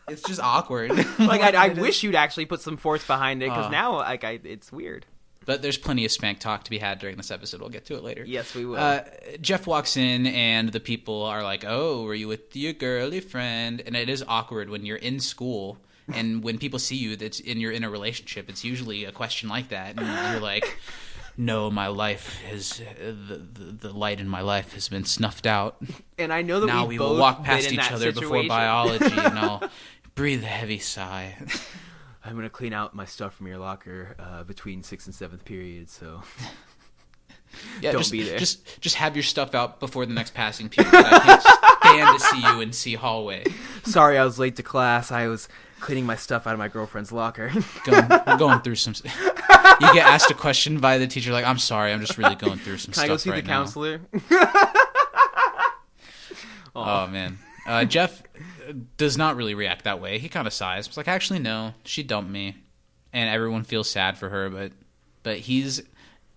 It's 0.08 0.22
just 0.22 0.40
awkward. 0.40 0.90
Like 1.18 1.40
I, 1.42 1.66
I 1.66 1.68
wish 1.70 2.02
you'd 2.04 2.14
actually 2.14 2.46
put 2.46 2.60
some 2.60 2.76
force 2.76 3.04
behind 3.04 3.42
it 3.42 3.46
because 3.50 3.66
Uh. 3.66 3.70
now 3.70 3.96
like 3.96 4.22
I, 4.24 4.38
it's 4.44 4.70
weird. 4.70 5.04
But 5.44 5.62
there's 5.62 5.78
plenty 5.78 6.04
of 6.04 6.12
spank 6.12 6.38
talk 6.40 6.62
to 6.64 6.70
be 6.70 6.78
had 6.78 6.98
during 7.00 7.16
this 7.16 7.30
episode. 7.32 7.60
We'll 7.60 7.70
get 7.70 7.86
to 7.86 7.96
it 7.96 8.04
later. 8.04 8.22
Yes, 8.24 8.54
we 8.54 8.64
will. 8.66 8.76
Uh, 8.76 9.00
Jeff 9.40 9.66
walks 9.66 9.96
in, 9.96 10.26
and 10.26 10.68
the 10.70 10.78
people 10.80 11.24
are 11.24 11.42
like, 11.42 11.64
"Oh, 11.66 12.04
were 12.04 12.14
you 12.14 12.28
with 12.28 12.54
your 12.54 12.72
girly 12.74 13.20
friend?" 13.20 13.82
And 13.84 13.96
it 13.96 14.08
is 14.10 14.22
awkward 14.28 14.68
when 14.70 14.84
you're 14.86 14.96
in 14.98 15.20
school, 15.20 15.78
and 16.14 16.42
when 16.42 16.58
people 16.58 16.78
see 16.78 16.96
you, 16.96 17.16
that's 17.16 17.40
in 17.40 17.60
you're 17.60 17.72
in 17.72 17.84
a 17.84 17.90
relationship. 17.90 18.48
It's 18.48 18.64
usually 18.64 19.04
a 19.04 19.12
question 19.12 19.48
like 19.48 19.68
that, 19.68 19.98
and 19.98 20.32
you're 20.32 20.40
like, 20.40 20.78
"No, 21.36 21.70
my 21.70 21.88
life 21.88 22.40
has 22.48 22.80
the, 22.98 23.12
the 23.36 23.64
the 23.64 23.92
light 23.92 24.20
in 24.20 24.28
my 24.28 24.40
life 24.40 24.72
has 24.74 24.88
been 24.88 25.04
snuffed 25.04 25.46
out. 25.46 25.76
and 26.18 26.32
I 26.32 26.42
know 26.42 26.60
that 26.60 26.66
now 26.66 26.86
we've 26.86 26.98
we 27.00 27.04
will 27.04 27.10
both 27.10 27.20
walk 27.20 27.44
past 27.44 27.72
each 27.72 27.92
other 27.92 28.12
before 28.12 28.42
biology, 28.46 29.04
and 29.06 29.38
I'll 29.38 29.70
breathe 30.14 30.42
a 30.42 30.46
heavy 30.46 30.78
sigh." 30.78 31.36
I'm 32.24 32.34
gonna 32.34 32.50
clean 32.50 32.74
out 32.74 32.94
my 32.94 33.06
stuff 33.06 33.34
from 33.34 33.46
your 33.46 33.56
locker 33.56 34.14
uh, 34.18 34.42
between 34.42 34.82
sixth 34.82 35.06
and 35.06 35.14
seventh 35.14 35.46
period. 35.46 35.88
So 35.88 36.22
Yeah, 37.80 37.92
Don't 37.92 38.00
just, 38.00 38.12
be 38.12 38.22
there. 38.22 38.38
Just 38.38 38.80
just 38.80 38.96
have 38.96 39.16
your 39.16 39.22
stuff 39.22 39.54
out 39.54 39.80
before 39.80 40.04
the 40.04 40.12
next 40.12 40.34
passing 40.34 40.68
period. 40.68 40.92
I 40.94 41.18
can't 41.20 41.42
to 41.96 42.18
see 42.20 42.40
you 42.42 42.60
in 42.60 42.72
C 42.72 42.94
hallway. 42.94 43.44
sorry 43.84 44.18
I 44.18 44.24
was 44.24 44.38
late 44.38 44.56
to 44.56 44.62
class. 44.62 45.10
I 45.10 45.26
was 45.28 45.48
cleaning 45.80 46.06
my 46.06 46.16
stuff 46.16 46.46
out 46.46 46.52
of 46.52 46.58
my 46.58 46.68
girlfriend's 46.68 47.12
locker. 47.12 47.50
Going, 47.84 48.08
going 48.38 48.60
through 48.60 48.74
some. 48.76 48.94
You 49.04 49.92
get 49.94 50.06
asked 50.06 50.30
a 50.30 50.34
question 50.34 50.78
by 50.78 50.98
the 50.98 51.06
teacher, 51.06 51.32
like, 51.32 51.44
"I'm 51.44 51.58
sorry, 51.58 51.92
I'm 51.92 52.00
just 52.00 52.18
really 52.18 52.34
going 52.34 52.58
through 52.58 52.78
some 52.78 52.92
Can 52.92 52.94
stuff 52.94 53.04
I 53.04 53.08
go 53.08 53.16
see 53.16 53.30
right 53.30 53.44
the 53.44 53.48
now." 53.48 53.58
counselor? 53.60 54.00
Oh 56.76 57.06
man, 57.08 57.38
uh, 57.66 57.84
Jeff 57.84 58.22
does 58.96 59.16
not 59.16 59.34
really 59.34 59.54
react 59.54 59.84
that 59.84 60.00
way. 60.00 60.18
He 60.18 60.28
kind 60.28 60.46
of 60.46 60.52
sighs. 60.52 60.86
It's 60.86 60.96
like, 60.96 61.08
actually, 61.08 61.40
no, 61.40 61.74
she 61.82 62.04
dumped 62.04 62.30
me, 62.30 62.56
and 63.12 63.28
everyone 63.28 63.64
feels 63.64 63.90
sad 63.90 64.16
for 64.16 64.28
her. 64.28 64.48
But 64.48 64.72
but 65.24 65.38
he's 65.38 65.82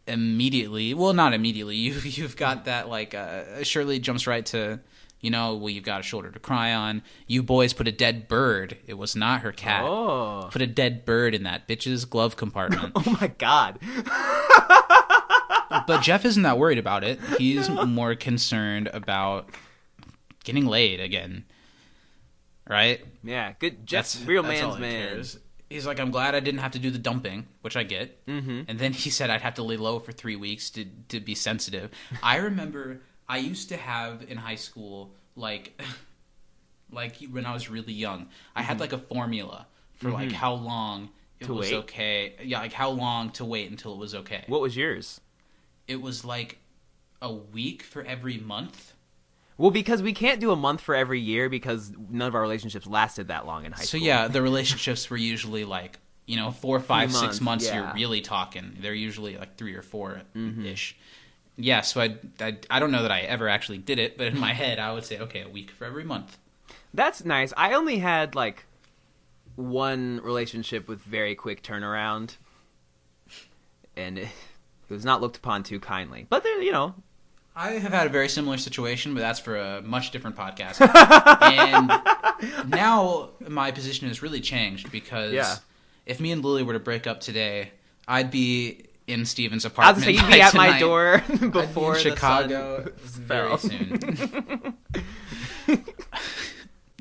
immediately, 0.07 0.95
well, 0.95 1.13
not 1.13 1.33
immediately. 1.33 1.75
You 1.81 1.93
you've 2.03 2.35
got 2.37 2.65
that 2.65 2.89
like 2.89 3.13
uh, 3.13 3.63
Shirley 3.63 3.99
jumps 3.99 4.25
right 4.25 4.45
to. 4.47 4.79
You 5.21 5.29
know, 5.29 5.55
well, 5.55 5.69
you've 5.69 5.83
got 5.83 5.99
a 5.99 6.03
shoulder 6.03 6.31
to 6.31 6.39
cry 6.39 6.73
on. 6.73 7.03
You 7.27 7.43
boys 7.43 7.73
put 7.73 7.87
a 7.87 7.91
dead 7.91 8.27
bird. 8.27 8.77
It 8.87 8.95
was 8.95 9.15
not 9.15 9.41
her 9.41 9.51
cat. 9.51 9.83
Oh. 9.85 10.49
Put 10.51 10.63
a 10.63 10.67
dead 10.67 11.05
bird 11.05 11.35
in 11.35 11.43
that 11.43 11.67
bitch's 11.67 12.05
glove 12.05 12.35
compartment. 12.35 12.91
oh 12.95 13.17
my 13.21 13.27
god. 13.27 13.79
but 15.87 16.01
Jeff 16.01 16.25
isn't 16.25 16.41
that 16.43 16.57
worried 16.57 16.79
about 16.79 17.03
it. 17.03 17.19
He's 17.37 17.69
more 17.69 18.15
concerned 18.15 18.89
about 18.91 19.49
getting 20.43 20.65
laid 20.65 20.99
again. 20.99 21.45
Right? 22.67 23.05
Yeah, 23.23 23.53
good. 23.59 23.85
Jeff's 23.85 24.23
real 24.23 24.43
all 24.43 24.49
man's 24.49 24.79
man. 24.79 24.91
cares. 24.91 25.37
He's 25.69 25.85
like, 25.85 25.99
I'm 25.99 26.11
glad 26.11 26.35
I 26.35 26.41
didn't 26.41 26.59
have 26.59 26.71
to 26.71 26.79
do 26.79 26.89
the 26.89 26.97
dumping, 26.97 27.47
which 27.61 27.77
I 27.77 27.83
get. 27.83 28.25
Mm-hmm. 28.25 28.61
And 28.67 28.79
then 28.79 28.91
he 28.91 29.09
said 29.09 29.29
I'd 29.29 29.41
have 29.41 29.53
to 29.55 29.63
lay 29.63 29.77
low 29.77 29.99
for 29.99 30.11
three 30.11 30.35
weeks 30.35 30.69
to 30.71 30.85
to 31.09 31.19
be 31.19 31.35
sensitive. 31.35 31.91
I 32.23 32.37
remember 32.37 33.01
I 33.31 33.37
used 33.37 33.69
to 33.69 33.77
have 33.77 34.23
in 34.31 34.37
high 34.37 34.55
school 34.67 35.13
like 35.35 35.79
like 36.91 37.17
when 37.31 37.45
I 37.45 37.53
was 37.53 37.69
really 37.69 37.93
young, 37.93 38.27
I 38.55 38.61
had 38.61 38.79
like 38.79 38.93
a 38.93 38.97
formula 38.97 39.67
for 39.95 40.09
like 40.11 40.31
how 40.31 40.53
long 40.53 41.03
it 41.03 41.09
Mm-hmm. 41.45 41.53
To 41.53 41.59
was 41.59 41.71
wait? 41.71 41.77
okay. 41.77 42.35
Yeah, 42.43 42.59
like 42.59 42.73
how 42.73 42.89
long 42.91 43.31
to 43.31 43.43
wait 43.45 43.71
until 43.71 43.93
it 43.93 43.97
was 43.97 44.13
okay. 44.13 44.43
What 44.47 44.61
was 44.61 44.75
yours? 44.77 45.21
it 45.87 45.99
was 45.99 46.23
like 46.23 46.59
a 47.21 47.33
week 47.33 47.81
for 47.81 48.03
every 48.03 48.37
month. 48.37 48.93
Well, 49.57 49.71
because 49.71 50.01
we 50.03 50.13
can't 50.13 50.39
do 50.39 50.51
a 50.51 50.55
month 50.55 50.81
for 50.81 50.93
every 50.95 51.19
year 51.19 51.49
because 51.49 51.91
none 52.09 52.27
of 52.27 52.35
our 52.35 52.41
relationships 52.41 52.85
lasted 52.87 53.27
that 53.29 53.45
long 53.47 53.65
in 53.65 53.71
high 53.71 53.81
So 53.81 53.97
school. 53.97 53.99
So 54.01 54.05
yeah, 54.05 54.27
the 54.35 54.41
relationships 54.41 55.09
were 55.09 55.17
usually 55.17 55.65
like 55.65 55.97
you 56.27 56.35
know 56.37 56.51
four, 56.51 56.79
five, 56.79 57.11
six 57.11 57.21
months, 57.21 57.41
months. 57.41 57.65
yeah. 57.65 57.75
You're 57.87 57.93
really 57.95 58.21
talking. 58.21 58.77
They're 58.79 58.93
usually 58.93 59.35
like 59.37 59.57
three 59.57 59.73
or 59.75 59.81
four 59.81 60.21
Mm-hmm. 60.35 60.63
Yeah, 61.57 61.81
so 61.81 62.01
I, 62.01 62.15
I 62.39 62.57
I 62.69 62.79
don't 62.79 62.91
know 62.91 63.01
that 63.03 63.11
I 63.11 63.21
ever 63.21 63.47
actually 63.49 63.77
did 63.77 63.99
it, 63.99 64.17
but 64.17 64.27
in 64.27 64.39
my 64.39 64.53
head 64.53 64.79
I 64.79 64.93
would 64.93 65.05
say 65.05 65.19
okay, 65.19 65.41
a 65.41 65.49
week 65.49 65.71
for 65.71 65.85
every 65.85 66.03
month. 66.03 66.37
That's 66.93 67.23
nice. 67.23 67.53
I 67.55 67.73
only 67.73 67.99
had 67.99 68.35
like 68.35 68.65
one 69.55 70.21
relationship 70.23 70.87
with 70.87 71.01
very 71.01 71.35
quick 71.35 71.61
turnaround, 71.63 72.37
and 73.95 74.17
it, 74.17 74.23
it 74.89 74.93
was 74.93 75.05
not 75.05 75.21
looked 75.21 75.37
upon 75.37 75.63
too 75.63 75.79
kindly. 75.79 76.25
But 76.29 76.43
there, 76.43 76.61
you 76.61 76.71
know, 76.71 76.95
I 77.55 77.71
have 77.73 77.91
had 77.93 78.07
a 78.07 78.09
very 78.09 78.29
similar 78.29 78.57
situation, 78.57 79.13
but 79.13 79.19
that's 79.19 79.39
for 79.39 79.57
a 79.57 79.81
much 79.81 80.11
different 80.11 80.35
podcast. 80.35 80.79
and 81.41 82.69
now 82.69 83.29
my 83.47 83.71
position 83.71 84.07
has 84.07 84.21
really 84.21 84.41
changed 84.41 84.91
because 84.91 85.33
Yeah. 85.33 85.55
if 86.05 86.19
me 86.19 86.31
and 86.31 86.43
Lily 86.43 86.63
were 86.63 86.73
to 86.73 86.79
break 86.79 87.07
up 87.07 87.19
today, 87.19 87.71
I'd 88.07 88.31
be 88.31 88.85
in 89.11 89.25
Steven's 89.25 89.65
I 89.65 89.67
was 89.69 89.73
apartment. 89.73 90.05
gonna 90.05 90.17
say 90.17 90.23
you'd 90.25 90.33
be 90.33 90.41
at 90.41 90.53
my 90.53 90.79
door 90.79 91.15
I'd 91.27 91.39
be 91.39 91.45
in 91.45 91.51
before 91.51 91.95
Chicago 91.97 92.91
very 92.97 93.57
soon. 93.57 94.73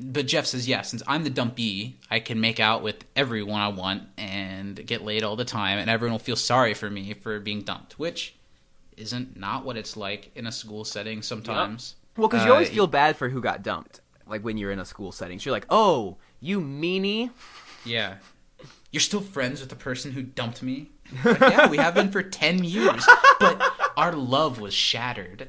but 0.03 0.25
Jeff 0.27 0.45
says, 0.45 0.67
yeah, 0.67 0.81
since 0.81 1.03
I'm 1.07 1.23
the 1.23 1.29
dumpy, 1.29 1.97
I 2.09 2.19
can 2.19 2.41
make 2.41 2.59
out 2.59 2.81
with 2.83 3.03
everyone 3.15 3.61
I 3.61 3.67
want 3.69 4.03
and 4.17 4.85
get 4.85 5.03
laid 5.03 5.23
all 5.23 5.35
the 5.35 5.45
time, 5.45 5.77
and 5.77 5.89
everyone 5.89 6.13
will 6.13 6.19
feel 6.19 6.35
sorry 6.35 6.73
for 6.73 6.89
me 6.89 7.13
for 7.13 7.39
being 7.39 7.61
dumped, 7.61 7.99
which 7.99 8.35
isn't 8.97 9.37
not 9.37 9.63
what 9.65 9.77
it's 9.77 9.95
like 9.95 10.31
in 10.35 10.47
a 10.47 10.51
school 10.51 10.83
setting 10.85 11.21
sometimes. 11.21 11.95
Well, 12.17 12.27
because 12.27 12.45
you 12.45 12.51
always 12.51 12.69
Uh, 12.69 12.73
feel 12.73 12.87
bad 12.87 13.15
for 13.15 13.29
who 13.29 13.41
got 13.41 13.63
dumped. 13.63 14.01
Like 14.27 14.43
when 14.43 14.57
you're 14.57 14.71
in 14.71 14.79
a 14.79 14.85
school 14.85 15.11
setting, 15.11 15.39
so 15.39 15.49
you're 15.49 15.55
like, 15.55 15.65
"Oh, 15.69 16.17
you 16.39 16.61
meanie." 16.61 17.31
Yeah. 17.85 18.15
You're 18.91 19.01
still 19.01 19.21
friends 19.21 19.59
with 19.61 19.69
the 19.69 19.75
person 19.75 20.11
who 20.11 20.21
dumped 20.21 20.61
me? 20.61 20.89
Like, 21.23 21.39
yeah, 21.39 21.69
we 21.69 21.77
have 21.77 21.93
been 21.93 22.11
for 22.11 22.23
10 22.23 22.63
years, 22.63 23.07
but 23.39 23.61
our 23.97 24.13
love 24.13 24.59
was 24.59 24.73
shattered. 24.73 25.47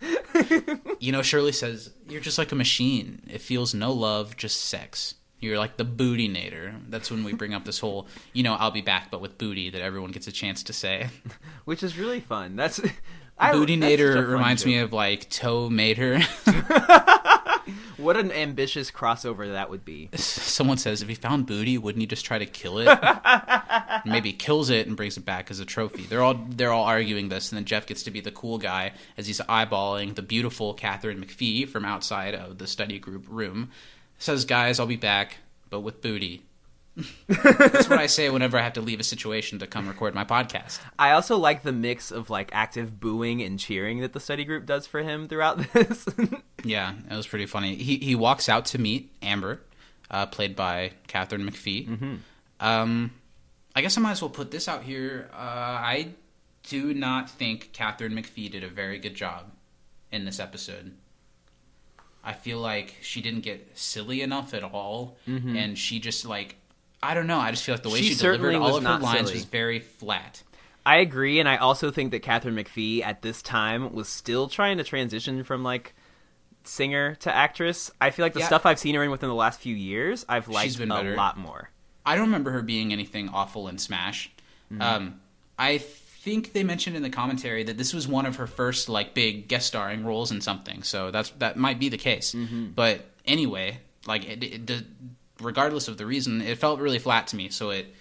you 1.00 1.12
know, 1.12 1.22
Shirley 1.22 1.52
says, 1.52 1.90
You're 2.08 2.20
just 2.20 2.38
like 2.38 2.52
a 2.52 2.56
machine. 2.56 3.22
It 3.28 3.40
feels 3.40 3.74
no 3.74 3.92
love, 3.92 4.36
just 4.36 4.62
sex. 4.62 5.14
You're 5.40 5.58
like 5.58 5.76
the 5.76 5.84
booty 5.84 6.28
nader. 6.28 6.74
That's 6.88 7.10
when 7.10 7.22
we 7.22 7.34
bring 7.34 7.52
up 7.52 7.66
this 7.66 7.78
whole, 7.78 8.08
you 8.32 8.42
know, 8.42 8.54
I'll 8.54 8.70
be 8.70 8.80
back, 8.80 9.10
but 9.10 9.20
with 9.20 9.36
booty 9.36 9.68
that 9.70 9.82
everyone 9.82 10.10
gets 10.10 10.26
a 10.26 10.32
chance 10.32 10.62
to 10.64 10.72
say. 10.72 11.08
which 11.66 11.82
is 11.82 11.98
really 11.98 12.20
fun. 12.20 12.56
That's 12.56 12.80
I, 13.38 13.52
booty 13.52 13.76
nader 13.76 14.26
reminds 14.26 14.64
me 14.64 14.78
of 14.78 14.92
like 14.92 15.28
Tow 15.28 15.68
Mater. 15.68 16.20
what 17.96 18.16
an 18.16 18.32
ambitious 18.32 18.90
crossover 18.90 19.50
that 19.52 19.70
would 19.70 19.84
be. 19.84 20.10
Someone 20.14 20.76
says, 20.76 21.02
if 21.02 21.08
he 21.08 21.14
found 21.14 21.46
booty, 21.46 21.78
wouldn't 21.78 22.00
he 22.00 22.06
just 22.06 22.24
try 22.24 22.38
to 22.38 22.46
kill 22.46 22.78
it? 22.78 22.98
Maybe 24.04 24.32
kills 24.32 24.70
it 24.70 24.86
and 24.86 24.96
brings 24.96 25.16
it 25.16 25.24
back 25.24 25.50
as 25.50 25.60
a 25.60 25.64
trophy. 25.64 26.02
They're 26.02 26.22
all 26.22 26.34
they're 26.34 26.72
all 26.72 26.84
arguing 26.84 27.28
this, 27.28 27.50
and 27.50 27.56
then 27.56 27.64
Jeff 27.64 27.86
gets 27.86 28.02
to 28.04 28.10
be 28.10 28.20
the 28.20 28.30
cool 28.30 28.58
guy 28.58 28.92
as 29.16 29.26
he's 29.26 29.40
eyeballing 29.40 30.14
the 30.14 30.22
beautiful 30.22 30.74
Katharine 30.74 31.22
McPhee 31.24 31.68
from 31.68 31.84
outside 31.84 32.34
of 32.34 32.58
the 32.58 32.66
study 32.66 32.98
group 32.98 33.26
room. 33.28 33.70
Says, 34.18 34.44
"Guys, 34.44 34.78
I'll 34.78 34.86
be 34.86 34.96
back, 34.96 35.38
but 35.70 35.80
with 35.80 36.02
booty." 36.02 36.42
That's 37.26 37.88
what 37.88 37.98
I 37.98 38.06
say 38.06 38.30
whenever 38.30 38.56
I 38.56 38.62
have 38.62 38.74
to 38.74 38.80
leave 38.80 39.00
a 39.00 39.04
situation 39.04 39.58
to 39.58 39.66
come 39.66 39.88
record 39.88 40.14
my 40.14 40.24
podcast. 40.24 40.78
I 40.98 41.10
also 41.10 41.36
like 41.36 41.62
the 41.62 41.72
mix 41.72 42.10
of 42.10 42.30
like 42.30 42.50
active 42.52 43.00
booing 43.00 43.42
and 43.42 43.58
cheering 43.58 44.00
that 44.00 44.12
the 44.12 44.20
study 44.20 44.44
group 44.44 44.66
does 44.66 44.86
for 44.86 45.02
him 45.02 45.26
throughout 45.26 45.58
this. 45.72 46.06
Yeah, 46.62 46.94
it 47.10 47.16
was 47.16 47.26
pretty 47.26 47.46
funny. 47.46 47.74
He 47.76 47.96
he 47.98 48.14
walks 48.14 48.48
out 48.48 48.64
to 48.66 48.78
meet 48.78 49.12
Amber, 49.22 49.60
uh, 50.10 50.26
played 50.26 50.54
by 50.54 50.92
Katharine 51.08 51.48
McPhee. 51.48 51.88
Mm-hmm. 51.88 52.14
Um, 52.60 53.10
I 53.74 53.80
guess 53.80 53.98
I 53.98 54.00
might 54.00 54.12
as 54.12 54.22
well 54.22 54.30
put 54.30 54.50
this 54.50 54.68
out 54.68 54.84
here. 54.84 55.28
Uh, 55.32 55.36
I 55.36 56.08
do 56.62 56.94
not 56.94 57.28
think 57.28 57.72
Katharine 57.72 58.12
McPhee 58.12 58.50
did 58.50 58.62
a 58.62 58.68
very 58.68 58.98
good 58.98 59.14
job 59.14 59.50
in 60.12 60.24
this 60.24 60.38
episode. 60.38 60.92
I 62.22 62.32
feel 62.32 62.58
like 62.58 62.94
she 63.02 63.20
didn't 63.20 63.42
get 63.42 63.76
silly 63.76 64.22
enough 64.22 64.54
at 64.54 64.62
all, 64.62 65.18
and 65.26 65.76
she 65.76 65.98
just 65.98 66.24
like 66.24 66.56
I 67.04 67.14
don't 67.14 67.26
know. 67.26 67.38
I 67.38 67.50
just 67.50 67.64
feel 67.64 67.74
like 67.74 67.82
the 67.82 67.90
way 67.90 67.98
Mm-hmm. 68.00 68.08
She 68.08 68.14
she, 68.14 68.20
delivered 68.22 68.54
all 68.56 68.76
of 68.76 68.84
her 68.84 68.98
lines 68.98 69.28
silly. 69.28 69.34
was 69.34 69.44
very 69.44 69.78
flat. 69.78 70.42
I 70.86 70.96
agree, 70.96 71.40
and 71.40 71.48
I 71.48 71.56
also 71.56 71.90
think 71.90 72.10
that 72.10 72.20
Katharine 72.20 72.56
McPhee 72.56 73.02
at 73.02 73.22
this 73.22 73.40
time 73.42 73.92
was 73.94 74.08
still 74.08 74.48
trying 74.48 74.76
to 74.78 74.84
transition 74.84 75.42
from 75.44 75.62
like 75.62 75.94
singer 76.64 77.14
to 77.16 77.34
actress. 77.34 77.90
I 78.00 78.10
feel 78.10 78.24
like 78.24 78.32
the 78.34 78.40
Yeah. 78.40 78.46
stuff 78.46 78.66
I've 78.66 78.78
seen 78.78 78.94
her 78.94 79.02
in 79.04 79.10
within 79.10 79.28
the 79.28 79.34
last 79.34 79.60
few 79.60 79.74
years, 79.74 80.24
I've 80.28 80.48
liked 80.48 80.78
a 80.80 80.86
better. 80.86 81.14
lot 81.16 81.38
more. 81.38 81.70
I 82.06 82.14
don't 82.16 82.26
remember 82.26 82.50
her 82.52 82.62
being 82.62 82.92
anything 82.92 83.28
awful 83.30 83.68
in 83.68 83.78
Smash. 83.78 84.30
Um, 84.80 85.20
I 85.58 85.78
think 85.78 86.52
they 86.52 86.64
mentioned 86.64 86.96
in 86.96 87.02
the 87.02 87.10
commentary 87.10 87.62
that 87.64 87.78
this 87.78 87.94
was 87.94 88.08
one 88.08 88.26
of 88.26 88.36
her 88.36 88.46
first 88.46 88.88
like 88.88 89.14
big 89.14 89.46
guest 89.48 89.66
starring 89.68 90.04
roles 90.04 90.32
in 90.32 90.40
something. 90.40 90.82
So 90.82 91.10
that's 91.10 91.30
that 91.38 91.56
might 91.56 91.78
be 91.78 91.88
the 91.88 91.98
case. 91.98 92.34
But 92.74 93.04
anyway, 93.26 93.78
like 94.06 94.26
it, 94.28 94.42
it, 94.42 94.66
the- 94.66 94.84
regardless 95.40 95.88
of 95.88 95.96
the 95.98 96.06
reason, 96.06 96.40
it 96.40 96.58
felt 96.58 96.80
really 96.80 96.98
flat 96.98 97.28
to 97.28 97.36
me. 97.36 97.48
So 97.50 97.70
it. 97.70 97.94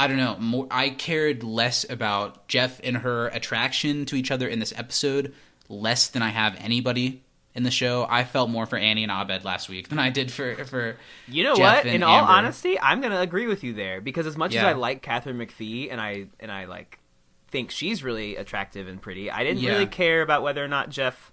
I 0.00 0.06
don't 0.06 0.16
know. 0.16 0.36
More, 0.38 0.68
I 0.70 0.90
cared 0.90 1.42
less 1.42 1.84
about 1.90 2.46
Jeff 2.46 2.80
and 2.84 2.98
her 2.98 3.26
attraction 3.28 4.06
to 4.06 4.14
each 4.14 4.30
other 4.30 4.46
in 4.46 4.60
this 4.60 4.72
episode, 4.76 5.34
less 5.68 6.06
than 6.08 6.22
I 6.22 6.28
have 6.28 6.54
anybody 6.60 7.24
in 7.52 7.64
the 7.64 7.72
show. 7.72 8.06
I 8.08 8.22
felt 8.22 8.48
more 8.48 8.64
for 8.64 8.76
Annie 8.78 9.02
and 9.02 9.10
Abed 9.10 9.44
last 9.44 9.68
week 9.68 9.88
than 9.88 9.98
I 9.98 10.10
did 10.10 10.30
for 10.30 10.54
for. 10.66 10.96
You 11.26 11.42
know 11.42 11.56
Jeff 11.56 11.84
what? 11.84 11.92
In 11.92 12.04
all 12.04 12.16
Amber. 12.20 12.30
honesty, 12.30 12.78
I'm 12.78 13.00
gonna 13.00 13.18
agree 13.20 13.48
with 13.48 13.64
you 13.64 13.72
there 13.72 14.00
because 14.00 14.28
as 14.28 14.36
much 14.36 14.54
as 14.54 14.62
I 14.62 14.74
like 14.74 15.02
Katharine 15.02 15.36
McPhee 15.38 15.90
and 15.90 16.00
I 16.00 16.26
and 16.38 16.52
I 16.52 16.66
like 16.66 17.00
think 17.48 17.72
she's 17.72 18.04
really 18.04 18.36
attractive 18.36 18.86
and 18.86 19.02
pretty, 19.02 19.32
I 19.32 19.42
didn't 19.42 19.62
Yeah. 19.62 19.72
really 19.72 19.86
care 19.86 20.22
about 20.22 20.44
whether 20.44 20.64
or 20.64 20.68
not 20.68 20.90
Jeff 20.90 21.32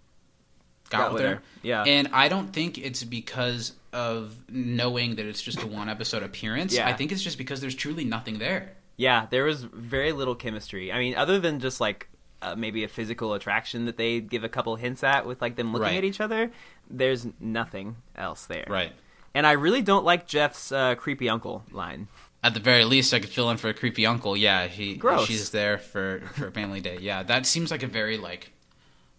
got, 0.89 0.97
Got 0.97 1.13
with 1.13 1.21
with 1.21 1.29
her. 1.29 1.35
her. 1.35 1.41
Yeah. 1.61 1.83
And 1.83 2.07
I 2.13 2.29
don't 2.29 2.51
think 2.51 2.79
it's 2.79 3.03
because 3.03 3.73
of 3.95 4.35
knowing 4.49 5.15
that 5.15 5.25
it's 5.25 5.41
just 5.41 5.63
a 5.63 5.67
one 5.67 5.89
episode 5.89 6.21
appearance. 6.21 6.75
Yeah. 6.75 6.87
I 6.87 6.93
think 6.93 7.11
it's 7.11 7.23
just 7.23 7.37
because 7.37 7.61
there's 7.61 7.75
truly 7.75 8.03
nothing 8.03 8.37
there. 8.39 8.73
Yeah, 8.97 9.27
there 9.31 9.45
was 9.45 9.63
very 9.63 10.11
little 10.11 10.35
chemistry. 10.35 10.91
I 10.91 10.99
mean, 10.99 11.15
other 11.15 11.39
than 11.39 11.59
just 11.59 11.79
like 11.81 12.09
uh, 12.41 12.55
maybe 12.55 12.83
a 12.83 12.87
physical 12.87 13.33
attraction 13.33 13.85
that 13.85 13.97
they 13.97 14.19
give 14.19 14.43
a 14.43 14.49
couple 14.49 14.75
hints 14.75 15.03
at 15.03 15.25
with 15.25 15.41
like 15.41 15.55
them 15.55 15.71
looking 15.73 15.87
Right. 15.87 15.97
at 15.97 16.03
each 16.03 16.21
other, 16.21 16.51
there's 16.89 17.25
nothing 17.39 17.95
else 18.15 18.45
there. 18.45 18.65
Right. 18.69 18.91
And 19.33 19.47
I 19.47 19.53
really 19.53 19.81
don't 19.81 20.05
like 20.05 20.27
Jeff's 20.27 20.71
uh, 20.71 20.95
creepy 20.95 21.27
uncle 21.29 21.63
line. 21.71 22.07
At 22.43 22.53
the 22.53 22.59
very 22.59 22.85
least, 22.85 23.13
I 23.13 23.19
could 23.19 23.29
fill 23.29 23.49
in 23.49 23.57
for 23.57 23.69
a 23.69 23.73
creepy 23.73 24.05
uncle. 24.05 24.37
Yeah, 24.37 24.67
he 24.67 24.95
Gross. 24.95 25.25
she's 25.27 25.49
there 25.49 25.77
for 25.77 26.21
for 26.35 26.51
family 26.51 26.79
day. 26.79 26.99
Yeah, 27.01 27.23
that 27.23 27.45
seems 27.45 27.71
like 27.71 27.81
a 27.83 27.87
very 27.87 28.17
like 28.17 28.51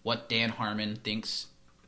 what 0.03 0.29
Dan 0.29 0.51
Harmon 0.51 0.97
thinks 0.97 1.47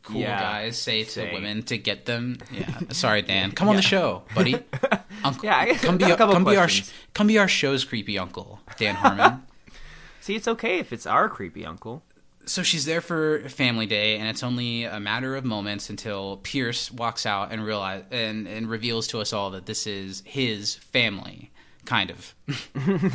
cool 0.09 0.21
Yeah, 0.21 0.41
guys 0.41 0.79
say 0.79 1.05
to 1.05 1.11
say. 1.11 1.33
women 1.33 1.63
to 1.65 1.79
get 1.79 2.07
them. 2.07 2.39
Yeah, 2.53 2.69
sorry, 2.91 3.23
Dan, 3.23 3.53
come 3.53 3.69
on 3.69 3.77
the 3.77 3.83
show, 3.83 4.23
buddy. 4.35 4.55
Uncle, 5.25 5.45
Yeah, 5.45 5.57
I 5.59 5.67
guess 5.67 5.81
come 5.85 5.99
be 5.99 6.05
a 6.05 6.17
come 6.17 6.45
be 6.45 6.57
our 6.57 6.69
come 7.15 7.27
be 7.27 7.39
our 7.39 7.49
show's 7.49 7.85
creepy 7.85 8.19
uncle, 8.19 8.61
Dan 8.79 8.95
Harmon. 8.95 9.43
See, 10.21 10.35
it's 10.37 10.49
okay 10.49 10.79
if 10.79 10.93
it's 10.93 11.07
our 11.07 11.29
creepy 11.29 11.65
uncle. 11.65 12.03
so 12.45 12.63
she's 12.63 12.85
there 12.85 13.01
for 13.01 13.41
family 13.49 13.87
day 13.87 14.17
and 14.19 14.29
it's 14.29 14.43
only 14.43 14.85
a 14.85 14.99
matter 15.01 15.37
of 15.37 15.45
moments 15.45 15.91
until 15.91 16.39
pierce 16.43 16.91
walks 16.91 17.25
out 17.27 17.51
and 17.53 17.65
realize 17.65 18.05
and, 18.11 18.47
and 18.47 18.69
reveals 18.71 19.07
to 19.09 19.21
us 19.21 19.33
all 19.33 19.51
that 19.51 19.67
this 19.67 19.87
is 19.87 20.23
his 20.25 20.75
family 20.77 21.51
kind 21.85 22.11
of 22.11 22.35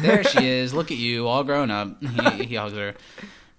there 0.02 0.24
she 0.24 0.48
is 0.48 0.74
look 0.74 0.92
at 0.92 0.98
you 0.98 1.28
all 1.28 1.44
grown 1.44 1.70
up 1.72 2.00
he, 2.04 2.46
he 2.46 2.56
hugs 2.56 2.74
her 2.74 2.94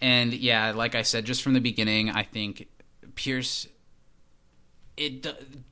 and 0.01 0.33
yeah 0.33 0.73
like 0.73 0.95
i 0.97 1.03
said 1.03 1.25
just 1.25 1.43
from 1.43 1.55
the 1.55 1.61
beginning 1.61 2.11
i 2.11 2.23
think 2.23 2.67
pierce 3.15 3.67
it 4.97 5.27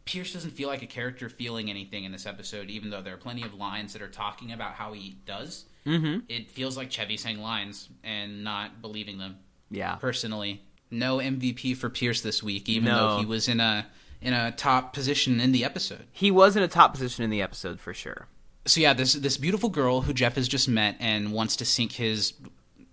pierce 0.05 0.33
doesn't 0.33 0.51
feel 0.51 0.69
like 0.69 0.83
a 0.83 0.87
character 0.87 1.29
feeling 1.29 1.71
anything 1.71 2.05
in 2.05 2.11
this 2.13 2.27
episode 2.27 2.69
even 2.71 2.91
though 2.91 3.01
there 3.03 3.15
are 3.15 3.19
plenty 3.19 3.43
of 3.43 3.55
lines 3.55 3.93
that 3.93 4.03
are 4.03 4.09
talking 4.09 4.51
about 4.53 4.73
how 4.73 4.93
he 4.93 5.17
does 5.27 5.65
mm-hmm. 5.87 6.19
it 6.29 6.51
feels 6.51 6.77
like 6.77 6.91
chevy 6.91 7.17
saying 7.17 7.39
lines 7.41 7.89
and 8.03 8.43
not 8.43 8.81
believing 8.83 9.19
them 9.19 9.37
Yeah. 9.71 9.95
personally. 9.97 10.63
No 10.91 11.19
MVP 11.19 11.75
for 11.79 11.89
Pierce 11.89 12.21
this 12.21 12.43
week, 12.43 12.69
even 12.69 12.85
No. 12.91 13.15
though 13.15 13.19
he 13.21 13.25
was 13.27 13.49
in 13.49 13.61
a 13.61 13.87
in 14.21 14.35
a 14.35 14.53
top 14.53 14.93
position 14.93 15.41
in 15.41 15.51
the 15.53 15.65
episode. 15.65 16.05
He 16.13 16.31
was 16.31 16.55
in 16.55 16.63
a 16.63 16.69
top 16.69 16.93
position 16.93 17.25
in 17.25 17.31
the 17.31 17.41
episode 17.41 17.81
for 17.81 17.95
sure. 17.95 18.29
So 18.67 18.81
yeah, 18.81 18.93
this 18.93 19.15
this 19.15 19.37
beautiful 19.39 19.71
girl 19.71 20.03
who 20.03 20.13
Jeff 20.13 20.35
has 20.35 20.49
just 20.49 20.69
met 20.69 20.97
and 21.01 21.33
wants 21.33 21.57
to 21.57 21.65
sink 21.65 21.93
his 21.93 22.35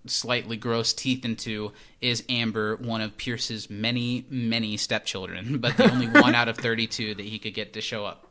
slightly 0.06 0.56
gross 0.56 0.92
teeth 0.92 1.24
into 1.24 1.72
is 2.00 2.24
Amber, 2.28 2.76
one 2.76 3.00
of 3.00 3.16
Pierce's 3.16 3.68
many 3.70 4.26
many 4.30 4.76
stepchildren, 4.76 5.58
but 5.60 5.76
the 5.76 5.90
only 5.90 6.06
one 6.20 6.34
out 6.34 6.48
of 6.48 6.56
thirty 6.56 6.86
two 6.86 7.14
that 7.14 7.24
he 7.24 7.38
could 7.38 7.54
get 7.54 7.72
to 7.74 7.80
show 7.80 8.04
up. 8.04 8.26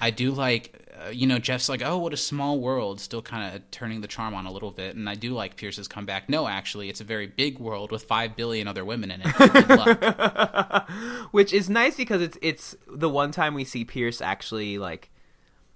I 0.00 0.10
do 0.10 0.32
like 0.32 0.82
uh, 1.02 1.10
you 1.10 1.26
know, 1.26 1.38
Jeff's 1.38 1.68
like, 1.68 1.82
"Oh, 1.82 1.98
what 1.98 2.12
a 2.12 2.16
small 2.16 2.60
world," 2.60 3.00
still 3.00 3.22
kind 3.22 3.54
of 3.54 3.70
turning 3.70 4.00
the 4.00 4.08
charm 4.08 4.34
on 4.34 4.46
a 4.46 4.52
little 4.52 4.70
bit. 4.70 4.94
And 4.94 5.08
I 5.08 5.14
do 5.14 5.32
like 5.32 5.56
Pierce's 5.56 5.88
comeback. 5.88 6.28
No, 6.28 6.46
actually, 6.46 6.88
it's 6.88 7.00
a 7.00 7.04
very 7.04 7.26
big 7.26 7.58
world 7.58 7.90
with 7.90 8.04
five 8.04 8.36
billion 8.36 8.68
other 8.68 8.84
women 8.84 9.10
in 9.10 9.22
it. 9.24 10.84
Which 11.30 11.52
is 11.52 11.70
nice 11.70 11.96
because 11.96 12.22
it's 12.22 12.38
it's 12.42 12.76
the 12.86 13.08
one 13.08 13.32
time 13.32 13.54
we 13.54 13.64
see 13.64 13.84
Pierce 13.84 14.20
actually 14.20 14.78
like 14.78 15.10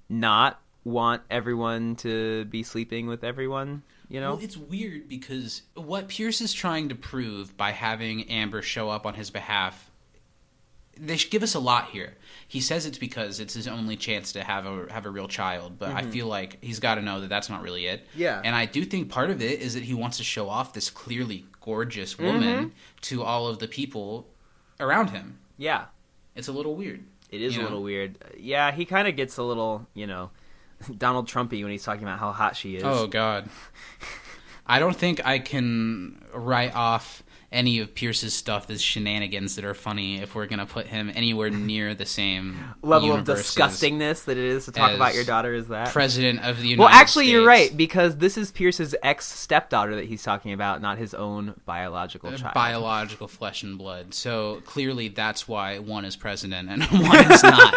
not 0.08 0.60
want 0.86 1.20
everyone 1.28 1.96
to 1.96 2.44
be 2.44 2.62
sleeping 2.62 3.08
with 3.08 3.24
everyone. 3.24 3.82
You 4.08 4.20
know, 4.20 4.34
Well, 4.34 4.44
it's 4.44 4.56
weird 4.56 5.08
because 5.08 5.62
what 5.74 6.06
Pierce 6.06 6.40
is 6.40 6.52
trying 6.52 6.90
to 6.90 6.94
prove 6.94 7.56
by 7.56 7.72
having 7.72 8.30
Amber 8.30 8.62
show 8.62 8.88
up 8.88 9.04
on 9.04 9.14
his 9.14 9.30
behalf, 9.30 9.90
they 10.96 11.16
give 11.16 11.42
us 11.42 11.56
a 11.56 11.58
lot 11.58 11.86
here. 11.86 12.14
He 12.46 12.60
says 12.60 12.86
it's 12.86 12.98
because 12.98 13.40
it's 13.40 13.54
his 13.54 13.66
only 13.66 13.96
chance 13.96 14.32
to 14.34 14.44
have 14.44 14.64
a 14.64 14.86
have 14.92 15.06
a 15.06 15.10
real 15.10 15.26
child, 15.26 15.76
but 15.76 15.90
I 15.90 16.02
mm-hmm. 16.02 16.12
feel 16.12 16.26
like 16.28 16.58
he's 16.62 16.78
got 16.78 16.94
to 16.94 17.02
know 17.02 17.20
that 17.20 17.28
that's 17.28 17.50
not 17.50 17.62
really 17.62 17.86
it. 17.86 18.06
Yeah. 18.14 18.40
and 18.44 18.54
I 18.54 18.66
do 18.66 18.84
think 18.84 19.08
part 19.08 19.30
of 19.30 19.42
it 19.42 19.60
is 19.60 19.74
that 19.74 19.82
he 19.82 19.92
wants 19.92 20.18
to 20.18 20.24
show 20.24 20.48
off 20.48 20.72
this 20.72 20.88
clearly 20.88 21.46
gorgeous 21.60 22.14
mm-hmm. 22.14 22.26
woman 22.26 22.72
to 23.02 23.24
all 23.24 23.48
of 23.48 23.58
the 23.58 23.66
people 23.66 24.28
around 24.78 25.10
him. 25.10 25.40
yeah, 25.58 25.86
It's 26.36 26.46
a 26.46 26.52
little 26.52 26.76
weird. 26.76 27.04
it 27.28 27.42
is 27.42 27.56
a 27.56 27.58
know? 27.58 27.64
little 27.64 27.82
weird. 27.82 28.18
Yeah, 28.38 28.70
he 28.70 28.84
kind 28.84 29.08
of 29.08 29.16
gets 29.16 29.36
a 29.36 29.42
little 29.42 29.88
you 29.92 30.06
know 30.06 30.30
Donald 30.98 31.28
Trumpy 31.28 31.62
when 31.62 31.72
he's 31.72 31.84
talking 31.84 32.02
about 32.02 32.18
how 32.18 32.32
hot 32.32 32.56
she 32.56 32.76
is. 32.76 32.82
Oh 32.84 33.06
God, 33.06 33.48
I 34.66 34.78
don't 34.78 34.96
think 34.96 35.24
I 35.26 35.38
can 35.38 36.22
write 36.34 36.74
off 36.74 37.22
any 37.52 37.78
of 37.78 37.94
Pierce's 37.94 38.34
stuff 38.34 38.68
as 38.70 38.82
shenanigans 38.82 39.54
that 39.54 39.64
are 39.64 39.72
funny 39.72 40.20
if 40.20 40.34
we're 40.34 40.46
gonna 40.46 40.66
put 40.66 40.88
him 40.88 41.10
anywhere 41.14 41.48
near 41.50 41.94
the 41.94 42.04
same 42.04 42.58
level 42.82 43.12
of 43.12 43.24
disgustingness 43.24 44.24
that 44.24 44.36
it 44.36 44.42
is 44.44 44.64
to 44.64 44.72
talk 44.72 44.92
about 44.92 45.14
your 45.14 45.24
daughter 45.24 45.54
is 45.54 45.68
that. 45.68 45.92
President 45.92 46.40
of 46.40 46.60
the 46.60 46.66
United 46.66 46.66
States. 46.66 46.78
well, 46.80 46.88
actually, 46.88 47.30
you're 47.30 47.46
right 47.46 47.74
because 47.74 48.16
this 48.16 48.36
is 48.36 48.50
Pierce's 48.50 48.96
ex 49.02 49.26
stepdaughter 49.26 49.94
that 49.94 50.06
he's 50.06 50.24
talking 50.24 50.52
about, 50.52 50.82
not 50.82 50.98
his 50.98 51.14
own 51.14 51.54
biological 51.64 52.30
Uh, 52.30 52.36
child. 52.36 52.52
Biological 52.54 53.28
flesh 53.28 53.62
and 53.62 53.78
blood. 53.78 54.12
So 54.12 54.60
clearly, 54.66 55.06
that's 55.08 55.46
why 55.46 55.78
one 55.78 56.04
is 56.04 56.16
president 56.16 56.68
and 56.68 56.82
one 57.08 57.32
is 57.32 57.42
not. 57.44 57.74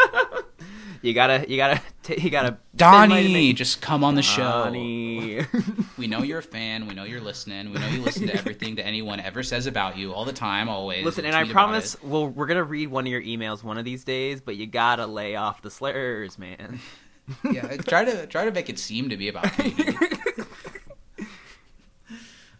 You 1.01 1.13
gotta, 1.13 1.45
you 1.49 1.57
gotta, 1.57 1.81
t- 2.03 2.19
you 2.21 2.29
gotta. 2.29 2.57
spend 2.75 3.09
money 3.09 3.23
to 3.23 3.27
Donnie, 3.29 3.53
just 3.53 3.81
come 3.81 4.03
on 4.03 4.15
the 4.15 4.21
show. 4.21 4.41
Donnie. 4.43 5.45
We 5.97 6.07
know 6.07 6.23
you're 6.23 6.39
a 6.39 6.43
fan. 6.43 6.87
We 6.87 6.93
know 6.93 7.03
you're 7.03 7.19
listening. 7.19 7.73
We 7.73 7.79
know 7.79 7.87
you 7.89 8.01
listen 8.01 8.27
to 8.27 8.33
everything 8.33 8.75
that 8.75 8.85
anyone 8.85 9.19
ever 9.19 9.43
says 9.43 9.67
about 9.67 9.97
you 9.97 10.13
all 10.13 10.23
the 10.23 10.31
time, 10.31 10.69
always. 10.69 11.03
Listen, 11.03 11.25
and 11.25 11.35
I 11.35 11.43
promise, 11.43 12.01
well, 12.01 12.29
we're 12.29 12.45
gonna 12.45 12.63
read 12.63 12.87
one 12.87 13.05
of 13.05 13.11
your 13.11 13.21
emails 13.21 13.65
one 13.65 13.77
of 13.77 13.83
these 13.83 14.05
days, 14.05 14.39
but 14.39 14.55
you 14.55 14.65
gotta 14.65 15.05
lay 15.05 15.35
off 15.35 15.61
the 15.61 15.69
slurs, 15.69 16.39
man. 16.39 16.79
yeah, 17.51 17.75
try 17.77 18.05
to 18.05 18.25
try 18.27 18.45
to 18.45 18.51
make 18.51 18.69
it 18.69 18.79
seem 18.79 19.09
to 19.09 19.17
be 19.17 19.27
about 19.27 19.51
community. 19.51 19.97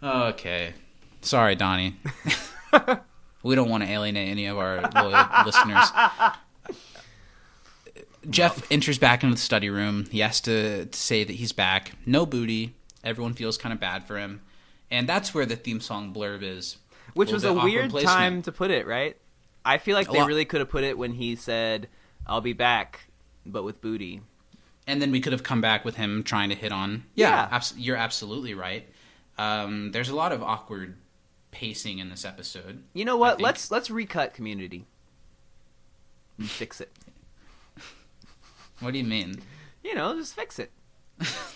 okay, 0.03 0.73
sorry, 1.21 1.55
Donnie. 1.55 1.95
we 3.41 3.55
don't 3.55 3.69
want 3.69 3.83
to 3.83 3.89
alienate 3.89 4.27
any 4.29 4.47
of 4.47 4.57
our 4.57 4.81
loyal 4.95 5.25
listeners. 5.45 5.89
Jeff 8.29 8.69
enters 8.71 8.97
back 8.97 9.23
into 9.23 9.35
the 9.35 9.41
study 9.41 9.69
room. 9.69 10.05
He 10.11 10.19
has 10.19 10.41
to, 10.41 10.85
to 10.85 10.99
say 10.99 11.23
that 11.23 11.33
he's 11.33 11.51
back. 11.51 11.91
No 12.05 12.25
booty. 12.25 12.75
Everyone 13.03 13.33
feels 13.33 13.57
kind 13.57 13.71
of 13.73 13.79
bad 13.79 14.05
for 14.05 14.17
him, 14.17 14.41
and 14.91 15.07
that's 15.07 15.33
where 15.33 15.45
the 15.45 15.55
theme 15.55 15.79
song 15.79 16.13
blurb 16.13 16.41
is. 16.43 16.77
Which 17.13 17.31
was 17.31 17.43
a 17.43 17.53
weird 17.53 17.89
placement. 17.91 18.17
time 18.17 18.41
to 18.43 18.51
put 18.51 18.71
it, 18.71 18.85
right? 18.85 19.15
I 19.65 19.77
feel 19.77 19.95
like 19.95 20.09
A 20.09 20.11
they 20.11 20.19
lot- 20.19 20.27
really 20.27 20.45
could 20.45 20.59
have 20.59 20.69
put 20.69 20.83
it 20.83 20.97
when 20.97 21.13
he 21.13 21.35
said, 21.35 21.87
"I'll 22.27 22.41
be 22.41 22.53
back," 22.53 23.09
but 23.45 23.63
with 23.63 23.81
booty. 23.81 24.21
and 24.87 25.01
then 25.01 25.11
we 25.11 25.21
could 25.21 25.31
have 25.33 25.43
come 25.43 25.61
back 25.61 25.85
with 25.85 25.95
him 25.97 26.23
trying 26.23 26.49
to 26.49 26.55
hit 26.55 26.71
on. 26.71 27.03
Yeah. 27.13 27.29
Yeah, 27.29 27.47
abs- 27.51 27.75
you're 27.77 27.95
absolutely 27.97 28.53
right. 28.55 28.87
Um, 29.37 29.91
there's 29.91 30.09
a 30.09 30.15
lot 30.15 30.31
of 30.31 30.41
awkward 30.41 30.97
pacing 31.51 31.99
in 31.99 32.09
this 32.09 32.25
episode. 32.25 32.83
You 32.93 33.05
know 33.05 33.15
what? 33.17 33.39
Let's 33.39 33.69
let's 33.71 33.89
recut 33.91 34.33
Community. 34.33 34.85
Fix 36.39 36.81
it. 36.81 36.91
What 38.79 38.93
do 38.93 38.99
you 38.99 39.05
mean? 39.05 39.41
You 39.83 39.95
know, 39.95 40.15
just 40.15 40.35
fix 40.35 40.59
it. 40.59 40.71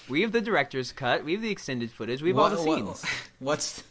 we 0.10 0.22
have 0.22 0.32
the 0.32 0.42
director's 0.42 0.92
cut. 0.92 1.24
We 1.24 1.34
have 1.34 1.42
the 1.42 1.52
extended 1.52 1.92
footage. 1.92 2.22
We 2.22 2.30
have 2.30 2.40
all 2.40 2.50
the 2.50 2.58
What- 2.58 2.84
what- 2.84 2.98
scenes. 2.98 3.12
what's 3.40 3.84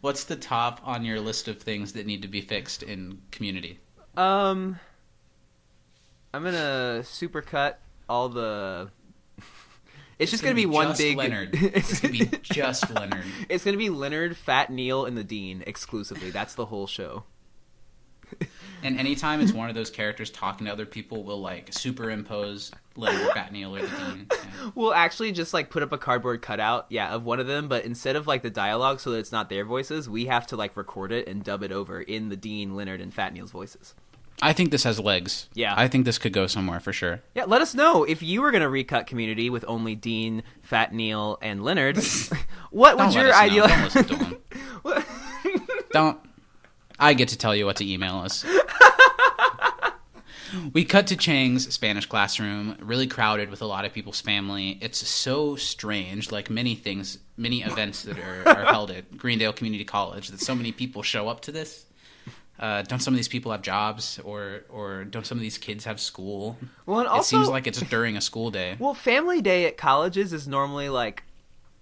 what's 0.00 0.24
the 0.24 0.36
top 0.36 0.80
on 0.84 1.04
your 1.04 1.20
list 1.20 1.46
of 1.48 1.60
things 1.62 1.92
that 1.92 2.04
need 2.06 2.22
to 2.22 2.28
be 2.28 2.40
fixed 2.40 2.82
in 2.82 3.22
Community? 3.30 3.78
Um, 4.16 4.78
I'm 6.34 6.42
gonna 6.42 7.00
supercut 7.02 7.76
all 8.08 8.28
the. 8.28 8.90
It's, 10.18 10.30
just 10.30 10.42
gonna, 10.42 10.54
be 10.54 10.66
one 10.66 10.88
just 10.88 10.98
big. 11.00 11.16
Leonard. 11.16 11.54
It's 11.74 11.98
gonna 12.00 12.12
be 12.12 12.26
just 12.42 12.90
Leonard. 12.90 13.24
It's 13.48 13.64
gonna 13.64 13.78
be 13.78 13.88
Leonard, 13.88 14.36
Fat 14.36 14.68
Neil, 14.68 15.06
and 15.06 15.16
the 15.16 15.24
Dean 15.24 15.62
exclusively. 15.66 16.30
That's 16.30 16.54
the 16.54 16.66
whole 16.66 16.86
show. 16.86 17.24
And 18.82 18.98
anytime 18.98 19.40
it's 19.40 19.52
one 19.52 19.68
of 19.68 19.74
those 19.74 19.90
characters 19.90 20.30
talking 20.30 20.66
to 20.66 20.72
other 20.72 20.86
people, 20.86 21.22
we'll 21.22 21.40
like 21.40 21.72
superimpose 21.72 22.70
Leonard, 22.96 23.32
Fat 23.32 23.52
Neil, 23.52 23.74
or 23.74 23.82
the 23.82 23.88
Dean. 23.88 24.26
Yeah. 24.30 24.36
We'll 24.74 24.92
actually 24.92 25.32
just 25.32 25.54
like 25.54 25.70
put 25.70 25.82
up 25.82 25.90
a 25.90 25.98
cardboard 25.98 26.42
cutout, 26.42 26.86
yeah, 26.90 27.14
of 27.14 27.24
one 27.24 27.40
of 27.40 27.46
them, 27.46 27.66
but 27.66 27.84
instead 27.84 28.14
of 28.14 28.26
like 28.26 28.42
the 28.42 28.50
dialogue 28.50 29.00
so 29.00 29.10
that 29.10 29.18
it's 29.18 29.32
not 29.32 29.48
their 29.48 29.64
voices, 29.64 30.08
we 30.08 30.26
have 30.26 30.46
to 30.48 30.56
like 30.56 30.76
record 30.76 31.12
it 31.12 31.26
and 31.26 31.42
dub 31.42 31.62
it 31.62 31.72
over 31.72 32.00
in 32.00 32.28
the 32.28 32.36
Dean, 32.36 32.76
Leonard, 32.76 33.00
and 33.00 33.12
Fat 33.12 33.32
Neil's 33.32 33.50
voices. 33.50 33.94
I 34.42 34.52
think 34.52 34.70
this 34.70 34.84
has 34.84 34.98
legs. 34.98 35.48
Yeah. 35.54 35.74
I 35.76 35.88
think 35.88 36.04
this 36.04 36.18
could 36.18 36.32
go 36.32 36.46
somewhere 36.46 36.80
for 36.80 36.92
sure. 36.92 37.20
Yeah, 37.34 37.44
let 37.44 37.62
us 37.62 37.74
know 37.74 38.04
if 38.04 38.22
you 38.22 38.42
were 38.42 38.50
gonna 38.50 38.68
recut 38.68 39.06
Community 39.06 39.50
with 39.50 39.64
only 39.68 39.94
Dean, 39.94 40.42
Fat 40.62 40.94
Neil, 40.94 41.38
and 41.42 41.62
Leonard. 41.62 41.96
what 42.70 42.96
would 42.96 43.12
Don't 43.12 43.14
your 43.14 43.34
ideal? 43.34 43.66
Don't 43.68 43.82
listen 43.82 44.04
to 44.04 44.16
him. 44.16 44.36
Don't. 45.92 46.18
I 47.00 47.14
get 47.14 47.28
to 47.28 47.38
tell 47.38 47.56
you 47.56 47.66
what 47.66 47.76
to 47.76 47.90
email 47.90 48.16
us. 48.16 48.44
we 50.72 50.84
cut 50.84 51.06
to 51.08 51.16
Chang's 51.16 51.72
Spanish 51.72 52.06
classroom, 52.06 52.76
really 52.80 53.06
crowded 53.06 53.50
with 53.50 53.62
a 53.62 53.66
lot 53.66 53.84
of 53.84 53.92
people's 53.92 54.20
family. 54.20 54.78
It's 54.82 55.06
so 55.06 55.56
strange, 55.56 56.30
like 56.30 56.50
many 56.50 56.74
things, 56.74 57.18
many 57.36 57.62
events 57.62 58.02
that 58.02 58.18
are, 58.18 58.46
are 58.46 58.64
held 58.66 58.90
at 58.90 59.16
Greendale 59.16 59.54
Community 59.54 59.84
College, 59.84 60.28
that 60.28 60.40
so 60.40 60.54
many 60.54 60.72
people 60.72 61.02
show 61.02 61.28
up 61.28 61.40
to 61.42 61.52
this. 61.52 61.86
Uh, 62.58 62.82
don't 62.82 63.00
some 63.00 63.14
of 63.14 63.16
these 63.16 63.28
people 63.28 63.50
have 63.50 63.62
jobs, 63.62 64.20
or 64.22 64.64
or 64.68 65.04
don't 65.04 65.24
some 65.24 65.38
of 65.38 65.42
these 65.42 65.56
kids 65.56 65.86
have 65.86 65.98
school? 65.98 66.58
Well, 66.84 67.00
and 67.00 67.18
it 67.18 67.24
seems 67.24 67.48
like 67.48 67.66
it's 67.66 67.80
during 67.80 68.18
a 68.18 68.20
school 68.20 68.50
day. 68.50 68.76
well, 68.78 68.92
Family 68.92 69.40
Day 69.40 69.64
at 69.64 69.78
colleges 69.78 70.34
is 70.34 70.46
normally 70.46 70.90
like 70.90 71.22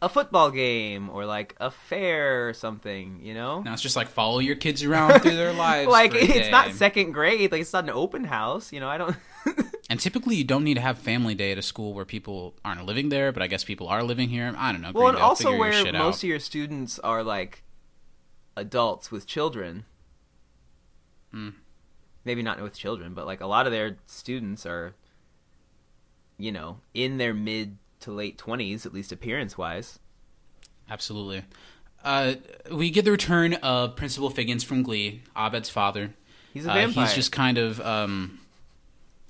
a 0.00 0.08
football 0.08 0.50
game 0.50 1.10
or 1.10 1.26
like 1.26 1.54
a 1.60 1.70
fair 1.70 2.48
or 2.48 2.52
something. 2.54 3.20
You 3.22 3.34
know, 3.34 3.62
Now 3.62 3.72
it's 3.72 3.82
just 3.82 3.96
like 3.96 4.08
follow 4.08 4.38
your 4.38 4.56
kids 4.56 4.82
around 4.84 5.20
through 5.20 5.36
their 5.36 5.52
lives. 5.66 5.90
like 5.90 6.12
it's 6.14 6.50
not 6.50 6.72
second 6.72 7.12
grade. 7.12 7.50
Like 7.52 7.60
it's 7.60 7.72
not 7.72 7.84
an 7.84 7.90
open 7.90 8.24
house. 8.24 8.72
You 8.72 8.80
know, 8.80 8.88
I 8.88 8.98
don't. 8.98 9.16
And 9.90 9.98
typically, 9.98 10.36
you 10.36 10.44
don't 10.44 10.64
need 10.64 10.74
to 10.74 10.82
have 10.82 10.98
family 10.98 11.34
day 11.34 11.50
at 11.50 11.56
a 11.56 11.62
school 11.62 11.94
where 11.94 12.04
people 12.04 12.54
aren't 12.62 12.84
living 12.84 13.08
there, 13.08 13.32
but 13.32 13.42
I 13.42 13.46
guess 13.46 13.64
people 13.64 13.88
are 13.88 14.02
living 14.02 14.28
here. 14.28 14.54
I 14.58 14.70
don't 14.70 14.82
know. 14.82 14.92
well, 14.92 15.06
and 15.08 15.16
Greendale, 15.16 15.28
also 15.30 15.56
where 15.56 15.72
most 15.92 15.94
out. 15.94 16.22
of 16.24 16.24
your 16.24 16.38
students 16.38 16.98
are 16.98 17.22
like 17.22 17.62
adults 18.54 19.10
with 19.10 19.26
children. 19.26 19.86
Hmm. 21.32 21.50
Maybe 22.22 22.42
not 22.42 22.60
with 22.60 22.76
children, 22.76 23.14
but 23.14 23.24
like 23.24 23.40
a 23.40 23.46
lot 23.46 23.64
of 23.64 23.72
their 23.72 23.96
students 24.04 24.66
are, 24.66 24.94
you 26.36 26.52
know, 26.52 26.80
in 26.92 27.16
their 27.16 27.32
mid 27.32 27.78
to 28.00 28.10
late 28.12 28.38
twenties, 28.38 28.84
at 28.86 28.92
least 28.94 29.12
appearance 29.12 29.56
wise. 29.58 29.98
Absolutely. 30.90 31.42
Uh, 32.04 32.34
we 32.70 32.90
get 32.90 33.04
the 33.04 33.10
return 33.10 33.54
of 33.54 33.96
Principal 33.96 34.30
Figgins 34.30 34.62
from 34.64 34.82
Glee, 34.82 35.22
Abed's 35.36 35.68
father. 35.68 36.14
He's 36.54 36.64
a 36.66 36.70
Uh, 36.70 36.74
vampire. 36.74 37.04
he's 37.06 37.14
just 37.14 37.32
kind 37.32 37.58
of 37.58 37.80
um, 37.80 38.38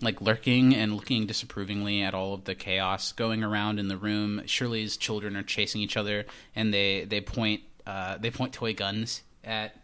like 0.00 0.20
lurking 0.20 0.74
and 0.74 0.94
looking 0.94 1.26
disapprovingly 1.26 2.02
at 2.02 2.14
all 2.14 2.34
of 2.34 2.44
the 2.44 2.54
chaos 2.54 3.12
going 3.12 3.42
around 3.42 3.78
in 3.80 3.88
the 3.88 3.96
room. 3.96 4.42
Shirley's 4.46 4.96
children 4.96 5.34
are 5.36 5.42
chasing 5.42 5.80
each 5.80 5.96
other, 5.96 6.26
and 6.54 6.72
they 6.72 7.04
they 7.04 7.20
point 7.20 7.62
uh, 7.86 8.18
they 8.18 8.30
point 8.30 8.52
toy 8.52 8.74
guns 8.74 9.22
at 9.42 9.74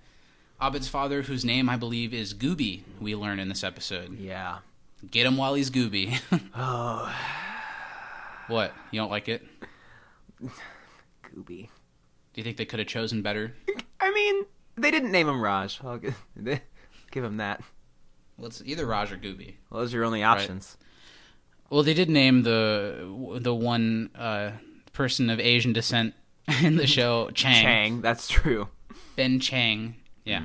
Abed's 0.63 0.89
father, 0.89 1.23
whose 1.23 1.45
name 1.45 1.69
I 1.69 1.77
believe 1.77 2.15
is 2.15 2.35
Gooby. 2.35 2.83
We 3.01 3.15
learn 3.17 3.39
in 3.41 3.49
this 3.49 3.65
episode. 3.65 4.19
yeah. 4.19 4.59
Get 5.11 5.27
him 5.27 5.37
while 5.37 5.55
he's 5.55 5.71
Gooby. 5.71 6.19
Oh, 6.57 7.15
what? 8.49 8.73
You 8.91 9.01
don't 9.01 9.11
like 9.11 9.29
it? 9.29 9.47
Gooby. 11.35 11.69
Do 12.33 12.41
you 12.41 12.43
think 12.43 12.57
they 12.57 12.65
could 12.65 12.79
have 12.79 12.89
chosen 12.89 13.23
better? 13.23 13.55
I 14.01 14.11
mean, 14.13 14.45
they 14.77 14.91
didn't 14.91 15.13
name 15.13 15.29
him 15.29 15.41
Raj. 15.41 15.81
I'll 15.85 15.99
give, 15.99 16.17
give 17.11 17.25
him 17.25 17.37
that. 17.39 17.63
Well, 18.37 18.49
it's 18.49 18.63
either 18.65 18.87
Raj 18.87 19.13
or 19.13 19.17
Gooby. 19.17 19.55
Well, 19.71 19.81
those 19.81 19.95
are 19.95 19.99
your 19.99 20.05
only 20.05 20.23
options. 20.23 20.77
Well, 21.71 21.83
they 21.83 21.95
did 21.95 22.11
name 22.11 22.43
the 22.43 23.39
the 23.41 23.55
one 23.55 24.11
uh, 24.15 24.53
person 24.93 25.31
of 25.31 25.41
Asian 25.41 25.73
descent 25.73 26.15
in 26.63 26.77
the 26.77 26.87
show 26.87 27.31
Chang. 27.31 27.63
Chang, 27.63 28.01
that's 28.01 28.29
true. 28.29 28.69
Ben 29.17 29.41
Chang. 29.41 29.97
Yeah. 30.25 30.43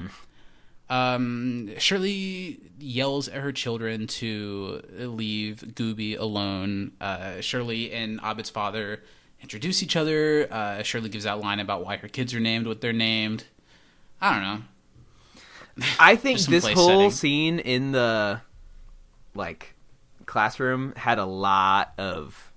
Um, 0.90 1.78
Shirley 1.78 2.60
yells 2.80 3.28
at 3.28 3.42
her 3.42 3.52
children 3.52 4.08
to 4.08 4.82
leave 4.98 5.64
Gooby 5.74 6.18
alone. 6.18 6.94
Uh, 7.00 7.42
Shirley 7.42 7.92
and 7.92 8.20
Abed's 8.24 8.50
father 8.50 9.04
introduce 9.42 9.84
each 9.84 9.96
other. 9.96 10.48
Uh, 10.52 10.84
Shirley 10.84 11.10
gives 11.10 11.26
that 11.26 11.40
line 11.40 11.60
about 11.60 11.86
why 11.86 11.98
her 11.98 12.08
kids 12.08 12.34
are 12.34 12.40
named 12.40 12.66
what 12.68 12.82
they're 12.82 12.94
named. 12.94 13.46
I 14.22 14.34
don't 14.34 14.44
know. 14.44 15.84
I 16.00 16.16
think 16.16 16.40
this 16.42 16.68
whole 16.68 16.88
setting. 16.88 17.12
scene 17.12 17.60
in 17.60 17.92
the 17.92 18.42
like 19.36 19.76
classroom 20.26 20.94
had 20.96 21.20
a 21.20 21.26
lot 21.26 21.94
of 21.98 22.52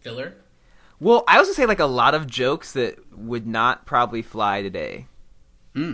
Filler. 0.00 0.34
well, 0.98 1.22
I 1.28 1.38
was 1.38 1.48
gonna 1.48 1.54
say 1.54 1.66
like 1.66 1.78
a 1.78 1.84
lot 1.84 2.14
of 2.14 2.26
jokes 2.26 2.72
that 2.72 2.98
would 3.16 3.46
not 3.46 3.86
probably 3.86 4.22
fly 4.22 4.62
today. 4.62 5.06
Uh, 5.76 5.92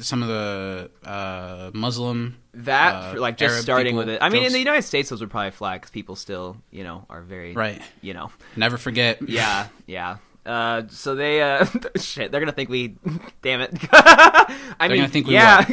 Some 0.00 0.22
of 0.22 0.28
the 0.28 0.90
uh, 1.04 1.70
Muslim 1.74 2.36
That 2.54 3.16
uh, 3.16 3.20
like 3.20 3.36
just 3.36 3.52
Arab 3.54 3.62
starting 3.62 3.96
with 3.96 4.08
it. 4.08 4.18
I 4.22 4.28
mean, 4.28 4.44
in 4.44 4.52
the 4.52 4.58
United 4.58 4.82
States, 4.82 5.08
those 5.08 5.20
would 5.20 5.30
probably 5.30 5.50
fly 5.50 5.76
because 5.76 5.90
people 5.90 6.16
still, 6.16 6.56
you 6.70 6.84
know, 6.84 7.06
are 7.08 7.22
very 7.22 7.52
Right. 7.54 7.80
You 8.00 8.14
know, 8.14 8.30
Never 8.56 8.76
forget. 8.78 9.20
yeah, 9.28 9.68
yeah. 9.86 10.16
Uh, 10.46 10.82
so 10.88 11.14
they, 11.14 11.40
uh, 11.40 11.64
shit, 11.96 12.30
they're 12.30 12.40
gonna 12.40 12.52
think 12.52 12.68
we, 12.68 12.96
damn 13.42 13.62
it. 13.62 13.72
I 13.92 14.88
mean, 14.88 14.98
gonna 14.98 15.08
think 15.08 15.26
we 15.26 15.34
yeah. 15.34 15.64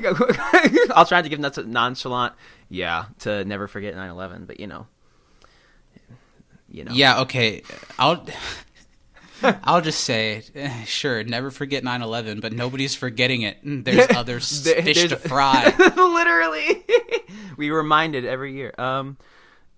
I'll 0.96 1.06
try 1.06 1.22
to 1.22 1.28
give 1.28 1.42
them 1.42 1.52
that 1.52 1.68
nonchalant, 1.68 2.34
yeah, 2.70 3.06
to 3.20 3.44
never 3.44 3.68
forget 3.68 3.96
9/11, 3.96 4.48
but 4.48 4.62
you 4.62 4.68
know, 4.68 4.88
you 6.70 6.86
know, 6.86 6.94
Yeah, 6.94 7.22
okay. 7.22 7.64
I'll 8.00 8.26
I'll 9.64 9.82
just 9.82 10.04
say, 10.04 10.44
eh, 10.56 10.84
sure, 10.86 11.24
never 11.24 11.52
forget 11.52 11.84
9/11, 11.84 12.42
but 12.42 12.54
nobody's 12.54 12.96
forgetting 12.96 13.42
it. 13.44 13.64
Mm, 13.66 13.84
There's 13.84 14.10
other 14.16 14.40
There- 14.40 14.82
fish 14.84 15.10
to 15.10 15.16
fry. 15.18 15.74
literally 15.96 16.84
we 17.58 17.70
reminded 17.72 18.26
every 18.26 18.54
year 18.54 18.74
um 18.78 19.18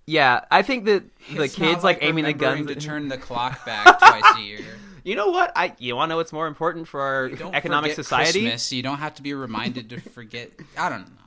yeah 0.06 0.42
i 0.52 0.62
think 0.62 0.86
that 0.86 1.04
the 1.34 1.44
It's 1.44 1.56
kids 1.56 1.76
not 1.78 1.84
like, 1.84 2.00
aiming 2.02 2.26
the 2.26 2.34
guns 2.34 2.68
to 2.68 2.76
turn 2.76 3.08
the 3.08 3.18
clock 3.18 3.66
back 3.66 4.00
twice 4.00 4.24
a 4.38 4.42
year. 4.42 4.60
you 5.04 5.16
know 5.16 5.30
what 5.30 5.52
i 5.56 5.74
you 5.80 5.96
want 5.96 6.10
to 6.10 6.14
know 6.14 6.18
what's 6.18 6.34
more 6.34 6.48
important 6.48 6.88
for 6.88 7.02
our 7.02 7.26
economic 7.54 7.94
society 7.94 8.42
Christmas. 8.42 8.72
You 8.74 8.84
don't 8.84 8.98
have 9.00 9.16
to 9.16 9.22
be 9.22 9.34
reminded 9.34 9.90
to 9.92 10.02
forget. 10.02 10.52
I 10.78 10.90
don't 10.90 11.02
know. 11.06 11.22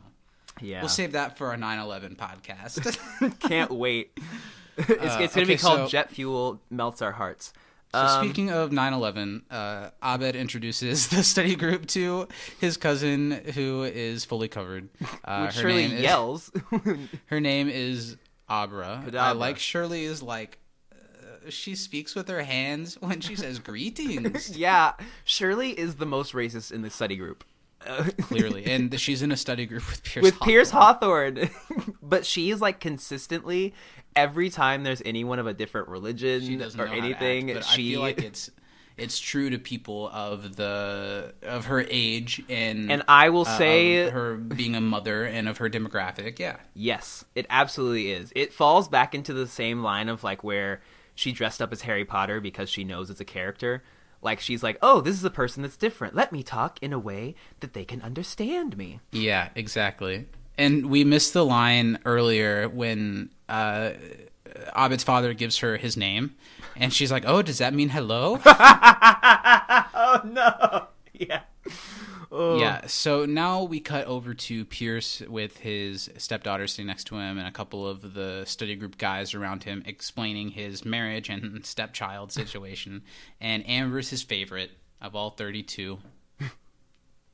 yeah 0.60 0.80
We'll 0.82 0.88
save 0.88 1.12
that 1.12 1.38
for 1.38 1.48
our 1.48 1.56
9/11 1.56 2.16
podcast. 2.16 3.38
can't 3.40 3.70
wait 3.70 4.18
it's, 4.76 4.88
it's 4.90 4.98
gonna 5.16 5.24
okay, 5.28 5.44
be 5.44 5.56
called 5.56 5.78
so- 5.80 5.88
jet 5.88 6.10
fuel 6.10 6.60
melts 6.70 7.00
our 7.02 7.12
hearts 7.12 7.52
So 7.96 8.18
Um, 8.20 8.24
speaking 8.24 8.50
of 8.50 8.70
9/11, 8.70 9.42
uh, 9.50 9.90
Abed 10.02 10.36
introduces 10.36 11.08
the 11.14 11.22
study 11.22 11.56
group 11.56 11.86
to 11.88 12.28
his 12.60 12.76
cousin, 12.76 13.30
who 13.54 13.82
is 13.84 14.24
fully 14.24 14.48
covered. 14.48 14.88
Uh, 15.24 15.46
her 15.46 15.52
shirley 15.52 15.88
name 15.88 15.92
is- 15.92 16.02
yells 16.02 16.50
Her 17.26 17.40
name 17.40 17.68
is 17.68 18.16
Abra. 18.48 19.04
I 19.18 19.32
like 19.32 19.58
Shirley 19.58 20.04
is 20.04 20.22
like 20.22 20.58
uh, 20.92 21.50
she 21.50 21.74
speaks 21.74 22.14
with 22.14 22.28
her 22.28 22.42
hands 22.42 22.96
when 23.00 23.20
she 23.20 23.34
says 23.36 23.58
greetings. 23.58 24.56
yeah 24.56 24.92
shirley 25.24 25.70
is 25.70 25.96
the 25.96 26.06
most 26.06 26.32
racist 26.32 26.70
in 26.72 26.82
the 26.82 26.90
study 26.90 27.16
group 27.16 27.44
Clearly, 28.22 28.64
and 28.66 28.98
she's 28.98 29.22
in 29.22 29.30
a 29.30 29.36
study 29.36 29.64
group 29.64 29.88
with 29.88 30.02
Pierce. 30.02 30.22
with 30.24 30.40
Pierce 30.40 30.70
Hawthorne. 30.70 31.36
Hawthorne. 31.36 31.94
but 32.02 32.26
she 32.26 32.50
is 32.50 32.60
like 32.60 32.80
consistently 32.80 33.74
every 34.16 34.50
time 34.50 34.82
there's 34.82 35.02
anyone 35.04 35.38
of 35.38 35.46
a 35.46 35.54
different 35.54 35.88
religion 35.88 36.62
or 36.78 36.86
anything, 36.86 37.50
act, 37.50 37.66
she 37.66 37.72
I 37.72 37.76
feel 37.76 38.00
like 38.00 38.22
it's 38.22 38.50
it's 38.96 39.20
true 39.20 39.50
to 39.50 39.58
people 39.58 40.08
of 40.08 40.56
the 40.56 41.34
of 41.42 41.66
her 41.66 41.84
age 41.88 42.42
and 42.48 42.90
and 42.90 43.02
I 43.06 43.28
will 43.28 43.42
uh, 43.42 43.58
say 43.58 44.08
her 44.08 44.36
being 44.36 44.74
a 44.74 44.80
mother 44.80 45.24
and 45.24 45.48
of 45.48 45.58
her 45.58 45.68
demographic. 45.68 46.38
Yeah, 46.38 46.56
yes, 46.74 47.24
it 47.34 47.46
absolutely 47.50 48.10
is. 48.10 48.32
It 48.34 48.52
falls 48.52 48.88
back 48.88 49.14
into 49.14 49.32
the 49.34 49.46
same 49.46 49.82
line 49.82 50.08
of 50.08 50.24
like 50.24 50.42
where 50.42 50.80
she 51.14 51.32
dressed 51.32 51.60
up 51.60 51.72
as 51.72 51.82
Harry 51.82 52.04
Potter 52.04 52.40
because 52.40 52.70
she 52.70 52.84
knows 52.84 53.10
it's 53.10 53.20
a 53.20 53.24
character. 53.24 53.82
Like 54.22 54.40
she's 54.40 54.62
like, 54.62 54.78
"Oh, 54.80 55.02
this 55.02 55.14
is 55.14 55.24
a 55.24 55.30
person 55.30 55.62
that's 55.62 55.76
different. 55.76 56.14
Let 56.14 56.32
me 56.32 56.42
talk 56.42 56.82
in 56.82 56.92
a 56.92 56.98
way 56.98 57.34
that 57.60 57.74
they 57.74 57.84
can 57.84 58.00
understand 58.00 58.76
me." 58.76 59.00
yeah, 59.12 59.50
exactly. 59.54 60.26
And 60.58 60.86
we 60.86 61.04
missed 61.04 61.32
the 61.34 61.44
line 61.44 61.98
earlier 62.04 62.68
when 62.68 63.30
uh, 63.48 63.90
Abed's 64.76 65.04
father 65.04 65.34
gives 65.34 65.58
her 65.58 65.76
his 65.76 65.96
name, 65.96 66.34
and 66.76 66.92
she's 66.92 67.12
like, 67.12 67.24
"Oh, 67.26 67.42
does 67.42 67.58
that 67.58 67.74
mean 67.74 67.90
hello?" 67.90 68.40
Oh 69.98 70.20
no. 70.24 70.86
Yeah. 71.18 71.40
Yeah, 72.30 72.86
so 72.86 73.24
now 73.24 73.62
we 73.62 73.80
cut 73.80 74.06
over 74.06 74.34
to 74.34 74.64
Pierce 74.66 75.22
with 75.26 75.56
his 75.58 76.10
stepdaughter 76.18 76.66
sitting 76.66 76.86
next 76.88 77.04
to 77.04 77.14
him 77.16 77.38
and 77.38 77.48
a 77.48 77.52
couple 77.52 77.88
of 77.88 78.12
the 78.12 78.44
study 78.44 78.74
group 78.76 78.98
guys 78.98 79.32
around 79.32 79.64
him 79.64 79.82
explaining 79.86 80.50
his 80.50 80.84
marriage 80.84 81.30
and 81.30 81.64
stepchild 81.74 82.32
situation. 82.32 83.02
and 83.40 83.66
Amber's 83.66 84.10
his 84.10 84.22
favorite 84.22 84.72
of 85.00 85.16
all 85.16 85.30
32. 85.30 85.98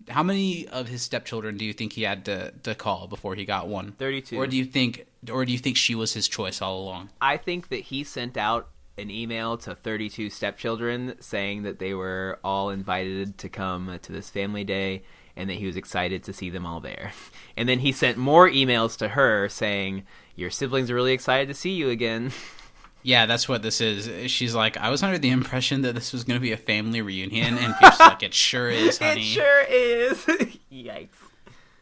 How 0.08 0.22
many 0.22 0.68
of 0.68 0.88
his 0.88 1.02
stepchildren 1.02 1.56
do 1.56 1.64
you 1.64 1.72
think 1.72 1.92
he 1.92 2.02
had 2.02 2.24
to, 2.26 2.52
to 2.62 2.74
call 2.74 3.06
before 3.06 3.34
he 3.34 3.44
got 3.44 3.68
one? 3.68 3.92
32. 3.92 4.36
Or 4.36 4.46
do 4.46 4.56
you 4.56 4.64
think 4.64 5.06
or 5.30 5.44
do 5.44 5.52
you 5.52 5.58
think 5.58 5.76
she 5.76 5.94
was 5.94 6.14
his 6.14 6.28
choice 6.28 6.60
all 6.60 6.80
along? 6.80 7.10
I 7.20 7.36
think 7.36 7.68
that 7.68 7.80
he 7.80 8.04
sent 8.04 8.36
out 8.36 8.68
an 8.98 9.10
email 9.10 9.56
to 9.58 9.74
32 9.74 10.30
stepchildren 10.30 11.14
saying 11.20 11.62
that 11.62 11.78
they 11.78 11.94
were 11.94 12.38
all 12.44 12.70
invited 12.70 13.38
to 13.38 13.48
come 13.48 13.98
to 14.02 14.12
this 14.12 14.28
family 14.28 14.64
day 14.64 15.02
and 15.34 15.48
that 15.48 15.54
he 15.54 15.66
was 15.66 15.76
excited 15.76 16.22
to 16.24 16.32
see 16.32 16.50
them 16.50 16.66
all 16.66 16.80
there. 16.80 17.12
And 17.54 17.68
then 17.68 17.80
he 17.80 17.92
sent 17.92 18.16
more 18.16 18.48
emails 18.48 18.96
to 18.96 19.08
her 19.08 19.46
saying, 19.48 20.04
Your 20.34 20.48
siblings 20.48 20.90
are 20.90 20.94
really 20.94 21.12
excited 21.12 21.48
to 21.48 21.54
see 21.54 21.72
you 21.72 21.90
again. 21.90 22.32
Yeah, 23.02 23.26
that's 23.26 23.48
what 23.48 23.62
this 23.62 23.80
is. 23.80 24.30
She's 24.30 24.54
like, 24.54 24.76
I 24.76 24.90
was 24.90 25.02
under 25.02 25.18
the 25.18 25.30
impression 25.30 25.82
that 25.82 25.94
this 25.94 26.12
was 26.12 26.24
going 26.24 26.38
to 26.38 26.42
be 26.42 26.52
a 26.52 26.56
family 26.56 27.02
reunion, 27.02 27.58
and 27.58 27.74
Pierce 27.76 27.98
like, 27.98 28.22
it 28.22 28.34
sure 28.34 28.70
is, 28.70 28.98
honey. 29.00 29.20
It 29.20 29.24
sure 29.24 29.62
is. 29.62 30.18
Yikes. 30.72 31.08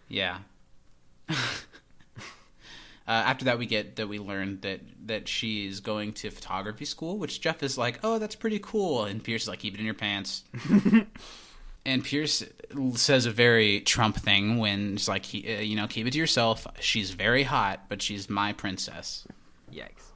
Yeah. 0.08 0.38
uh, 1.28 1.34
after 3.06 3.44
that, 3.44 3.58
we 3.58 3.66
get 3.66 3.96
that 3.96 4.08
we 4.08 4.18
learn 4.18 4.60
that 4.62 4.80
that 5.06 5.28
she's 5.28 5.80
going 5.80 6.12
to 6.14 6.30
photography 6.30 6.86
school, 6.86 7.18
which 7.18 7.40
Jeff 7.40 7.62
is 7.62 7.76
like, 7.76 8.00
"Oh, 8.02 8.18
that's 8.18 8.34
pretty 8.34 8.58
cool," 8.58 9.04
and 9.04 9.22
Pierce 9.22 9.42
is 9.42 9.48
like, 9.48 9.60
"Keep 9.60 9.74
it 9.74 9.80
in 9.80 9.86
your 9.86 9.94
pants." 9.94 10.44
and 11.84 12.02
Pierce 12.02 12.44
says 12.94 13.26
a 13.26 13.30
very 13.30 13.80
Trump 13.80 14.16
thing 14.16 14.58
when 14.58 14.92
he's 14.92 15.08
like, 15.08 15.26
he, 15.26 15.56
uh, 15.56 15.60
"You 15.60 15.76
know, 15.76 15.86
keep 15.86 16.06
it 16.06 16.12
to 16.12 16.18
yourself. 16.18 16.66
She's 16.80 17.10
very 17.10 17.42
hot, 17.42 17.84
but 17.88 18.00
she's 18.00 18.28
my 18.30 18.52
princess." 18.54 19.26
Yikes. 19.72 20.09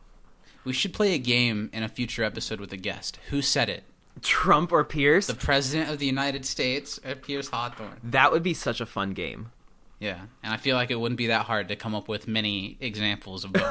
We 0.64 0.72
should 0.72 0.92
play 0.92 1.14
a 1.14 1.18
game 1.18 1.70
in 1.72 1.82
a 1.82 1.88
future 1.88 2.24
episode 2.24 2.60
with 2.60 2.72
a 2.72 2.76
guest. 2.76 3.18
Who 3.30 3.42
said 3.42 3.68
it? 3.68 3.84
Trump 4.22 4.72
or 4.72 4.84
Pierce? 4.84 5.26
The 5.26 5.34
President 5.34 5.90
of 5.90 5.98
the 5.98 6.06
United 6.06 6.46
States, 6.46 6.98
or 7.04 7.14
Pierce 7.14 7.48
Hawthorne? 7.48 7.98
That 8.04 8.32
would 8.32 8.42
be 8.42 8.54
such 8.54 8.80
a 8.80 8.86
fun 8.86 9.12
game. 9.12 9.50
Yeah, 10.00 10.20
and 10.42 10.52
I 10.52 10.56
feel 10.56 10.76
like 10.76 10.90
it 10.90 11.00
wouldn't 11.00 11.18
be 11.18 11.28
that 11.28 11.46
hard 11.46 11.68
to 11.68 11.76
come 11.76 11.94
up 11.94 12.08
with 12.08 12.28
many 12.28 12.76
examples 12.80 13.44
of 13.44 13.52
both. 13.54 13.70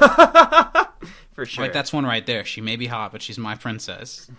For 1.32 1.46
sure. 1.46 1.64
Like 1.64 1.72
that's 1.72 1.92
one 1.92 2.06
right 2.06 2.24
there. 2.24 2.44
She 2.44 2.60
may 2.60 2.76
be 2.76 2.86
hot, 2.86 3.12
but 3.12 3.22
she's 3.22 3.38
my 3.38 3.54
princess. 3.54 4.30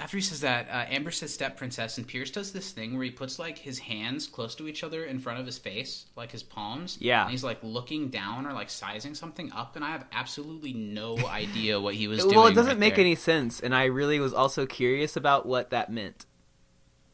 After 0.00 0.16
he 0.16 0.22
says 0.22 0.40
that, 0.40 0.66
uh, 0.70 0.86
Amber 0.88 1.10
says 1.10 1.32
step 1.32 1.58
princess, 1.58 1.98
and 1.98 2.06
Pierce 2.06 2.30
does 2.30 2.52
this 2.52 2.70
thing 2.72 2.94
where 2.94 3.04
he 3.04 3.10
puts 3.10 3.38
like 3.38 3.58
his 3.58 3.78
hands 3.78 4.26
close 4.26 4.54
to 4.54 4.66
each 4.66 4.82
other 4.82 5.04
in 5.04 5.18
front 5.18 5.38
of 5.38 5.44
his 5.44 5.58
face, 5.58 6.06
like 6.16 6.32
his 6.32 6.42
palms. 6.42 6.96
Yeah. 7.00 7.22
And 7.22 7.30
he's 7.30 7.44
like 7.44 7.58
looking 7.62 8.08
down 8.08 8.46
or 8.46 8.54
like 8.54 8.70
sizing 8.70 9.14
something 9.14 9.52
up, 9.52 9.76
and 9.76 9.84
I 9.84 9.90
have 9.90 10.06
absolutely 10.10 10.72
no 10.72 11.18
idea 11.28 11.78
what 11.78 11.94
he 11.94 12.08
was 12.08 12.20
doing. 12.22 12.34
well, 12.34 12.46
it 12.46 12.54
doesn't 12.54 12.72
right 12.72 12.78
make 12.78 12.96
there. 12.96 13.04
any 13.04 13.14
sense, 13.14 13.60
and 13.60 13.74
I 13.74 13.84
really 13.84 14.18
was 14.18 14.32
also 14.32 14.64
curious 14.64 15.16
about 15.16 15.44
what 15.44 15.70
that 15.70 15.92
meant. 15.92 16.24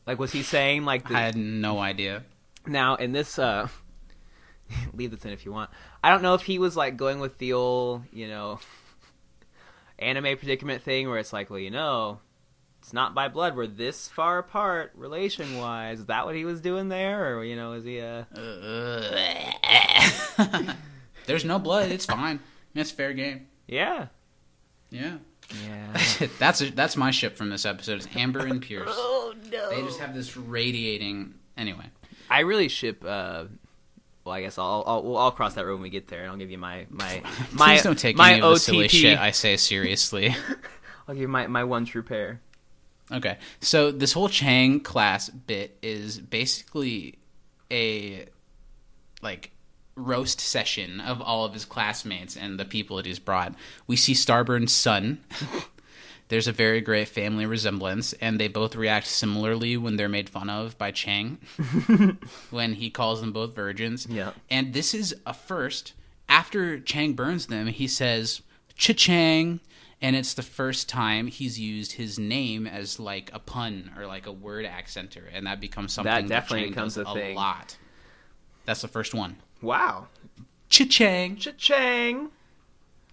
Like, 0.06 0.20
was 0.20 0.30
he 0.30 0.44
saying 0.44 0.84
like 0.84 1.08
the, 1.08 1.16
I 1.16 1.22
had 1.22 1.36
no 1.36 1.80
idea. 1.80 2.22
now 2.66 2.94
in 2.94 3.10
this? 3.12 3.38
uh 3.38 3.66
Leave 4.94 5.10
this 5.10 5.24
in 5.24 5.32
if 5.32 5.44
you 5.44 5.52
want. 5.52 5.70
I 6.02 6.10
don't 6.10 6.22
know 6.22 6.34
if 6.34 6.42
he 6.42 6.58
was 6.58 6.76
like 6.76 6.96
going 6.96 7.20
with 7.20 7.38
the 7.38 7.52
old, 7.52 8.02
you 8.12 8.28
know, 8.28 8.60
anime 9.98 10.36
predicament 10.36 10.82
thing 10.82 11.08
where 11.08 11.18
it's 11.18 11.32
like, 11.32 11.50
well, 11.50 11.58
you 11.58 11.70
know, 11.70 12.20
it's 12.86 12.92
not 12.92 13.16
by 13.16 13.26
blood. 13.26 13.56
We're 13.56 13.66
this 13.66 14.06
far 14.06 14.38
apart 14.38 14.92
relation 14.94 15.58
wise. 15.58 15.98
Is 15.98 16.06
that 16.06 16.24
what 16.24 16.36
he 16.36 16.44
was 16.44 16.60
doing 16.60 16.88
there, 16.88 17.36
or 17.36 17.42
you 17.42 17.56
know, 17.56 17.72
is 17.72 17.84
he 17.84 18.00
uh? 18.00 18.22
There's 21.26 21.44
no 21.44 21.58
blood. 21.58 21.90
It's 21.90 22.06
fine. 22.06 22.38
It's 22.76 22.92
fair 22.92 23.12
game. 23.12 23.48
Yeah. 23.66 24.06
Yeah. 24.90 25.16
Yeah. 25.66 26.00
that's 26.38 26.60
that's 26.70 26.96
my 26.96 27.10
ship 27.10 27.36
from 27.36 27.50
this 27.50 27.66
episode. 27.66 27.98
Is 27.98 28.08
Amber 28.14 28.46
and 28.46 28.62
Pierce. 28.62 28.86
oh 28.88 29.34
no. 29.50 29.70
They 29.70 29.82
just 29.82 29.98
have 29.98 30.14
this 30.14 30.36
radiating. 30.36 31.34
Anyway. 31.56 31.86
I 32.30 32.42
really 32.42 32.68
ship. 32.68 33.04
uh 33.04 33.46
Well, 34.24 34.32
I 34.32 34.42
guess 34.42 34.58
I'll 34.58 34.84
I'll, 34.86 35.02
well, 35.02 35.16
I'll 35.16 35.32
cross 35.32 35.54
that 35.54 35.66
road 35.66 35.74
when 35.74 35.82
we 35.82 35.90
get 35.90 36.06
there, 36.06 36.22
and 36.22 36.30
I'll 36.30 36.38
give 36.38 36.52
you 36.52 36.58
my 36.58 36.86
my 36.88 37.20
my 37.50 37.74
Please 37.74 37.82
don't 37.82 37.98
take 37.98 38.16
my 38.16 38.34
any 38.34 38.42
of 38.42 38.50
the 38.50 38.54
OTP. 38.54 38.60
silly 38.60 38.86
shit 38.86 39.18
I 39.18 39.32
say 39.32 39.56
seriously. 39.56 40.36
I'll 41.08 41.16
give 41.16 41.22
you 41.22 41.26
my 41.26 41.48
my 41.48 41.64
one 41.64 41.84
true 41.84 42.04
pair. 42.04 42.42
Okay. 43.12 43.38
So 43.60 43.90
this 43.90 44.12
whole 44.12 44.28
Chang 44.28 44.80
class 44.80 45.28
bit 45.28 45.78
is 45.82 46.18
basically 46.18 47.18
a 47.70 48.26
like 49.22 49.50
roast 49.96 50.40
session 50.40 51.00
of 51.00 51.22
all 51.22 51.44
of 51.44 51.54
his 51.54 51.64
classmates 51.64 52.36
and 52.36 52.58
the 52.58 52.64
people 52.64 52.96
that 52.96 53.06
he's 53.06 53.18
brought. 53.18 53.54
We 53.86 53.96
see 53.96 54.12
Starburn's 54.12 54.72
son. 54.72 55.20
There's 56.28 56.48
a 56.48 56.52
very 56.52 56.80
great 56.80 57.06
family 57.06 57.46
resemblance, 57.46 58.12
and 58.14 58.40
they 58.40 58.48
both 58.48 58.74
react 58.74 59.06
similarly 59.06 59.76
when 59.76 59.94
they're 59.94 60.08
made 60.08 60.28
fun 60.28 60.50
of 60.50 60.76
by 60.76 60.90
Chang 60.90 61.38
when 62.50 62.74
he 62.74 62.90
calls 62.90 63.20
them 63.20 63.32
both 63.32 63.54
virgins. 63.54 64.08
Yeah. 64.10 64.32
And 64.50 64.72
this 64.74 64.92
is 64.92 65.14
a 65.24 65.32
first. 65.32 65.92
After 66.28 66.80
Chang 66.80 67.12
burns 67.12 67.46
them, 67.46 67.68
he 67.68 67.86
says, 67.86 68.42
Cha-Chang. 68.74 69.60
And 70.02 70.14
it's 70.14 70.34
the 70.34 70.42
first 70.42 70.88
time 70.88 71.26
he's 71.26 71.58
used 71.58 71.92
his 71.92 72.18
name 72.18 72.66
as 72.66 73.00
like 73.00 73.30
a 73.32 73.38
pun 73.38 73.92
or 73.96 74.06
like 74.06 74.26
a 74.26 74.32
word 74.32 74.66
accenter. 74.66 75.22
And 75.32 75.46
that 75.46 75.60
becomes 75.60 75.92
something 75.92 76.12
That 76.12 76.22
that, 76.22 76.28
definitely 76.28 76.64
Chang 76.66 76.70
becomes 76.70 76.94
does 76.96 77.06
a 77.08 77.12
thing. 77.14 77.34
lot. 77.34 77.76
That's 78.66 78.82
the 78.82 78.88
first 78.88 79.14
one. 79.14 79.36
Wow. 79.62 80.08
Cha-Chang. 80.68 81.36
Cha-chang. 81.36 82.28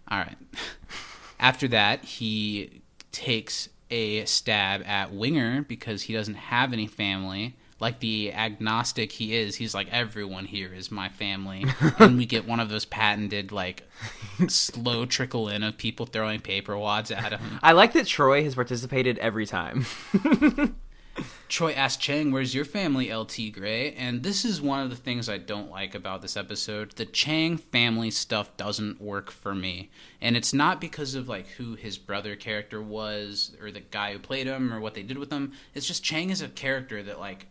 All 0.10 0.18
right. 0.20 0.38
After 1.40 1.68
that, 1.70 2.04
he 2.04 2.82
takes 3.12 3.70
a 3.90 4.26
stab 4.26 4.84
at 4.86 5.14
Winger 5.14 5.62
because 5.62 6.04
he 6.04 6.14
doesn't 6.14 6.34
have 6.36 6.74
any 6.74 6.88
family. 6.88 7.56
Like 7.84 8.00
the 8.00 8.32
agnostic 8.32 9.12
he 9.12 9.36
is, 9.36 9.58
he's 9.58 9.76
like 9.76 9.90
everyone 9.92 10.46
here 10.46 10.74
is 10.74 10.90
my 10.90 11.10
family, 11.10 11.66
and 12.00 12.18
we 12.18 12.26
get 12.26 12.48
one 12.48 12.62
of 12.62 12.70
those 12.70 12.86
patented 12.86 13.52
like 13.52 13.84
slow 14.48 15.06
trickle 15.06 15.50
in 15.50 15.64
of 15.64 15.76
people 15.76 16.06
throwing 16.06 16.40
paper 16.40 16.78
wads 16.78 17.12
at 17.12 17.34
him. 17.34 17.60
I 17.62 17.74
like 17.74 17.92
that 17.92 18.08
Troy 18.08 18.42
has 18.46 18.56
participated 18.56 19.18
every 19.18 19.46
time. 19.46 19.86
Troy 21.50 21.74
asks 21.74 22.02
Chang, 22.02 22.32
"Where's 22.32 22.56
your 22.56 22.64
family, 22.64 23.12
El 23.12 23.26
Tigre?" 23.26 23.94
And 23.98 24.24
this 24.24 24.46
is 24.46 24.62
one 24.62 24.80
of 24.80 24.90
the 24.90 24.96
things 24.96 25.28
I 25.28 25.38
don't 25.38 25.70
like 25.70 25.94
about 25.94 26.22
this 26.22 26.38
episode. 26.38 26.94
The 26.94 27.06
Chang 27.06 27.58
family 27.58 28.12
stuff 28.12 28.56
doesn't 28.56 29.02
work 29.02 29.30
for 29.30 29.54
me, 29.54 29.92
and 30.22 30.38
it's 30.38 30.54
not 30.54 30.80
because 30.80 31.16
of 31.16 31.28
like 31.28 31.48
who 31.48 31.76
his 31.76 31.98
brother 31.98 32.38
character 32.38 32.82
was 32.82 33.58
or 33.62 33.72
the 33.72 33.82
guy 33.82 34.14
who 34.14 34.20
played 34.20 34.48
him 34.48 34.74
or 34.74 34.80
what 34.80 34.94
they 34.94 35.04
did 35.04 35.18
with 35.18 35.34
him. 35.34 35.52
It's 35.74 35.86
just 35.86 36.02
Chang 36.02 36.30
is 36.30 36.42
a 36.42 36.48
character 36.48 37.04
that 37.04 37.20
like 37.20 37.48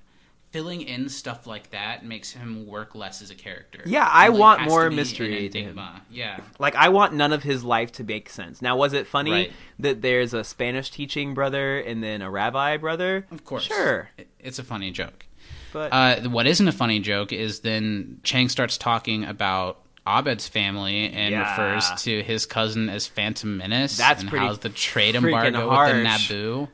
filling 0.52 0.82
in 0.82 1.08
stuff 1.08 1.46
like 1.46 1.70
that 1.70 2.04
makes 2.04 2.30
him 2.32 2.66
work 2.66 2.94
less 2.94 3.20
as 3.22 3.30
a 3.30 3.34
character. 3.34 3.82
Yeah, 3.86 4.06
I 4.08 4.28
like, 4.28 4.38
want 4.38 4.62
more 4.62 4.84
to 4.84 4.90
be 4.90 4.94
an 4.94 4.96
mystery 4.96 5.48
to 5.48 5.60
him. 5.62 5.80
Yeah. 6.10 6.38
Like 6.58 6.76
I 6.76 6.90
want 6.90 7.14
none 7.14 7.32
of 7.32 7.42
his 7.42 7.64
life 7.64 7.90
to 7.92 8.04
make 8.04 8.28
sense. 8.28 8.62
Now, 8.62 8.76
was 8.76 8.92
it 8.92 9.06
funny 9.06 9.30
Right. 9.32 9.52
that 9.80 10.02
there's 10.02 10.34
a 10.34 10.44
Spanish 10.44 10.90
teaching 10.90 11.34
brother 11.34 11.78
and 11.80 12.04
then 12.04 12.22
a 12.22 12.30
rabbi 12.30 12.76
brother? 12.76 13.26
Of 13.30 13.44
course. 13.44 13.64
Sure. 13.64 14.10
It's 14.38 14.58
a 14.58 14.62
funny 14.64 14.90
joke. 14.90 15.26
But 15.72 15.90
Uh, 15.92 16.28
what 16.28 16.46
isn't 16.46 16.68
a 16.68 16.72
funny 16.72 17.00
joke 17.00 17.32
is 17.32 17.60
then 17.60 18.20
Chang 18.22 18.48
starts 18.50 18.76
talking 18.76 19.24
about 19.24 19.78
Abed's 20.06 20.46
family 20.48 21.10
and 21.10 21.32
Yeah. 21.32 21.50
refers 21.50 22.02
to 22.02 22.22
his 22.22 22.44
cousin 22.44 22.90
as 22.90 23.06
Phantom 23.06 23.56
Menace. 23.56 23.96
That's 23.96 24.20
and 24.20 24.28
pretty 24.28 24.44
how's 24.46 24.58
the 24.58 24.68
trade 24.68 25.14
embargo 25.14 25.70
with 25.70 25.88
the. 25.94 26.34
Naboo. 26.34 26.68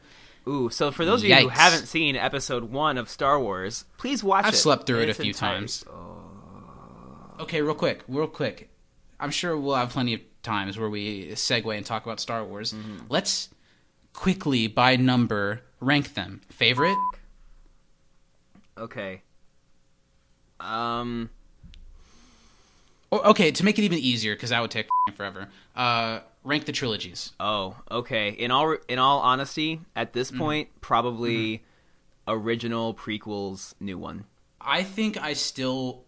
Ooh, 0.49 0.71
so 0.71 0.91
for 0.91 1.05
those 1.05 1.23
of 1.23 1.29
you 1.29 1.35
who 1.35 1.49
haven't 1.49 1.87
seen 1.87 2.17
episode 2.17 2.65
one 2.65 2.99
of 2.99 3.09
Star 3.09 3.39
Wars, 3.39 3.85
please 3.99 4.25
watch 4.25 4.45
it. 4.45 4.49
I've 4.49 4.57
slept 4.57 4.87
through 4.87 5.01
it 5.01 5.09
a 5.09 5.15
few 5.15 5.27
entirety. 5.31 5.59
times. 5.61 5.85
Okay, 7.41 7.63
real 7.63 7.75
quick, 7.75 8.03
real 8.09 8.27
quick. 8.27 8.71
I'm 9.21 9.31
sure 9.31 9.57
we'll 9.57 9.77
have 9.77 9.91
plenty 9.91 10.15
of 10.15 10.21
times 10.43 10.79
where 10.79 10.89
we 10.89 11.29
segue 11.33 11.77
and 11.77 11.85
talk 11.85 12.05
about 12.05 12.21
Star 12.21 12.45
Wars. 12.45 12.73
Mm-hmm. 12.73 13.05
Let's 13.09 13.49
quickly, 14.13 14.67
by 14.67 14.97
number, 14.97 15.63
rank 15.81 16.15
them. 16.15 16.41
Favorite? 16.49 16.97
Okay. 18.77 19.23
Um. 20.61 21.31
Or, 23.11 23.27
okay, 23.29 23.51
to 23.53 23.65
make 23.65 23.79
it 23.79 23.83
even 23.83 23.99
easier, 23.99 24.35
because 24.35 24.51
that 24.51 24.61
would 24.61 24.71
take 24.71 24.87
forever. 25.15 25.49
Uh, 25.75 26.21
rank 26.45 26.65
the 26.67 26.73
trilogies. 26.73 27.33
Oh, 27.41 27.77
okay. 27.91 28.31
In 28.31 28.51
all 28.51 28.77
in 28.89 28.99
all 28.99 29.21
honesty, 29.21 29.81
at 29.97 30.13
this 30.13 30.31
Mm-hmm. 30.31 30.39
point, 30.41 30.69
probably 30.81 31.65
original 32.27 32.95
prequels, 32.95 33.75
new 33.81 33.99
one. 33.99 34.25
I 34.61 34.83
think 34.83 35.21
I 35.21 35.33
still. 35.35 36.05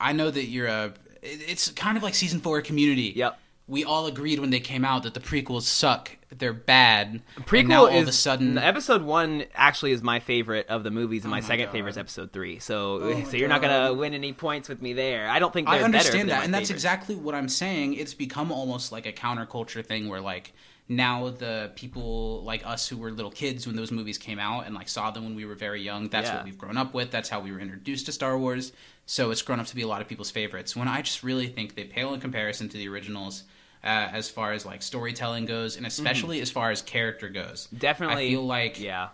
I 0.00 0.12
know 0.12 0.30
that 0.30 0.44
you're 0.46 0.66
a. 0.66 0.92
It's 1.22 1.70
kind 1.70 1.96
of 1.96 2.02
like 2.02 2.14
season 2.14 2.40
four 2.40 2.60
Community. 2.62 3.12
Yep. 3.14 3.38
We 3.68 3.84
all 3.84 4.06
agreed 4.06 4.40
when 4.40 4.50
they 4.50 4.58
came 4.60 4.84
out 4.84 5.04
that 5.04 5.14
the 5.14 5.20
prequels 5.20 5.62
suck. 5.62 6.10
They're 6.38 6.52
bad. 6.52 7.22
Prequel 7.40 7.60
and 7.60 7.68
now 7.68 7.80
all 7.82 7.86
is 7.88 8.02
of 8.02 8.08
a 8.08 8.12
sudden. 8.12 8.56
episode 8.58 9.02
one 9.02 9.44
actually 9.54 9.92
is 9.92 10.02
my 10.02 10.18
favorite 10.20 10.66
of 10.68 10.82
the 10.82 10.90
movies, 10.90 11.24
and 11.24 11.30
my, 11.30 11.38
Oh 11.38 11.40
my 11.42 11.46
second 11.46 11.66
God. 11.66 11.72
favorite 11.72 11.90
is 11.90 11.98
episode 11.98 12.32
three. 12.32 12.58
So, 12.58 13.00
Oh 13.02 13.24
so 13.30 13.36
you're 13.36 13.48
not 13.48 13.60
gonna 13.60 13.92
win 13.92 14.14
any 14.14 14.32
points 14.32 14.68
with 14.68 14.80
me 14.80 14.92
there. 14.94 15.28
I 15.28 15.38
don't 15.38 15.52
think 15.52 15.66
they're 15.66 15.74
I 15.74 15.78
better 15.78 15.84
understand 15.86 16.20
than 16.20 16.26
that, 16.28 16.44
and 16.44 16.54
that's 16.54 16.68
favorites. 16.68 16.70
exactly 16.84 17.14
what 17.16 17.34
I'm 17.34 17.48
saying. 17.48 17.94
It's 17.94 18.14
become 18.14 18.50
almost 18.50 18.92
like 18.92 19.06
a 19.06 19.12
counterculture 19.12 19.84
thing 19.84 20.08
where 20.08 20.20
like 20.20 20.52
now 20.88 21.28
the 21.30 21.70
people 21.76 22.42
like 22.44 22.66
us 22.66 22.88
who 22.88 22.96
were 22.96 23.10
little 23.12 23.30
kids 23.30 23.66
when 23.66 23.76
those 23.76 23.92
movies 23.92 24.18
came 24.18 24.38
out 24.38 24.66
and 24.66 24.74
like 24.74 24.88
saw 24.88 25.10
them 25.10 25.24
when 25.24 25.34
we 25.34 25.44
were 25.44 25.54
very 25.54 25.80
young. 25.82 26.08
That's 26.08 26.28
Yeah. 26.28 26.36
what 26.36 26.44
we've 26.44 26.58
grown 26.58 26.76
up 26.76 26.92
with. 26.94 27.10
That's 27.10 27.28
how 27.28 27.40
we 27.40 27.52
were 27.52 27.60
introduced 27.60 28.06
to 28.06 28.12
Star 28.12 28.36
Wars. 28.38 28.72
So 29.06 29.30
it's 29.30 29.42
grown 29.42 29.60
up 29.60 29.66
to 29.66 29.74
be 29.76 29.82
a 29.82 29.86
lot 29.86 30.00
of 30.02 30.08
people's 30.08 30.30
favorites. 30.30 30.74
When 30.76 30.88
I 30.88 31.02
just 31.02 31.22
really 31.22 31.46
think 31.46 31.74
they 31.76 31.84
pale 31.84 32.14
in 32.14 32.20
comparison 32.20 32.68
to 32.70 32.76
the 32.76 32.88
originals. 32.88 33.44
Uh, 33.84 34.08
as 34.12 34.28
far 34.28 34.52
as 34.52 34.64
like 34.64 34.80
storytelling 34.82 35.44
goes, 35.44 35.76
and 35.76 35.84
especially 35.86 36.40
as 36.40 36.50
far 36.50 36.70
as 36.70 36.82
character 36.82 37.28
goes, 37.28 37.66
Mm-hmm. 37.66 37.78
Definitely, 37.78 38.26
I 38.28 38.30
feel 38.30 38.46
like 38.46 38.80
yeah. 38.80 39.08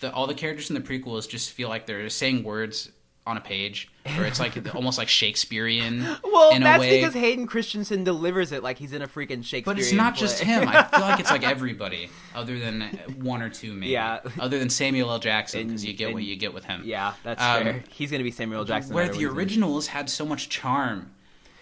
the, 0.00 0.10
all 0.12 0.26
the 0.26 0.34
characters 0.34 0.70
in 0.70 0.74
the 0.74 0.80
prequels 0.80 1.28
just 1.28 1.50
feel 1.50 1.68
like 1.68 1.84
they're 1.86 2.08
saying 2.08 2.42
words 2.42 2.90
on 3.26 3.36
a 3.36 3.40
page, 3.40 3.90
or 4.16 4.24
it's 4.24 4.38
like 4.40 4.56
almost 4.74 4.96
like 4.98 5.08
Shakespearean. 5.08 6.00
Well, 6.24 6.50
in 6.52 6.62
a 6.62 6.64
that's 6.64 6.80
way. 6.80 7.00
because 7.00 7.12
Hayden 7.14 7.46
Christensen 7.46 8.04
delivers 8.04 8.52
it 8.52 8.62
like 8.62 8.78
he's 8.78 8.92
in 8.92 9.02
a 9.02 9.08
freaking 9.08 9.44
Shakespeare. 9.44 9.62
But 9.74 9.78
it's 9.78 9.92
not 9.92 10.14
just 10.14 10.38
him. 10.42 10.66
I 10.68 10.84
feel 10.84 11.00
like 11.00 11.20
it's 11.20 11.30
like 11.30 11.42
everybody, 11.46 12.08
other 12.34 12.58
than 12.58 12.82
one 13.20 13.42
or 13.42 13.50
two, 13.50 13.74
maybe. 13.74 13.92
Yeah. 13.92 14.20
Other 14.38 14.58
than 14.58 14.70
Samuel 14.70 15.10
L. 15.10 15.18
Jackson, 15.18 15.66
because 15.66 15.84
you 15.84 15.92
get 15.92 16.14
what 16.14 16.22
you 16.22 16.36
get 16.36 16.54
with 16.54 16.64
him. 16.64 16.82
yeah, 16.84 17.14
that's 17.22 17.42
Um, 17.42 17.62
fair. 17.64 17.84
He's 17.90 18.10
gonna 18.10 18.22
be 18.24 18.30
Samuel 18.30 18.60
L. 18.60 18.64
Jackson. 18.64 18.94
Where 18.94 19.08
the 19.08 19.26
originals 19.26 19.88
had 19.88 20.08
so 20.08 20.24
much 20.24 20.48
charm, 20.48 21.10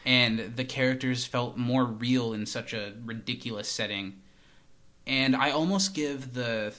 and 0.04 0.54
the 0.56 0.64
characters 0.64 1.24
felt 1.24 1.56
more 1.56 1.84
real 1.84 2.32
in 2.32 2.46
such 2.46 2.72
a 2.72 2.92
ridiculous 3.04 3.68
setting, 3.68 4.20
and 5.06 5.34
I 5.36 5.50
almost 5.50 5.94
give 5.94 6.34
the 6.34 6.74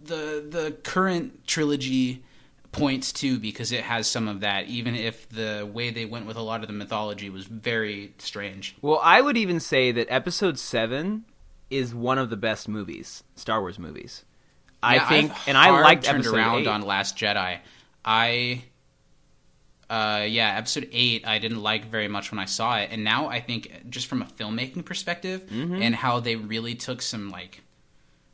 the 0.00 0.44
the 0.48 0.76
current 0.82 1.46
trilogy 1.46 2.22
points 2.70 3.12
too 3.12 3.38
because 3.38 3.72
it 3.72 3.82
has 3.82 4.06
some 4.06 4.28
of 4.28 4.40
that 4.40 4.66
even 4.66 4.94
if 4.94 5.28
the 5.30 5.68
way 5.72 5.90
they 5.90 6.04
went 6.04 6.26
with 6.26 6.36
a 6.36 6.42
lot 6.42 6.60
of 6.60 6.66
the 6.66 6.72
mythology 6.72 7.30
was 7.30 7.46
very 7.46 8.12
strange 8.18 8.76
Well, 8.82 9.00
I 9.02 9.22
would 9.22 9.38
even 9.38 9.58
say 9.58 9.90
that 9.92 10.06
Episode 10.10 10.58
Seven 10.58 11.24
is 11.70 11.94
one 11.94 12.18
of 12.18 12.30
the 12.30 12.36
best 12.36 12.68
movies, 12.68 13.24
Star 13.36 13.60
Wars 13.60 13.78
movies. 13.78 14.24
I 14.82 14.98
think, 15.00 15.32
I've 15.32 15.48
and 15.48 15.56
I 15.58 15.70
liked 15.80 16.04
turned 16.04 16.18
Episode 16.20 16.36
around 16.36 16.60
Eight. 16.60 16.66
on 16.68 16.82
Last 16.82 17.16
Jedi. 17.16 17.58
I, 18.04 18.64
uh, 19.90 20.24
yeah, 20.28 20.56
Episode 20.58 20.88
Eight 20.92 21.26
I 21.26 21.38
didn't 21.38 21.62
like 21.62 21.86
very 21.86 22.08
much 22.08 22.30
when 22.30 22.38
I 22.38 22.44
saw 22.44 22.76
it, 22.78 22.90
and 22.92 23.04
now 23.04 23.28
I 23.28 23.40
think 23.40 23.70
just 23.90 24.06
from 24.06 24.22
a 24.22 24.26
filmmaking 24.26 24.84
perspective 24.84 25.42
Mm-hmm. 25.50 25.82
and 25.82 25.94
how 25.94 26.20
they 26.20 26.36
really 26.36 26.74
took 26.74 27.00
some 27.02 27.30
like 27.30 27.62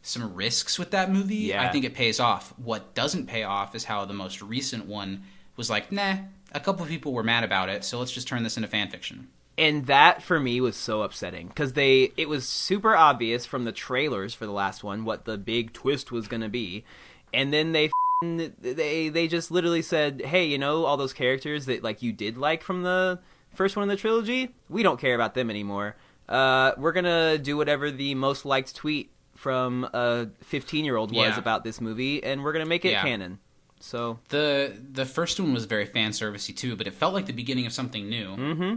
some 0.02 0.34
risks 0.34 0.78
with 0.78 0.90
that 0.90 1.10
movie, 1.10 1.36
Yeah. 1.36 1.62
I 1.62 1.68
think 1.72 1.84
it 1.84 1.94
pays 1.94 2.20
off. 2.20 2.52
What 2.58 2.94
doesn't 2.94 3.26
pay 3.26 3.42
off 3.44 3.74
is 3.74 3.84
how 3.84 4.04
the 4.04 4.12
most 4.12 4.42
recent 4.42 4.86
one 4.86 5.22
was 5.56 5.70
like, 5.70 5.90
nah. 5.92 6.16
A 6.52 6.60
couple 6.60 6.82
of 6.84 6.88
people 6.88 7.12
were 7.12 7.22
mad 7.24 7.42
about 7.42 7.68
it, 7.68 7.84
so 7.84 7.98
let's 7.98 8.12
just 8.12 8.28
turn 8.28 8.42
this 8.44 8.56
into 8.56 8.68
fan 8.68 8.88
fiction. 8.90 9.28
and 9.58 9.86
that 9.86 10.22
for 10.22 10.38
me 10.38 10.60
was 10.60 10.76
so 10.76 11.02
upsetting 11.02 11.46
because 11.48 11.72
they 11.74 12.12
it 12.16 12.28
was 12.28 12.48
super 12.48 12.94
obvious 12.96 13.46
from 13.46 13.64
the 13.64 13.72
trailers 13.72 14.34
for 14.34 14.46
the 14.46 14.52
last 14.52 14.82
one 14.84 15.04
what 15.04 15.24
the 15.24 15.38
big 15.38 15.72
twist 15.72 16.10
was 16.12 16.26
going 16.28 16.40
to 16.42 16.48
be 16.48 16.84
and 17.32 17.52
then 17.52 17.70
they 17.72 17.88
they 18.22 19.08
they 19.08 19.28
just 19.28 19.50
literally 19.50 19.82
said 19.82 20.22
hey 20.22 20.44
you 20.46 20.58
know 20.58 20.84
all 20.84 20.96
those 20.96 21.12
characters 21.12 21.66
that 21.66 21.82
like 21.82 22.02
you 22.02 22.12
did 22.12 22.36
like 22.38 22.62
from 22.62 22.82
the 22.82 23.18
first 23.54 23.76
one 23.76 23.82
in 23.82 23.88
the 23.88 23.96
trilogy 23.96 24.54
we 24.68 24.82
don't 24.82 24.98
care 25.00 25.14
about 25.14 25.34
them 25.34 25.50
anymore 25.50 25.96
uh 26.28 26.72
we're 26.78 26.92
going 26.92 27.04
to 27.04 27.38
do 27.38 27.56
whatever 27.56 27.90
the 27.90 28.14
most 28.14 28.44
liked 28.44 28.74
tweet 28.74 29.10
from 29.34 29.84
a 29.92 30.26
15 30.42 30.84
year 30.84 30.96
old 30.96 31.10
was 31.10 31.32
Yeah. 31.34 31.38
about 31.38 31.64
this 31.64 31.80
movie 31.80 32.22
and 32.24 32.42
we're 32.42 32.52
going 32.52 32.64
to 32.64 32.68
make 32.68 32.84
it 32.84 32.92
Yeah. 32.92 33.02
canon 33.02 33.38
so 33.80 34.18
The 34.30 34.74
the 34.92 35.04
first 35.04 35.38
one 35.38 35.52
was 35.52 35.66
very 35.66 35.84
fan 35.84 36.12
servicey 36.12 36.56
too, 36.56 36.74
but 36.74 36.86
it 36.86 36.94
felt 36.94 37.12
like 37.12 37.26
the 37.26 37.34
beginning 37.34 37.66
of 37.66 37.72
something 37.74 38.08
new. 38.08 38.28
Mm-hmm. 38.34 38.74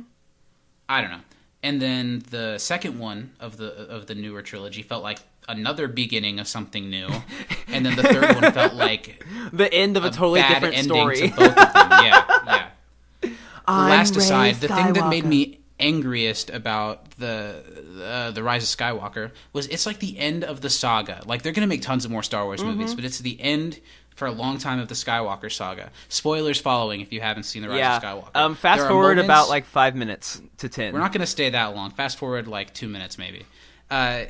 I 0.90 1.00
don't 1.02 1.12
know. 1.12 1.22
And 1.64 1.82
then 1.82 2.24
the 2.30 2.58
second 2.58 3.00
one 3.00 3.32
of 3.40 3.56
the 3.56 3.72
of 3.88 4.08
the 4.08 4.16
newer 4.16 4.42
trilogy 4.42 4.82
felt 4.82 5.04
like 5.04 5.20
another 5.48 5.88
beginning 5.88 6.40
of 6.40 6.48
something 6.48 6.90
new, 6.90 7.08
and 7.68 7.86
then 7.86 7.96
the 7.96 8.04
third 8.04 8.42
one 8.42 8.52
felt 8.54 8.74
like 8.88 9.24
the 9.52 9.72
end 9.74 9.98
of 9.98 10.04
a, 10.04 10.08
a 10.08 10.12
totally 10.12 10.42
different 10.42 10.78
story 10.78 11.18
to 11.18 11.28
both 11.30 11.40
of 11.50 11.56
them. 11.56 11.90
Yeah, 11.92 12.26
yeah. 12.46 12.68
I'm 13.68 13.90
Last 13.90 14.16
Rey 14.16 14.24
aside, 14.24 14.56
the 14.56 14.68
thing 14.70 14.94
that 14.94 15.10
made 15.10 15.26
me 15.26 15.60
angriest 15.80 16.50
about 16.50 17.12
the 17.12 17.64
uh, 18.04 18.32
the 18.32 18.42
Rise 18.44 18.64
of 18.64 18.78
Skywalker 18.80 19.32
was 19.54 19.68
it's 19.68 19.86
like 19.86 20.00
the 20.00 20.18
end 20.18 20.44
of 20.44 20.62
the 20.62 20.70
saga. 20.70 21.22
Like 21.26 21.42
they're 21.42 21.52
gonna 21.54 21.68
make 21.68 21.82
tons 21.82 22.06
of 22.06 22.12
more 22.12 22.24
Star 22.24 22.46
Wars 22.46 22.62
Mm-hmm. 22.62 22.70
movies, 22.72 22.96
but 22.96 23.04
it's 23.06 23.20
the 23.20 23.40
end 23.42 23.80
for 24.16 24.26
a 24.26 24.32
long 24.32 24.58
time 24.58 24.80
of 24.80 24.88
the 24.88 24.96
Skywalker 24.96 25.52
saga. 25.52 25.92
Spoilers 26.10 26.60
following 26.60 27.02
if 27.02 27.14
you 27.14 27.22
haven't 27.22 27.44
seen 27.44 27.62
the 27.62 27.70
Rise 27.70 27.78
yeah. 27.78 27.98
of 27.98 28.04
Skywalker. 28.04 28.30
Um, 28.36 28.56
fast 28.56 28.88
forward 28.88 29.18
moments- 29.18 29.26
about 29.28 29.50
like 29.50 29.66
five 29.66 29.96
minutes 29.96 30.42
to 30.58 30.70
10 30.70 30.92
we're 30.94 31.00
not 31.00 31.12
going 31.12 31.22
to 31.22 31.28
stay 31.28 31.52
that 31.52 31.76
long. 31.76 31.92
Fast 31.92 32.18
forward 32.18 32.48
like 32.48 32.74
two 32.74 32.88
minutes, 32.88 33.20
maybe. 33.20 33.46
Uh, 33.90 34.26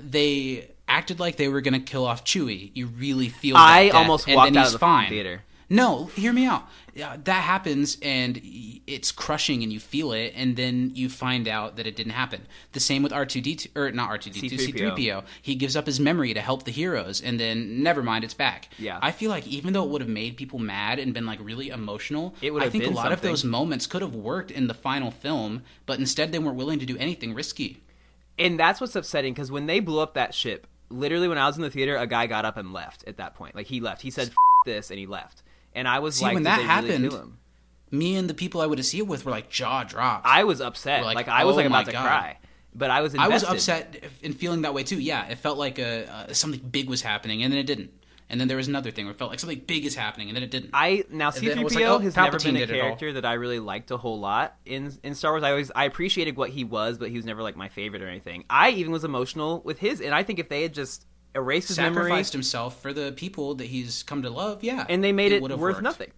they 0.00 0.70
acted 0.88 1.20
like 1.20 1.36
they 1.36 1.48
were 1.48 1.60
going 1.60 1.74
to 1.74 1.80
kill 1.80 2.04
off 2.04 2.24
Chewie. 2.24 2.70
You 2.74 2.86
really 2.86 3.28
feel. 3.28 3.54
That 3.56 3.68
I 3.68 3.86
death, 3.86 3.94
almost 3.94 4.26
and 4.26 4.36
walked 4.36 4.52
then 4.52 4.58
out 4.58 4.64
he's 4.64 4.74
of 4.74 4.80
the 4.80 4.86
fine. 4.86 5.08
theater. 5.08 5.42
No, 5.70 6.06
hear 6.06 6.32
me 6.32 6.44
out. 6.44 6.68
That 6.94 7.42
happens, 7.42 7.96
and 8.02 8.40
it's 8.86 9.10
crushing, 9.10 9.64
and 9.64 9.72
you 9.72 9.80
feel 9.80 10.12
it, 10.12 10.32
and 10.36 10.54
then 10.54 10.92
you 10.94 11.08
find 11.08 11.48
out 11.48 11.74
that 11.76 11.86
it 11.88 11.96
didn't 11.96 12.12
happen. 12.12 12.42
The 12.72 12.78
same 12.80 13.02
with 13.02 13.12
R 13.12 13.26
two 13.26 13.40
D 13.40 13.56
two, 13.56 13.68
or 13.74 13.90
not 13.90 14.10
R 14.10 14.18
two 14.18 14.30
D 14.30 14.48
two, 14.48 14.58
C 14.58 14.70
three 14.70 14.90
PO. 14.90 15.24
He 15.42 15.56
gives 15.56 15.74
up 15.74 15.86
his 15.86 15.98
memory 15.98 16.32
to 16.34 16.40
help 16.40 16.62
the 16.64 16.70
heroes, 16.70 17.20
and 17.20 17.40
then 17.40 17.82
never 17.82 18.02
mind, 18.02 18.22
it's 18.22 18.34
back. 18.34 18.68
Yeah. 18.78 18.98
I 19.02 19.10
feel 19.10 19.30
like 19.30 19.46
even 19.48 19.72
though 19.72 19.82
it 19.82 19.90
would 19.90 20.02
have 20.02 20.10
made 20.10 20.36
people 20.36 20.60
mad 20.60 21.00
and 21.00 21.12
been 21.12 21.26
like 21.26 21.40
really 21.42 21.70
emotional, 21.70 22.34
It 22.40 22.52
would 22.52 22.62
I 22.62 22.68
think 22.70 22.84
a 22.84 22.90
lot 22.90 23.10
of 23.10 23.22
those 23.22 23.42
moments 23.42 23.88
could 23.88 24.02
have 24.02 24.14
worked 24.14 24.52
in 24.52 24.68
the 24.68 24.74
final 24.74 25.10
film, 25.10 25.62
but 25.86 25.98
instead 25.98 26.30
they 26.30 26.38
weren't 26.38 26.56
willing 26.56 26.78
to 26.78 26.86
do 26.86 26.96
anything 26.98 27.34
risky. 27.34 27.80
And 28.38 28.58
that's 28.58 28.80
what's 28.80 28.96
upsetting 28.96 29.32
because 29.32 29.50
when 29.50 29.66
they 29.66 29.80
blew 29.80 30.00
up 30.00 30.14
that 30.14 30.34
ship 30.34 30.66
literally 30.90 31.28
when 31.28 31.38
i 31.38 31.46
was 31.46 31.56
in 31.56 31.62
the 31.62 31.70
theater 31.70 31.96
a 31.96 32.06
guy 32.06 32.26
got 32.26 32.44
up 32.44 32.56
and 32.56 32.72
left 32.72 33.04
at 33.06 33.16
that 33.16 33.34
point 33.34 33.54
like 33.54 33.66
he 33.66 33.80
left 33.80 34.02
he 34.02 34.10
said 34.10 34.28
F- 34.28 34.34
this 34.66 34.90
and 34.90 34.98
he 34.98 35.06
left 35.06 35.42
and 35.74 35.86
i 35.88 35.98
was 35.98 36.16
See, 36.16 36.24
like 36.24 36.34
when 36.34 36.42
that 36.44 36.56
really 36.56 36.68
happened, 36.68 37.12
him? 37.12 37.38
Me 37.90 38.16
and 38.16 38.28
the 38.28 38.34
people 38.34 38.60
I 38.60 38.66
would 38.66 38.78
have 38.78 38.86
seen 38.86 39.00
it 39.02 39.06
with 39.06 39.24
were 39.24 39.30
like 39.30 39.50
jaw 39.50 39.84
dropped. 39.84 40.26
i 40.26 40.44
was 40.44 40.60
upset 40.60 41.04
like, 41.04 41.14
like, 41.14 41.28
i 41.28 41.44
was 41.44 41.54
"Oh 41.54 41.56
like 41.58 41.66
about 41.66 41.86
to 41.86 41.92
God." 41.92 42.04
cry 42.06 42.38
but 42.74 42.90
i 42.90 43.00
was 43.02 43.14
I 43.14 43.28
was 43.28 43.44
upset 43.44 44.02
in 44.22 44.32
feeling 44.32 44.62
that 44.62 44.74
way 44.74 44.82
too. 44.82 44.98
Yeah, 44.98 45.26
it 45.28 45.38
felt 45.38 45.58
like 45.58 45.78
a, 45.78 46.10
uh, 46.12 46.32
something 46.32 46.58
big 46.60 46.88
was 46.88 47.02
happening, 47.02 47.44
and 47.44 47.52
then 47.52 47.60
it 47.60 47.66
didn't. 47.68 47.92
And 48.34 48.40
then 48.40 48.48
there 48.48 48.56
was 48.56 48.66
another 48.66 48.90
thing 48.90 49.04
where 49.04 49.12
it 49.12 49.16
felt 49.16 49.30
like 49.30 49.38
something 49.38 49.60
big 49.60 49.86
is 49.86 49.94
happening, 49.94 50.28
and 50.28 50.34
then 50.34 50.42
it 50.42 50.50
didn't. 50.50 50.70
I 50.72 51.04
now 51.08 51.30
And 51.30 51.46
then 51.46 51.56
it 51.60 51.66
C3PO 51.68 51.74
like, 51.76 51.84
oh, 51.84 51.98
has 52.00 52.16
never 52.16 52.36
been 52.36 52.56
a 52.56 52.62
it 52.62 52.68
character 52.68 53.12
that 53.12 53.24
I 53.24 53.34
really 53.34 53.60
liked 53.60 53.92
a 53.92 53.96
whole 53.96 54.18
lot 54.18 54.56
in 54.66 54.92
in 55.04 55.14
Star 55.14 55.30
Wars. 55.30 55.44
I 55.44 55.50
always 55.50 55.70
I 55.76 55.84
appreciated 55.84 56.36
what 56.36 56.50
he 56.50 56.64
was, 56.64 56.98
but 56.98 57.10
he 57.10 57.16
was 57.16 57.24
never 57.24 57.44
like 57.44 57.54
my 57.54 57.68
favorite 57.68 58.02
or 58.02 58.08
anything. 58.08 58.42
I 58.50 58.70
even 58.70 58.90
was 58.90 59.04
emotional 59.04 59.62
with 59.64 59.78
his, 59.78 60.00
and 60.00 60.12
I 60.12 60.24
think 60.24 60.40
if 60.40 60.48
they 60.48 60.62
had 60.62 60.74
just 60.74 61.06
erased 61.32 61.68
his 61.68 61.78
memory 61.78 62.06
Sacrificed 62.06 62.32
himself 62.32 62.82
for 62.82 62.92
the 62.92 63.12
people 63.12 63.54
that 63.54 63.66
he's 63.66 64.02
come 64.02 64.22
to 64.22 64.30
love. 64.30 64.64
Yeah, 64.64 64.84
and 64.88 65.04
they 65.04 65.12
made 65.12 65.30
it, 65.30 65.40
have 65.40 65.60
worth 65.60 65.76
worked. 65.76 65.82
nothing, 65.84 66.10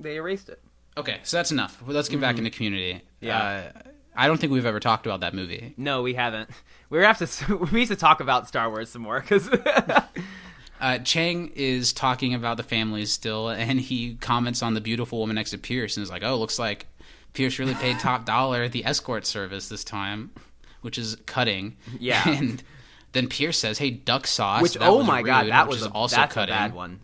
they 0.00 0.16
erased 0.16 0.48
it. 0.48 0.60
Okay, 0.96 1.20
so 1.22 1.36
that's 1.36 1.52
enough. 1.52 1.80
Let's 1.86 2.08
get 2.08 2.20
back 2.20 2.38
into 2.38 2.50
Community. 2.50 2.94
Mm-hmm. 2.94 3.26
Yeah. 3.26 3.70
Uh, 3.76 3.82
I 4.14 4.26
don't 4.26 4.38
think 4.38 4.52
we've 4.52 4.66
ever 4.66 4.80
talked 4.80 5.06
about 5.06 5.20
that 5.20 5.32
movie. 5.32 5.74
No, 5.76 6.02
we 6.02 6.14
haven't. 6.14 6.50
We 6.90 6.98
have 6.98 7.18
to. 7.18 7.56
We 7.72 7.80
need 7.80 7.88
to 7.88 7.96
talk 7.96 8.20
about 8.20 8.48
Star 8.48 8.68
Wars 8.68 8.90
some 8.90 9.00
more 9.00 9.20
because 9.20 9.48
Uh, 10.82 10.98
Chang 10.98 11.52
is 11.54 11.92
talking 11.92 12.34
about 12.34 12.56
the 12.56 12.64
families 12.64 13.12
still, 13.12 13.48
and 13.48 13.80
he 13.80 14.16
comments 14.16 14.64
on 14.64 14.74
the 14.74 14.80
beautiful 14.80 15.20
woman 15.20 15.36
next 15.36 15.52
to 15.52 15.58
Pierce, 15.58 15.96
and 15.96 16.02
is 16.02 16.10
like, 16.10 16.24
"Oh, 16.24 16.36
looks 16.36 16.58
like 16.58 16.86
Pierce 17.34 17.60
really 17.60 17.74
paid 17.74 18.00
top 18.00 18.24
dollar 18.26 18.64
at 18.64 18.72
the 18.72 18.84
escort 18.84 19.24
service 19.24 19.68
this 19.68 19.84
time," 19.84 20.32
which 20.80 20.98
is 20.98 21.16
cutting. 21.24 21.76
Yeah. 22.00 22.28
and 22.28 22.64
then 23.12 23.28
Pierce 23.28 23.58
says, 23.58 23.78
"Hey, 23.78 23.90
duck 23.90 24.26
sauce." 24.26 24.60
which 24.60 24.76
oh 24.80 25.04
my 25.04 25.22
god, 25.22 25.46
that 25.46 25.68
was 25.68 25.84
a, 25.86 25.90
also 25.90 26.16
that's 26.16 26.34
cutting. 26.34 26.52
a 26.52 26.58
bad 26.58 26.74
one. 26.74 26.98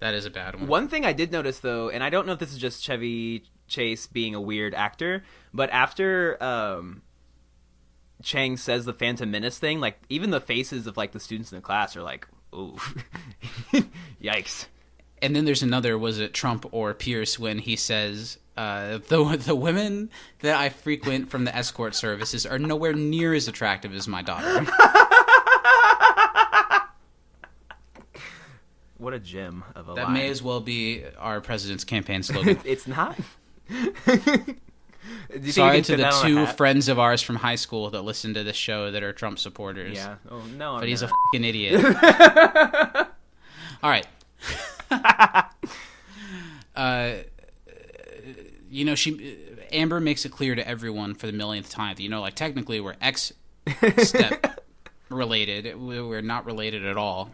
That 0.00 0.14
is 0.14 0.26
a 0.26 0.30
bad 0.30 0.56
one. 0.56 0.66
One 0.66 0.88
thing 0.88 1.06
I 1.06 1.12
did 1.12 1.30
notice 1.30 1.60
though, 1.60 1.90
and 1.90 2.02
I 2.02 2.10
don't 2.10 2.26
know 2.26 2.32
if 2.32 2.40
this 2.40 2.52
is 2.52 2.58
just 2.58 2.82
Chevy 2.82 3.44
Chase 3.68 4.08
being 4.08 4.34
a 4.34 4.40
weird 4.40 4.74
actor, 4.74 5.22
but 5.52 5.70
after 5.70 6.42
um, 6.42 7.02
Chang 8.24 8.56
says 8.56 8.86
the 8.86 8.92
Phantom 8.92 9.30
Menace 9.30 9.58
thing, 9.58 9.78
like 9.78 10.00
even 10.08 10.30
the 10.30 10.40
faces 10.40 10.88
of 10.88 10.96
like 10.96 11.12
the 11.12 11.20
students 11.20 11.52
in 11.52 11.56
the 11.58 11.62
class 11.62 11.94
are 11.94 12.02
like, 12.02 12.26
"Ooh, 12.54 12.78
yikes!" 14.22 14.66
And 15.20 15.34
then 15.34 15.44
there's 15.44 15.62
another. 15.62 15.96
Was 15.98 16.18
it 16.20 16.32
Trump 16.34 16.66
or 16.72 16.94
Pierce 16.94 17.38
when 17.38 17.58
he 17.58 17.76
says? 17.76 18.38
Uh, 18.56 18.98
the 19.08 19.36
the 19.46 19.54
women 19.54 20.10
that 20.40 20.56
I 20.56 20.68
frequent 20.68 21.28
from 21.30 21.44
the 21.44 21.54
escort 21.54 21.94
services 21.94 22.46
are 22.46 22.58
nowhere 22.58 22.92
near 22.92 23.34
as 23.34 23.48
attractive 23.48 23.92
as 23.94 24.06
my 24.06 24.22
daughter. 24.22 24.66
What 28.96 29.12
a 29.12 29.18
gem 29.18 29.64
of 29.74 29.88
a 29.88 29.94
That 29.94 30.04
line. 30.04 30.14
may 30.14 30.28
as 30.30 30.42
well 30.42 30.60
be 30.60 31.04
our 31.18 31.40
president's 31.40 31.84
campaign 31.84 32.22
slogan. 32.22 32.58
it's 32.64 32.86
not. 32.86 33.18
Do 35.28 35.36
you 35.36 35.40
think 35.40 35.54
Sorry 35.54 35.82
to 35.82 35.96
the 35.96 36.02
that 36.04 36.12
on 36.14 36.24
a 36.24 36.28
two 36.28 36.46
friends 36.46 36.88
of 36.88 36.98
ours 36.98 37.22
from 37.22 37.36
high 37.36 37.56
school 37.56 37.90
that 37.90 38.02
listen 38.02 38.34
to 38.34 38.44
this 38.44 38.56
show 38.56 38.90
that 38.90 39.02
are 39.02 39.12
Trump 39.12 39.38
supporters. 39.38 39.96
Yeah. 39.96 40.16
Oh 40.30 40.42
no, 40.56 40.74
I'm 40.74 40.80
But 40.80 40.88
he's 40.88 41.02
a 41.02 41.08
fucking 41.08 41.44
idiot. 41.44 41.84
All 43.82 43.90
right. 43.90 44.06
uh, 46.76 47.12
you 48.70 48.84
know, 48.84 48.94
she 48.94 49.38
Amber 49.72 50.00
makes 50.00 50.24
it 50.24 50.32
clear 50.32 50.54
to 50.54 50.66
everyone 50.66 51.14
for 51.14 51.26
the 51.26 51.32
millionth 51.32 51.70
time 51.70 51.96
that 51.96 52.02
you 52.02 52.08
know, 52.08 52.20
like 52.20 52.34
technically 52.34 52.80
we're 52.80 52.96
X 53.00 53.32
step 53.98 54.60
related. 55.08 55.78
We're 55.78 56.22
not 56.22 56.44
related 56.46 56.84
at 56.84 56.96
all. 56.96 57.30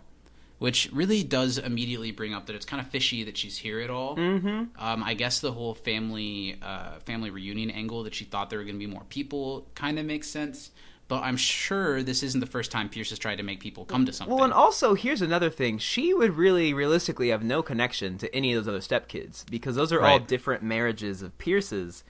Which 0.61 0.91
really 0.93 1.23
does 1.23 1.57
immediately 1.57 2.13
bring 2.13 2.35
up 2.35 2.45
that 2.47 2.55
it's 2.55 2.67
kind 2.67 2.83
of 2.83 2.89
fishy 2.89 3.25
that 3.25 3.39
she's 3.39 3.57
here 3.57 3.81
at 3.81 3.89
all. 3.89 4.15
Mm-hmm. 4.15 4.65
Um, 4.79 5.03
I 5.03 5.15
guess 5.15 5.41
the 5.41 5.53
whole 5.53 5.75
family 5.75 6.59
uh, 6.63 7.01
family 7.01 7.31
reunion 7.31 7.71
angle 7.71 8.03
that 8.05 8.15
she 8.15 8.27
thought 8.27 8.51
there 8.51 8.59
were 8.59 8.67
going 8.67 8.77
to 8.77 8.87
be 8.87 8.87
more 8.87 9.05
people 9.09 9.67
kind 9.75 9.99
of 9.99 10.05
makes 10.05 10.29
sense. 10.29 10.71
But 11.09 11.25
I'm 11.25 11.39
sure 11.39 12.05
this 12.05 12.23
isn't 12.23 12.39
the 12.39 12.47
first 12.47 12.71
time 12.71 12.89
Pierce 12.89 13.11
has 13.11 13.19
tried 13.19 13.39
to 13.39 13.43
make 13.43 13.59
people 13.59 13.85
come 13.85 14.07
to 14.07 14.13
something. 14.13 14.33
Well, 14.33 14.45
and 14.45 14.53
also 14.53 14.95
here's 14.95 15.23
another 15.23 15.51
thing: 15.51 15.79
she 15.79 16.15
would 16.15 16.37
really, 16.37 16.73
realistically, 16.73 17.31
have 17.31 17.43
no 17.43 17.63
connection 17.63 18.17
to 18.19 18.33
any 18.33 18.53
of 18.53 18.65
those 18.65 18.73
other 18.73 18.81
stepkids 18.81 19.45
because 19.51 19.75
those 19.75 19.93
are 19.93 20.03
all 20.03 20.21
different 20.21 20.63
marriages 20.63 21.21
of 21.21 21.37
Pierce's. 21.39 22.05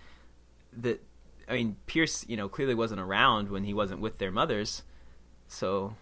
That, 0.77 1.03
I 1.49 1.55
mean, 1.55 1.77
Pierce, 1.87 2.27
you 2.29 2.37
know, 2.37 2.49
clearly 2.49 2.75
wasn't 2.75 3.01
around 3.01 3.49
when 3.49 3.65
he 3.65 3.73
wasn't 3.73 4.01
with 4.01 4.19
their 4.19 4.33
mothers, 4.33 4.83
so 5.49 5.95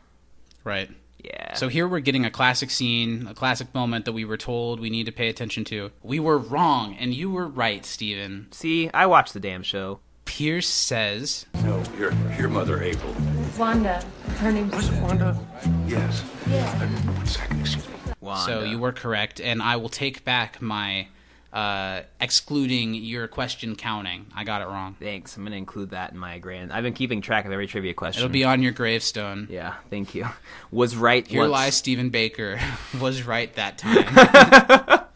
right. 0.64 0.90
Yeah. 1.22 1.54
So 1.54 1.68
here 1.68 1.88
we're 1.88 2.00
getting 2.00 2.24
a 2.24 2.30
classic 2.30 2.70
scene, 2.70 3.26
a 3.26 3.34
classic 3.34 3.74
moment 3.74 4.04
that 4.04 4.12
we 4.12 4.24
were 4.24 4.36
told 4.36 4.80
we 4.80 4.90
need 4.90 5.06
to 5.06 5.12
pay 5.12 5.28
attention 5.28 5.64
to. 5.66 5.90
We 6.02 6.20
were 6.20 6.38
wrong, 6.38 6.96
and 6.98 7.12
you 7.12 7.30
were 7.30 7.48
right, 7.48 7.84
Steven. 7.84 8.48
see, 8.52 8.90
I 8.92 9.06
watched 9.06 9.34
the 9.34 9.40
damn 9.40 9.62
show. 9.62 10.00
Pierce 10.24 10.68
says, 10.68 11.46
No, 11.64 11.82
your 11.98 12.12
your 12.38 12.48
mother 12.50 12.82
April. 12.82 13.14
Wanda. 13.58 14.04
Her 14.38 14.52
name's 14.52 14.74
Was 14.74 14.88
it 14.90 15.02
Wanda? 15.02 15.38
Yes. 15.86 16.22
Yeah. 16.48 16.78
One 17.16 17.26
second, 17.26 17.60
excuse 17.60 17.88
me. 17.88 17.94
Wanda. 18.20 18.44
so 18.44 18.62
you 18.62 18.78
were 18.78 18.92
correct, 18.92 19.40
and 19.40 19.62
I 19.62 19.76
will 19.76 19.88
take 19.88 20.24
back 20.24 20.60
my 20.60 21.08
uh, 21.52 22.02
excluding 22.20 22.94
your 22.94 23.26
question 23.26 23.74
counting. 23.74 24.26
I 24.34 24.44
got 24.44 24.60
it 24.60 24.66
wrong. 24.66 24.96
Thanks. 24.98 25.36
I'm 25.36 25.44
gonna 25.44 25.56
include 25.56 25.90
that 25.90 26.12
in 26.12 26.18
my 26.18 26.38
grand. 26.38 26.72
I've 26.72 26.84
been 26.84 26.92
keeping 26.92 27.22
track 27.22 27.46
of 27.46 27.52
every 27.52 27.66
trivia 27.66 27.94
question. 27.94 28.22
It'll 28.22 28.32
be 28.32 28.44
on 28.44 28.62
your 28.62 28.72
gravestone. 28.72 29.48
Yeah, 29.50 29.74
thank 29.88 30.14
you. 30.14 30.26
Was 30.70 30.94
right. 30.94 31.26
Here 31.26 31.40
once. 31.40 31.52
lies 31.52 31.76
Steven 31.76 32.10
Baker 32.10 32.60
was 33.00 33.22
right 33.22 33.52
that 33.54 33.78
time. 33.78 35.06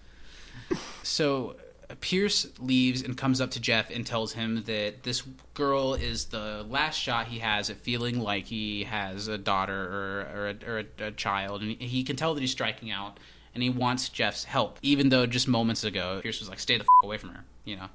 so 1.03 1.57
uh, 1.91 1.95
Pierce 2.01 2.47
leaves 2.59 3.03
and 3.03 3.17
comes 3.17 3.41
up 3.41 3.51
to 3.51 3.61
Jeff 3.61 3.91
and 3.91 4.07
tells 4.07 4.33
him 4.33 4.63
that 4.65 5.03
this 5.03 5.23
girl 5.53 5.93
is 5.93 6.27
the 6.27 6.65
last 6.69 6.97
shot 6.97 7.27
he 7.27 7.41
has 7.41 7.69
at 7.69 7.77
feeling 7.77 8.21
like 8.21 8.47
he 8.47 8.85
has 8.85 9.29
a 9.29 9.37
daughter 9.37 9.75
or, 9.75 10.21
or, 10.35 10.49
a, 10.49 10.71
or 10.71 10.79
a, 10.79 11.07
a 11.09 11.11
child, 11.11 11.61
and 11.61 11.73
he, 11.73 11.87
he 11.87 12.05
can 12.05 12.17
tell 12.17 12.33
that 12.33 12.41
he's 12.41 12.53
striking 12.53 12.91
out, 12.91 13.19
and 13.55 13.63
he 13.63 13.71
wants 13.71 14.09
Jeff's 14.09 14.45
help, 14.45 14.79
even 14.83 15.09
though 15.09 15.27
just 15.27 15.49
moments 15.49 15.85
ago 15.85 16.21
Pierce 16.23 16.41
was 16.41 16.49
like, 16.49 16.59
"Stay 16.61 16.77
the 16.77 16.85
f- 16.85 16.89
away 17.05 17.19
from 17.19 17.31
her," 17.31 17.45
you 17.65 17.77
know. 17.77 17.89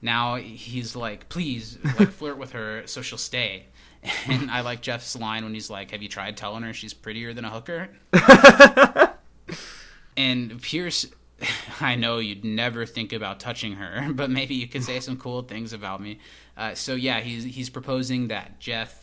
Now 0.00 0.36
he's 0.36 0.96
like, 0.96 1.28
"Please, 1.28 1.78
like 1.98 2.10
flirt 2.12 2.38
with 2.38 2.52
her 2.52 2.82
so 2.86 3.02
she'll 3.02 3.18
stay." 3.18 3.66
And 4.26 4.50
I 4.50 4.62
like 4.62 4.82
Jeff's 4.82 5.14
line 5.16 5.44
when 5.44 5.54
he's 5.54 5.70
like, 5.70 5.92
"Have 5.92 6.02
you 6.02 6.08
tried 6.08 6.36
telling 6.36 6.62
her 6.64 6.72
she's 6.72 6.92
prettier 6.94 7.32
than 7.32 7.44
a 7.44 7.50
hooker?" 7.50 7.88
and 10.16 10.60
Pierce, 10.60 11.06
I 11.80 11.94
know 11.96 12.18
you'd 12.18 12.44
never 12.44 12.86
think 12.86 13.12
about 13.12 13.40
touching 13.40 13.74
her, 13.74 14.12
but 14.12 14.30
maybe 14.30 14.54
you 14.54 14.66
could 14.66 14.84
say 14.84 15.00
some 15.00 15.16
cool 15.16 15.42
things 15.42 15.72
about 15.72 16.00
me. 16.00 16.18
Uh, 16.56 16.74
so 16.74 16.94
yeah, 16.94 17.20
he's 17.20 17.44
he's 17.44 17.70
proposing 17.70 18.28
that 18.28 18.58
Jeff 18.60 19.01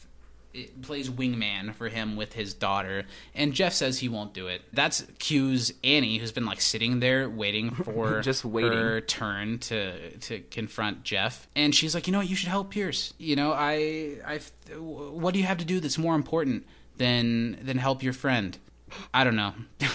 it 0.54 0.82
plays 0.82 1.10
wingman 1.10 1.74
for 1.76 1.90
him 1.90 2.16
with 2.16 2.34
his 2.34 2.54
daughter, 2.54 3.06
and 3.36 3.54
Jeff 3.54 3.74
says 3.74 4.00
he 4.00 4.10
won't 4.10 4.34
do 4.34 4.48
it. 4.48 4.62
That's 4.74 5.06
cues 5.20 5.72
Annie, 5.84 6.18
who's 6.18 6.32
been 6.32 6.46
like 6.46 6.60
sitting 6.62 7.00
there 7.00 7.30
waiting 7.30 7.72
for 7.84 8.22
Just 8.22 8.44
waiting. 8.46 8.72
her 8.74 9.02
turn 9.02 9.60
to 9.60 10.18
to 10.18 10.40
confront 10.52 11.04
Jeff, 11.04 11.48
and 11.56 11.74
she's 11.76 11.94
like, 11.94 12.08
you 12.08 12.12
know 12.14 12.20
what, 12.20 12.30
you 12.30 12.36
should 12.36 12.50
help 12.50 12.72
Pierce. 12.72 13.14
You 13.18 13.36
know, 13.36 13.52
I 13.54 14.18
I 14.26 14.40
what 14.78 15.34
do 15.34 15.40
you 15.40 15.46
have 15.46 15.58
to 15.60 15.66
do 15.66 15.80
that's 15.80 15.98
more 15.98 16.16
important 16.16 16.66
than 16.98 17.60
than 17.62 17.78
help 17.78 18.02
your 18.04 18.14
friend? 18.14 18.58
I 19.14 19.24
don't 19.24 19.36
know. 19.36 19.54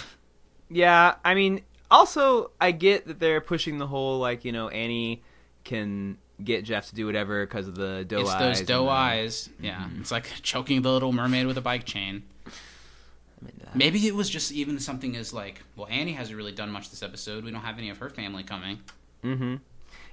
Yeah, 0.70 1.16
I 1.24 1.34
mean, 1.34 1.60
also 1.90 2.50
I 2.60 2.72
get 2.72 3.06
that 3.06 3.20
they're 3.20 3.40
pushing 3.40 3.78
the 3.78 3.86
whole 3.86 4.18
like 4.18 4.44
you 4.44 4.50
know 4.50 4.68
Annie 4.68 5.22
can 5.62 6.18
get 6.44 6.64
Jeff 6.64 6.88
to 6.90 6.94
do 6.94 7.06
whatever 7.06 7.44
because 7.46 7.66
of 7.68 7.74
the 7.74 8.04
doe 8.06 8.20
it's 8.20 8.30
eyes. 8.30 8.40
those 8.40 8.58
and 8.60 8.68
doe 8.68 8.84
the- 8.84 8.90
eyes. 8.90 9.48
Yeah, 9.60 9.88
it's 10.00 10.10
like 10.10 10.26
choking 10.42 10.82
the 10.82 10.90
little 10.90 11.12
mermaid 11.12 11.46
with 11.46 11.58
a 11.58 11.62
bike 11.62 11.84
chain. 11.84 12.22
I'm 12.46 13.48
into 13.48 13.64
that. 13.66 13.76
Maybe 13.76 14.06
it 14.06 14.14
was 14.14 14.28
just 14.30 14.52
even 14.52 14.78
something 14.78 15.16
as 15.16 15.32
like, 15.32 15.62
well, 15.76 15.88
Annie 15.90 16.12
hasn't 16.12 16.36
really 16.36 16.52
done 16.52 16.70
much 16.70 16.90
this 16.90 17.02
episode. 17.02 17.44
We 17.44 17.50
don't 17.50 17.60
have 17.62 17.78
any 17.78 17.90
of 17.90 17.98
her 17.98 18.08
family 18.10 18.42
coming. 18.42 18.80
Mm-hmm. 19.22 19.56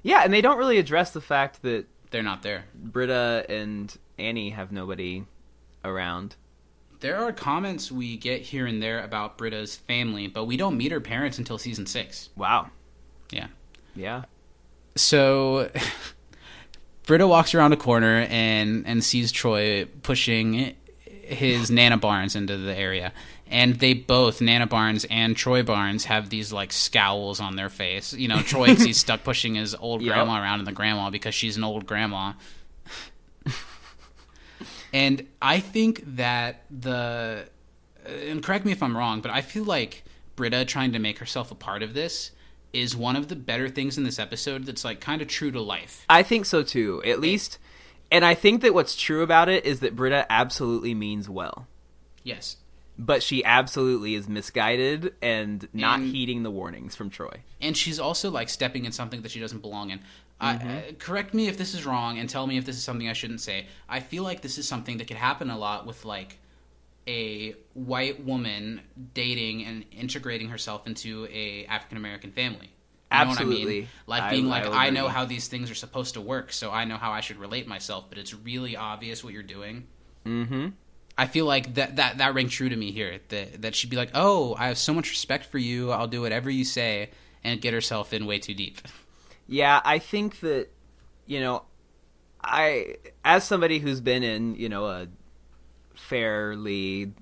Yeah, 0.03 0.23
and 0.23 0.33
they 0.33 0.41
don't 0.41 0.57
really 0.57 0.77
address 0.79 1.11
the 1.11 1.21
fact 1.21 1.61
that 1.61 1.85
They're 2.09 2.23
not 2.23 2.41
there. 2.41 2.65
Britta 2.75 3.45
and 3.49 3.95
Annie 4.17 4.49
have 4.49 4.71
nobody 4.71 5.25
around. 5.85 6.35
There 7.01 7.17
are 7.17 7.31
comments 7.31 7.91
we 7.91 8.17
get 8.17 8.41
here 8.41 8.65
and 8.67 8.81
there 8.81 9.03
about 9.03 9.37
Britta's 9.37 9.75
family, 9.75 10.27
but 10.27 10.45
we 10.45 10.55
don't 10.57 10.77
meet 10.77 10.91
her 10.91 10.99
parents 11.01 11.37
until 11.39 11.57
season 11.57 11.85
six. 11.87 12.29
Wow. 12.35 12.69
Yeah. 13.31 13.47
Yeah. 13.95 14.23
So 14.95 15.69
Britta 17.05 17.27
walks 17.27 17.53
around 17.55 17.73
a 17.73 17.77
corner 17.77 18.27
and 18.29 18.85
and 18.87 19.03
sees 19.03 19.31
Troy 19.31 19.85
pushing 20.03 20.75
his 21.23 21.71
Nana 21.71 21.97
Barnes 21.97 22.35
into 22.35 22.57
the 22.57 22.75
area. 22.75 23.11
And 23.47 23.75
they 23.79 23.93
both, 23.93 24.39
Nana 24.39 24.65
Barnes 24.65 25.05
and 25.09 25.35
Troy 25.35 25.61
Barnes, 25.61 26.05
have 26.05 26.29
these 26.29 26.53
like 26.53 26.71
scowls 26.71 27.41
on 27.41 27.57
their 27.57 27.69
face. 27.69 28.13
You 28.13 28.29
know, 28.29 28.41
Troy, 28.41 28.75
he's 28.75 28.97
stuck 28.97 29.23
pushing 29.23 29.55
his 29.55 29.75
old 29.75 30.01
Yep. 30.01 30.13
grandma 30.13 30.41
around 30.41 30.59
in 30.59 30.65
the 30.65 30.71
grandma 30.71 31.09
because 31.09 31.35
she's 31.35 31.57
an 31.57 31.63
old 31.65 31.85
grandma. 31.85 32.33
and 34.93 35.25
I 35.41 35.59
think 35.59 36.03
that 36.15 36.63
the, 36.69 37.45
and 38.05 38.43
correct 38.43 38.65
me 38.65 38.71
if 38.71 38.81
I'm 38.83 38.95
wrong, 38.95 39.21
but 39.21 39.31
I 39.31 39.41
feel 39.41 39.63
like 39.63 40.03
Britta 40.35 40.65
trying 40.65 40.93
to 40.93 40.99
make 40.99 41.19
herself 41.19 41.51
a 41.51 41.55
part 41.55 41.83
of 41.83 41.93
this 41.93 42.31
is 42.73 42.95
one 42.95 43.15
of 43.15 43.27
the 43.27 43.35
better 43.35 43.67
things 43.69 43.97
in 43.97 44.03
this 44.03 44.19
episode 44.19 44.65
that's 44.65 44.85
like 44.85 44.99
kind 45.01 45.21
of 45.21 45.27
true 45.27 45.51
to 45.51 45.61
life. 45.61 46.05
I 46.09 46.23
think 46.23 46.45
so 46.45 46.63
too. 46.63 47.01
At 47.05 47.19
least, 47.19 47.57
and 48.11 48.23
I 48.23 48.33
think 48.33 48.61
that 48.61 48.73
what's 48.73 48.95
true 48.95 49.21
about 49.23 49.49
it 49.49 49.65
is 49.65 49.79
that 49.81 49.95
Britta 49.95 50.25
absolutely 50.31 50.93
means 50.93 51.29
well, 51.29 51.67
Yes. 52.23 52.57
but 52.97 53.23
she 53.23 53.43
absolutely 53.43 54.15
is 54.15 54.27
misguided 54.29 55.13
and 55.21 55.67
not 55.73 55.99
And- 55.99 56.11
heeding 56.15 56.43
the 56.43 56.51
warnings 56.51 56.95
from 56.95 57.09
Troy. 57.09 57.41
and 57.59 57.75
she's 57.75 57.99
also 57.99 58.29
like 58.31 58.47
stepping 58.49 58.85
in 58.85 58.91
something 58.91 59.21
that 59.23 59.31
she 59.31 59.39
doesn't 59.39 59.61
belong 59.61 59.89
in. 59.91 59.99
I 60.39 60.55
uh, 60.55 60.81
correct 60.97 61.35
me 61.35 61.47
if 61.47 61.57
this 61.57 61.75
is 61.75 61.85
wrong, 61.85 62.17
and 62.17 62.27
tell 62.27 62.47
me 62.47 62.57
if 62.57 62.65
this 62.65 62.75
is 62.75 62.83
something 62.83 63.07
I 63.07 63.13
shouldn't 63.13 63.41
say. 63.41 63.67
I 63.87 63.99
feel 63.99 64.23
like 64.23 64.41
this 64.41 64.57
is 64.57 64.67
something 64.67 64.97
that 64.97 65.05
could 65.07 65.17
happen 65.17 65.51
a 65.51 65.57
lot 65.57 65.85
with 65.85 66.03
like 66.03 66.39
a 67.07 67.55
white 67.73 68.23
woman 68.23 68.81
dating 69.13 69.65
and 69.65 69.85
integrating 69.91 70.49
herself 70.49 70.87
into 70.87 71.27
a 71.31 71.65
African 71.65 71.97
American 71.97 72.31
family. 72.31 72.71
You 73.11 73.17
know 73.17 73.27
what 73.27 73.41
I 73.41 73.43
mean? 73.43 73.51
Absolutely. 73.53 73.87
Like 74.07 74.31
being 74.31 74.45
I 74.45 74.49
like, 74.49 74.63
will 74.65 74.73
I, 74.73 74.89
know 74.89 75.05
agree. 75.05 75.13
how 75.13 75.25
these 75.25 75.47
things 75.49 75.69
are 75.69 75.75
supposed 75.75 76.13
to 76.13 76.21
work, 76.21 76.53
so 76.53 76.71
I 76.71 76.85
know 76.85 76.95
how 76.95 77.11
I 77.11 77.19
should 77.19 77.37
relate 77.37 77.67
myself, 77.67 78.05
but 78.07 78.17
it's 78.17 78.33
really 78.33 78.77
obvious 78.77 79.21
what 79.21 79.33
you're 79.33 79.43
doing. 79.43 79.87
Mm-hmm. 80.25 80.69
I 81.17 81.27
feel 81.27 81.45
like 81.45 81.73
that 81.73 81.97
that 81.97 82.19
that 82.19 82.33
rang 82.33 82.47
true 82.47 82.69
to 82.69 82.75
me 82.75 82.91
here. 82.91 83.19
That 83.29 83.63
that 83.63 83.75
she'd 83.75 83.89
be 83.89 83.97
like, 83.97 84.11
"Oh, 84.13 84.55
I 84.57 84.67
have 84.67 84.77
so 84.77 84.93
much 84.93 85.09
respect 85.09 85.45
for 85.45 85.57
you. 85.57 85.91
I'll 85.91 86.07
do 86.07 86.21
whatever 86.21 86.49
you 86.49 86.63
say," 86.63 87.09
and 87.43 87.59
get 87.61 87.73
herself 87.73 88.13
in 88.13 88.25
way 88.25 88.39
too 88.39 88.53
deep. 88.53 88.79
Yeah, 89.45 89.81
I 89.83 89.99
think 89.99 90.39
that 90.39 90.69
you 91.25 91.41
know, 91.41 91.63
I 92.41 92.95
as 93.25 93.43
somebody 93.43 93.79
who's 93.79 93.99
been 93.99 94.23
in 94.23 94.55
you 94.55 94.69
know 94.69 94.85
a 94.85 95.07
fairly 96.11 97.13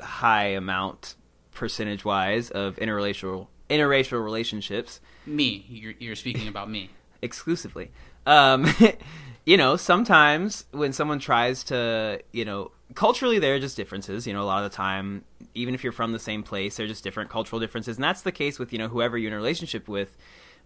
high 0.00 0.46
amount 0.46 1.14
percentage 1.52 2.04
wise 2.04 2.50
of 2.50 2.74
interracial 2.76 3.46
interracial 3.70 4.22
relationships 4.22 5.00
Me, 5.26 5.64
you're, 5.68 5.94
you're 6.00 6.16
speaking 6.16 6.48
about 6.48 6.68
me. 6.68 6.90
exclusively. 7.22 7.92
Um, 8.26 8.66
you 9.46 9.56
know, 9.56 9.76
sometimes 9.76 10.64
when 10.72 10.92
someone 10.92 11.20
tries 11.20 11.62
to, 11.64 12.20
you 12.32 12.44
know, 12.44 12.72
culturally 12.94 13.38
there 13.38 13.54
are 13.54 13.60
just 13.60 13.76
differences. 13.76 14.26
You 14.26 14.32
know, 14.32 14.42
a 14.42 14.44
lot 14.44 14.64
of 14.64 14.70
the 14.70 14.76
time, 14.76 15.24
even 15.54 15.74
if 15.74 15.84
you're 15.84 15.92
from 15.92 16.12
the 16.12 16.18
same 16.18 16.42
place, 16.42 16.76
there 16.76 16.84
are 16.84 16.88
just 16.88 17.04
different 17.04 17.30
cultural 17.30 17.60
differences, 17.60 17.96
and 17.96 18.04
that's 18.04 18.22
the 18.22 18.32
case 18.32 18.58
with 18.58 18.72
you 18.72 18.78
know 18.78 18.88
whoever 18.88 19.16
you're 19.16 19.28
in 19.28 19.34
a 19.34 19.36
relationship 19.36 19.88
with. 19.88 20.16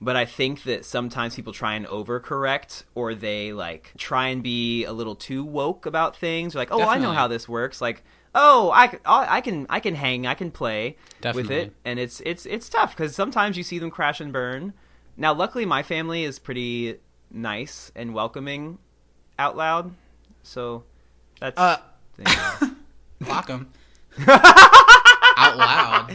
But 0.00 0.14
I 0.16 0.26
think 0.26 0.64
that 0.64 0.84
sometimes 0.84 1.34
people 1.34 1.52
try 1.54 1.74
and 1.74 1.86
overcorrect, 1.86 2.84
or 2.94 3.14
they 3.14 3.52
like 3.52 3.92
try 3.96 4.28
and 4.28 4.42
be 4.42 4.84
a 4.84 4.92
little 4.92 5.14
too 5.14 5.42
woke 5.44 5.86
about 5.86 6.16
things. 6.16 6.54
Like, 6.54 6.68
oh, 6.70 6.82
I 6.82 6.98
know 6.98 7.12
how 7.12 7.28
this 7.28 7.48
works. 7.48 7.80
Like, 7.80 8.04
oh, 8.34 8.70
I 8.74 8.88
can 9.40 9.66
I 9.70 9.80
can 9.80 9.94
hang, 9.94 10.26
I 10.26 10.34
can 10.34 10.50
play 10.50 10.96
with 11.36 11.50
it, 11.50 11.72
and 11.84 11.98
it's 11.98 12.20
it's 12.26 12.44
it's 12.44 12.68
tough 12.68 12.94
because 12.94 13.14
sometimes 13.14 13.56
you 13.56 13.62
see 13.62 13.78
them 13.78 13.90
crash 13.90 14.20
and 14.20 14.32
burn. 14.32 14.74
Now, 15.16 15.32
luckily, 15.32 15.64
my 15.64 15.82
family 15.82 16.24
is 16.24 16.38
pretty 16.38 16.98
nice 17.30 17.90
and 17.96 18.12
welcoming 18.12 18.78
out 19.38 19.56
loud, 19.56 19.94
so 20.42 20.84
that's 21.40 21.58
Uh. 21.58 21.78
Lock 23.20 23.48
'em. 23.48 23.70
out 24.28 25.56
loud. 25.56 26.14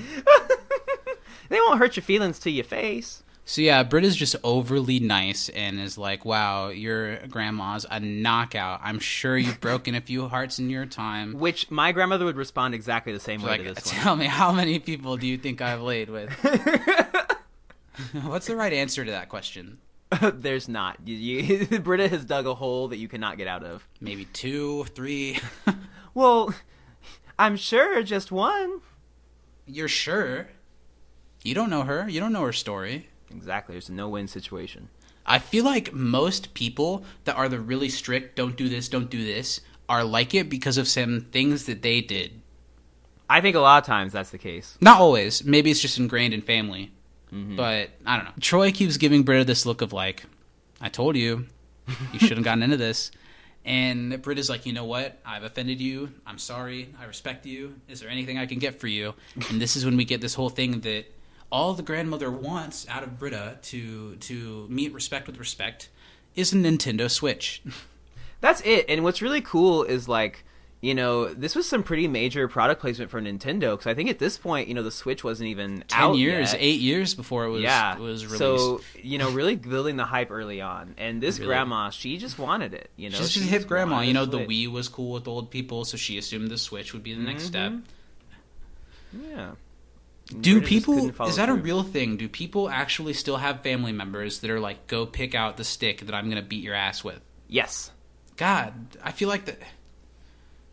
they 1.49 1.57
won't 1.59 1.79
hurt 1.79 1.95
your 1.95 2.03
feelings 2.03 2.37
to 2.39 2.51
your 2.51 2.63
face. 2.63 3.23
So 3.43 3.61
yeah, 3.61 3.83
Britta's 3.83 4.15
just 4.15 4.35
overly 4.43 4.99
nice 4.99 5.49
and 5.49 5.79
is 5.79 5.97
like, 5.97 6.23
"Wow, 6.25 6.69
your 6.69 7.17
grandma's 7.27 7.85
a 7.89 7.99
knockout. 7.99 8.79
I'm 8.83 8.99
sure 8.99 9.37
you've 9.37 9.59
broken 9.59 9.95
a 9.95 10.01
few 10.01 10.27
hearts 10.27 10.59
in 10.59 10.69
your 10.69 10.85
time." 10.85 11.33
Which 11.33 11.69
my 11.71 11.91
grandmother 11.91 12.23
would 12.25 12.37
respond 12.37 12.73
exactly 12.75 13.11
the 13.13 13.19
same 13.19 13.41
way 13.41 13.57
to 13.57 13.63
Like, 13.63 13.75
this 13.75 13.91
one. 13.93 14.01
tell 14.01 14.15
me, 14.15 14.25
how 14.27 14.51
many 14.51 14.79
people 14.79 15.17
do 15.17 15.27
you 15.27 15.37
think 15.37 15.61
I've 15.61 15.81
laid 15.81 16.09
with? 16.09 16.31
What's 18.23 18.47
the 18.47 18.55
right 18.55 18.71
answer 18.73 19.03
to 19.03 19.11
that 19.11 19.27
question? 19.29 19.79
There's 20.21 20.67
not. 20.69 20.97
You, 21.05 21.15
you, 21.15 21.79
Britta 21.79 22.07
has 22.09 22.25
dug 22.25 22.45
a 22.45 22.55
hole 22.55 22.89
that 22.89 22.97
you 22.97 23.07
cannot 23.07 23.37
get 23.37 23.47
out 23.47 23.63
of. 23.63 23.87
Maybe 23.99 24.25
two, 24.25 24.85
three. 24.95 25.39
Well, 26.13 26.53
I'm 27.39 27.55
sure 27.55 28.01
just 28.03 28.31
one. 28.31 28.81
You're 29.65 29.87
sure? 29.87 30.47
You 31.43 31.53
don't 31.55 31.69
know 31.69 31.83
her. 31.83 32.07
You 32.09 32.19
don't 32.19 32.33
know 32.33 32.43
her 32.43 32.51
story. 32.53 33.07
Exactly. 33.35 33.73
There's 33.73 33.89
a 33.89 33.93
no-win 33.93 34.27
situation. 34.27 34.89
I 35.25 35.39
feel 35.39 35.63
like 35.63 35.93
most 35.93 36.53
people 36.53 37.03
that 37.25 37.35
are 37.35 37.47
the 37.47 37.59
really 37.59 37.89
strict, 37.89 38.35
don't 38.35 38.55
do 38.55 38.69
this, 38.69 38.89
don't 38.89 39.09
do 39.09 39.23
this, 39.23 39.61
are 39.87 40.03
like 40.03 40.33
it 40.33 40.49
because 40.49 40.77
of 40.77 40.87
some 40.87 41.27
things 41.31 41.65
that 41.65 41.81
they 41.81 42.01
did. 42.01 42.41
I 43.29 43.39
think 43.39 43.55
a 43.55 43.59
lot 43.59 43.81
of 43.81 43.87
times 43.87 44.13
that's 44.13 44.31
the 44.31 44.37
case. 44.37 44.77
Not 44.81 44.99
always. 44.99 45.43
Maybe 45.43 45.71
it's 45.71 45.79
just 45.79 45.97
ingrained 45.97 46.33
in 46.33 46.41
family. 46.41 46.91
Mm-hmm. 47.33 47.55
But 47.55 47.91
I 48.05 48.17
don't 48.17 48.25
know. 48.25 48.33
Troy 48.41 48.71
keeps 48.71 48.97
giving 48.97 49.23
Britta 49.23 49.45
this 49.45 49.65
look 49.65 49.81
of 49.81 49.93
like, 49.93 50.23
I 50.81 50.89
told 50.89 51.15
you, 51.15 51.45
you 51.87 51.95
shouldn't 52.19 52.39
have 52.39 52.43
gotten 52.43 52.63
into 52.63 52.77
this. 52.77 53.11
And 53.63 54.21
Britta's 54.21 54.49
like, 54.49 54.65
you 54.65 54.73
know 54.73 54.85
what? 54.85 55.19
I've 55.25 55.43
offended 55.43 55.79
you. 55.79 56.11
I'm 56.25 56.39
sorry. 56.39 56.93
I 56.99 57.05
respect 57.05 57.45
you. 57.45 57.75
Is 57.87 57.99
there 57.99 58.09
anything 58.09 58.37
I 58.37 58.47
can 58.47 58.59
get 58.59 58.79
for 58.79 58.87
you? 58.87 59.13
And 59.49 59.61
this 59.61 59.75
is 59.75 59.85
when 59.85 59.97
we 59.97 60.03
get 60.03 60.19
this 60.19 60.33
whole 60.33 60.49
thing 60.49 60.81
that 60.81 61.05
all 61.51 61.73
the 61.73 61.83
grandmother 61.83 62.31
wants 62.31 62.87
out 62.89 63.03
of 63.03 63.19
Britta 63.19 63.57
to 63.63 64.15
to 64.15 64.67
meet 64.69 64.93
respect 64.93 65.27
with 65.27 65.37
respect 65.37 65.89
is 66.35 66.53
a 66.53 66.55
Nintendo 66.55 67.09
Switch. 67.09 67.61
That's 68.41 68.61
it. 68.61 68.85
And 68.89 69.03
what's 69.03 69.21
really 69.21 69.41
cool 69.41 69.83
is 69.83 70.07
like, 70.09 70.43
you 70.79 70.95
know, 70.95 71.31
this 71.31 71.55
was 71.55 71.67
some 71.69 71.83
pretty 71.83 72.07
major 72.07 72.47
product 72.47 72.81
placement 72.81 73.11
for 73.11 73.21
Nintendo 73.21 73.73
because 73.73 73.85
I 73.85 73.93
think 73.93 74.09
at 74.09 74.17
this 74.17 74.37
point, 74.39 74.67
you 74.67 74.73
know, 74.73 74.81
the 74.81 74.89
Switch 74.89 75.23
wasn't 75.23 75.49
even 75.49 75.83
Ten 75.87 76.01
out 76.01 76.15
years, 76.15 76.53
yet. 76.53 76.61
eight 76.61 76.79
years 76.79 77.13
before 77.13 77.45
it 77.45 77.49
was 77.49 77.61
yeah, 77.61 77.97
was 77.99 78.25
released. 78.25 78.39
So 78.39 78.81
you 78.99 79.19
know, 79.19 79.29
really 79.29 79.55
building 79.57 79.97
the 79.97 80.05
hype 80.05 80.31
early 80.31 80.59
on, 80.61 80.95
and 80.97 81.21
this 81.21 81.37
Really. 81.37 81.49
grandma, 81.49 81.91
she 81.91 82.17
just 82.17 82.39
wanted 82.39 82.73
it. 82.73 82.89
You 82.95 83.11
know, 83.11 83.17
She's 83.17 83.29
she 83.29 83.41
just 83.41 83.51
a 83.51 83.59
hip 83.59 83.67
grandma. 83.67 83.99
You 84.01 84.13
know, 84.13 84.23
a 84.23 84.25
the 84.25 84.37
Switch. 84.45 84.49
Wii 84.49 84.71
was 84.71 84.87
cool 84.87 85.11
with 85.11 85.27
old 85.27 85.51
people, 85.51 85.85
so 85.85 85.97
she 85.97 86.17
assumed 86.17 86.49
the 86.49 86.57
Switch 86.57 86.93
would 86.93 87.03
be 87.03 87.13
the 87.13 87.21
next 87.21 87.43
step. 87.43 87.73
Mm-hmm. 87.73 89.31
Yeah. 89.31 89.51
Do 90.39 90.61
people 90.61 91.11
is 91.25 91.35
that 91.35 91.49
a 91.49 91.53
real 91.53 91.83
thing? 91.83 92.17
Do 92.17 92.27
people 92.29 92.69
actually 92.69 93.13
still 93.13 93.37
have 93.37 93.61
family 93.61 93.91
members 93.91 94.39
that 94.39 94.49
are 94.49 94.59
like, 94.59 94.87
go 94.87 95.05
pick 95.05 95.35
out 95.35 95.57
the 95.57 95.63
stick 95.63 96.01
that 96.01 96.15
I'm 96.15 96.29
gonna 96.29 96.41
beat 96.41 96.63
your 96.63 96.75
ass 96.75 97.03
with? 97.03 97.21
Yes. 97.47 97.91
God, 98.37 98.73
I 99.03 99.11
feel 99.11 99.29
like 99.29 99.45
that. 99.45 99.59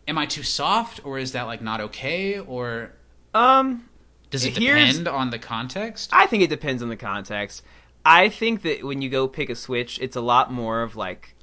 Am 0.06 0.16
I 0.16 0.26
too 0.26 0.43
soft, 0.43 1.05
or 1.05 1.18
is 1.18 1.32
that 1.32 1.43
like 1.43 1.60
not 1.60 1.80
okay, 1.80 2.39
or 2.39 2.93
Um, 3.35 3.89
does 4.30 4.44
it 4.44 4.55
depend 4.55 5.06
on 5.06 5.30
the 5.30 5.39
context? 5.39 6.10
I 6.12 6.26
think 6.26 6.43
it 6.43 6.51
depends 6.51 6.82
on 6.82 6.89
the 6.89 6.97
context. 6.97 7.62
I 8.05 8.28
think 8.28 8.62
that 8.62 8.85
when 8.85 9.02
you 9.02 9.10
go 9.10 9.28
pick 9.28 9.51
a 9.51 9.55
Switch, 9.55 9.98
it's 10.01 10.16
a 10.16 10.20
lot 10.20 10.52
more 10.52 10.82
of 10.82 10.97
like 10.97 11.35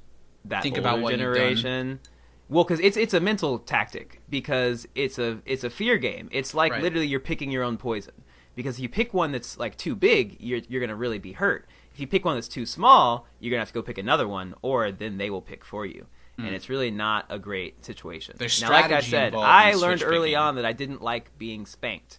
that 0.46 0.62
Think 0.62 0.78
older 0.78 0.88
about 0.88 1.00
what 1.00 1.18
you've 1.18 1.62
done. 1.62 2.00
Well, 2.48 2.64
because 2.64 2.80
it's 2.80 2.96
it's 2.96 3.14
a 3.14 3.20
mental 3.20 3.58
tactic 3.58 4.20
because 4.28 4.86
it's 4.94 5.18
a 5.18 5.40
it's 5.44 5.64
a 5.64 5.70
fear 5.70 5.96
game. 5.98 6.28
It's 6.32 6.54
like 6.54 6.72
Right. 6.72 6.82
literally 6.82 7.06
you're 7.06 7.20
picking 7.20 7.50
your 7.50 7.62
own 7.64 7.76
poison. 7.76 8.14
Because 8.54 8.76
if 8.76 8.82
you 8.82 8.88
pick 8.88 9.12
one 9.12 9.32
that's 9.32 9.58
like 9.58 9.76
too 9.76 9.94
big, 9.96 10.36
you're 10.40 10.60
you're 10.68 10.80
gonna 10.80 10.96
really 10.96 11.18
be 11.18 11.32
hurt. 11.32 11.68
If 11.92 12.00
you 12.00 12.06
pick 12.06 12.24
one 12.24 12.36
that's 12.36 12.48
too 12.48 12.64
small, 12.66 13.26
you're 13.40 13.50
gonna 13.50 13.60
have 13.60 13.68
to 13.68 13.74
go 13.74 13.82
pick 13.82 13.98
another 13.98 14.26
one, 14.28 14.54
or 14.62 14.92
then 14.92 15.18
they 15.18 15.28
will 15.30 15.42
pick 15.42 15.64
for 15.64 15.84
you. 15.86 16.06
And 16.38 16.48
it's 16.54 16.68
really 16.68 16.90
not 16.90 17.24
a 17.30 17.38
great 17.38 17.82
situation. 17.82 18.34
Hmm. 18.34 18.38
There's 18.40 18.60
now, 18.60 18.70
like 18.70 18.92
I 18.92 19.00
said, 19.00 19.34
I 19.34 19.72
learned 19.72 20.02
early 20.02 20.28
picking. 20.32 20.36
on 20.36 20.56
that 20.56 20.66
I 20.66 20.74
didn't 20.74 21.00
like 21.00 21.36
being 21.38 21.64
spanked. 21.66 22.18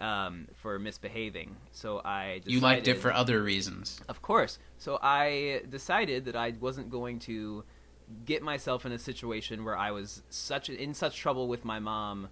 um, 0.00 0.46
for 0.54 0.78
misbehaving. 0.78 1.56
So 1.72 2.00
I 2.04 2.40
You 2.46 2.60
liked 2.60 2.86
it 2.86 2.98
for 2.98 3.12
other 3.12 3.42
reasons. 3.42 4.00
of 4.08 4.22
course. 4.22 4.60
So 4.78 4.96
I 5.02 5.62
decided 5.68 6.24
that 6.26 6.36
I 6.36 6.54
wasn't 6.60 6.88
going 6.88 7.18
to 7.30 7.64
get 8.24 8.42
myself 8.42 8.84
in 8.86 8.92
a 8.92 8.98
situation 8.98 9.64
where 9.64 9.76
I 9.76 9.90
was 9.90 10.22
such 10.30 10.68
in 10.70 10.94
such 10.94 11.16
trouble 11.16 11.48
with 11.48 11.64
my 11.64 11.78
mom. 11.78 12.28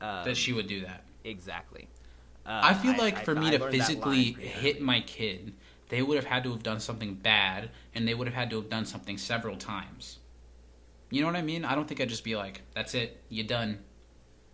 Um, 0.00 0.24
That 0.24 0.36
she 0.36 0.52
would 0.52 0.66
do 0.66 0.80
that. 0.82 1.04
exactly. 1.24 1.88
Uh, 2.44 2.60
I 2.64 2.74
feel 2.74 2.96
like 2.96 3.18
I- 3.18 3.24
for 3.24 3.36
I 3.36 3.40
me 3.40 3.50
to 3.52 3.70
physically 3.70 4.32
hit 4.32 4.80
my 4.80 5.00
kid, 5.00 5.54
they 5.90 6.02
would 6.02 6.16
have 6.16 6.24
had 6.24 6.42
to 6.44 6.50
have 6.50 6.62
done 6.64 6.80
something 6.80 7.14
bad, 7.14 7.70
and 7.94 8.08
they 8.08 8.14
would 8.14 8.26
have 8.26 8.34
had 8.34 8.50
to 8.50 8.56
have 8.56 8.68
done 8.68 8.84
something 8.84 9.16
several 9.18 9.56
times. 9.56 10.18
You 11.10 11.20
know 11.20 11.26
what 11.28 11.36
I 11.36 11.42
mean? 11.42 11.64
I 11.64 11.74
don't 11.74 11.86
think 11.86 12.00
I'd 12.00 12.08
just 12.08 12.24
be 12.24 12.34
like, 12.34 12.62
"That's 12.74 12.94
it, 12.94 13.22
you 13.28 13.44
done." 13.44 13.84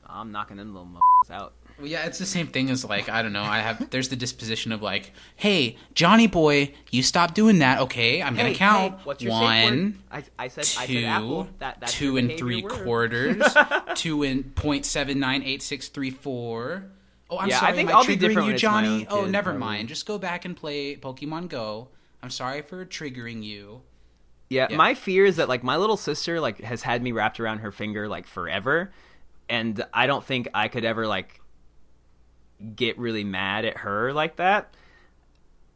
I'm 0.04 0.32
knocking 0.32 0.56
them 0.56 0.74
little 0.74 0.88
m- 0.88 1.32
out. 1.32 1.54
Well, 1.78 1.86
yeah, 1.86 2.06
it's 2.06 2.18
the 2.18 2.26
same 2.26 2.48
thing 2.48 2.70
as 2.70 2.84
like 2.84 3.08
I 3.08 3.22
don't 3.22 3.32
know. 3.32 3.42
I 3.44 3.60
have 3.60 3.90
there's 3.90 4.08
the 4.08 4.16
disposition 4.16 4.72
of 4.72 4.82
like, 4.82 5.12
"Hey, 5.36 5.76
Johnny 5.94 6.26
boy, 6.26 6.72
you 6.90 7.02
stop 7.04 7.34
doing 7.34 7.60
that, 7.60 7.80
okay? 7.82 8.20
I'm 8.20 8.34
gonna 8.34 8.48
Hey, 8.48 8.54
count 8.54 8.94
hey, 8.94 9.00
what's 9.04 9.22
your 9.22 9.30
safe 9.32 9.40
word? 9.40 9.64
one, 9.64 10.02
I, 10.10 10.24
I 10.38 10.48
said 10.48 10.64
I 10.78 10.86
two, 10.86 10.94
said 10.94 11.04
apple. 11.04 11.48
That, 11.60 11.78
that's 11.80 11.92
two 11.92 12.06
your 12.06 12.18
and 12.18 12.28
behavior 12.28 12.38
three 12.46 12.62
word. 12.62 12.72
quarters, 12.72 13.56
two 13.94 14.22
and 14.24 14.54
point 14.56 14.86
seven 14.86 15.20
nine 15.20 15.42
eight 15.44 15.62
six 15.62 15.88
three 15.88 16.10
four. 16.10 16.84
Oh, 17.30 17.38
I'm 17.38 17.48
Yeah, 17.48 17.58
I 17.58 17.60
sorry. 17.60 17.72
think 17.74 17.90
am 17.90 17.96
I'll 17.96 18.04
be 18.06 18.16
triggering 18.16 18.20
different 18.20 18.48
you, 18.48 18.54
it's 18.54 18.62
my 18.64 18.70
Johnny? 18.70 18.88
own 18.88 19.06
oh, 19.10 19.22
kid, 19.24 19.30
never 19.32 19.50
probably. 19.50 19.60
mind. 19.66 19.88
Just 19.88 20.06
go 20.06 20.18
back 20.18 20.44
and 20.44 20.56
play 20.56 20.96
Pokemon 20.96 21.48
Go. 21.48 21.88
I'm 22.22 22.30
sorry 22.30 22.62
for 22.62 22.84
triggering 22.86 23.44
you. 23.44 23.82
Yeah, 24.50 24.66
Yeah. 24.70 24.76
my 24.76 24.94
fear 24.94 25.26
is 25.26 25.36
that 25.36 25.48
like 25.48 25.62
my 25.62 25.76
little 25.76 25.96
sister 25.98 26.40
like 26.40 26.60
has 26.62 26.82
had 26.82 27.02
me 27.02 27.12
wrapped 27.12 27.38
around 27.38 27.58
her 27.58 27.70
finger 27.70 28.08
like 28.08 28.26
forever, 28.26 28.90
and 29.48 29.84
I 29.94 30.06
don't 30.06 30.24
think 30.24 30.48
I 30.54 30.68
could 30.68 30.84
ever 30.84 31.06
like 31.06 31.40
get 32.74 32.98
really 32.98 33.24
mad 33.24 33.64
at 33.64 33.78
her 33.78 34.12
like 34.12 34.36
that. 34.36 34.74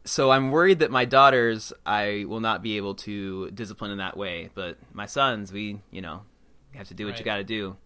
So 0.04 0.32
I'm 0.32 0.50
worried 0.50 0.80
that 0.80 0.90
my 0.90 1.04
daughters 1.04 1.72
I 1.86 2.24
will 2.26 2.40
not 2.40 2.62
be 2.62 2.76
able 2.76 2.96
to 2.96 3.50
discipline 3.52 3.92
in 3.92 3.98
that 3.98 4.16
way, 4.16 4.50
but 4.54 4.76
my 4.92 5.06
sons, 5.06 5.52
we 5.52 5.80
you 5.90 6.00
know 6.00 6.22
have 6.74 6.88
to 6.88 6.94
do 6.94 7.06
what 7.06 7.18
you 7.18 7.24
got 7.24 7.36
to 7.36 7.44
do. 7.44 7.76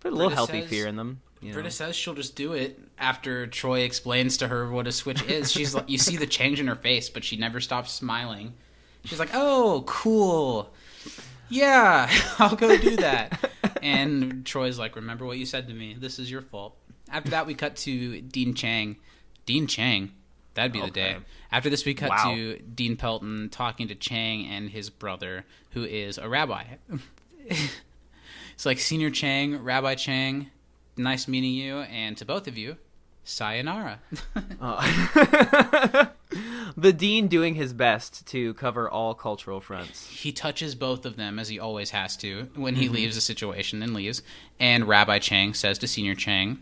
Put 0.00 0.12
a 0.12 0.16
little 0.16 0.30
healthy 0.30 0.60
says- 0.60 0.70
fear 0.70 0.86
in 0.86 0.96
them. 0.96 1.22
You 1.42 1.48
know? 1.48 1.54
Britta 1.54 1.70
says 1.70 1.94
she'll 1.94 2.14
just 2.14 2.34
do 2.34 2.54
it 2.54 2.80
after 2.98 3.46
Troy 3.46 3.80
explains 3.80 4.38
to 4.38 4.48
her 4.48 4.70
what 4.70 4.86
a 4.86 4.92
switch 4.92 5.22
is. 5.24 5.52
She's 5.52 5.74
like, 5.74 5.88
you 5.88 5.98
see 5.98 6.16
the 6.16 6.26
change 6.26 6.60
in 6.60 6.66
her 6.66 6.74
face, 6.74 7.10
but 7.10 7.24
she 7.24 7.36
never 7.36 7.60
stops 7.60 7.92
smiling. 7.92 8.54
She's 9.04 9.18
like, 9.20 9.30
"Oh, 9.34 9.84
cool, 9.86 10.72
yeah, 11.48 12.10
I'll 12.38 12.56
go 12.56 12.76
do 12.76 12.96
that." 12.96 13.50
and 13.82 14.44
Troy's 14.44 14.78
like, 14.78 14.96
"Remember 14.96 15.24
what 15.24 15.38
you 15.38 15.46
said 15.46 15.68
to 15.68 15.74
me? 15.74 15.94
This 15.98 16.18
is 16.18 16.30
your 16.30 16.42
fault." 16.42 16.76
After 17.10 17.30
that, 17.30 17.46
we 17.46 17.54
cut 17.54 17.76
to 17.76 18.20
Dean 18.20 18.54
Chang. 18.54 18.96
Dean 19.46 19.66
Chang, 19.66 20.10
that'd 20.54 20.72
be 20.72 20.80
the 20.80 20.90
day. 20.90 21.16
After 21.52 21.70
this, 21.70 21.84
we 21.84 21.94
cut 21.94 22.10
Wow. 22.10 22.34
to 22.34 22.58
Dean 22.58 22.96
Pelton 22.96 23.48
talking 23.50 23.86
to 23.88 23.94
Chang 23.94 24.44
and 24.46 24.70
his 24.70 24.90
brother, 24.90 25.44
who 25.70 25.84
is 25.84 26.18
a 26.18 26.28
rabbi. 26.28 26.64
It's 28.54 28.64
like 28.64 28.78
Señor 28.78 29.12
Chang, 29.12 29.62
Rabbi 29.62 29.94
Chang, 29.96 30.50
nice 30.96 31.28
meeting 31.28 31.52
you, 31.52 31.80
and 31.80 32.16
to 32.16 32.24
both 32.24 32.48
of 32.48 32.56
you, 32.56 32.76
sayonara. 33.24 34.00
Uh, 34.60 36.06
the 36.76 36.92
dean 36.92 37.28
doing 37.28 37.54
his 37.54 37.72
best 37.74 38.26
to 38.28 38.54
cover 38.54 38.88
all 38.88 39.12
cultural 39.14 39.60
fronts. 39.60 40.08
he 40.08 40.32
touches 40.32 40.74
both 40.74 41.04
of 41.04 41.16
them 41.16 41.38
as 41.38 41.48
he 41.48 41.58
always 41.58 41.90
has 41.90 42.16
to 42.16 42.48
when 42.54 42.76
he 42.76 42.86
Mm-hmm. 42.86 42.94
leaves 42.94 43.16
a 43.16 43.20
situation 43.20 43.82
and 43.82 43.92
leaves. 43.92 44.22
And 44.58 44.88
Rabbi 44.88 45.18
Chang 45.18 45.52
says 45.54 45.78
to 45.80 45.86
Señor 45.86 46.16
Chang, 46.16 46.60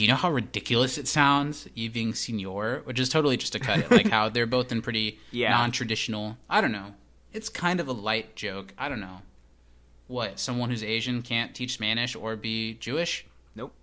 "Do 0.00 0.04
you 0.06 0.08
know 0.08 0.16
how 0.16 0.30
ridiculous 0.32 0.96
it 0.96 1.06
sounds, 1.06 1.68
you 1.74 1.90
being 1.90 2.14
Señor?" 2.14 2.86
Which 2.86 2.98
is 2.98 3.10
totally 3.10 3.36
just 3.36 3.54
a 3.54 3.58
cut 3.58 3.80
it, 3.80 3.90
like 3.90 4.08
how 4.08 4.30
they're 4.30 4.46
both 4.46 4.72
in 4.72 4.80
pretty 4.80 5.18
Yeah. 5.30 5.50
non-traditional. 5.50 6.38
I 6.48 6.62
don't 6.62 6.72
know. 6.72 6.94
It's 7.34 7.50
kind 7.50 7.80
of 7.80 7.86
a 7.86 7.92
light 7.92 8.34
joke. 8.34 8.72
I 8.78 8.88
don't 8.88 9.00
know. 9.00 9.20
What? 10.06 10.40
Someone 10.40 10.70
who's 10.70 10.82
Asian 10.82 11.20
can't 11.20 11.54
teach 11.54 11.74
Spanish 11.74 12.16
or 12.16 12.34
be 12.34 12.72
Jewish? 12.80 13.26
Nope. 13.54 13.74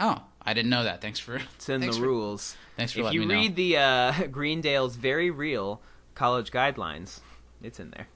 Oh, 0.00 0.22
I 0.40 0.54
didn't 0.54 0.70
know 0.70 0.84
that. 0.84 1.02
Thanks 1.02 1.18
for 1.20 1.36
It's 1.36 1.68
in 1.68 1.82
the 1.82 1.92
for- 1.92 2.00
rules. 2.00 2.56
Thanks 2.78 2.92
for 2.92 3.00
if 3.00 3.04
letting 3.04 3.20
you 3.20 3.26
me 3.28 3.34
know. 3.34 3.40
read 3.42 3.54
the 3.56 3.76
uh, 3.76 4.12
Greendale's 4.30 4.96
very 4.96 5.30
real 5.30 5.82
college 6.14 6.50
guidelines, 6.52 7.20
it's 7.62 7.78
in 7.78 7.90
there. 7.90 8.08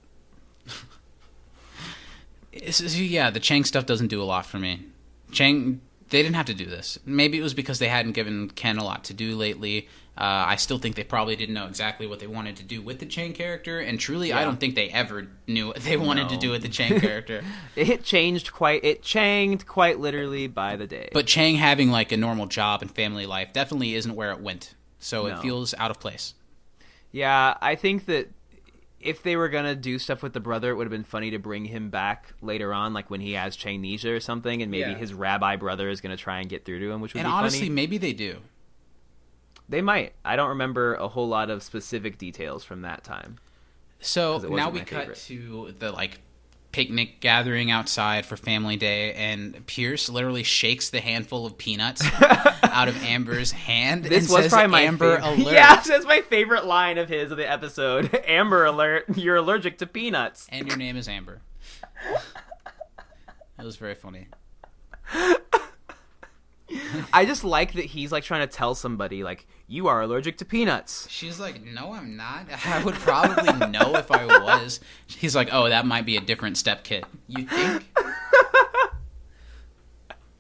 Yeah, 2.50 3.30
the 3.30 3.40
Chang 3.40 3.64
stuff 3.64 3.86
doesn't 3.86 4.09
do 4.09 4.22
a 4.22 4.24
lot 4.24 4.46
for 4.46 4.59
me. 4.59 4.86
Chang, 5.30 5.80
they 6.10 6.22
didn't 6.22 6.36
have 6.36 6.47
to 6.47 6.55
do 6.55 6.64
this. 6.66 6.98
Maybe 7.05 7.39
it 7.39 7.43
was 7.43 7.55
because 7.55 7.78
they 7.78 7.89
hadn't 7.89 8.12
given 8.12 8.51
Ken 8.51 8.78
a 8.78 8.85
lot 8.85 9.05
to 9.05 9.14
do 9.14 9.36
lately. 9.36 9.89
Uh, 10.16 10.47
I 10.48 10.56
still 10.56 10.78
think 10.78 10.97
they 10.97 11.05
probably 11.05 11.36
didn't 11.36 11.55
know 11.55 11.66
exactly 11.66 12.06
what 12.09 12.18
they 12.18 12.26
wanted 12.26 12.56
to 12.56 12.64
do 12.64 12.82
with 12.82 12.98
the 12.98 13.06
Chang 13.06 13.35
character, 13.35 13.78
and 13.78 14.01
truly, 14.01 14.32
I 14.32 14.43
don't 14.43 14.59
think 14.59 14.74
they 14.74 14.89
ever 14.89 15.28
knew 15.47 15.68
what 15.68 15.76
they 15.76 15.97
wanted 15.97 16.28
to 16.30 16.36
do 16.36 16.51
with 16.51 16.62
the 16.62 16.68
Chang 16.68 16.98
character. 16.98 17.44
It 17.76 18.02
changed 18.02 18.52
quite. 18.52 18.82
It 18.85 19.02
changed 19.02 19.66
quite 19.68 20.01
literally 20.01 20.48
by 20.48 20.74
the 20.74 20.89
day. 20.89 21.10
but 21.12 21.26
Chang 21.28 21.55
having 21.56 21.90
like 21.90 22.10
a 22.10 22.16
normal 22.16 22.47
job 22.47 22.82
and 22.82 22.90
family 22.90 23.26
life 23.26 23.52
definitely 23.52 23.94
isn't 23.94 24.14
where 24.16 24.32
it 24.32 24.40
went, 24.40 24.74
so 24.98 25.26
it 25.26 25.39
feels 25.39 25.72
out 25.74 25.93
of 25.93 26.01
place. 26.01 26.35
yeah, 27.12 27.56
I 27.60 27.76
think 27.76 28.06
that 28.06 28.28
if 29.00 29.22
they 29.22 29.36
were 29.36 29.48
gonna 29.48 29.74
do 29.76 29.98
stuff 29.98 30.22
with 30.22 30.32
the 30.32 30.40
brother, 30.40 30.70
it 30.70 30.74
would 30.74 30.84
have 30.86 30.90
been 30.92 31.04
funny 31.04 31.30
to 31.30 31.38
bring 31.38 31.66
him 31.66 31.88
back 31.90 32.32
later 32.42 32.72
on, 32.74 32.92
like 32.92 33.10
when 33.10 33.20
he 33.20 33.32
has 33.32 33.56
Changnesia 33.56 34.10
or 34.10 34.20
something, 34.20 34.60
and 34.62 34.70
maybe 34.70 34.90
Yeah. 34.90 34.96
his 34.98 35.14
rabbi 35.14 35.56
brother 35.56 35.88
is 35.88 36.00
gonna 36.00 36.16
try 36.16 36.40
and 36.40 36.48
get 36.48 36.64
through 36.64 36.80
to 36.80 36.90
him, 36.90 37.00
which 37.00 37.14
would 37.14 37.20
And 37.20 37.28
be 37.28 37.32
honestly, 37.32 37.60
funny. 37.60 37.70
maybe 37.70 37.98
they 37.98 38.12
do. 38.12 38.38
They 39.68 39.82
might. 39.82 40.14
I 40.24 40.34
don't 40.36 40.48
remember 40.48 40.94
a 40.94 41.08
whole 41.08 41.28
lot 41.28 41.50
of 41.50 41.62
specific 41.62 42.16
details 42.18 42.64
from 42.64 42.82
that 42.82 43.04
time. 43.04 43.38
So 44.00 44.38
now 44.38 44.70
we 44.70 44.78
my 44.80 44.84
cut 44.84 45.14
to 45.14 45.74
the 45.78 45.92
like 45.92 46.20
picnic 46.78 47.18
gathering 47.18 47.72
outside 47.72 48.24
for 48.24 48.36
family 48.36 48.76
day, 48.76 49.12
and 49.14 49.66
Pierce 49.66 50.09
literally 50.09 50.44
shakes 50.44 50.90
the 50.90 51.00
handful 51.00 51.44
of 51.44 51.59
peanuts 51.59 52.06
out 52.62 52.86
of 52.86 53.02
Amber's 53.02 53.50
hand 53.50 54.05
This 54.05 54.32
and 54.32 54.44
was 54.44 54.48
probably 54.52 54.68
my 54.68 54.82
"Amber 54.82 55.16
favorite. 55.16 55.38
alert." 55.40 55.55
Yeah, 55.55 55.82
that's 55.82 56.06
my 56.06 56.20
favorite 56.20 56.66
line 56.66 56.96
of 56.96 57.09
his 57.09 57.32
of 57.32 57.36
the 57.36 57.50
episode. 57.50 58.14
Amber 58.28 58.64
alert! 58.64 59.06
You're 59.16 59.34
allergic 59.34 59.78
to 59.78 59.88
peanuts. 59.88 60.46
and 60.52 60.68
your 60.68 60.76
name 60.76 60.96
is 60.96 61.09
Amber. 61.09 61.40
It 63.59 63.64
was 63.64 63.74
very 63.74 63.96
funny. 63.96 64.28
I 67.12 67.24
just 67.26 67.42
like 67.42 67.72
that 67.72 67.86
he's 67.86 68.12
like 68.12 68.22
trying 68.22 68.46
to 68.46 68.56
tell 68.56 68.76
somebody 68.76 69.24
like 69.24 69.48
you 69.69 69.86
are 69.86 70.01
allergic 70.01 70.39
to 70.39 70.45
peanuts. 70.47 71.07
She's 71.11 71.39
like, 71.39 71.62
"No, 71.62 71.93
I'm 71.93 72.16
not. 72.16 72.47
I 72.66 72.82
would 72.82 72.95
probably 72.95 73.69
know 73.69 73.95
if 73.97 74.11
I 74.11 74.27
was." 74.27 74.81
He's 75.07 75.36
like, 75.36 75.51
"Oh, 75.53 75.69
that 75.69 75.86
might 75.86 76.07
be 76.07 76.16
a 76.16 76.20
different 76.20 76.57
step 76.57 76.82
kit." 76.82 77.05
You 77.28 77.45
think? 77.45 77.85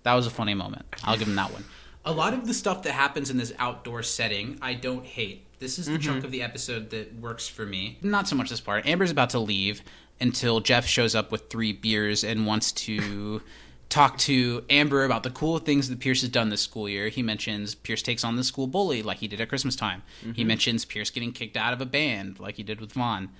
that 0.02 0.14
was 0.14 0.26
a 0.26 0.30
funny 0.30 0.54
moment. 0.54 0.86
I'll 1.04 1.18
give 1.18 1.28
him 1.28 1.36
that 1.36 1.52
one. 1.52 1.64
A 2.04 2.12
lot 2.12 2.32
of 2.32 2.46
the 2.46 2.54
stuff 2.54 2.82
that 2.84 2.92
happens 2.92 3.28
in 3.28 3.36
this 3.36 3.52
outdoor 3.58 4.02
setting, 4.02 4.58
I 4.62 4.72
don't 4.72 5.04
hate. 5.04 5.44
This 5.58 5.78
is 5.78 5.86
the 5.86 5.92
mm-hmm. 5.92 6.02
chunk 6.02 6.24
of 6.24 6.30
the 6.30 6.42
episode 6.42 6.90
that 6.90 7.14
works 7.16 7.46
for 7.46 7.66
me. 7.66 7.98
Not 8.00 8.28
so 8.28 8.36
much 8.36 8.48
this 8.48 8.60
part. 8.60 8.86
Amber's 8.86 9.10
about 9.10 9.30
to 9.30 9.40
leave 9.40 9.82
until 10.20 10.60
Jeff 10.60 10.86
shows 10.86 11.14
up 11.14 11.30
with 11.30 11.50
three 11.50 11.72
beers 11.72 12.24
and 12.24 12.46
wants 12.46 12.72
to 12.72 13.42
talk 13.88 14.18
to 14.18 14.64
Amber 14.68 15.04
about 15.04 15.22
the 15.22 15.30
cool 15.30 15.58
things 15.58 15.88
that 15.88 15.98
Pierce 15.98 16.20
has 16.20 16.30
done 16.30 16.50
this 16.50 16.60
school 16.60 16.88
year. 16.88 17.08
He 17.08 17.22
mentions 17.22 17.74
Pierce 17.74 18.02
takes 18.02 18.22
on 18.24 18.36
the 18.36 18.44
school 18.44 18.66
bully 18.66 19.02
like 19.02 19.18
he 19.18 19.28
did 19.28 19.40
at 19.40 19.48
Christmas 19.48 19.76
time. 19.76 20.02
He 20.34 20.44
mentions 20.44 20.84
Pierce 20.84 21.10
getting 21.10 21.32
kicked 21.32 21.56
out 21.56 21.72
of 21.72 21.80
a 21.80 21.86
band 21.86 22.38
like 22.38 22.56
he 22.56 22.62
did 22.62 22.80
with 22.80 22.92
Vaughn. 22.92 23.30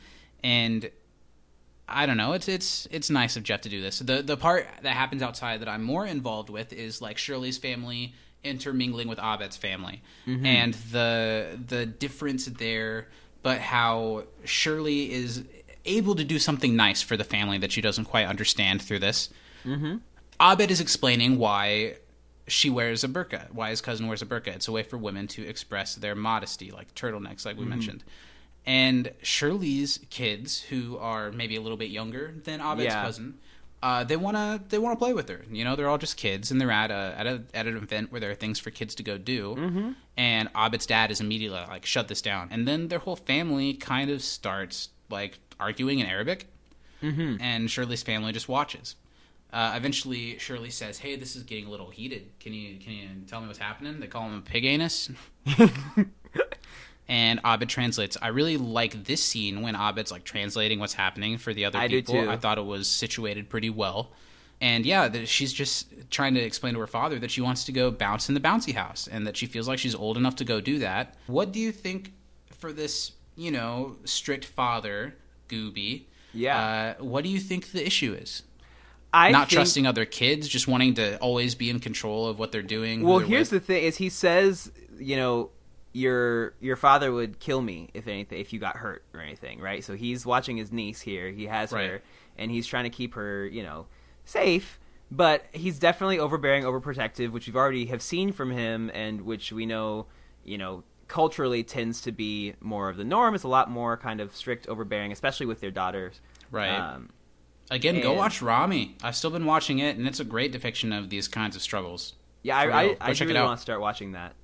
And 0.43 0.91
I 1.89 2.07
don't 2.07 2.17
know. 2.17 2.33
It's 2.33 2.49
it's 2.49 2.87
it's 2.91 3.09
nice 3.11 3.37
of 3.37 3.43
Jeff 3.43 3.63
to 3.63 3.69
do 3.69 3.81
this. 3.81 3.99
The 4.01 4.23
the 4.23 4.37
part 4.37 4.67
that 4.83 4.95
happens 4.95 5.23
outside 5.23 5.61
that 5.61 5.69
I'm 5.69 5.83
more 5.83 6.07
involved 6.07 6.51
with 6.51 6.73
is 6.73 7.01
like 7.01 7.19
Shirley's 7.19 7.59
family 7.59 8.15
intermingling 8.45 9.09
with 9.09 9.19
Abed's 9.19 9.57
family, 9.57 10.03
and 10.45 10.75
the 10.75 11.59
the 11.67 11.87
difference 11.87 12.45
there, 12.47 13.09
but 13.43 13.59
how 13.59 14.25
Shirley 14.45 15.11
is 15.13 15.45
able 15.85 16.15
to 16.15 16.25
do 16.25 16.39
something 16.39 16.77
nice 16.77 17.01
for 17.01 17.17
the 17.17 17.25
family 17.25 17.59
that 17.59 17.73
she 17.73 17.81
doesn't 17.81 18.05
quite 18.05 18.27
understand 18.27 18.83
through 18.83 18.99
this. 18.99 19.31
Mm-hmm. 19.65 19.97
Abed 20.41 20.71
is 20.71 20.81
explaining 20.81 21.39
why 21.39 21.97
she 22.47 22.71
wears 22.71 23.05
a 23.05 23.09
burqa, 23.09 23.53
why 23.53 23.71
his 23.71 23.81
cousin 23.81 24.07
wears 24.07 24.23
a 24.23 24.27
burqa. 24.27 24.49
It's 24.49 24.69
a 24.69 24.73
way 24.73 24.83
for 24.83 24.97
women 24.97 25.27
to 25.29 25.47
express 25.47 25.95
their 25.95 26.15
modesty, 26.15 26.71
like 26.71 26.95
turtlenecks, 26.95 27.45
like 27.45 27.59
we 27.59 27.65
mentioned. 27.65 28.05
And 28.65 29.13
Shirley's 29.23 30.01
kids, 30.11 30.61
who 30.63 30.99
are 30.99 31.33
maybe 31.33 31.57
a 31.57 31.61
little 31.61 31.79
bit 31.79 31.91
younger 31.91 32.35
than 32.45 32.61
Abed's 32.61 32.85
Yeah. 32.85 33.03
cousin, 33.03 33.39
uh, 33.83 34.05
they 34.05 34.17
wanna 34.17 34.61
they 34.69 34.79
wanna 34.79 34.97
play 34.97 35.13
with 35.13 35.29
her. 35.29 35.45
You 35.51 35.65
know, 35.65 35.77
they're 35.77 35.89
all 35.89 35.99
just 35.99 36.17
kids, 36.17 36.51
and 36.51 36.61
they're 36.61 36.71
at 36.71 36.91
a 36.91 37.15
at 37.17 37.27
a 37.27 37.43
at 37.55 37.67
an 37.67 37.77
event 37.77 38.11
where 38.11 38.21
there 38.21 38.31
are 38.31 38.35
things 38.35 38.59
for 38.59 38.71
kids 38.71 38.95
to 38.97 39.03
go 39.03 39.19
do. 39.19 39.55
Mm-hmm. 39.55 39.93
And 40.17 40.49
Abed's 40.57 40.87
dad 40.87 41.11
is 41.11 41.21
immediately 41.21 41.61
like, 41.69 41.87
"Shut 41.87 42.09
this 42.09 42.21
down." 42.21 42.49
And 42.51 42.67
then 42.67 42.89
their 42.89 42.99
whole 42.99 43.17
family 43.17 43.75
kind 43.75 44.11
of 44.11 44.23
starts 44.23 44.89
like 45.11 45.39
arguing 45.61 46.01
in 46.01 46.07
Arabic, 46.07 46.47
mm-hmm. 47.03 47.41
and 47.41 47.71
Shirley's 47.71 48.03
family 48.03 48.33
just 48.33 48.49
watches. 48.49 48.97
Uh, 49.53 49.73
eventually, 49.77 50.39
Shirley 50.39 50.71
says, 50.71 50.99
"Hey, 50.99 51.17
this 51.17 51.35
is 51.35 51.43
getting 51.43 51.67
a 51.67 51.71
little 51.71 51.91
heated. 51.91 52.31
Can 52.39 52.53
you 52.53 52.79
can 52.79 52.93
you 52.93 53.09
tell 53.27 53.41
me 53.41 53.47
what's 53.47 53.59
happening?" 53.59 54.01
They 54.01 54.07
call 54.07 54.25
him 54.25 54.39
a 54.39 54.41
pig 54.43 54.65
anus. 54.65 55.11
and 57.09 57.41
Abed 57.45 57.69
translates. 57.69 58.17
I 58.21 58.29
really 58.29 58.59
like 58.59 59.05
this 59.05 59.25
scene 59.25 59.63
when 59.63 59.75
Abed's 59.75 60.13
like 60.13 60.25
translating 60.25 60.79
what's 60.79 60.93
happening 60.93 61.39
for 61.39 61.55
the 61.55 61.65
other 61.65 61.79
I 61.79 61.89
people. 61.89 62.29
I 62.29 62.37
thought 62.37 62.59
it 62.59 62.67
was 62.67 62.89
situated 62.89 63.49
pretty 63.49 63.71
well. 63.71 64.13
And 64.61 64.85
yeah, 64.85 65.09
that 65.09 65.29
she's 65.29 65.53
just 65.53 65.87
trying 66.11 66.35
to 66.35 66.41
explain 66.41 66.75
to 66.75 66.81
her 66.81 66.87
father 66.87 67.19
that 67.21 67.31
she 67.31 67.41
wants 67.41 67.65
to 67.65 67.73
go 67.73 67.91
bounce 67.91 68.29
in 68.29 68.35
the 68.35 68.41
bouncy 68.41 68.75
house 68.75 69.09
and 69.11 69.27
that 69.27 69.37
she 69.37 69.47
feels 69.47 69.69
like 69.69 69.79
she's 69.79 69.95
old 69.95 70.17
enough 70.17 70.37
to 70.37 70.45
go 70.45 70.61
do 70.61 70.81
that. 70.81 71.15
What 71.27 71.53
do 71.53 71.61
you 71.61 71.71
think 71.71 72.13
for 72.51 72.73
this, 72.73 73.13
you 73.37 73.53
know, 73.53 73.97
strict 74.05 74.45
father, 74.45 75.15
Gooby? 75.49 76.07
Yeah. 76.35 76.95
Uh, 76.99 77.03
what 77.03 77.23
do 77.23 77.31
you 77.31 77.39
think 77.39 77.71
the 77.71 77.87
issue 77.87 78.15
is? 78.15 78.43
I 79.19 79.31
Not 79.31 79.49
think- 79.49 79.57
trusting 79.57 79.87
other 79.87 80.05
kids, 80.05 80.49
just 80.49 80.69
wanting 80.69 80.95
to 80.95 81.17
always 81.19 81.55
be 81.55 81.71
in 81.71 81.81
control 81.81 82.27
of 82.29 82.39
what 82.39 82.53
they're 82.53 82.63
doing. 82.63 83.03
Well, 83.03 83.19
they're 83.19 83.27
here's 83.29 83.51
with? 83.51 83.67
the 83.67 83.75
thing: 83.75 83.85
is 83.85 83.97
he 83.97 84.09
says, 84.09 84.71
you 84.99 85.17
know, 85.17 85.51
your 85.93 86.55
your 86.61 86.77
father 86.77 87.11
would 87.13 87.41
kill 87.41 87.61
me 87.63 87.89
if 87.95 88.07
anything, 88.07 88.39
if 88.41 88.53
you 88.53 88.59
got 88.61 88.77
hurt 88.77 89.03
or 89.15 89.21
anything, 89.21 89.61
right? 89.61 89.83
So 89.83 89.95
he's 89.95 90.25
watching 90.27 90.57
his 90.57 90.71
niece 90.71 91.01
here. 91.01 91.31
He 91.31 91.47
has 91.47 91.73
Right. 91.73 91.91
her, 91.91 92.03
and 92.37 92.51
he's 92.51 92.67
trying 92.67 92.85
to 92.85 92.91
keep 92.91 93.15
her, 93.15 93.47
you 93.47 93.63
know, 93.63 93.87
safe. 94.25 94.79
But 95.11 95.47
he's 95.53 95.79
definitely 95.79 96.19
overbearing, 96.19 96.65
overprotective, 96.65 97.31
which 97.31 97.47
we've 97.47 97.57
already 97.57 97.87
have 97.87 98.03
seen 98.03 98.31
from 98.33 98.51
him, 98.51 98.91
and 98.93 99.23
which 99.23 99.51
we 99.53 99.65
know, 99.65 100.07
you 100.45 100.59
know, 100.59 100.85
culturally 101.09 101.65
tends 101.65 102.03
to 102.03 102.13
be 102.13 102.53
more 102.61 102.91
of 102.91 102.99
the 102.99 103.05
norm. 103.05 103.35
It's 103.35 103.43
a 103.45 103.49
lot 103.49 103.71
more 103.71 103.97
kind 103.97 104.21
of 104.21 104.37
strict, 104.37 104.69
overbearing, 104.69 105.11
especially 105.11 105.47
with 105.47 105.61
their 105.63 105.71
daughters. 105.71 106.21
Right. 106.51 106.69
Um, 106.77 107.09
Again, 107.71 108.01
go 108.01 108.15
watch 108.15 108.41
Ramy. 108.41 108.97
I've 109.03 109.17
still 109.17 109.31
been 109.31 109.45
watching 109.45 109.79
it, 109.79 109.97
and 109.97 110.07
it's 110.07 110.21
a 110.21 110.25
great 110.25 110.53
depiction 110.53 110.93
of 110.93 111.11
these 111.11 111.29
kinds 111.29 111.55
of 111.57 111.63
struggles. 111.63 112.15
Yeah, 112.43 112.57
I. 112.59 112.65
I, 112.83 112.97
I 113.01 113.13
check 113.13 113.29
really 113.29 113.41
want 113.41 113.59
to 113.59 113.63
start 113.63 113.81
watching 113.81 114.13
that. 114.13 114.35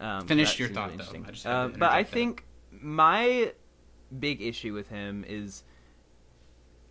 Um, 0.00 0.26
Finish 0.26 0.52
that 0.52 0.58
your 0.58 0.68
thought, 0.70 0.90
really 0.90 1.04
though. 1.44 1.48
I 1.48 1.50
Uh, 1.64 1.68
but 1.68 1.82
I 1.90 2.00
interject 2.00 2.10
that. 2.10 2.12
think 2.12 2.44
my 2.72 3.52
big 4.18 4.42
issue 4.42 4.74
with 4.74 4.88
him 4.88 5.24
is, 5.28 5.62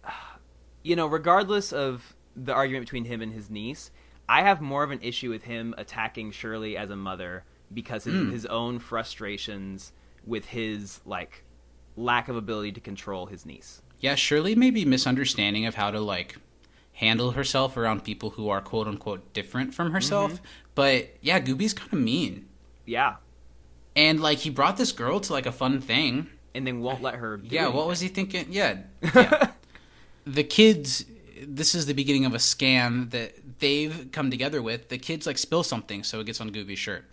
you 0.84 0.96
know, 0.96 1.08
regardless 1.08 1.74
of 1.74 2.16
the 2.36 2.54
argument 2.54 2.86
between 2.86 3.06
him 3.06 3.22
and 3.22 3.34
his 3.34 3.50
niece, 3.50 3.92
I 4.30 4.44
have 4.44 4.62
more 4.62 4.84
of 4.84 4.92
an 4.92 5.00
issue 5.02 5.30
with 5.30 5.44
him 5.44 5.76
attacking 5.78 6.32
Shirley 6.32 6.78
as 6.78 6.90
a 6.90 6.96
mother 6.96 7.44
because 7.74 8.08
of 8.08 8.14
Hmm. 8.14 8.32
his 8.32 8.46
own 8.46 8.80
frustrations 8.80 9.92
with 10.26 10.46
his 10.46 11.02
like 11.06 11.44
lack 11.98 12.30
of 12.30 12.36
ability 12.36 12.72
to 12.74 12.80
control 12.80 13.26
his 13.26 13.46
niece. 13.46 13.82
Yeah, 14.02 14.16
Shirley 14.16 14.56
may 14.56 14.70
be 14.72 14.84
misunderstanding 14.84 15.66
of 15.66 15.76
how 15.76 15.92
to 15.92 16.00
like 16.02 16.38
handle 16.94 17.32
herself 17.32 17.78
around 17.78 18.04
people 18.04 18.32
who 18.32 18.50
are 18.50 18.60
quote 18.62 18.88
unquote 18.88 19.32
different 19.34 19.74
from 19.74 19.92
herself. 19.92 20.34
Mm-hmm. 20.34 20.44
But 20.76 21.16
yeah, 21.22 21.40
Gooby's 21.40 21.74
kind 21.74 21.92
of 21.94 22.00
mean, 22.00 22.48
Yeah, 22.86 23.16
and 23.96 24.20
like 24.20 24.40
he 24.40 24.50
brought 24.50 24.78
this 24.78 24.92
girl 24.92 25.20
to 25.22 25.34
like 25.34 25.46
a 25.46 25.52
fun 25.52 25.82
thing. 25.82 26.28
and 26.54 26.66
then 26.68 26.82
won't 26.82 27.02
let 27.02 27.16
her. 27.16 27.40
Yeah, 27.44 27.68
what 27.70 27.88
was 27.88 28.00
he 28.02 28.08
thinking? 28.08 28.48
Yeah, 28.50 28.80
yeah. 29.16 29.52
the 30.26 30.44
kids. 30.44 31.06
This 31.44 31.74
is 31.74 31.88
the 31.88 31.94
beginning 31.94 32.26
of 32.26 32.34
a 32.36 32.38
scam 32.38 33.10
that 33.12 33.34
they've 33.60 34.10
come 34.12 34.30
together 34.30 34.62
with. 34.62 34.90
The 34.90 34.98
kids 35.00 35.26
like 35.26 35.38
spill 35.40 35.64
something, 35.64 36.04
so 36.04 36.20
it 36.20 36.26
gets 36.28 36.40
on 36.40 36.50
Gooby's 36.52 36.78
shirt. 36.80 37.06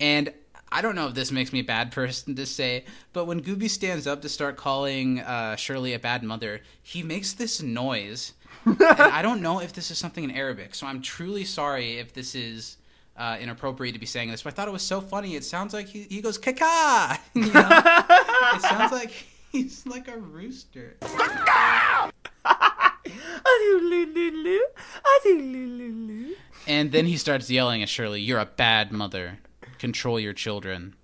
And 0.00 0.32
I 0.70 0.82
don't 0.82 0.94
know 0.94 1.08
if 1.08 1.14
this 1.14 1.32
makes 1.32 1.52
me 1.52 1.60
a 1.60 1.64
bad 1.64 1.92
person 1.92 2.34
to 2.36 2.46
say, 2.46 2.84
but 3.12 3.26
when 3.26 3.42
Gooby 3.42 3.70
stands 3.70 4.06
up 4.06 4.22
to 4.22 4.28
start 4.28 4.56
calling 4.56 5.20
uh, 5.20 5.56
Shirley 5.56 5.94
a 5.94 5.98
bad 5.98 6.22
mother, 6.22 6.60
he 6.82 7.02
makes 7.02 7.32
this 7.32 7.62
noise. 7.62 8.34
and 8.64 8.82
I 8.82 9.22
don't 9.22 9.40
know 9.40 9.60
if 9.60 9.72
this 9.72 9.90
is 9.90 9.98
something 9.98 10.24
in 10.24 10.30
Arabic, 10.30 10.74
so 10.74 10.86
I'm 10.86 11.00
truly 11.00 11.44
sorry 11.44 11.98
if 11.98 12.12
this 12.12 12.34
is 12.34 12.76
uh, 13.16 13.38
inappropriate 13.40 13.94
to 13.94 14.00
be 14.00 14.06
saying 14.06 14.30
this. 14.30 14.42
But 14.42 14.52
I 14.52 14.56
thought 14.56 14.68
it 14.68 14.72
was 14.72 14.82
so 14.82 15.00
funny. 15.00 15.36
It 15.36 15.44
sounds 15.44 15.72
like 15.72 15.86
he, 15.86 16.02
he 16.02 16.20
goes 16.20 16.38
kaka. 16.38 17.18
You 17.34 17.52
know? 17.52 17.68
it 18.54 18.62
sounds 18.62 18.92
like 18.92 19.12
he's 19.52 19.86
like 19.86 20.08
a 20.08 20.18
rooster. 20.18 20.96
And 26.66 26.92
then 26.92 27.06
he 27.06 27.16
starts 27.16 27.50
yelling 27.50 27.82
at 27.82 27.88
Shirley, 27.88 28.20
"You're 28.20 28.38
a 28.38 28.46
bad 28.46 28.92
mother. 28.92 29.38
Control 29.78 30.18
your 30.18 30.32
children." 30.32 30.94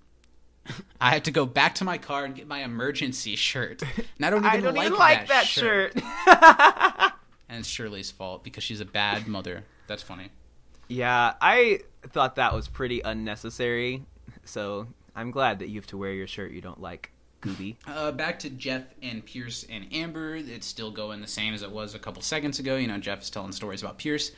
I 0.99 1.11
had 1.11 1.25
to 1.25 1.31
go 1.31 1.45
back 1.45 1.75
to 1.75 1.83
my 1.83 1.99
car 1.99 2.25
and 2.25 2.33
get 2.33 2.47
my 2.47 2.63
emergency 2.63 3.35
shirt. 3.35 3.83
And 4.17 4.25
I 4.25 4.29
don't 4.31 4.39
even, 4.39 4.49
I 4.49 4.61
don't 4.61 4.75
like, 4.75 4.87
even 4.87 4.97
like 4.97 5.27
that, 5.27 5.27
that 5.27 5.45
shirt. 5.45 5.93
shirt. 5.93 7.11
And 7.47 7.59
it's 7.59 7.69
Shirley's 7.69 8.09
fault 8.11 8.43
because 8.43 8.63
she's 8.63 8.79
a 8.79 8.85
bad 8.85 9.27
mother. 9.27 9.63
That's 9.87 10.01
funny. 10.01 10.29
Yeah, 10.87 11.33
I 11.39 11.81
thought 12.07 12.35
that 12.37 12.53
was 12.53 12.67
pretty 12.67 13.01
unnecessary. 13.01 14.03
So 14.45 14.87
I'm 15.15 15.31
glad 15.31 15.59
that 15.59 15.69
you 15.69 15.75
have 15.75 15.87
to 15.87 15.97
wear 15.97 16.11
your 16.11 16.27
shirt 16.27 16.51
you 16.51 16.61
don't 16.61 16.81
like, 16.81 17.11
Gooby. 17.41 17.75
Uh, 17.87 18.11
back 18.11 18.39
to 18.39 18.49
Jeff 18.49 18.83
and 19.01 19.23
Pierce 19.25 19.65
and 19.69 19.85
Amber. 19.93 20.35
It's 20.35 20.65
still 20.65 20.91
going 20.91 21.21
the 21.21 21.27
same 21.27 21.53
as 21.53 21.61
it 21.61 21.71
was 21.71 21.93
a 21.93 21.99
couple 21.99 22.21
seconds 22.21 22.59
ago. 22.59 22.77
You 22.77 22.87
know, 22.87 22.97
Jeff 22.97 23.21
is 23.21 23.29
telling 23.29 23.51
stories 23.51 23.81
about 23.81 23.99
Pierce, 23.99 24.31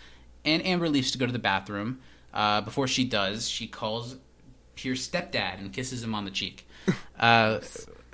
and 0.44 0.66
Amber 0.66 0.90
leaves 0.90 1.12
to 1.12 1.18
go 1.18 1.26
to 1.26 1.32
the 1.32 1.40
bathroom. 1.40 2.00
Uh, 2.34 2.62
before 2.62 2.88
she 2.88 3.06
does, 3.06 3.50
she 3.50 3.68
calls 3.68 4.18
Pierce 4.78 5.06
stepdad 5.08 5.60
and 5.60 5.74
kisses 5.74 6.04
him 6.04 6.16
on 6.16 6.24
the 6.26 6.32
cheek. 6.32 6.66
Uh, 7.20 7.60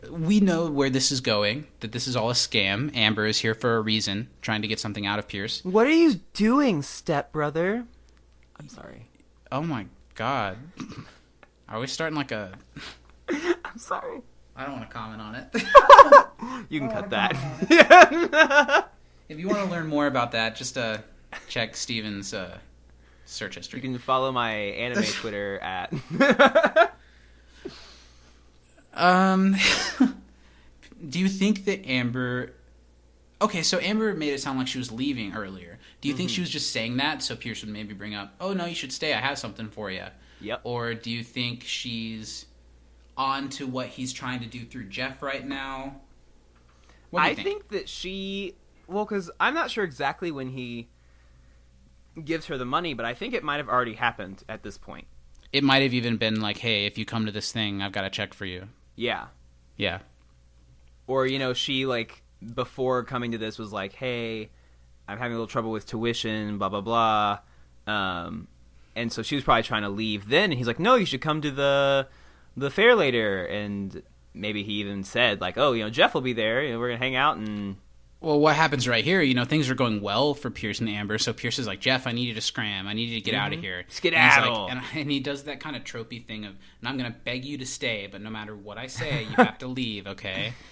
we 0.10 0.40
know 0.40 0.69
where 0.72 0.90
this 0.90 1.11
is 1.11 1.19
going. 1.19 1.68
That 1.81 1.91
this 1.91 2.07
is 2.07 2.15
all 2.15 2.30
a 2.30 2.34
scam. 2.34 2.95
Amber 2.95 3.26
is 3.26 3.40
here 3.40 3.53
for 3.53 3.76
a 3.76 3.81
reason, 3.81 4.30
trying 4.41 4.61
to 4.61 4.68
get 4.68 4.80
something 4.80 5.06
out 5.06 5.19
of 5.19 5.27
Pierce. 5.27 5.64
What 5.64 5.85
are 5.85 5.91
you 5.91 6.22
doing, 6.34 6.81
stepbrother? 6.81 7.85
I'm 8.57 8.69
sorry. 8.69 9.07
Oh 9.52 9.61
my 9.61 9.88
god. 10.15 10.57
Are 11.69 11.80
we 11.81 11.88
starting 11.88 12.15
like 12.15 12.31
a? 12.31 12.53
I'm 13.30 13.77
sorry. 13.77 14.22
I 14.56 14.64
don't 14.65 14.77
want 14.77 14.90
to 14.90 14.94
comment 14.95 15.22
on 15.22 15.35
it. 15.35 15.64
You 16.69 16.80
can 16.80 16.90
cut 16.90 17.10
that. 17.11 18.90
if 19.30 19.40
you 19.40 19.48
want 19.48 19.64
to 19.64 19.69
learn 19.69 19.88
more 19.88 20.07
about 20.07 20.31
that, 20.31 20.56
just 20.56 20.77
uh, 20.77 20.98
check 21.48 21.76
Steven's 21.76 22.34
uh, 22.34 22.57
search 23.34 23.56
history. 23.56 23.80
You 23.80 23.90
can 23.90 23.98
follow 24.00 24.32
my 24.32 24.52
anime 24.54 25.04
Twitter 25.22 25.60
at. 25.60 25.94
Um, 28.94 29.56
do 31.10 31.20
you 31.20 31.28
think 31.28 31.66
that 31.66 31.86
Amber? 31.88 32.54
Okay, 33.42 33.64
so 33.64 33.80
Amber 33.80 34.14
made 34.14 34.34
it 34.34 34.40
sound 34.42 34.58
like 34.60 34.68
she 34.68 34.78
was 34.78 34.92
leaving 34.92 35.34
earlier. 35.34 35.80
Do 36.02 36.08
you 36.08 36.14
think 36.14 36.30
Mm-hmm. 36.30 36.36
she 36.36 36.42
was 36.42 36.50
just 36.50 36.72
saying 36.72 36.98
that 36.98 37.22
so 37.24 37.36
Pierce 37.36 37.62
would 37.64 37.74
maybe 37.74 37.94
bring 37.94 38.14
up, 38.14 38.34
"Oh 38.40 38.54
no, 38.54 38.66
you 38.66 38.76
should 38.76 38.92
stay. 38.94 39.14
I 39.14 39.18
have 39.20 39.38
something 39.40 39.70
for 39.70 39.90
you." 39.92 40.06
Yep. 40.42 40.62
Or 40.64 40.94
do 40.94 41.10
you 41.10 41.24
think 41.24 41.64
she's 41.64 42.46
on 43.18 43.50
to 43.50 43.66
what 43.68 43.88
he's 43.88 44.12
trying 44.14 44.40
to 44.42 44.46
do 44.46 44.66
through 44.66 44.86
Jeff 44.86 45.22
right 45.22 45.46
now? 45.48 46.02
What 47.10 47.22
do 47.24 47.26
you 47.28 47.32
I 47.32 47.36
think? 47.36 47.70
that 47.70 47.90
she. 47.90 48.56
Well, 48.88 49.06
because 49.06 49.32
I'm 49.40 49.54
not 49.54 49.72
sure 49.72 49.84
exactly 49.84 50.30
when 50.32 50.50
he 50.50 50.90
gives 52.23 52.48
her 52.48 52.57
the 52.57 52.65
money, 52.65 52.94
but 52.94 53.06
I 53.06 53.14
think 53.14 53.34
it 53.34 53.44
might 53.44 53.57
have 53.57 53.69
already 53.69 53.94
happened 53.95 54.44
at 54.49 54.64
this 54.64 54.77
point. 54.77 55.07
it 55.52 55.64
might 55.64 55.84
have 55.84 55.94
even 55.94 56.18
been 56.18 56.41
like, 56.41 56.57
"Hey, 56.57 56.85
if 56.85 56.98
you 56.98 57.06
come 57.06 57.26
to 57.27 57.31
this 57.31 57.52
thing, 57.52 57.81
I've 57.81 57.91
got 57.91 58.06
a 58.06 58.10
check 58.10 58.34
for 58.34 58.45
you." 58.45 58.69
Yeah. 58.95 59.27
Yeah. 59.77 59.99
or 61.07 61.26
you 61.27 61.38
know 61.40 61.53
she 61.53 61.85
like 61.85 62.22
before 62.56 63.03
coming 63.03 63.31
to 63.31 63.38
this 63.38 63.57
was 63.60 63.72
like 63.73 63.94
hey 63.94 64.49
i'm 65.07 65.18
having 65.18 65.31
a 65.34 65.35
little 65.35 65.48
trouble 65.48 65.72
with 65.72 65.85
tuition 65.85 66.57
blah 66.57 66.69
blah 66.69 66.81
blah 66.81 67.40
um 67.88 68.48
and 68.95 69.11
so 69.11 69.22
she 69.23 69.35
was 69.35 69.44
probably 69.44 69.64
trying 69.64 69.81
to 69.81 69.90
leave 69.90 70.30
then 70.30 70.45
and 70.52 70.53
he's 70.53 70.68
like 70.68 70.80
no 70.80 70.95
you 70.95 71.06
should 71.06 71.22
come 71.22 71.41
to 71.41 71.52
the 71.52 72.07
the 72.56 72.69
fair 72.69 72.95
later 72.95 73.45
and 73.45 74.02
maybe 74.34 74.64
he 74.64 74.73
even 74.73 75.03
said 75.03 75.41
like 75.41 75.57
oh 75.57 75.72
you 75.73 75.84
know 75.84 75.90
jeff 75.90 76.14
will 76.14 76.22
be 76.22 76.34
there 76.34 76.64
you 76.64 76.72
know, 76.73 76.80
we're 76.80 76.90
gonna 76.90 76.98
hang 76.99 77.15
out 77.15 77.38
and 77.38 77.76
Well, 78.24 78.40
what 78.40 78.56
happens 78.56 78.88
right 78.88 79.04
here? 79.04 79.22
You 79.22 79.34
know, 79.34 79.44
things 79.44 79.70
are 79.70 79.76
going 79.76 80.00
well 80.00 80.34
for 80.34 80.50
Pierce 80.50 80.80
and 80.80 80.88
Amber. 80.88 81.18
So 81.18 81.34
Pierce 81.34 81.60
is 81.60 81.68
like, 81.68 81.82
Jeff, 81.82 82.08
I 82.08 82.14
need 82.14 82.30
you 82.30 82.34
to 82.34 82.41
scram. 82.41 82.88
I 82.88 82.94
need 82.94 83.10
you 83.10 83.20
to 83.20 83.22
get 83.22 83.36
out 83.36 83.52
of 83.52 83.56
mm-hmm. 83.56 83.64
here. 83.64 83.86
Skedaddle. 83.90 84.70
And, 84.70 84.80
like, 84.80 84.91
and, 84.91 85.02
and 85.02 85.12
he 85.12 85.20
does 85.20 85.44
that 85.44 85.60
kind 85.60 85.76
of 85.76 85.84
tropey 85.84 86.26
thing 86.26 86.45
of, 86.45 86.54
and 86.80 86.88
I'm 86.88 86.98
going 86.98 87.12
to 87.12 87.20
beg 87.20 87.44
you 87.44 87.58
to 87.58 87.66
stay, 87.66 88.08
but 88.10 88.22
no 88.22 88.30
matter 88.30 88.56
what 88.56 88.78
I 88.78 88.88
say, 88.88 89.24
you 89.30 89.36
have 89.36 89.58
to 89.58 89.68
leave, 89.68 90.08
okay? 90.08 90.54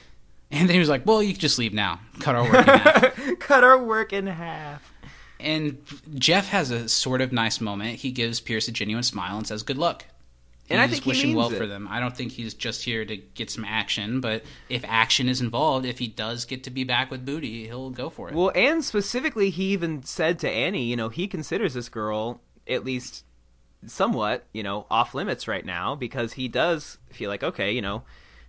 And 0.54 0.68
then 0.68 0.74
he 0.74 0.80
was 0.80 0.90
like, 0.90 1.06
well, 1.06 1.24
you 1.24 1.32
can 1.32 1.40
just 1.40 1.58
leave 1.58 1.74
now. 1.74 2.02
Cut 2.20 2.36
our 2.36 2.44
work 2.44 2.68
in 2.68 2.74
half. 2.78 3.20
cut 3.40 3.64
our 3.64 3.82
work 3.82 4.12
in 4.12 4.28
half 4.28 4.94
And 5.40 5.78
Jeff 6.16 6.50
has 6.50 6.72
a 6.72 6.90
sort 6.90 7.22
of 7.22 7.32
nice 7.32 7.62
moment. 7.62 8.00
He 8.00 8.12
gives 8.12 8.42
Pierce 8.42 8.68
a 8.68 8.74
genuine 8.74 9.04
smile 9.04 9.38
and 9.38 9.48
says, 9.48 9.64
good 9.64 9.78
luck. 9.78 10.04
And 10.72 10.82
I 10.82 10.88
He's 10.88 10.96
think 10.98 11.06
wishing 11.06 11.30
means 11.30 11.38
well 11.38 11.52
it. 11.54 11.58
for 11.58 11.68
them. 11.68 11.88
I 11.90 12.00
don't 12.00 12.16
think 12.16 12.32
he's 12.32 12.54
just 12.54 12.84
here 12.84 13.06
to 13.06 13.18
get 13.18 13.50
some 13.50 13.66
action, 13.66 14.22
but 14.22 14.44
if 14.70 14.84
action 14.88 15.30
is 15.30 15.42
involved, 15.42 15.86
if 15.86 16.00
he 16.00 16.08
does 16.08 16.46
get 16.46 16.64
to 16.64 16.70
be 16.70 16.84
back 16.84 17.12
with 17.12 17.26
Booty, 17.26 17.68
he'll 17.68 17.90
go 17.90 18.10
for 18.10 18.30
it. 18.30 18.36
Well, 18.36 18.52
and 18.56 18.84
specifically, 18.84 19.50
he 19.50 19.66
even 19.72 20.04
said 20.04 20.40
to 20.40 20.50
Annie, 20.50 20.86
you 20.86 20.96
know, 20.96 21.10
he 21.10 21.28
considers 21.28 21.74
this 21.74 21.90
girl 21.90 22.42
at 22.68 22.86
least 22.86 23.26
somewhat, 23.86 24.46
you 24.54 24.64
know, 24.64 24.86
off 24.90 25.14
limits 25.14 25.48
right 25.48 25.66
now 25.66 25.96
because 25.96 26.34
he 26.34 26.48
does 26.48 26.98
feel 27.12 27.30
like, 27.30 27.44
okay, 27.44 27.72
you 27.72 27.82
know, 27.82 28.04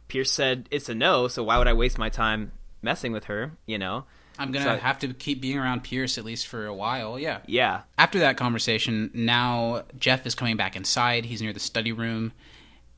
Pierce 0.09 0.31
said 0.31 0.69
it's 0.71 0.89
a 0.89 0.95
no, 0.95 1.29
so 1.29 1.43
why 1.43 1.59
would 1.59 1.69
I 1.69 1.73
waste 1.73 1.99
my 1.99 2.09
time 2.09 2.53
messing 2.83 3.13
with 3.13 3.25
her, 3.25 3.53
you 3.67 3.79
know? 3.79 4.05
I'm 4.39 4.51
gonna 4.53 4.65
So- 4.65 4.77
have 4.79 4.99
to 5.01 5.13
keep 5.15 5.41
being 5.41 5.59
around 5.59 5.85
Pierce 5.85 6.19
at 6.19 6.25
least 6.25 6.47
for 6.47 6.67
a 6.67 6.75
while. 6.75 7.19
Yeah. 7.19 7.39
Yeah. 7.47 7.83
After 7.99 8.19
that 8.21 8.37
conversation, 8.37 9.11
now 9.15 9.85
Jeff 9.99 10.27
is 10.27 10.35
coming 10.35 10.57
back 10.57 10.75
inside. 10.77 11.25
He's 11.27 11.43
near 11.43 11.53
the 11.53 11.61
study 11.61 11.93
room, 11.93 12.33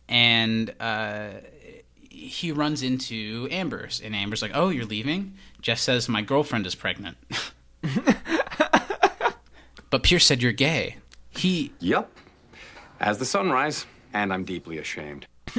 and 0.08 0.72
uh, 0.80 1.28
he 2.08 2.52
runs 2.52 2.82
into 2.82 3.48
Amber's, 3.50 4.00
and 4.00 4.14
Amber's 4.14 4.42
like, 4.42 4.52
"Oh, 4.54 4.68
you're 4.68 4.84
leaving?" 4.86 5.34
Jeff 5.60 5.78
says, 5.78 6.08
"My 6.08 6.22
girlfriend 6.22 6.66
is 6.66 6.74
pregnant." 6.74 7.16
but 9.90 10.02
Pierce 10.02 10.24
said 10.26 10.42
you're 10.42 10.52
gay. 10.52 10.96
He 11.30 11.72
Yep. 11.80 12.10
As 13.00 13.18
the 13.18 13.24
sunrise, 13.24 13.86
and 14.12 14.32
I'm 14.32 14.44
deeply 14.44 14.78
ashamed. 14.78 15.26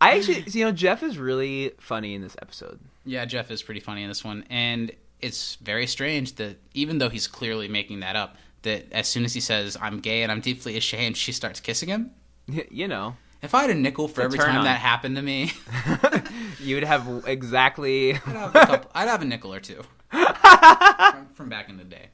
I 0.00 0.16
actually, 0.16 0.44
you 0.46 0.64
know, 0.64 0.72
Jeff 0.72 1.02
is 1.02 1.18
really 1.18 1.72
funny 1.78 2.14
in 2.14 2.22
this 2.22 2.36
episode. 2.40 2.80
Yeah, 3.04 3.24
Jeff 3.24 3.50
is 3.50 3.62
pretty 3.62 3.80
funny 3.80 4.02
in 4.02 4.08
this 4.08 4.22
one, 4.24 4.44
and 4.50 4.92
it's 5.20 5.56
very 5.56 5.86
strange 5.86 6.34
that 6.36 6.58
even 6.74 6.98
though 6.98 7.08
he's 7.08 7.26
clearly 7.26 7.68
making 7.68 8.00
that 8.00 8.16
up, 8.16 8.36
that 8.62 8.90
as 8.92 9.08
soon 9.08 9.24
as 9.24 9.32
he 9.34 9.40
says 9.40 9.76
"I'm 9.80 10.00
gay 10.00 10.22
and 10.22 10.30
I'm 10.30 10.40
deeply 10.40 10.76
ashamed," 10.76 11.16
she 11.16 11.32
starts 11.32 11.60
kissing 11.60 11.88
him. 11.88 12.10
You 12.70 12.88
know, 12.88 13.16
If 13.42 13.54
I 13.54 13.62
had 13.62 13.70
a 13.70 13.74
nickel 13.74 14.08
for 14.08 14.22
every 14.22 14.38
time 14.38 14.56
on. 14.58 14.64
that 14.64 14.80
happened 14.80 15.14
to 15.16 15.22
me, 15.22 15.52
you 16.60 16.74
would 16.76 16.84
have 16.84 17.24
exactly. 17.26 18.14
I'd 18.14 18.18
have 18.20 18.54
a, 18.56 18.66
couple, 18.66 18.90
I'd 18.94 19.08
have 19.08 19.22
a 19.22 19.24
nickel 19.24 19.54
or 19.54 19.60
two 19.60 19.82
from, 20.10 21.26
from 21.34 21.48
back 21.48 21.68
in 21.68 21.76
the 21.76 21.84
day. 21.84 22.08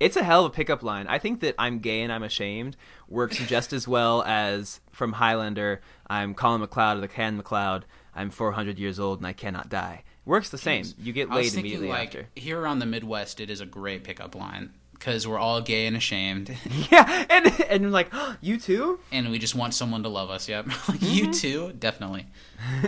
It's 0.00 0.16
a 0.16 0.24
hell 0.24 0.44
of 0.44 0.52
a 0.52 0.54
pickup 0.54 0.82
line. 0.82 1.06
I 1.06 1.18
think 1.18 1.40
that 1.40 1.54
I'm 1.58 1.78
gay 1.78 2.02
and 2.02 2.12
I'm 2.12 2.22
ashamed 2.22 2.76
works 3.08 3.38
just 3.46 3.72
as 3.72 3.86
well 3.88 4.22
as 4.24 4.80
from 4.90 5.12
Highlander. 5.12 5.80
I'm 6.08 6.34
Connor 6.34 6.58
MacLeod 6.58 6.96
of 6.96 7.00
the 7.02 7.08
Clan 7.08 7.36
MacLeod. 7.36 7.86
I'm 8.16 8.30
400 8.30 8.78
years 8.78 8.98
old 8.98 9.18
and 9.18 9.26
I 9.26 9.32
cannot 9.32 9.68
die. 9.68 10.02
Works 10.24 10.48
the 10.50 10.58
same. 10.58 10.84
You 10.98 11.12
get 11.12 11.30
laid 11.30 11.44
thinking, 11.52 11.60
immediately 11.60 11.88
like, 11.88 12.08
after. 12.08 12.28
here 12.34 12.58
around 12.60 12.80
the 12.80 12.86
Midwest, 12.86 13.38
it 13.40 13.50
is 13.50 13.60
a 13.60 13.66
great 13.66 14.02
pickup 14.02 14.34
line 14.34 14.70
because 14.92 15.28
we're 15.28 15.38
all 15.38 15.60
gay 15.60 15.86
and 15.86 15.94
ashamed, 15.96 16.56
Yeah, 16.90 17.26
and 17.30 17.46
and 17.68 17.92
like 17.92 18.10
you 18.40 18.58
too. 18.58 18.98
and 19.12 19.30
we 19.30 19.38
just 19.38 19.54
want 19.54 19.74
someone 19.74 20.02
to 20.04 20.08
love 20.08 20.30
us. 20.30 20.48
Yep, 20.48 20.66
like 20.88 20.98
Mm-hmm. 21.00 21.04
you 21.14 21.32
too, 21.32 21.72
definitely 21.78 22.26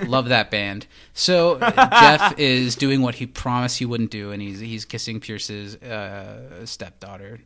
love 0.06 0.30
that 0.30 0.50
band. 0.50 0.86
So 1.12 1.58
Jeff 1.60 2.34
is 2.38 2.74
doing 2.76 3.02
what 3.02 3.16
he 3.16 3.26
promised 3.26 3.78
he 3.78 3.84
wouldn't 3.84 4.10
do, 4.10 4.32
and 4.32 4.40
he's 4.42 4.58
he's 4.58 4.84
kissing 4.86 5.20
Pierce's 5.20 5.76
uh, 5.76 6.64
stepdaughter. 6.66 7.40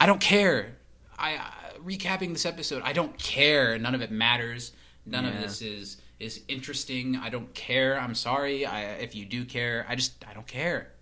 I 0.00 0.06
don't 0.06 0.20
care. 0.20 0.78
I 1.18 1.36
uh, 1.36 1.40
recapping 1.84 2.32
this 2.32 2.46
episode. 2.46 2.82
I 2.84 2.92
don't 2.94 3.16
care. 3.18 3.78
None 3.78 3.94
of 3.94 4.00
it 4.02 4.10
matters. 4.10 4.72
None 5.06 5.26
of 5.26 5.34
this 5.40 5.60
is 5.62 5.98
is 6.22 6.42
interesting. 6.48 7.16
I 7.16 7.28
don't 7.28 7.52
care. 7.54 7.98
I'm 7.98 8.14
sorry. 8.14 8.64
I, 8.64 8.82
if 8.94 9.14
you 9.14 9.24
do 9.24 9.44
care, 9.44 9.84
I 9.88 9.96
just 9.96 10.24
I 10.28 10.32
don't 10.32 10.46
care. 10.46 10.92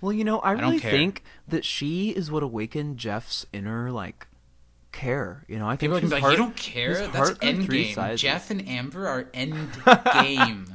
Well, 0.00 0.12
you 0.12 0.24
know, 0.24 0.40
I 0.42 0.54
don't 0.54 0.62
really 0.62 0.78
think 0.78 1.22
that 1.48 1.64
she 1.64 2.10
is 2.10 2.30
what 2.30 2.42
awakened 2.42 2.96
Jeff's 2.98 3.46
inner 3.52 3.90
like 3.90 4.26
care. 4.92 5.44
You 5.46 5.58
know, 5.58 5.68
I 5.68 5.76
think 5.76 5.92
People 5.92 6.00
be 6.08 6.20
like, 6.20 6.30
you 6.32 6.36
don't 6.36 6.56
care? 6.56 6.94
That's 6.94 7.16
heart 7.16 7.40
grew 7.40 7.62
three 7.64 7.86
endgame. 7.90 7.94
sizes. 7.94 8.20
Jeff 8.22 8.50
and 8.50 8.66
Amber 8.66 9.06
are 9.06 9.24
endgame. 9.34 10.68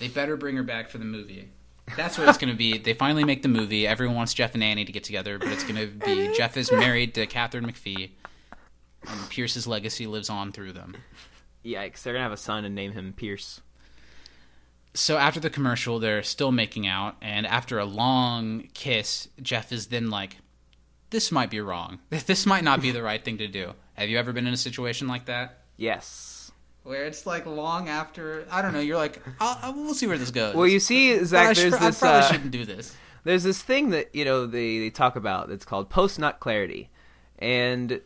they 0.00 0.08
better 0.08 0.36
bring 0.36 0.56
her 0.56 0.62
back 0.62 0.88
for 0.88 0.98
the 0.98 1.04
movie. 1.04 1.50
That's 1.96 2.18
what 2.18 2.28
it's 2.28 2.38
going 2.38 2.50
to 2.50 2.56
be. 2.56 2.78
They 2.78 2.94
finally 2.94 3.22
make 3.24 3.42
the 3.42 3.48
movie. 3.48 3.86
Everyone 3.86 4.16
wants 4.16 4.34
Jeff 4.34 4.54
and 4.54 4.64
Annie 4.64 4.84
to 4.84 4.92
get 4.92 5.04
together, 5.04 5.38
but 5.38 5.48
it's 5.48 5.62
going 5.62 5.76
to 5.76 5.86
be 5.86 6.34
Jeff 6.36 6.56
is 6.56 6.72
married 6.72 7.14
to 7.14 7.26
Katharine 7.26 7.64
McPhee, 7.66 8.10
and 9.06 9.30
Pierce's 9.30 9.66
legacy 9.68 10.06
lives 10.06 10.28
on 10.28 10.50
through 10.52 10.72
them. 10.72 10.96
Yikes! 11.66 12.02
They're 12.02 12.12
gonna 12.12 12.22
have 12.22 12.32
a 12.32 12.36
son 12.36 12.64
and 12.64 12.74
name 12.74 12.92
him 12.92 13.12
Pierce. 13.16 13.60
So 14.94 15.18
after 15.18 15.40
the 15.40 15.50
commercial, 15.50 15.98
they're 15.98 16.22
still 16.22 16.52
making 16.52 16.86
out, 16.86 17.16
and 17.20 17.46
after 17.46 17.78
a 17.78 17.84
long 17.84 18.68
kiss, 18.72 19.28
Jeff 19.42 19.72
is 19.72 19.88
then 19.88 20.08
like, 20.08 20.36
"This 21.10 21.30
might 21.32 21.50
be 21.50 21.60
wrong. 21.60 21.98
This 22.26 22.46
might 22.46 22.64
not 22.64 22.80
be 22.80 22.90
the 22.92 23.02
right 23.02 23.22
thing 23.22 23.38
to 23.38 23.48
do." 23.48 23.72
Have 23.94 24.08
you 24.08 24.18
ever 24.18 24.32
been 24.32 24.46
in 24.46 24.54
a 24.54 24.58
situation 24.58 25.08
like 25.08 25.26
that? 25.26 25.58
Yes. 25.76 26.52
where 26.84 27.04
it's 27.04 27.26
like 27.26 27.44
long 27.46 27.88
after 27.88 28.46
I 28.50 28.62
don't 28.62 28.72
know. 28.72 28.78
You're 28.80 28.96
like, 28.96 29.20
I'll, 29.40 29.58
I'll- 29.62 29.74
we'll 29.74 29.94
see 29.94 30.06
where 30.06 30.18
this 30.18 30.30
goes. 30.30 30.54
Well, 30.54 30.66
you 30.68 30.78
see, 30.80 31.14
But 31.14 31.20
I, 31.20 31.24
Zach, 31.24 31.56
sh- 31.56 31.58
there's 31.60 31.74
I 31.74 31.86
this. 31.86 31.98
probably 31.98 32.20
uh, 32.20 32.30
shouldn't 32.30 32.50
do 32.52 32.64
this. 32.64 32.96
there's 33.24 33.42
this 33.42 33.60
thing 33.60 33.90
that 33.90 34.14
you 34.14 34.24
know 34.24 34.46
they, 34.46 34.78
they 34.78 34.90
talk 34.90 35.16
about 35.16 35.48
that's 35.48 35.64
called 35.64 35.90
post 35.90 36.18
nut 36.18 36.38
clarity, 36.40 36.88
and 37.38 38.00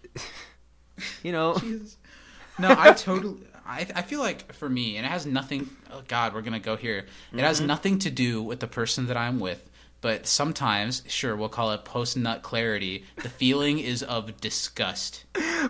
you 1.22 1.30
know, 1.32 1.60
No, 2.58 2.74
I 2.76 2.92
totally. 2.92 3.38
I, 3.70 3.86
I 3.94 4.02
feel 4.02 4.18
like 4.18 4.52
for 4.52 4.68
me, 4.68 4.96
and 4.96 5.06
it 5.06 5.08
has 5.08 5.26
nothing. 5.26 5.70
Oh 5.92 6.02
God, 6.08 6.34
we're 6.34 6.42
gonna 6.42 6.58
go 6.58 6.76
here. 6.76 7.06
It 7.32 7.38
has 7.38 7.58
mm-hmm. 7.58 7.68
nothing 7.68 7.98
to 8.00 8.10
do 8.10 8.42
with 8.42 8.58
the 8.58 8.66
person 8.66 9.06
that 9.06 9.16
I'm 9.16 9.38
with. 9.38 9.64
But 10.00 10.26
sometimes, 10.26 11.04
sure, 11.06 11.36
we'll 11.36 11.50
call 11.50 11.70
it 11.72 11.84
post 11.84 12.16
nut 12.16 12.42
clarity. 12.42 13.04
The 13.22 13.28
feeling 13.28 13.78
is 13.78 14.02
of 14.02 14.40
disgust. 14.40 15.24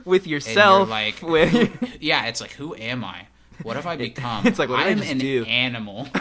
with 0.04 0.26
yourself, 0.26 0.88
like, 0.88 1.20
with 1.22 1.98
yeah, 2.00 2.24
it's 2.26 2.40
like, 2.40 2.52
who 2.52 2.74
am 2.74 3.04
I? 3.04 3.26
What 3.62 3.76
have 3.76 3.86
I 3.86 3.96
become? 4.08 4.46
it's 4.46 4.58
like, 4.58 4.70
what 4.70 4.78
I 4.78 4.88
I'm 4.88 5.02
an 5.02 5.18
do? 5.18 5.44
animal. 5.44 6.08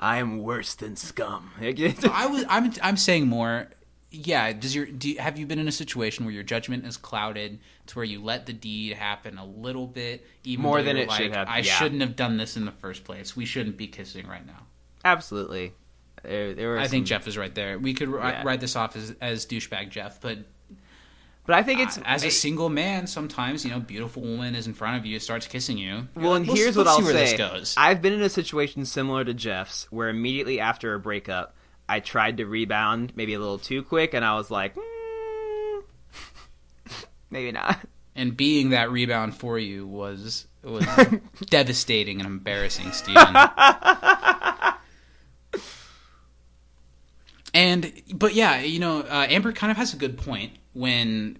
I 0.00 0.18
am 0.18 0.38
worse 0.38 0.76
than 0.76 0.94
scum. 0.94 1.50
I 1.60 2.28
was 2.30 2.44
I'm 2.48 2.72
I'm 2.80 2.96
saying 2.96 3.26
more. 3.26 3.70
Yeah, 4.10 4.52
does 4.54 4.74
your 4.74 4.86
do 4.86 5.10
you, 5.10 5.18
have 5.18 5.38
you 5.38 5.44
been 5.46 5.58
in 5.58 5.68
a 5.68 5.72
situation 5.72 6.24
where 6.24 6.32
your 6.32 6.42
judgment 6.42 6.86
is 6.86 6.96
clouded 6.96 7.58
to 7.88 7.94
where 7.94 8.04
you 8.06 8.22
let 8.22 8.46
the 8.46 8.54
deed 8.54 8.94
happen 8.94 9.36
a 9.36 9.44
little 9.44 9.86
bit 9.86 10.26
even 10.44 10.62
More 10.62 10.82
than 10.82 10.96
it 10.96 11.12
should 11.12 11.34
have, 11.34 11.46
I 11.48 11.58
yeah. 11.58 11.74
shouldn't 11.74 12.00
have 12.00 12.16
done 12.16 12.38
this 12.38 12.56
in 12.56 12.64
the 12.64 12.72
first 12.72 13.04
place. 13.04 13.36
We 13.36 13.44
shouldn't 13.44 13.76
be 13.76 13.86
kissing 13.86 14.26
right 14.26 14.46
now. 14.46 14.66
Absolutely. 15.04 15.74
There, 16.22 16.54
there 16.54 16.78
I 16.78 16.88
think 16.88 17.06
Jeff 17.06 17.28
is 17.28 17.36
right 17.36 17.54
there. 17.54 17.78
We 17.78 17.92
could 17.94 18.08
Yeah. 18.10 18.42
write 18.44 18.60
this 18.60 18.76
off 18.76 18.96
as 18.96 19.14
as 19.20 19.44
douchebag 19.46 19.90
Jeff, 19.90 20.20
but 20.22 20.38
but 21.44 21.54
I 21.56 21.62
think 21.62 21.80
it's 21.80 21.96
uh, 21.98 22.02
as 22.04 22.24
a 22.24 22.30
single 22.30 22.68
man, 22.68 23.06
sometimes 23.06 23.64
you 23.64 23.70
know, 23.70 23.80
beautiful 23.80 24.22
woman 24.22 24.54
is 24.54 24.66
in 24.66 24.74
front 24.74 24.96
of 24.96 25.06
you, 25.06 25.18
starts 25.18 25.46
kissing 25.46 25.78
you. 25.78 25.86
You're 25.86 26.06
Well, 26.16 26.30
like, 26.32 26.48
and 26.48 26.56
here's 26.58 26.76
what 26.76 26.86
I'll 26.86 27.00
say. 27.02 27.12
this 27.12 27.32
goes. 27.34 27.74
I've 27.76 28.02
been 28.02 28.12
in 28.12 28.22
a 28.22 28.28
situation 28.28 28.84
similar 28.84 29.24
to 29.24 29.32
Jeff's, 29.34 29.86
where 29.90 30.08
immediately 30.08 30.60
after 30.60 30.92
a 30.94 30.98
breakup, 30.98 31.54
I 31.88 32.00
tried 32.00 32.36
to 32.38 32.46
rebound, 32.46 33.12
maybe 33.16 33.34
a 33.34 33.38
little 33.38 33.58
too 33.58 33.82
quick, 33.82 34.14
and 34.14 34.24
I 34.24 34.34
was 34.34 34.50
like, 34.50 34.74
mm, 34.74 35.82
maybe 37.30 37.52
not. 37.52 37.78
and 38.14 38.36
being 38.36 38.70
that 38.70 38.90
rebound 38.90 39.36
for 39.36 39.58
you 39.58 39.86
was 39.86 40.46
was 40.62 40.84
devastating 41.46 42.20
and 42.20 42.26
embarrassing, 42.26 42.92
Steven. 42.92 43.22
and 47.54 47.92
but 48.14 48.34
yeah, 48.34 48.60
you 48.60 48.78
know, 48.80 49.00
uh, 49.00 49.26
Amber 49.28 49.52
kind 49.52 49.70
of 49.70 49.76
has 49.76 49.94
a 49.94 49.96
good 49.96 50.18
point 50.18 50.52
when 50.74 51.38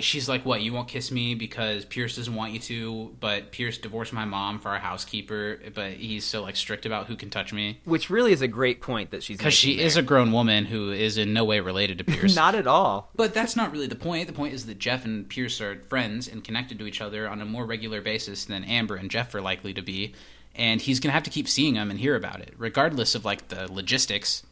she's 0.00 0.28
like, 0.28 0.44
"What? 0.44 0.62
You 0.62 0.72
won't 0.72 0.88
kiss 0.88 1.10
me 1.10 1.34
because 1.34 1.84
Pierce 1.84 2.16
doesn't 2.16 2.34
want 2.34 2.52
you 2.52 2.58
to, 2.60 3.16
but 3.20 3.52
Pierce 3.52 3.78
divorced 3.78 4.12
my 4.12 4.24
mom 4.24 4.58
for 4.58 4.70
our 4.70 4.78
housekeeper, 4.78 5.58
but 5.74 5.92
he's 5.92 6.24
so 6.24 6.42
like 6.42 6.56
strict 6.56 6.86
about 6.86 7.06
who 7.06 7.16
can 7.16 7.30
touch 7.30 7.52
me." 7.52 7.80
Which 7.84 8.10
really 8.10 8.32
is 8.32 8.42
a 8.42 8.48
great 8.48 8.80
point 8.80 9.10
that 9.10 9.22
she's 9.22 9.38
Because 9.38 9.54
she 9.54 9.80
is 9.80 9.96
a 9.96 10.02
grown 10.02 10.32
woman 10.32 10.64
who 10.66 10.90
is 10.92 11.18
in 11.18 11.32
no 11.32 11.44
way 11.44 11.60
related 11.60 11.98
to 11.98 12.04
Pierce. 12.12 12.34
not 12.36 12.54
at 12.54 12.66
all. 12.66 13.10
But 13.14 13.34
that's 13.34 13.56
not 13.56 13.72
really 13.72 13.86
the 13.86 13.94
point. 13.96 14.26
The 14.26 14.32
point 14.32 14.54
is 14.54 14.66
that 14.66 14.78
Jeff 14.78 15.04
and 15.04 15.28
Pierce 15.28 15.60
are 15.60 15.80
friends 15.88 16.28
and 16.28 16.42
connected 16.44 16.78
to 16.78 16.86
each 16.86 17.00
other 17.00 17.28
on 17.28 17.40
a 17.40 17.44
more 17.44 17.66
regular 17.66 18.00
basis 18.00 18.44
than 18.44 18.64
Amber 18.64 18.96
and 18.96 19.10
Jeff 19.10 19.34
are 19.34 19.40
likely 19.40 19.72
to 19.74 19.82
be. 19.82 20.14
And 20.54 20.80
he's 20.80 20.98
going 20.98 21.10
to 21.10 21.14
have 21.14 21.22
to 21.22 21.30
keep 21.30 21.48
seeing 21.48 21.74
them 21.74 21.90
and 21.90 22.00
hear 22.00 22.16
about 22.16 22.40
it, 22.40 22.52
regardless 22.58 23.14
of 23.14 23.24
like 23.24 23.48
the 23.48 23.72
logistics. 23.72 24.42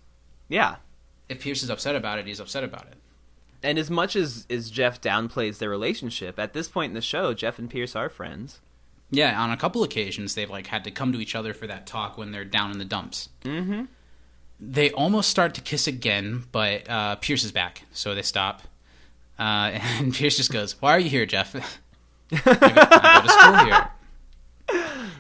Yeah. 0.49 0.77
If 1.29 1.41
Pierce 1.41 1.65
is 1.65 1.71
upset 1.71 1.97
about 1.97 2.21
it, 2.21 2.27
he's 2.27 2.39
upset 2.39 2.63
about 2.63 2.87
it. 2.87 2.95
And 3.63 3.79
as 3.79 3.91
much 3.91 4.17
as, 4.17 4.47
as 4.51 4.71
Jeff 4.71 5.01
downplays 5.01 5.59
their 5.59 5.71
relationship, 5.71 6.39
at 6.39 6.53
this 6.53 6.69
point 6.69 6.91
in 6.91 6.95
the 6.95 7.01
show, 7.01 7.35
Jeff 7.35 7.59
and 7.59 7.71
Pierce 7.71 7.97
are 7.97 8.09
friends. 8.09 8.61
Yeah, 9.11 9.41
on 9.41 9.51
a 9.51 9.57
couple 9.57 9.83
occasions 9.83 10.35
they've 10.35 10.51
like 10.51 10.67
had 10.67 10.85
to 10.85 10.91
come 10.91 11.13
to 11.13 11.21
each 11.21 11.35
other 11.35 11.55
for 11.55 11.67
that 11.67 11.87
talk 11.87 12.19
when 12.19 12.33
they're 12.33 12.45
down 12.45 12.73
in 12.73 12.79
the 12.79 12.85
dumps. 12.85 13.29
Mm-hmm. 13.45 13.85
They 14.59 14.91
almost 14.91 15.31
start 15.31 15.55
to 15.55 15.61
kiss 15.61 15.87
again, 15.87 16.45
but 16.51 16.89
uh, 16.89 17.17
Pierce 17.17 17.45
is 17.45 17.53
back, 17.53 17.83
so 17.93 18.15
they 18.15 18.23
stop. 18.23 18.63
Uh, 19.39 19.43
and 19.99 20.13
Pierce 20.13 20.37
just 20.37 20.53
goes, 20.53 20.81
"Why 20.81 20.93
are 20.93 20.99
you 20.99 21.11
here, 21.11 21.27
Jeff?" 21.27 21.55
I, 22.33 22.37
go, 22.37 22.51
I 22.51 23.21
go 23.21 23.27
to 23.27 23.33
school 23.33 23.65
here. 23.65 23.91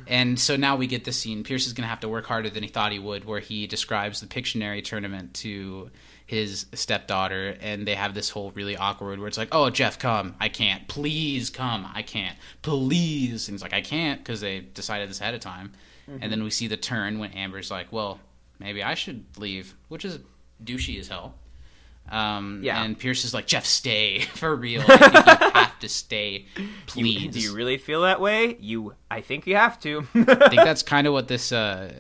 And 0.09 0.39
so 0.39 0.57
now 0.57 0.77
we 0.77 0.87
get 0.87 1.05
this 1.05 1.19
scene. 1.19 1.43
Pierce 1.43 1.67
is 1.67 1.73
going 1.73 1.83
to 1.83 1.89
have 1.89 2.01
to 2.01 2.09
work 2.09 2.27
harder 2.27 2.49
than 2.49 2.63
he 2.63 2.69
thought 2.69 2.93
he 2.93 2.99
would, 2.99 3.25
where 3.25 3.41
he 3.41 3.67
describes 3.67 4.21
the 4.21 4.27
Pictionary 4.27 4.83
tournament 4.83 5.35
to 5.35 5.91
his 6.27 6.67
stepdaughter, 6.75 7.57
and 7.61 7.87
they 7.87 7.95
have 7.95 8.15
this 8.15 8.31
whole 8.31 8.51
really 8.51 8.77
awkward 8.77 9.19
where 9.19 9.29
it's 9.29 9.39
like, 9.39 9.49
"Oh, 9.53 9.71
Jeff, 9.71 9.99
come! 9.99 10.35
I 10.41 10.49
can't. 10.49 10.89
Please 10.89 11.51
come! 11.51 11.89
I 11.95 12.03
can't. 12.03 12.37
Please!" 12.63 13.49
And 13.49 13.55
he's 13.55 13.63
like, 13.63 13.73
"I 13.73 13.81
can't," 13.81 14.21
because 14.21 14.41
they 14.41 14.61
decided 14.61 15.09
this 15.09 15.21
ahead 15.21 15.35
of 15.35 15.41
time. 15.41 15.73
And 16.21 16.31
then 16.31 16.45
we 16.45 16.51
see 16.51 16.69
the 16.69 16.77
turn 16.77 17.19
when 17.19 17.33
Amber's 17.33 17.71
like, 17.71 17.93
"Well, 17.93 18.21
maybe 18.59 18.83
I 18.83 18.95
should 18.95 19.25
leave," 19.39 19.75
which 19.89 20.05
is 20.05 20.21
douchey 20.63 20.99
as 21.01 21.09
hell. 21.09 21.35
Um, 22.09 22.61
Yeah. 22.63 22.83
And 22.83 22.99
Pierce 22.99 23.25
is 23.25 23.35
like, 23.35 23.47
Jeff, 23.47 23.65
stay 23.67 24.21
for 24.35 24.55
real. 24.55 24.83
I 24.87 24.97
think 24.97 25.15
you 25.15 25.51
have 25.55 25.79
to 25.81 25.89
stay, 25.89 26.47
You- 26.57 26.69
please. 26.87 27.33
do 27.35 27.41
you 27.41 27.55
really 27.55 27.79
feel 27.79 28.03
that 28.03 28.21
way? 28.21 28.57
You, 28.61 28.95
I 29.11 29.21
think 29.21 29.47
you 29.47 29.57
have 29.57 29.79
to. 29.81 30.07
I 30.15 30.49
think 30.49 30.63
that's 30.63 30.83
kind 30.83 31.07
of 31.07 31.13
what 31.13 31.29
this 31.29 31.53
uh, 31.53 31.93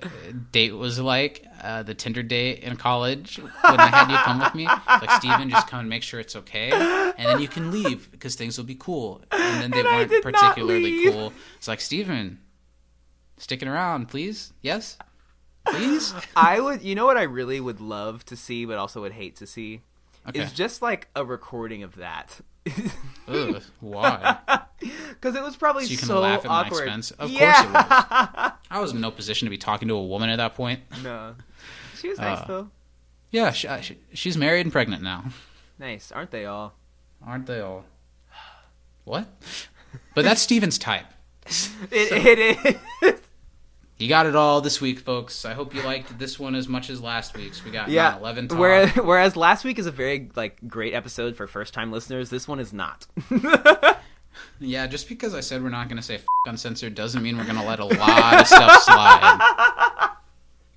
date 0.53 0.73
was 0.73 0.99
like. 1.01 1.45
Uh, 1.61 1.83
the 1.83 1.95
Tinder 1.95 2.23
date 2.23 2.61
in 2.61 2.77
college 2.77 3.39
when 3.39 3.51
I 3.81 3.87
had 3.89 4.11
you 4.11 4.17
come 4.19 4.39
with 4.39 4.55
me. 4.55 4.67
Like 4.67 5.11
Steven, 5.13 5.49
just 5.51 5.67
come 5.69 5.81
and 5.81 5.89
make 5.89 6.03
sure 6.03 6.21
it's 6.21 6.37
okay, 6.37 6.71
and 6.71 7.27
then 7.29 7.41
you 7.41 7.49
can 7.49 7.71
leave 7.73 8.11
because 8.13 8.35
things 8.37 8.57
will 8.59 8.67
be 8.67 8.75
cool. 8.77 9.23
And 9.33 9.63
then 9.63 9.71
they 9.71 9.81
And 9.81 10.11
weren't 10.11 10.23
particularly 10.23 11.07
cool. 11.11 11.33
It's 11.57 11.67
like 11.67 11.81
Steven, 11.81 12.39
sticking 13.39 13.69
around, 13.69 14.07
please. 14.09 14.53
Yes, 14.63 14.99
please. 15.67 16.15
I 16.37 16.61
would, 16.61 16.83
you 16.83 16.95
know 16.95 17.07
what 17.07 17.17
I 17.17 17.23
really 17.23 17.59
would 17.59 17.81
love 17.81 18.25
to 18.27 18.37
see, 18.37 18.65
but 18.67 18.77
also 18.79 19.01
would 19.01 19.13
hate 19.13 19.37
to 19.37 19.47
see, 19.47 19.81
Okay. 20.29 20.41
is 20.41 20.53
just 20.53 20.83
like 20.83 21.09
a 21.15 21.25
recording 21.25 21.83
of 21.83 21.97
that. 21.97 22.41
Ugh, 23.29 23.63
why? 23.81 24.39
Because 24.79 25.35
it 25.35 25.43
was 25.43 25.57
probably 25.57 25.85
So 25.87 25.91
you 25.93 25.97
can 25.97 26.07
so 26.09 26.21
laugh 26.21 26.41
at 26.45 26.49
my 26.49 26.61
awkward. 26.65 26.83
expense? 26.85 27.11
Of 27.13 27.31
yeah. 27.31 27.55
course 27.55 27.67
it 27.67 27.73
was. 27.73 28.53
I 28.71 28.81
was 28.81 28.93
in 28.93 29.01
no 29.01 29.11
position 29.11 29.47
to 29.47 29.51
be 29.51 29.57
talking 29.57 29.89
to 29.89 29.95
a 29.95 30.05
woman 30.05 30.29
at 30.29 30.37
that 30.37 30.55
point. 30.55 30.81
No, 31.03 31.35
she 31.99 32.11
was 32.11 32.19
nice 32.19 32.41
Uh, 32.41 32.45
though. 32.47 32.69
Yeah, 33.31 33.53
she, 33.53 33.67
uh, 33.67 33.81
she, 33.81 33.99
she's 34.13 34.37
married 34.37 34.67
and 34.67 34.73
pregnant 34.73 35.03
now. 35.03 35.25
Nice, 35.79 36.13
aren't 36.13 36.31
they 36.31 36.45
all? 36.45 36.75
Aren't 37.27 37.47
they 37.47 37.61
all? 37.61 37.85
What? 39.05 39.27
But 40.15 40.25
that's 40.25 40.43
Steven's 40.43 40.77
type. 40.79 41.07
It, 41.91 42.13
it 42.13 42.79
is. 43.03 43.21
You 43.99 44.09
got 44.09 44.27
it 44.27 44.37
all 44.37 44.61
this 44.61 44.81
week, 44.81 44.99
folks. 45.01 45.45
I 45.47 45.55
hope 45.55 45.75
you 45.75 45.83
liked 45.83 46.19
this 46.19 46.39
one 46.39 46.55
as 46.55 46.69
much 46.69 46.91
as 46.91 47.01
last 47.01 47.35
week's. 47.35 47.65
We 47.65 47.71
got 47.71 47.89
Yeah. 47.89 48.19
11 48.19 48.49
talk. 48.49 48.59
Whereas, 48.59 48.91
whereas 48.97 49.37
last 49.37 49.65
week 49.65 49.79
is 49.79 49.87
a 49.87 49.91
very 49.91 50.31
like 50.37 50.59
great 50.69 50.93
episode 50.93 51.35
for 51.37 51.47
first 51.47 51.73
time 51.73 51.91
listeners. 51.91 52.29
This 52.31 52.47
one 52.49 52.61
is 52.61 52.73
not. 52.73 53.07
Yeah, 54.59 54.87
just 54.87 55.09
because 55.09 55.35
I 55.35 55.41
said 55.41 55.63
we're 55.63 55.71
not 55.71 55.89
going 55.89 55.97
to 55.97 56.03
say 56.03 56.17
f- 56.17 56.25
uncensored 56.47 56.95
doesn't 56.95 57.23
mean 57.23 57.39
we're 57.39 57.45
going 57.45 57.57
to 57.59 57.65
let 57.65 57.79
a 57.79 57.85
lot 57.87 58.41
of 58.41 58.47
stuff 58.47 58.83
slide. 58.83 60.11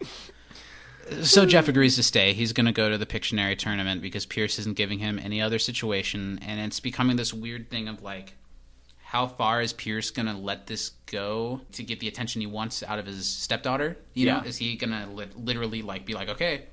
So 1.23 1.45
Jeff 1.45 1.67
agrees 1.67 1.95
to 1.95 2.03
stay. 2.03 2.33
He's 2.33 2.53
going 2.53 2.67
to 2.67 2.71
go 2.71 2.89
to 2.89 2.97
the 2.97 3.05
Pictionary 3.05 3.57
tournament 3.57 4.01
because 4.01 4.27
Pierce 4.27 4.59
isn't 4.59 4.75
giving 4.77 4.99
him 4.99 5.17
any 5.17 5.41
other 5.41 5.57
situation, 5.57 6.39
and 6.45 6.59
it's 6.61 6.79
becoming 6.79 7.15
this 7.17 7.33
weird 7.33 7.69
thing 7.71 7.87
of 7.87 8.03
like, 8.03 8.35
how 9.10 9.26
far 9.26 9.60
is 9.60 9.73
Pierce 9.73 10.11
going 10.11 10.27
to 10.27 10.34
let 10.38 10.68
this 10.68 10.91
go 11.07 11.61
to 11.72 11.81
get 11.81 11.99
the 11.99 12.07
attention 12.07 12.41
he 12.41 12.45
wants 12.48 12.84
out 12.84 12.99
of 12.99 13.07
his 13.07 13.26
stepdaughter? 13.26 13.98
You 14.14 14.27
know, 14.27 14.41
is 14.45 14.56
he 14.57 14.76
going 14.76 14.91
to 14.91 15.10
li- 15.11 15.26
literally 15.36 15.81
like 15.81 16.06
be 16.06 16.14
like, 16.14 16.30
okay, 16.30 16.65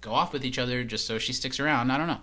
go 0.00 0.12
off 0.14 0.32
with 0.32 0.42
each 0.42 0.58
other 0.58 0.84
just 0.84 1.06
so 1.06 1.18
she 1.18 1.34
sticks 1.34 1.60
around? 1.60 1.90
I 1.90 1.98
don't 1.98 2.06
know. 2.06 2.20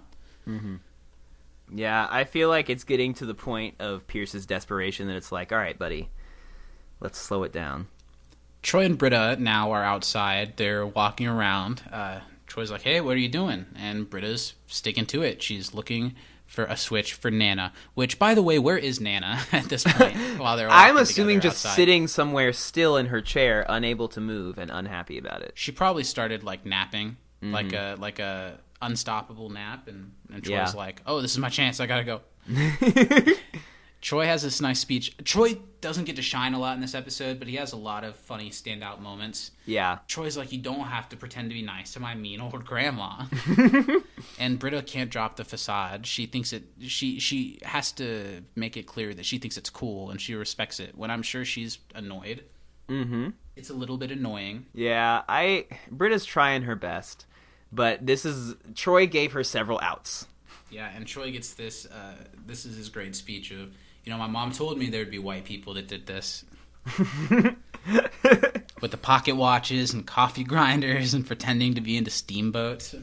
Yeah, 1.72 2.08
I 2.10 2.24
feel 2.24 2.50
like 2.50 2.68
it's 2.72 2.84
getting 2.84 3.14
to 3.16 3.28
the 3.28 3.36
point 3.36 3.76
of 3.78 4.08
Pierce's 4.08 4.48
desperation 4.48 5.08
that 5.08 5.16
it's 5.16 5.32
like, 5.32 5.52
all 5.52 5.60
right, 5.60 5.78
buddy, 5.78 6.10
let's 7.00 7.20
slow 7.20 7.44
it 7.44 7.54
down. 7.54 7.90
Troy 8.64 8.86
and 8.86 8.98
Britta 8.98 9.38
now 9.40 9.72
are 9.72 9.84
outside. 9.84 10.58
They're 10.58 10.84
walking 10.88 11.28
around. 11.28 11.84
Uh, 11.92 12.22
Troy's 12.48 12.72
like, 12.72 12.82
"Hey, 12.82 13.02
what 13.02 13.16
are 13.16 13.20
you 13.20 13.30
doing?" 13.30 13.68
And 13.76 14.10
Britta's 14.10 14.56
sticking 14.66 15.06
to 15.06 15.22
it. 15.22 15.44
She's 15.44 15.76
looking 15.76 16.16
for 16.50 16.66
a 16.66 16.76
switch 16.76 17.14
for 17.14 17.30
Nana. 17.32 17.72
Which, 17.94 18.18
by 18.20 18.34
the 18.34 18.42
way, 18.42 18.60
where 18.60 18.78
is 18.78 19.00
Nana 19.00 19.40
at 19.52 19.66
this 19.66 19.84
point? 19.84 20.18
While 20.40 20.58
they're 20.58 20.70
I'm 20.70 20.98
assuming 20.98 21.40
just 21.40 21.66
outside? 21.66 21.76
sitting 21.76 22.08
somewhere 22.08 22.52
still 22.54 22.98
in 22.98 23.06
her 23.06 23.22
chair, 23.22 23.66
unable 23.70 24.08
to 24.10 24.20
move 24.20 24.58
and 24.58 24.70
unhappy 24.72 25.18
about 25.18 25.44
it. 25.44 25.52
She 25.56 25.72
probably 25.72 26.04
started 26.04 26.44
like 26.44 26.66
napping, 26.66 27.18
mm-hmm. 27.42 27.54
like 27.54 27.72
a 27.74 27.96
like 28.00 28.20
a 28.20 28.60
unstoppable 28.82 29.50
nap, 29.50 29.88
and 29.88 30.12
and 30.34 30.44
Troy's 30.44 30.52
Yeah. 30.52 30.72
like, 30.76 31.02
"Oh, 31.06 31.22
this 31.22 31.32
is 31.32 31.38
my 31.38 31.50
chance. 31.50 31.80
I 31.80 31.86
gotta 31.86 32.04
go." 32.04 32.22
Troy 34.02 34.26
has 34.26 34.42
this 34.44 34.62
nice 34.62 34.80
speech. 34.80 35.16
Troy 35.26 35.58
doesn't 35.82 36.06
get 36.06 36.16
to 36.16 36.22
shine 36.22 36.54
a 36.54 36.60
lot 36.60 36.76
in 36.76 36.82
this 36.82 36.96
episode, 36.96 37.38
but 37.38 37.48
he 37.48 37.58
has 37.58 37.74
a 37.74 37.78
lot 37.78 38.04
of 38.04 38.16
funny 38.16 38.50
standout 38.50 39.02
moments. 39.02 39.52
Yeah. 39.66 40.00
Troy's 40.08 40.38
like, 40.38 40.52
you 40.52 40.58
don't 40.58 40.86
have 40.86 41.10
to 41.10 41.18
pretend 41.18 41.50
to 41.50 41.54
be 41.54 41.62
nice 41.62 41.94
to 41.94 42.00
my 42.00 42.16
mean 42.16 42.40
old 42.40 42.66
grandma. 42.66 43.26
and 44.40 44.58
Britta 44.58 44.82
can't 44.84 45.10
drop 45.10 45.36
the 45.36 45.44
facade. 45.44 46.06
She 46.06 46.26
thinks 46.26 46.54
it. 46.54 46.64
She 46.82 47.20
she 47.20 47.60
has 47.64 47.92
to 47.94 48.42
make 48.56 48.78
it 48.78 48.88
clear 48.88 49.14
that 49.14 49.26
she 49.26 49.38
thinks 49.38 49.58
it's 49.58 49.70
cool 49.70 50.12
and 50.12 50.22
she 50.22 50.34
respects 50.34 50.80
it. 50.80 50.98
When 50.98 51.12
I'm 51.12 51.24
sure 51.24 51.44
she's 51.44 51.80
annoyed. 51.94 52.46
Mm-hmm. 52.88 53.30
It's 53.56 53.70
a 53.70 53.74
little 53.74 53.98
bit 53.98 54.12
annoying. 54.12 54.66
Yeah, 54.74 55.24
I 55.28 55.68
Britta's 55.92 56.26
trying 56.26 56.64
her 56.64 56.76
best, 56.76 57.26
but 57.72 58.06
this 58.06 58.26
is 58.26 58.56
Troy 58.76 59.06
gave 59.08 59.34
her 59.34 59.44
several 59.44 59.80
outs. 59.82 60.26
Yeah, 60.72 60.90
and 60.96 61.06
Troy 61.06 61.32
gets 61.32 61.54
this. 61.54 61.86
Uh, 61.86 62.16
this 62.46 62.66
is 62.66 62.78
his 62.78 62.90
great 62.90 63.16
speech 63.16 63.52
of, 63.52 63.74
you 64.10 64.16
know, 64.16 64.20
my 64.20 64.28
mom 64.28 64.52
told 64.52 64.80
me 64.80 64.90
there'd 64.90 65.12
be 65.12 65.20
white 65.20 65.46
people 65.46 65.76
that 65.76 65.88
did 65.88 66.08
this. 66.08 66.44
With 68.82 68.90
the 68.90 68.98
pocket 68.98 69.36
watches 69.36 69.94
and 69.94 70.04
coffee 70.04 70.44
grinders 70.44 71.14
and 71.14 71.28
pretending 71.28 71.76
to 71.76 71.82
be 71.82 71.96
into 71.96 72.10
steamboats. 72.10 72.96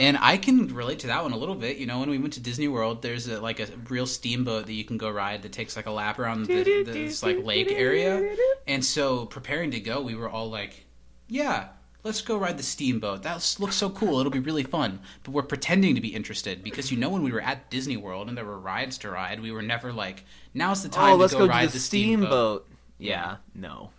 and 0.00 0.16
I 0.18 0.38
can 0.38 0.74
relate 0.74 1.00
to 1.00 1.08
that 1.08 1.22
one 1.22 1.32
a 1.32 1.36
little 1.36 1.54
bit. 1.54 1.76
You 1.76 1.84
know, 1.84 2.00
when 2.00 2.08
we 2.08 2.16
went 2.16 2.32
to 2.32 2.40
Disney 2.40 2.68
World, 2.68 3.02
there's 3.02 3.28
a, 3.28 3.38
like 3.38 3.60
a 3.60 3.66
real 3.90 4.06
steamboat 4.06 4.64
that 4.64 4.72
you 4.72 4.84
can 4.84 4.96
go 4.96 5.10
ride 5.10 5.42
that 5.42 5.52
takes 5.52 5.76
like 5.76 5.84
a 5.84 5.90
lap 5.90 6.18
around 6.18 6.46
the, 6.46 6.84
this 6.84 7.22
like 7.22 7.44
lake 7.44 7.70
area. 7.70 8.34
And 8.66 8.82
so 8.82 9.26
preparing 9.26 9.72
to 9.72 9.80
go, 9.80 10.00
we 10.00 10.14
were 10.14 10.30
all 10.30 10.48
like, 10.48 10.86
yeah, 11.28 11.68
let's 12.04 12.20
go 12.20 12.36
ride 12.36 12.58
the 12.58 12.62
steamboat. 12.62 13.22
That 13.22 13.56
looks 13.58 13.76
so 13.76 13.90
cool. 13.90 14.18
It'll 14.20 14.32
be 14.32 14.38
really 14.38 14.62
fun. 14.62 15.00
But 15.22 15.32
we're 15.32 15.42
pretending 15.42 15.94
to 15.94 16.00
be 16.00 16.14
interested 16.14 16.62
because 16.62 16.90
you 16.90 16.98
know 16.98 17.08
when 17.08 17.22
we 17.22 17.32
were 17.32 17.40
at 17.40 17.70
Disney 17.70 17.96
World 17.96 18.28
and 18.28 18.36
there 18.36 18.44
were 18.44 18.58
rides 18.58 18.98
to 18.98 19.10
ride, 19.10 19.40
we 19.40 19.52
were 19.52 19.62
never 19.62 19.92
like, 19.92 20.24
now's 20.54 20.82
the 20.82 20.88
time 20.88 21.12
oh, 21.12 21.16
let's 21.16 21.32
to 21.32 21.40
go, 21.40 21.46
go, 21.46 21.52
ride 21.52 21.68
to 21.68 21.72
the, 21.72 21.78
steamboat. 21.78 22.68
Yeah, 22.98 23.36
no. 23.54 23.90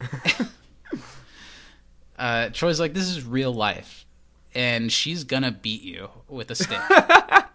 Uh, 2.18 2.48
Troy's 2.48 2.80
like, 2.80 2.94
this 2.94 3.08
is 3.08 3.24
real 3.24 3.54
life. 3.54 4.04
And 4.52 4.90
she's 4.90 5.22
gonna 5.22 5.52
beat 5.52 5.82
you 5.82 6.10
with 6.26 6.50
a 6.50 6.56
stick. 6.56 6.80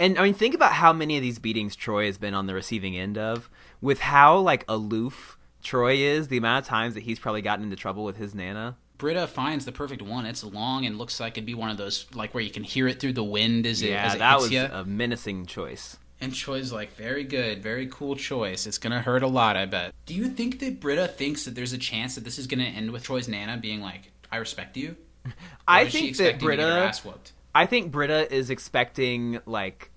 And 0.00 0.18
I 0.18 0.22
mean, 0.22 0.32
think 0.32 0.54
about 0.54 0.72
how 0.72 0.94
many 0.94 1.18
of 1.18 1.22
these 1.22 1.38
beatings 1.38 1.76
Troy 1.76 2.06
has 2.06 2.16
been 2.16 2.32
on 2.32 2.46
the 2.46 2.54
receiving 2.54 2.96
end 2.96 3.18
of, 3.18 3.50
with 3.82 4.00
how 4.00 4.38
like 4.38 4.64
aloof 4.66 5.36
Troy 5.62 5.96
is. 5.96 6.28
The 6.28 6.38
amount 6.38 6.64
of 6.64 6.68
times 6.68 6.94
that 6.94 7.02
he's 7.02 7.18
probably 7.18 7.42
gotten 7.42 7.64
into 7.64 7.76
trouble 7.76 8.02
with 8.02 8.16
his 8.16 8.34
nana. 8.34 8.78
Britta 9.00 9.26
finds 9.26 9.64
the 9.64 9.72
perfect 9.72 10.02
one. 10.02 10.26
It's 10.26 10.44
long 10.44 10.84
and 10.84 10.98
looks 10.98 11.18
like 11.18 11.32
it'd 11.32 11.46
be 11.46 11.54
one 11.54 11.70
of 11.70 11.78
those 11.78 12.04
like 12.14 12.34
where 12.34 12.42
you 12.44 12.50
can 12.50 12.62
hear 12.62 12.86
it 12.86 13.00
through 13.00 13.14
the 13.14 13.24
wind 13.24 13.66
as 13.66 13.80
it, 13.82 13.90
Yeah, 13.90 14.04
as 14.04 14.14
it 14.14 14.18
that 14.18 14.38
was 14.38 14.50
ya. 14.52 14.68
a 14.70 14.84
menacing 14.84 15.46
choice. 15.46 15.96
And 16.20 16.34
Troy's 16.34 16.70
like, 16.70 16.94
very 16.96 17.24
good, 17.24 17.62
very 17.62 17.86
cool 17.90 18.14
choice. 18.14 18.66
It's 18.66 18.76
gonna 18.76 19.00
hurt 19.00 19.22
a 19.22 19.26
lot, 19.26 19.56
I 19.56 19.64
bet. 19.64 19.94
Do 20.04 20.14
you 20.14 20.28
think 20.28 20.60
that 20.60 20.78
Britta 20.80 21.08
thinks 21.08 21.46
that 21.46 21.54
there's 21.54 21.72
a 21.72 21.78
chance 21.78 22.14
that 22.16 22.24
this 22.24 22.38
is 22.38 22.46
gonna 22.46 22.64
end 22.64 22.90
with 22.90 23.02
Troy's 23.04 23.26
Nana 23.26 23.56
being 23.56 23.80
like, 23.80 24.12
I 24.30 24.36
respect 24.36 24.76
you? 24.76 24.96
Or 25.26 25.32
I 25.66 25.82
is 25.84 25.92
think 25.92 26.16
that 26.18 26.22
expecting 26.34 26.48
to 26.50 26.56
get 26.56 26.62
her 26.64 26.92
Britta. 27.02 27.18
I 27.54 27.66
think 27.66 27.90
Britta 27.90 28.32
is 28.34 28.50
expecting 28.50 29.40
like 29.46 29.90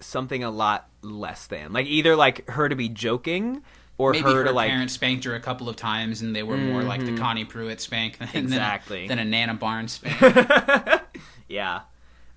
something 0.00 0.42
a 0.44 0.50
lot 0.50 0.88
less 1.02 1.46
than 1.46 1.72
like 1.72 1.86
either 1.86 2.16
like 2.16 2.48
her 2.50 2.68
to 2.68 2.76
be 2.76 2.88
joking 2.88 3.62
or 3.98 4.12
Maybe 4.12 4.24
her 4.24 4.34
her, 4.34 4.44
to 4.44 4.52
like 4.52 4.70
parents 4.70 4.94
spanked 4.94 5.24
her 5.24 5.34
a 5.34 5.40
couple 5.40 5.68
of 5.68 5.76
times, 5.76 6.22
and 6.22 6.34
they 6.36 6.42
were 6.42 6.56
more 6.56 6.82
like 6.82 7.00
the 7.00 7.06
mm-hmm. 7.06 7.16
Connie 7.16 7.44
Pruitt 7.44 7.80
spank 7.80 8.18
than, 8.18 8.28
Exactly. 8.34 9.06
than, 9.06 9.18
a, 9.18 9.22
than 9.22 9.26
a 9.26 9.30
Nana 9.30 9.54
Barnes 9.54 9.92
spank. 10.04 11.02
yeah. 11.48 11.80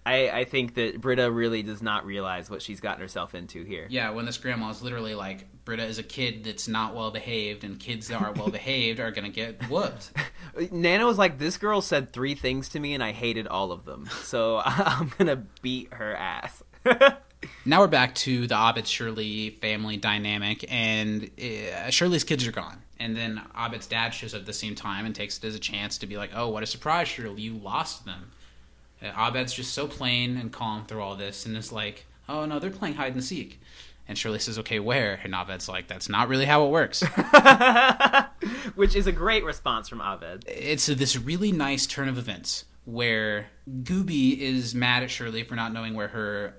I, 0.05 0.29
I 0.29 0.43
think 0.45 0.75
that 0.75 0.99
Britta 0.99 1.29
really 1.29 1.61
does 1.61 1.83
not 1.83 2.05
realize 2.05 2.49
what 2.49 2.61
she's 2.61 2.79
gotten 2.79 3.01
herself 3.01 3.35
into 3.35 3.63
here. 3.63 3.85
yeah, 3.89 4.09
when 4.09 4.25
this 4.25 4.37
grandma 4.37 4.69
is 4.69 4.81
literally 4.81 5.13
like, 5.13 5.45
Britta 5.65 5.83
is 5.83 5.99
a 5.99 6.03
kid 6.03 6.45
that's 6.45 6.67
not 6.67 6.95
well 6.95 7.11
behaved, 7.11 7.63
and 7.63 7.79
kids 7.79 8.07
that 8.07 8.21
are 8.21 8.31
well 8.31 8.47
behaved 8.51 8.99
are 8.99 9.11
gonna 9.11 9.29
get 9.29 9.69
whooped. 9.69 10.11
Nana 10.71 11.05
was 11.05 11.19
like, 11.19 11.37
"This 11.37 11.57
girl 11.57 11.81
said 11.81 12.11
three 12.11 12.33
things 12.33 12.69
to 12.69 12.79
me, 12.79 12.95
and 12.95 13.03
I 13.03 13.11
hated 13.11 13.45
all 13.45 13.71
of 13.71 13.85
them. 13.85 14.09
So 14.23 14.61
I'm 14.65 15.11
gonna 15.17 15.43
beat 15.61 15.93
her 15.93 16.15
ass." 16.15 16.63
Now 17.65 17.79
we're 17.81 17.87
back 17.87 18.15
to 18.15 18.47
the 18.47 18.55
Abed 18.55 18.87
Shirley 18.87 19.51
family 19.51 19.97
dynamic, 19.97 20.65
and 20.69 21.29
uh, 21.39 21.89
Shirley's 21.89 22.23
kids 22.23 22.45
are 22.47 22.51
gone. 22.51 22.81
And 22.99 23.15
then 23.15 23.41
Abed's 23.57 23.87
dad 23.87 24.09
shows 24.09 24.33
up 24.33 24.41
at 24.41 24.45
the 24.45 24.53
same 24.53 24.75
time 24.75 25.05
and 25.05 25.15
takes 25.15 25.37
it 25.37 25.45
as 25.45 25.55
a 25.55 25.59
chance 25.59 25.97
to 25.99 26.07
be 26.07 26.17
like, 26.17 26.31
"Oh, 26.33 26.49
what 26.49 26.63
a 26.63 26.65
surprise, 26.65 27.07
Shirley! 27.07 27.41
You 27.41 27.53
lost 27.53 28.05
them." 28.05 28.31
Uh, 29.01 29.27
Abed's 29.27 29.53
just 29.53 29.73
so 29.73 29.87
plain 29.87 30.35
and 30.37 30.51
calm 30.51 30.85
through 30.85 31.01
all 31.01 31.15
this, 31.15 31.45
and 31.45 31.55
is 31.55 31.71
like, 31.71 32.05
"Oh 32.27 32.45
no, 32.45 32.59
they're 32.59 32.71
playing 32.71 32.95
hide 32.95 33.13
and 33.13 33.23
seek." 33.23 33.61
And 34.07 34.17
Shirley 34.17 34.39
says, 34.39 34.59
"Okay, 34.59 34.79
where?" 34.79 35.19
And 35.23 35.33
Abed's 35.33 35.69
like, 35.69 35.87
"That's 35.87 36.09
not 36.09 36.27
really 36.27 36.45
how 36.45 36.65
it 36.65 36.71
works." 36.71 37.01
Which 38.75 38.95
is 38.95 39.07
a 39.07 39.11
great 39.11 39.45
response 39.45 39.87
from 39.87 40.01
Abed. 40.01 40.43
it's 40.47 40.87
this 40.87 41.15
really 41.17 41.51
nice 41.51 41.85
turn 41.85 42.09
of 42.09 42.17
events 42.17 42.65
where 42.85 43.47
Gooby 43.83 44.37
is 44.37 44.73
mad 44.73 45.03
at 45.03 45.11
Shirley 45.11 45.43
for 45.43 45.55
not 45.55 45.71
knowing 45.71 45.93
where 45.93 46.07
her 46.09 46.55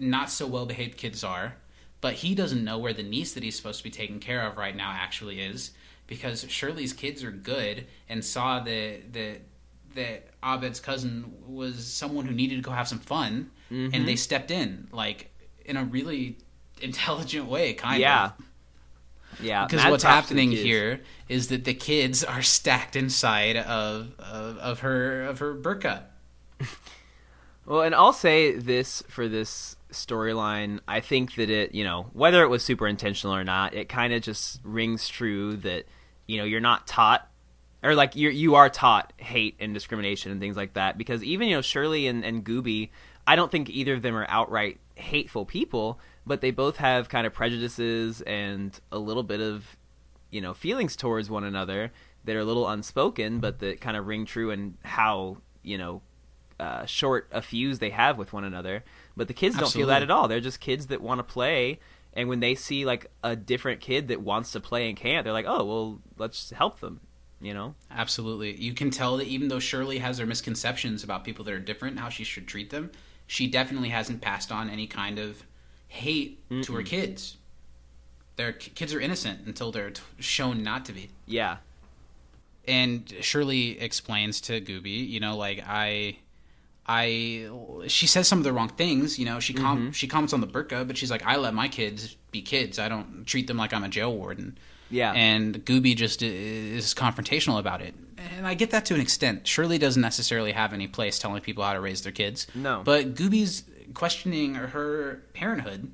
not 0.00 0.30
so 0.30 0.46
well 0.46 0.66
behaved 0.66 0.96
kids 0.96 1.22
are, 1.22 1.54
but 2.00 2.14
he 2.14 2.34
doesn't 2.34 2.64
know 2.64 2.78
where 2.78 2.94
the 2.94 3.02
niece 3.02 3.34
that 3.34 3.42
he's 3.42 3.54
supposed 3.56 3.78
to 3.78 3.84
be 3.84 3.90
taking 3.90 4.18
care 4.18 4.42
of 4.42 4.56
right 4.56 4.74
now 4.74 4.90
actually 4.90 5.40
is 5.40 5.70
because 6.06 6.44
Shirley's 6.48 6.92
kids 6.92 7.22
are 7.22 7.30
good 7.30 7.86
and 8.08 8.24
saw 8.24 8.60
that 8.60 9.12
that 9.12 9.40
that 9.94 10.26
Abed's 10.44 10.80
cousin 10.80 11.32
was 11.46 11.86
someone 11.86 12.24
who 12.24 12.32
needed 12.32 12.56
to 12.56 12.62
go 12.62 12.70
have 12.72 12.88
some 12.88 12.98
fun, 13.00 13.50
Mm-hmm. 13.70 13.94
and 13.94 14.08
they 14.08 14.16
stepped 14.16 14.50
in 14.50 14.88
like 14.90 15.30
in 15.64 15.76
a 15.76 15.84
really 15.84 16.38
intelligent 16.80 17.46
way, 17.46 17.72
kind 17.74 18.00
yeah. 18.00 18.24
of. 18.24 18.32
Yeah. 18.38 18.46
Yeah, 19.40 19.66
because 19.66 19.88
what's 19.88 20.02
props 20.02 20.26
to 20.28 20.34
the 20.34 20.40
happening 20.40 20.50
here 20.50 21.02
is 21.28 21.48
that 21.48 21.64
the 21.64 21.72
kids 21.72 22.24
are 22.24 22.42
stacked 22.42 22.96
inside 22.96 23.56
of 23.56 24.12
of, 24.18 24.58
of 24.58 24.80
her 24.80 25.22
of 25.22 25.38
her 25.38 25.54
burqa. 25.54 26.02
Well, 27.66 27.82
and 27.82 27.94
I'll 27.94 28.12
say 28.12 28.56
this 28.56 29.02
for 29.06 29.28
this 29.28 29.76
storyline. 29.92 30.80
I 30.88 31.00
think 31.00 31.34
that 31.36 31.50
it, 31.50 31.74
you 31.74 31.84
know, 31.84 32.08
whether 32.12 32.42
it 32.42 32.48
was 32.48 32.62
super 32.62 32.86
intentional 32.86 33.34
or 33.34 33.44
not, 33.44 33.74
it 33.74 33.88
kind 33.88 34.12
of 34.12 34.22
just 34.22 34.60
rings 34.64 35.08
true 35.08 35.56
that, 35.58 35.86
you 36.26 36.38
know, 36.38 36.44
you're 36.44 36.60
not 36.60 36.86
taught 36.86 37.30
or 37.82 37.94
like 37.94 38.16
you 38.16 38.28
you 38.30 38.54
are 38.54 38.68
taught 38.68 39.12
hate 39.16 39.56
and 39.58 39.72
discrimination 39.74 40.30
and 40.32 40.40
things 40.40 40.56
like 40.56 40.74
that 40.74 40.98
because 40.98 41.22
even 41.24 41.48
you 41.48 41.56
know 41.56 41.62
Shirley 41.62 42.06
and, 42.06 42.24
and 42.24 42.44
Gooby, 42.44 42.90
I 43.26 43.36
don't 43.36 43.50
think 43.50 43.70
either 43.70 43.94
of 43.94 44.02
them 44.02 44.16
are 44.16 44.26
outright 44.28 44.78
hateful 44.96 45.46
people, 45.46 45.98
but 46.26 46.40
they 46.40 46.50
both 46.50 46.76
have 46.76 47.08
kind 47.08 47.26
of 47.26 47.32
prejudices 47.32 48.20
and 48.22 48.78
a 48.92 48.98
little 48.98 49.22
bit 49.22 49.40
of 49.40 49.76
you 50.30 50.40
know 50.40 50.54
feelings 50.54 50.96
towards 50.96 51.30
one 51.30 51.44
another 51.44 51.92
that 52.24 52.36
are 52.36 52.40
a 52.40 52.44
little 52.44 52.68
unspoken, 52.68 53.40
but 53.40 53.60
that 53.60 53.80
kind 53.80 53.96
of 53.96 54.06
ring 54.06 54.26
true 54.26 54.50
in 54.50 54.76
how 54.84 55.38
you 55.62 55.78
know 55.78 56.02
uh, 56.58 56.84
short 56.84 57.28
a 57.32 57.40
fuse 57.40 57.78
they 57.78 57.90
have 57.90 58.18
with 58.18 58.32
one 58.32 58.44
another. 58.44 58.84
But 59.20 59.28
the 59.28 59.34
kids 59.34 59.54
don't 59.54 59.70
feel 59.70 59.88
that 59.88 60.02
at 60.02 60.10
all. 60.10 60.28
They're 60.28 60.40
just 60.40 60.60
kids 60.60 60.86
that 60.86 61.02
want 61.02 61.18
to 61.18 61.22
play. 61.22 61.78
And 62.14 62.26
when 62.30 62.40
they 62.40 62.54
see 62.54 62.86
like 62.86 63.10
a 63.22 63.36
different 63.36 63.82
kid 63.82 64.08
that 64.08 64.22
wants 64.22 64.52
to 64.52 64.60
play 64.60 64.88
and 64.88 64.96
can't, 64.96 65.24
they're 65.24 65.34
like, 65.34 65.44
"Oh, 65.46 65.62
well, 65.62 66.00
let's 66.16 66.48
help 66.52 66.80
them." 66.80 67.00
You 67.38 67.52
know? 67.52 67.74
Absolutely. 67.90 68.56
You 68.56 68.72
can 68.72 68.90
tell 68.90 69.18
that 69.18 69.26
even 69.26 69.48
though 69.48 69.58
Shirley 69.58 69.98
has 69.98 70.16
her 70.16 70.24
misconceptions 70.24 71.04
about 71.04 71.24
people 71.24 71.44
that 71.44 71.52
are 71.52 71.58
different, 71.58 71.98
how 71.98 72.08
she 72.08 72.24
should 72.24 72.46
treat 72.46 72.70
them, 72.70 72.92
she 73.26 73.46
definitely 73.46 73.90
hasn't 73.90 74.22
passed 74.22 74.50
on 74.50 74.70
any 74.70 74.86
kind 74.86 75.18
of 75.18 75.42
hate 75.88 76.38
to 76.62 76.72
her 76.72 76.82
kids. 76.82 77.36
Their 78.36 78.52
kids 78.54 78.94
are 78.94 79.00
innocent 79.02 79.46
until 79.46 79.70
they're 79.70 79.90
t- 79.90 80.00
shown 80.18 80.62
not 80.62 80.86
to 80.86 80.92
be. 80.92 81.10
Yeah. 81.26 81.58
And 82.66 83.12
Shirley 83.20 83.78
explains 83.78 84.40
to 84.42 84.62
Gooby, 84.62 85.06
you 85.06 85.20
know, 85.20 85.36
like 85.36 85.62
I 85.66 86.16
I 86.92 87.48
she 87.86 88.08
says 88.08 88.26
some 88.26 88.38
of 88.38 88.44
the 88.44 88.52
wrong 88.52 88.68
things, 88.68 89.16
you 89.16 89.24
know, 89.24 89.38
she 89.38 89.54
com- 89.54 89.92
she 89.92 90.08
comments 90.08 90.32
on 90.32 90.40
the 90.40 90.48
burqa, 90.48 90.84
but 90.84 90.96
she's 90.96 91.10
like 91.10 91.24
I 91.24 91.36
let 91.36 91.54
my 91.54 91.68
kids 91.68 92.16
be 92.32 92.42
kids. 92.42 92.80
I 92.80 92.88
don't 92.88 93.24
treat 93.24 93.46
them 93.46 93.56
like 93.56 93.72
I'm 93.72 93.84
a 93.84 93.88
jail 93.88 94.12
warden. 94.12 94.58
Yeah. 94.90 95.12
And 95.12 95.64
Gooby 95.64 95.94
just 95.94 96.20
is 96.20 96.92
confrontational 96.94 97.60
about 97.60 97.80
it. 97.80 97.94
And 98.36 98.44
I 98.44 98.54
get 98.54 98.72
that 98.72 98.84
to 98.86 98.94
an 98.94 99.00
extent. 99.00 99.46
Shirley 99.46 99.78
doesn't 99.78 100.02
necessarily 100.02 100.50
have 100.50 100.72
any 100.72 100.88
place 100.88 101.20
telling 101.20 101.40
people 101.42 101.62
how 101.62 101.74
to 101.74 101.80
raise 101.80 102.02
their 102.02 102.10
kids. 102.10 102.48
No. 102.56 102.82
But 102.84 103.14
Gooby's 103.14 103.62
questioning 103.94 104.54
her 104.56 105.22
parenthood 105.32 105.92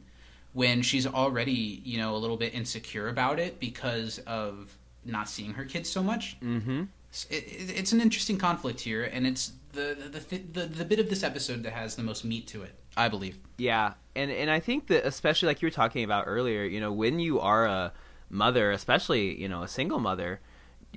when 0.55 0.81
she's 0.81 1.06
already, 1.06 1.82
you 1.85 1.98
know, 1.98 2.16
a 2.16 2.18
little 2.18 2.39
bit 2.39 2.55
insecure 2.55 3.09
about 3.09 3.39
it 3.39 3.60
because 3.60 4.18
of 4.20 4.74
not 5.05 5.28
seeing 5.28 5.52
her 5.52 5.66
kids 5.66 5.90
so 5.90 6.02
much. 6.02 6.40
Mm-hmm. 6.40 6.85
It, 7.28 7.35
it, 7.35 7.78
it's 7.78 7.93
an 7.93 8.01
interesting 8.01 8.39
conflict 8.39 8.81
here, 8.81 9.05
and 9.05 9.27
it's 9.27 9.52
the 9.77 10.09
the, 10.11 10.19
the 10.19 10.39
the 10.39 10.66
the 10.66 10.85
bit 10.85 10.98
of 10.98 11.09
this 11.09 11.23
episode 11.23 11.62
that 11.62 11.73
has 11.73 11.97
the 11.97 12.03
most 12.03 12.24
meat 12.24 12.47
to 12.48 12.62
it, 12.62 12.74
I 12.97 13.09
believe. 13.09 13.39
Yeah, 13.59 13.94
and 14.15 14.31
and 14.31 14.51
I 14.51 14.61
think 14.61 14.89
that 14.89 15.07
especially 15.07 15.47
like 15.48 15.62
you 15.62 15.66
were 15.66 15.73
talking 15.73 16.05
about 16.05 16.24
earlier, 16.27 16.65
you 16.65 16.81
know, 16.81 16.93
when 16.93 17.20
you 17.20 17.40
are 17.40 17.66
a 17.66 17.93
mother, 18.28 18.73
especially 18.73 19.40
you 19.40 19.48
know 19.48 19.62
a 19.62 19.69
single 19.69 20.01
mother, 20.01 20.40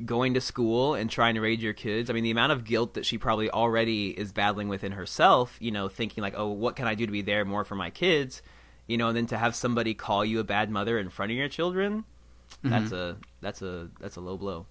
going 0.05 0.33
to 0.33 0.41
school 0.41 0.95
and 0.95 1.09
trying 1.09 1.35
to 1.35 1.41
raise 1.41 1.61
your 1.61 1.73
kids. 1.73 2.09
I 2.09 2.13
mean, 2.13 2.23
the 2.23 2.31
amount 2.31 2.51
of 2.51 2.63
guilt 2.63 2.93
that 2.93 3.05
she 3.05 3.17
probably 3.17 3.49
already 3.49 4.09
is 4.09 4.31
battling 4.31 4.69
within 4.69 4.93
herself, 4.93 5.57
you 5.59 5.71
know, 5.71 5.89
thinking 5.89 6.21
like, 6.21 6.33
oh, 6.37 6.49
what 6.49 6.75
can 6.75 6.87
I 6.87 6.95
do 6.95 7.05
to 7.05 7.11
be 7.11 7.21
there 7.21 7.45
more 7.45 7.63
for 7.63 7.75
my 7.75 7.89
kids, 7.89 8.41
you 8.87 8.97
know, 8.97 9.09
and 9.09 9.17
then 9.17 9.27
to 9.27 9.37
have 9.37 9.55
somebody 9.55 9.93
call 9.93 10.23
you 10.25 10.39
a 10.39 10.43
bad 10.43 10.69
mother 10.69 10.97
in 10.97 11.09
front 11.09 11.31
of 11.31 11.37
your 11.37 11.49
children, 11.49 12.05
that's 12.63 12.91
mm-hmm. 12.91 12.95
a 12.95 13.17
that's 13.41 13.61
a 13.61 13.89
that's 13.99 14.15
a 14.15 14.21
low 14.21 14.37
blow. 14.37 14.65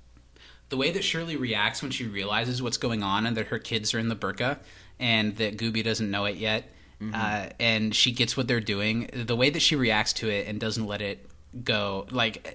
The 0.69 0.77
way 0.77 0.91
that 0.91 1.03
Shirley 1.03 1.37
reacts 1.37 1.83
when 1.83 1.91
she 1.91 2.05
realizes 2.07 2.63
what's 2.63 2.77
going 2.77 3.03
on 3.03 3.27
and 3.27 3.37
that 3.37 3.49
her 3.49 3.59
kids 3.59 3.95
are 3.95 3.99
in 3.99 4.09
the 4.09 4.17
burqa 4.17 4.59
and 4.99 5.37
that 5.37 5.57
Gooby 5.57 5.83
doesn't 5.83 6.11
know 6.11 6.25
it 6.25 6.37
yet, 6.37 6.71
uh, 7.15 7.47
and 7.61 7.95
she 7.95 8.11
gets 8.11 8.37
what 8.37 8.49
they're 8.49 8.61
doing, 8.61 9.09
the 9.13 9.37
way 9.37 9.51
that 9.51 9.61
she 9.61 9.77
reacts 9.77 10.13
to 10.15 10.29
it 10.29 10.49
and 10.49 10.59
doesn't 10.59 10.87
let 10.87 11.01
it 11.01 11.29
go, 11.63 12.07
like 12.11 12.47
uh, 12.47 12.51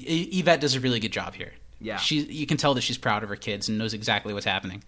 Yvette 0.00 0.60
does 0.60 0.74
a 0.74 0.80
really 0.80 1.00
good 1.00 1.12
job 1.12 1.34
here. 1.34 1.52
Yeah. 1.80 1.98
she 1.98 2.20
you 2.20 2.46
can 2.46 2.56
tell 2.56 2.74
that 2.74 2.80
she's 2.80 2.96
proud 2.98 3.22
of 3.22 3.28
her 3.28 3.36
kids 3.36 3.68
and 3.68 3.78
knows 3.78 3.94
exactly 3.94 4.32
what's 4.34 4.46
happening. 4.46 4.82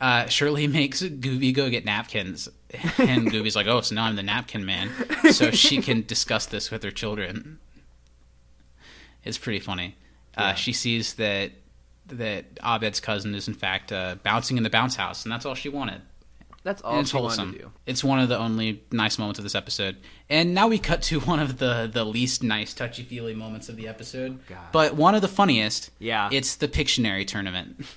Uh, 0.00 0.26
Shirley 0.26 0.66
makes 0.80 1.02
Gooby 1.02 1.54
go 1.54 1.70
get 1.70 1.84
napkins, 1.84 2.48
and 2.98 3.30
Gooby's 3.30 3.56
like, 3.56 3.66
"Oh, 3.66 3.80
so 3.80 3.94
now 3.94 4.04
I'm 4.04 4.16
the 4.16 4.22
napkin 4.22 4.64
man," 4.64 4.90
so 5.32 5.50
she 5.50 5.80
can 5.82 6.04
discuss 6.06 6.46
this 6.46 6.70
with 6.70 6.82
her 6.82 6.90
children. 6.90 7.58
It's 9.24 9.38
pretty 9.38 9.60
funny. 9.60 9.96
Uh, 10.36 10.54
she 10.54 10.72
sees 10.72 11.14
that 11.14 11.52
that 12.08 12.44
Abed's 12.64 13.00
cousin 13.00 13.34
is 13.34 13.48
in 13.48 13.54
fact 13.54 13.90
uh, 13.92 14.16
bouncing 14.22 14.56
in 14.56 14.62
the 14.62 14.70
bounce 14.70 14.94
house, 14.96 15.24
and 15.24 15.32
that's 15.32 15.44
all 15.46 15.54
she 15.54 15.68
wanted. 15.68 16.02
That's 16.62 16.82
And 16.82 16.90
all 16.92 17.00
it's 17.00 17.10
she 17.10 17.16
wanted 17.16 17.28
wholesome. 17.28 17.52
to 17.52 17.58
do. 17.60 17.72
It's 17.86 18.02
one 18.02 18.18
of 18.18 18.28
the 18.28 18.36
only 18.38 18.82
nice 18.90 19.18
moments 19.20 19.38
of 19.38 19.44
this 19.44 19.54
episode. 19.54 19.96
And 20.28 20.52
now 20.52 20.66
we 20.66 20.78
cut 20.78 21.00
to 21.02 21.20
one 21.32 21.38
of 21.40 21.58
the 21.58 21.88
the 21.92 22.04
least 22.04 22.42
nice 22.42 22.74
touchy 22.74 23.02
feely 23.04 23.34
moments 23.34 23.68
of 23.68 23.76
the 23.76 23.86
episode, 23.88 24.40
God. 24.48 24.58
but 24.72 24.94
one 24.94 25.14
of 25.14 25.22
the 25.22 25.28
funniest. 25.28 25.90
Yeah. 26.00 26.28
it's 26.32 26.56
the 26.56 26.68
Pictionary 26.68 27.26
tournament. 27.26 27.84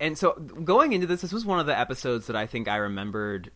And 0.00 0.18
so 0.18 0.32
going 0.32 0.94
into 0.94 1.06
this, 1.06 1.20
this 1.20 1.32
was 1.32 1.46
one 1.46 1.60
of 1.60 1.66
the 1.66 1.78
episodes 1.78 2.26
that 2.26 2.34
I 2.34 2.46
think 2.46 2.66
I 2.66 2.74
remembered 2.78 3.52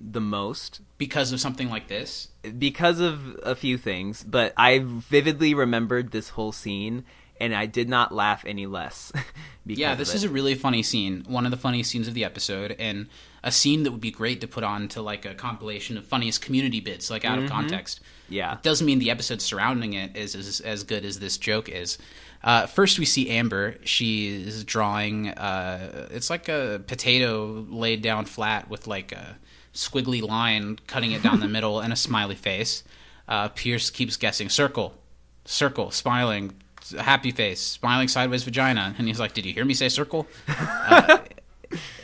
the 0.00 0.20
most 0.20 0.80
because 0.98 1.32
of 1.32 1.40
something 1.40 1.68
like 1.68 1.88
this. 1.88 2.28
because 2.58 3.00
of 3.00 3.38
a 3.42 3.54
few 3.54 3.76
things, 3.76 4.24
but 4.24 4.52
I 4.56 4.80
vividly 4.84 5.54
remembered 5.54 6.10
this 6.10 6.30
whole 6.30 6.52
scene, 6.52 7.04
and 7.38 7.54
I 7.54 7.66
did 7.66 7.88
not 7.88 8.12
laugh 8.12 8.44
any 8.46 8.66
less. 8.66 9.12
because 9.66 9.78
Yeah, 9.78 9.94
this 9.94 10.14
is 10.14 10.24
a 10.24 10.28
really 10.28 10.54
funny 10.54 10.82
scene. 10.82 11.24
One 11.28 11.44
of 11.44 11.50
the 11.50 11.56
funniest 11.56 11.90
scenes 11.90 12.08
of 12.08 12.14
the 12.14 12.24
episode, 12.24 12.74
and 12.78 13.08
a 13.42 13.52
scene 13.52 13.82
that 13.84 13.90
would 13.90 14.00
be 14.00 14.10
great 14.10 14.40
to 14.40 14.48
put 14.48 14.64
on 14.64 14.88
to 14.88 15.02
like 15.02 15.24
a 15.24 15.34
compilation 15.34 15.96
of 15.96 16.04
funniest 16.04 16.42
community 16.42 16.80
bits, 16.80 17.10
like 17.10 17.24
out 17.24 17.38
of 17.38 17.48
context. 17.48 18.00
Yeah. 18.28 18.54
It 18.54 18.62
doesn't 18.62 18.86
mean 18.86 18.98
the 18.98 19.10
episode 19.10 19.42
surrounding 19.42 19.94
it 19.94 20.16
is 20.16 20.34
as, 20.34 20.60
as 20.60 20.84
good 20.84 21.04
as 21.04 21.18
this 21.18 21.36
joke 21.38 21.68
is. 21.68 21.98
Uh, 22.42 22.66
first, 22.66 22.98
we 22.98 23.04
see 23.04 23.28
Amber. 23.30 23.76
She's 23.84 24.64
drawing. 24.64 25.28
Uh, 25.28 26.08
it's 26.10 26.30
like 26.30 26.48
a 26.48 26.82
potato 26.86 27.66
laid 27.68 28.02
down 28.02 28.24
flat 28.24 28.70
with 28.70 28.86
like 28.86 29.12
a 29.12 29.38
squiggly 29.74 30.22
line 30.22 30.78
cutting 30.86 31.12
it 31.12 31.22
down 31.22 31.40
the 31.40 31.48
middle 31.56 31.80
and 31.80 31.92
a 31.92 31.96
smiley 31.96 32.34
face. 32.34 32.82
Uh, 33.28 33.48
Pierce 33.48 33.90
keeps 33.90 34.16
guessing 34.16 34.48
circle, 34.48 34.94
circle, 35.44 35.90
smiling, 35.90 36.52
happy 36.98 37.30
face, 37.30 37.60
smiling 37.60 38.08
sideways 38.08 38.42
vagina, 38.42 38.94
and 38.98 39.06
he's 39.06 39.20
like, 39.20 39.34
"Did 39.34 39.46
you 39.46 39.52
hear 39.52 39.64
me 39.64 39.74
say 39.74 39.88
circle?" 39.88 40.26
Uh, 40.48 41.18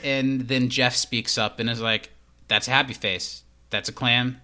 and 0.05 0.43
then 0.49 0.69
Jeff 0.69 0.95
speaks 0.95 1.37
up 1.37 1.59
and 1.59 1.69
is 1.69 1.81
like, 1.81 2.11
"That's 2.49 2.69
a 2.69 2.71
happy 2.71 2.95
face. 2.95 3.43
That's 3.71 3.89
a 3.89 3.93
clam. 3.93 4.41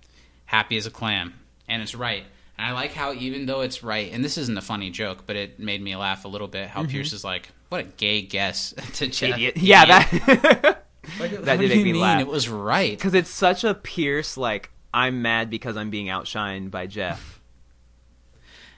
Happy 0.47 0.77
as 0.77 0.87
a 0.87 0.91
clam." 0.91 1.35
And 1.69 1.83
it's 1.83 1.95
right. 1.95 2.25
And 2.59 2.67
I 2.67 2.73
like 2.73 2.93
how 2.93 3.13
even 3.13 3.47
though 3.47 3.61
it's 3.61 3.83
right, 3.85 4.13
and 4.13 4.25
this 4.25 4.37
isn't 4.37 4.59
a 4.59 4.63
funny 4.63 4.91
joke, 4.91 5.25
but 5.27 5.37
it 5.37 5.61
made 5.61 5.81
me 5.83 5.95
laugh 5.95 6.25
a 6.25 6.29
little 6.29 6.49
bit. 6.49 6.69
How 6.69 6.85
Pierce 6.85 7.13
is 7.13 7.23
like, 7.25 7.51
"What 7.69 7.81
a 7.81 7.85
gay 7.85 8.23
guess 8.23 8.75
to 8.95 9.07
Jeff." 9.07 9.35
Idiot. 9.35 9.57
Yeah, 9.57 9.85
that 9.87 10.82
Like, 11.19 11.31
that 11.33 11.41
what 11.41 11.45
did 11.47 11.59
do 11.59 11.69
make 11.69 11.79
you 11.79 11.85
me 11.85 11.93
mean? 11.93 12.01
laugh. 12.03 12.21
It 12.21 12.27
was 12.29 12.49
right. 12.49 12.97
because 12.97 13.15
it's 13.15 13.31
such 13.31 13.65
a 13.65 13.75
Pierce 13.75 14.37
like 14.37 14.71
I'm 14.95 15.23
mad 15.23 15.51
because 15.51 15.77
I'm 15.77 15.91
being 15.91 16.07
outshined 16.07 16.71
by 16.71 16.87
Jeff. 16.87 17.41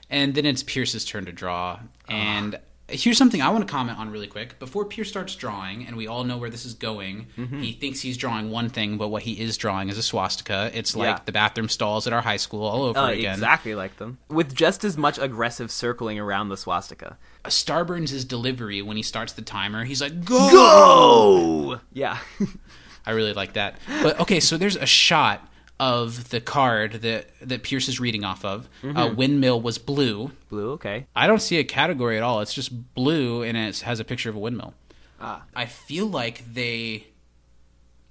And 0.09 0.35
then 0.35 0.45
it's 0.45 0.63
Pierce's 0.63 1.03
turn 1.03 1.25
to 1.25 1.31
draw. 1.31 1.79
And 2.07 2.55
ah. 2.55 2.59
Here's 2.87 3.17
something 3.17 3.41
I 3.41 3.49
want 3.49 3.67
to 3.67 3.71
comment 3.71 3.97
on 3.97 4.09
really 4.11 4.27
quick. 4.27 4.59
Before 4.59 4.85
Pierce 4.85 5.09
starts 5.09 5.35
drawing, 5.35 5.87
and 5.87 5.97
we 5.97 6.05
all 6.07 6.23
know 6.23 6.37
where 6.37 6.49
this 6.49 6.65
is 6.65 6.73
going, 6.75 7.27
Mm-hmm. 7.37 7.61
he 7.61 7.71
thinks 7.73 7.99
he's 8.01 8.17
drawing 8.17 8.51
one 8.51 8.69
thing, 8.69 8.97
but 8.97 9.07
what 9.07 9.23
he 9.23 9.33
is 9.41 9.57
drawing 9.57 9.89
is 9.89 9.97
a 9.97 10.03
swastika. 10.03 10.69
It's 10.73 10.95
like 10.95 11.17
Yeah. 11.17 11.19
the 11.25 11.31
bathroom 11.31 11.67
stalls 11.69 12.05
at 12.07 12.13
our 12.13 12.21
high 12.21 12.37
school 12.37 12.63
all 12.63 12.83
over 12.83 12.99
Uh, 12.99 13.09
again. 13.09 13.33
exactly 13.33 13.73
like 13.75 13.97
them, 13.97 14.19
with 14.29 14.53
just 14.53 14.83
as 14.83 14.97
much 14.97 15.17
aggressive 15.17 15.71
circling 15.71 16.19
around 16.19 16.49
the 16.49 16.57
swastika. 16.57 17.17
Starburns' 17.45 18.27
delivery 18.27 18.81
when 18.81 18.97
he 18.97 19.03
starts 19.03 19.33
the 19.33 19.41
timer, 19.41 19.83
he's 19.85 20.01
like, 20.01 20.23
"Go!" 20.25 20.49
Go! 20.51 21.79
Yeah, 21.93 22.17
I 23.05 23.11
really 23.11 23.33
like 23.33 23.53
that. 23.53 23.77
But 24.03 24.19
okay, 24.21 24.39
so 24.39 24.57
there's 24.57 24.75
a 24.75 24.85
shot 24.85 25.47
of 25.79 26.29
the 26.29 26.39
card 26.39 26.93
that 26.93 27.27
that 27.41 27.63
Pierce 27.63 27.87
is 27.89 27.99
reading 27.99 28.23
off 28.23 28.45
of. 28.45 28.69
Mm-hmm. 28.81 28.97
Uh, 28.97 29.13
windmill 29.13 29.61
was 29.61 29.77
blue. 29.77 30.31
blue. 30.49 30.71
Okay, 30.71 31.07
I 31.15 31.27
don't 31.27 31.41
see 31.41 31.57
a 31.57 31.63
category 31.63 32.17
at 32.17 32.23
all. 32.23 32.41
It's 32.41 32.53
just 32.53 32.93
blue 32.93 33.43
and 33.43 33.57
it 33.57 33.79
has 33.79 33.99
a 33.99 34.05
picture 34.05 34.29
of 34.29 34.35
a 34.35 34.39
windmill. 34.39 34.73
Ah. 35.19 35.43
I 35.55 35.65
feel 35.65 36.07
like 36.07 36.53
they 36.53 37.07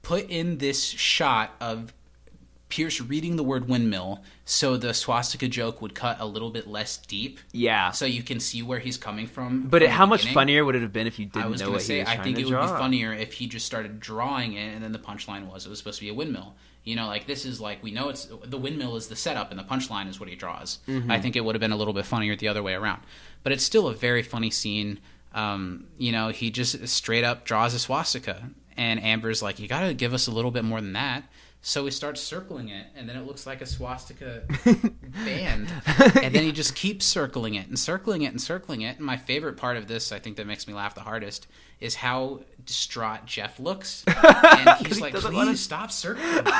put 0.02 0.28
in 0.28 0.58
this 0.58 0.84
shot 0.84 1.54
of 1.60 1.92
Pierce 2.68 3.00
reading 3.00 3.36
the 3.36 3.42
word 3.44 3.68
windmill 3.68 4.22
so 4.44 4.76
the 4.76 4.92
swastika 4.92 5.48
joke 5.48 5.80
would 5.80 5.94
cut 5.94 6.16
a 6.20 6.26
little 6.26 6.50
bit 6.50 6.66
less 6.66 6.96
deep, 6.96 7.38
Yeah. 7.52 7.90
so 7.92 8.04
you 8.04 8.22
can 8.22 8.40
see 8.40 8.62
where 8.62 8.78
he's 8.78 8.96
coming 8.96 9.26
from. 9.26 9.62
but 9.68 9.80
from 9.80 9.86
it, 9.86 9.90
how 9.90 10.06
much 10.06 10.20
beginning. 10.20 10.34
funnier 10.34 10.64
would 10.64 10.74
it 10.74 10.82
have 10.82 10.92
been 10.92 11.06
if 11.06 11.18
you 11.18 11.26
didn't 11.26 11.50
was 11.50 11.60
know 11.60 11.70
what 11.70 11.82
say, 11.82 11.94
he 11.94 12.00
was 12.00 12.08
I 12.08 12.16
think 12.18 12.38
it 12.38 12.44
would 12.46 12.50
be 12.60 12.66
funnier 12.66 13.12
if 13.12 13.32
he 13.34 13.46
just 13.46 13.64
started 13.64 14.00
drawing 14.00 14.54
it, 14.54 14.74
and 14.74 14.82
then 14.82 14.92
the 14.92 14.98
punchline 14.98 15.46
was 15.46 15.66
it 15.66 15.68
was 15.70 15.78
supposed 15.78 15.98
to 15.98 16.04
be 16.04 16.10
a 16.10 16.14
windmill. 16.14 16.54
You 16.84 16.96
know, 16.96 17.06
like 17.06 17.26
this 17.26 17.46
is 17.46 17.60
like 17.60 17.82
we 17.82 17.90
know 17.90 18.10
it's 18.10 18.28
the 18.44 18.58
windmill 18.58 18.96
is 18.96 19.08
the 19.08 19.16
setup, 19.16 19.50
and 19.50 19.58
the 19.58 19.64
punchline 19.64 20.08
is 20.08 20.20
what 20.20 20.28
he 20.28 20.36
draws. 20.36 20.78
Mm-hmm. 20.86 21.10
I 21.10 21.18
think 21.18 21.34
it 21.34 21.44
would 21.44 21.54
have 21.54 21.60
been 21.60 21.72
a 21.72 21.76
little 21.76 21.94
bit 21.94 22.04
funnier 22.04 22.36
the 22.36 22.48
other 22.48 22.62
way 22.62 22.74
around, 22.74 23.00
but 23.42 23.52
it's 23.52 23.64
still 23.64 23.88
a 23.88 23.94
very 23.94 24.22
funny 24.22 24.50
scene. 24.50 25.00
Um, 25.32 25.86
you 25.98 26.12
know, 26.12 26.28
he 26.28 26.50
just 26.50 26.86
straight 26.88 27.24
up 27.24 27.44
draws 27.44 27.72
a 27.74 27.78
swastika, 27.78 28.50
and 28.76 29.02
Amber's 29.02 29.42
like, 29.42 29.58
"You 29.58 29.66
got 29.66 29.80
to 29.80 29.94
give 29.94 30.12
us 30.12 30.26
a 30.26 30.30
little 30.30 30.50
bit 30.50 30.64
more 30.64 30.80
than 30.80 30.92
that." 30.92 31.24
So 31.66 31.86
he 31.86 31.90
starts 31.90 32.20
circling 32.20 32.68
it, 32.68 32.88
and 32.94 33.08
then 33.08 33.16
it 33.16 33.26
looks 33.26 33.46
like 33.46 33.62
a 33.62 33.66
swastika 33.66 34.42
band. 35.24 35.72
And 36.22 36.34
then 36.34 36.42
he 36.44 36.52
just 36.52 36.74
keeps 36.74 37.06
circling 37.06 37.54
it 37.54 37.68
and 37.68 37.78
circling 37.78 38.20
it 38.20 38.26
and 38.26 38.40
circling 38.40 38.82
it. 38.82 38.98
And 38.98 39.06
my 39.06 39.16
favorite 39.16 39.56
part 39.56 39.78
of 39.78 39.88
this, 39.88 40.12
I 40.12 40.18
think 40.18 40.36
that 40.36 40.46
makes 40.46 40.68
me 40.68 40.74
laugh 40.74 40.94
the 40.94 41.00
hardest, 41.00 41.46
is 41.80 41.94
how 41.94 42.40
distraught 42.66 43.24
Jeff 43.24 43.58
looks. 43.58 44.04
And 44.14 44.86
he's 44.86 44.96
he 44.96 45.02
like, 45.02 45.14
please 45.14 45.32
wanna- 45.32 45.56
stop 45.56 45.90
circling. 45.90 46.46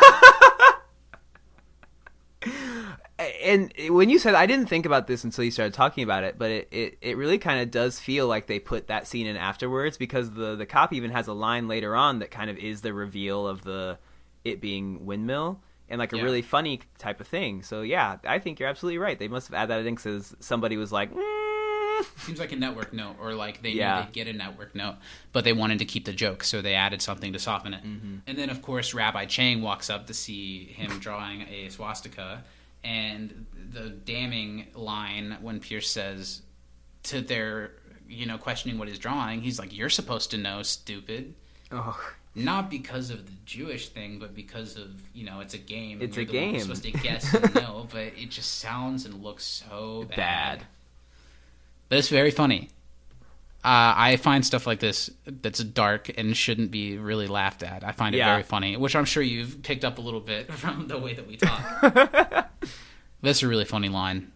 and 3.45 3.73
when 3.91 4.09
you 4.09 4.19
said 4.19 4.35
I 4.35 4.47
didn't 4.47 4.67
think 4.71 4.87
about 4.87 5.07
this 5.07 5.23
until 5.23 5.45
you 5.45 5.51
started 5.51 5.75
talking 5.75 6.03
about 6.03 6.25
it, 6.25 6.39
but 6.39 6.51
it, 6.51 6.69
it, 6.71 6.99
it 7.03 7.17
really 7.19 7.37
kind 7.37 7.61
of 7.61 7.71
does 7.71 8.01
feel 8.01 8.27
like 8.27 8.47
they 8.47 8.59
put 8.59 8.87
that 8.87 9.07
scene 9.07 9.27
in 9.27 9.37
afterwards 9.37 9.99
because 9.99 10.33
the 10.33 10.57
the 10.57 10.65
cop 10.67 10.95
even 10.95 11.11
has 11.11 11.27
a 11.27 11.35
line 11.35 11.69
later 11.69 11.95
on 11.95 12.21
that 12.21 12.31
kind 12.31 12.49
of 12.49 12.57
is 12.57 12.81
the 12.81 12.95
reveal 12.95 13.47
of 13.47 13.65
the 13.65 13.99
it 14.45 14.61
being 14.61 15.05
windmill 15.07 15.61
and 15.89 15.99
like 15.99 16.13
a 16.13 16.17
Yeah. 16.17 16.23
really 16.23 16.43
funny 16.43 16.81
type 16.99 17.21
of 17.21 17.27
thing. 17.27 17.63
So 17.63 17.83
yeah, 17.83 18.17
I 18.27 18.39
think 18.39 18.59
you're 18.61 18.69
absolutely 18.69 18.99
right. 18.99 19.19
They 19.19 19.29
must 19.29 19.49
have 19.49 19.55
added 19.55 19.71
that 19.85 19.87
in 19.89 19.95
because 19.95 20.35
somebody 20.41 20.77
was 20.77 20.93
like, 20.93 21.13
mm. 21.13 21.41
Seems 22.19 22.39
like 22.41 22.53
a 22.53 22.57
network 22.57 22.93
note, 22.93 23.17
or 23.21 23.35
like 23.35 23.63
they 23.63 23.71
Yeah. 23.71 23.97
knew 24.01 24.05
they'd 24.07 24.13
get 24.13 24.27
a 24.29 24.33
network 24.33 24.75
note, 24.75 24.97
but 25.33 25.45
they 25.45 25.53
wanted 25.53 25.79
to 25.79 25.85
keep 25.85 26.05
the 26.05 26.13
joke, 26.13 26.43
so 26.45 26.61
they 26.61 26.75
added 26.75 27.01
something 27.01 27.33
to 27.33 27.39
soften 27.39 27.73
it. 27.73 27.85
Mm-hmm. 27.85 28.17
And 28.27 28.37
then, 28.37 28.51
of 28.51 28.61
course, 28.63 28.93
Rabbi 28.95 29.27
Chang 29.27 29.63
walks 29.63 29.89
up 29.89 30.09
to 30.09 30.15
see 30.15 30.65
him 30.65 30.99
drawing 30.99 31.43
a 31.43 31.69
swastika, 31.71 32.43
and 32.83 33.47
the 33.73 33.91
damning 33.91 34.67
line 34.75 35.39
when 35.41 35.61
Pierce 35.61 35.89
says 35.91 36.43
to 37.05 37.21
their, 37.21 37.73
you 38.09 38.27
know, 38.27 38.39
questioning 38.39 38.77
what 38.79 38.89
he's 38.89 38.99
drawing, 38.99 39.41
he's 39.43 39.59
like, 39.59 39.73
"You're 39.75 39.89
supposed 39.91 40.31
to 40.33 40.37
know, 40.37 40.63
stupid." 40.63 41.35
oh, 41.71 41.99
Not 42.37 42.69
because 42.71 43.11
of 43.11 43.27
the 43.27 43.33
Jewish 43.47 43.89
thing, 43.91 44.19
but 44.19 44.35
because 44.35 44.77
of 44.77 44.91
you 45.15 45.25
know 45.25 45.41
it's 45.41 45.55
a 45.55 45.59
game. 45.59 46.01
It's 46.03 46.17
a 46.17 46.25
the 46.25 46.27
one 46.39 46.49
who's 46.55 46.67
game. 46.67 46.75
supposed 46.77 46.83
to 46.85 46.91
guess 46.93 47.33
and 47.35 47.55
know, 47.57 47.87
but 47.93 48.01
it 48.17 48.31
just 48.31 48.59
sounds 48.59 49.05
and 49.05 49.23
looks 49.23 49.45
so 49.45 50.05
bad. 50.09 50.17
Bad. 50.17 50.63
But 51.89 51.99
it's 51.99 52.09
very 52.09 52.31
funny. 52.33 52.71
Uh, 53.63 53.95
I 53.97 54.17
find 54.17 54.45
stuff 54.45 54.67
like 54.67 54.81
this 54.81 55.09
that's 55.27 55.61
dark 55.61 56.11
and 56.19 56.37
shouldn't 56.37 56.71
be 56.71 56.99
really 56.99 57.27
laughed 57.29 57.63
at. 57.63 57.83
I 57.85 57.93
find 57.93 58.15
it 58.15 58.19
Yeah. 58.19 58.33
very 58.33 58.43
funny, 58.43 58.77
which 58.77 58.95
I'm 58.97 59.05
sure 59.07 59.23
you've 59.23 59.63
picked 59.63 59.85
up 59.85 59.97
a 59.99 60.01
little 60.03 60.21
bit 60.21 60.53
from 60.53 60.87
the 60.89 60.99
way 60.99 61.15
that 61.15 61.27
we 61.27 61.37
talk. 61.37 62.51
That's 63.23 63.43
a 63.43 63.49
really 63.49 63.65
funny 63.65 63.89
line. 63.89 64.33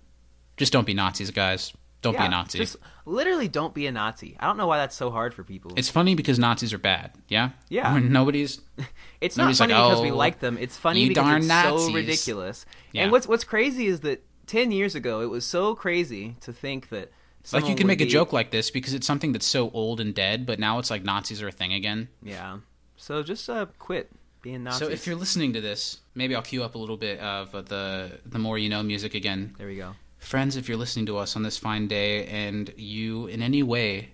Just 0.56 0.72
don't 0.72 0.86
be 0.86 0.94
Nazis, 0.94 1.30
guys. 1.30 1.74
Don't 2.00 2.16
be 2.16 2.24
a 2.24 2.28
Nazi. 2.28 2.58
Just 2.58 2.76
literally 3.06 3.48
don't 3.48 3.74
be 3.74 3.86
a 3.86 3.92
Nazi. 3.92 4.36
I 4.38 4.46
don't 4.46 4.56
know 4.56 4.66
why 4.66 4.78
that's 4.78 4.94
so 4.94 5.10
hard 5.10 5.34
for 5.34 5.42
people. 5.42 5.72
It's 5.76 5.88
funny 5.88 6.14
because 6.14 6.38
Nazis 6.38 6.72
are 6.72 6.78
bad. 6.78 7.12
Yeah. 7.28 7.50
Yeah. 7.68 7.92
When 7.94 8.12
nobody's 8.12 8.60
It's 9.20 9.36
not 9.36 9.54
funny 9.56 9.74
like, 9.74 9.88
because 9.88 10.02
we 10.02 10.10
"Oh, 10.12 10.16
like 10.16 10.38
them. 10.38 10.58
It's 10.58 10.76
funny 10.76 11.08
because 11.08 11.38
it's 11.38 11.46
Nazis." 11.46 11.86
so 11.86 11.92
ridiculous. 11.92 12.66
Yeah. 12.92 13.02
And 13.02 13.12
what's 13.12 13.26
what's 13.26 13.44
crazy 13.44 13.86
is 13.86 14.00
that 14.00 14.24
ten 14.46 14.70
years 14.70 14.94
ago, 14.94 15.20
it 15.22 15.30
was 15.30 15.44
so 15.44 15.74
crazy 15.74 16.36
to 16.42 16.52
think 16.52 16.90
that 16.90 17.10
like 17.52 17.68
you 17.68 17.74
can 17.74 17.86
make 17.86 18.00
a 18.00 18.06
joke 18.06 18.32
like 18.32 18.50
this 18.50 18.70
because 18.70 18.94
it's 18.94 19.06
something 19.06 19.32
that's 19.32 19.46
so 19.46 19.70
old 19.70 20.00
and 20.00 20.14
dead, 20.14 20.46
but 20.46 20.58
now 20.58 20.78
it's 20.78 20.90
like 20.90 21.02
Nazis 21.04 21.42
are 21.42 21.48
a 21.48 21.52
thing 21.52 21.72
again. 21.72 22.08
Yeah. 22.22 22.58
So 22.96 23.22
just 23.22 23.48
uh, 23.48 23.66
quit 23.78 24.10
being 24.42 24.64
Nazis. 24.64 24.86
So 24.86 24.92
if 24.92 25.06
you're 25.06 25.16
listening 25.16 25.52
to 25.54 25.60
this, 25.60 25.98
maybe 26.14 26.34
I'll 26.36 26.42
cue 26.42 26.62
up 26.62 26.74
a 26.74 26.78
little 26.78 26.96
bit 26.96 27.18
of 27.20 27.54
uh, 27.54 27.62
the 27.62 28.20
the 28.24 28.38
more 28.38 28.58
you 28.58 28.68
know 28.68 28.82
music 28.82 29.14
again. 29.14 29.54
there 29.58 29.66
we 29.66 29.76
go. 29.76 29.94
Friends, 30.18 30.56
if 30.56 30.68
you're 30.68 30.76
listening 30.78 31.06
to 31.06 31.16
us 31.18 31.36
on 31.36 31.42
this 31.42 31.56
fine 31.58 31.88
day 31.88 32.26
and 32.26 32.72
you 32.76 33.26
in 33.28 33.40
any 33.42 33.62
way 33.62 34.10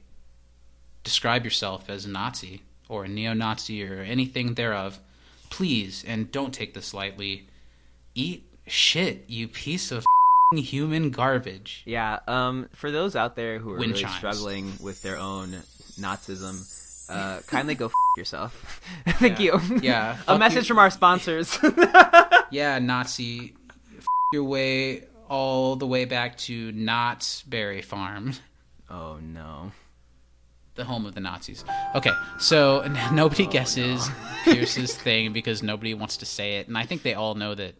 describe 1.02 1.44
yourself 1.44 1.90
as 1.90 2.04
a 2.04 2.08
Nazi 2.10 2.62
or 2.88 3.04
a 3.04 3.08
neo-Nazi 3.08 3.82
or 3.84 4.00
anything 4.02 4.54
thereof, 4.54 5.00
please 5.50 6.04
and 6.06 6.30
don't 6.30 6.52
take 6.54 6.74
this 6.74 6.94
lightly. 6.94 7.46
Eat 8.14 8.44
shit, 8.66 9.24
you 9.26 9.48
piece 9.48 9.90
of 9.90 10.04
human 10.52 11.10
garbage. 11.10 11.82
Yeah. 11.84 12.20
Um. 12.28 12.68
For 12.74 12.92
those 12.92 13.16
out 13.16 13.34
there 13.34 13.58
who 13.58 13.72
are 13.72 13.78
Wind 13.78 13.92
really 13.92 14.04
chimes. 14.04 14.16
struggling 14.16 14.72
with 14.80 15.02
their 15.02 15.16
own 15.16 15.50
Nazism. 15.98 16.70
Uh, 17.10 17.40
kindly 17.48 17.74
go 17.74 17.86
f- 17.86 17.92
yourself. 18.16 18.80
Thank 19.08 19.40
you. 19.40 19.58
Yeah, 19.82 20.16
a 20.28 20.38
message 20.38 20.64
you. 20.64 20.68
from 20.68 20.78
our 20.78 20.90
sponsors. 20.90 21.58
Yeah, 22.52 22.78
Nazi, 22.78 23.54
f- 23.98 24.04
your 24.32 24.44
way 24.44 25.04
all 25.28 25.76
the 25.76 25.86
way 25.86 26.04
back 26.04 26.36
to 26.38 26.72
Knott's 26.72 27.42
Berry 27.42 27.82
Farm. 27.82 28.34
oh 28.90 29.18
no. 29.22 29.72
the 30.74 30.84
home 30.84 31.06
of 31.06 31.14
the 31.14 31.20
Nazis. 31.20 31.64
Okay, 31.94 32.10
so 32.38 32.80
n- 32.80 32.98
nobody 33.14 33.46
guesses 33.46 34.08
Pierce's 34.44 34.96
thing 34.96 35.32
because 35.32 35.62
nobody 35.62 35.94
wants 35.94 36.16
to 36.18 36.26
say 36.26 36.56
it, 36.56 36.68
and 36.68 36.76
I 36.76 36.84
think 36.84 37.02
they 37.02 37.14
all 37.14 37.34
know 37.34 37.54
that 37.54 37.74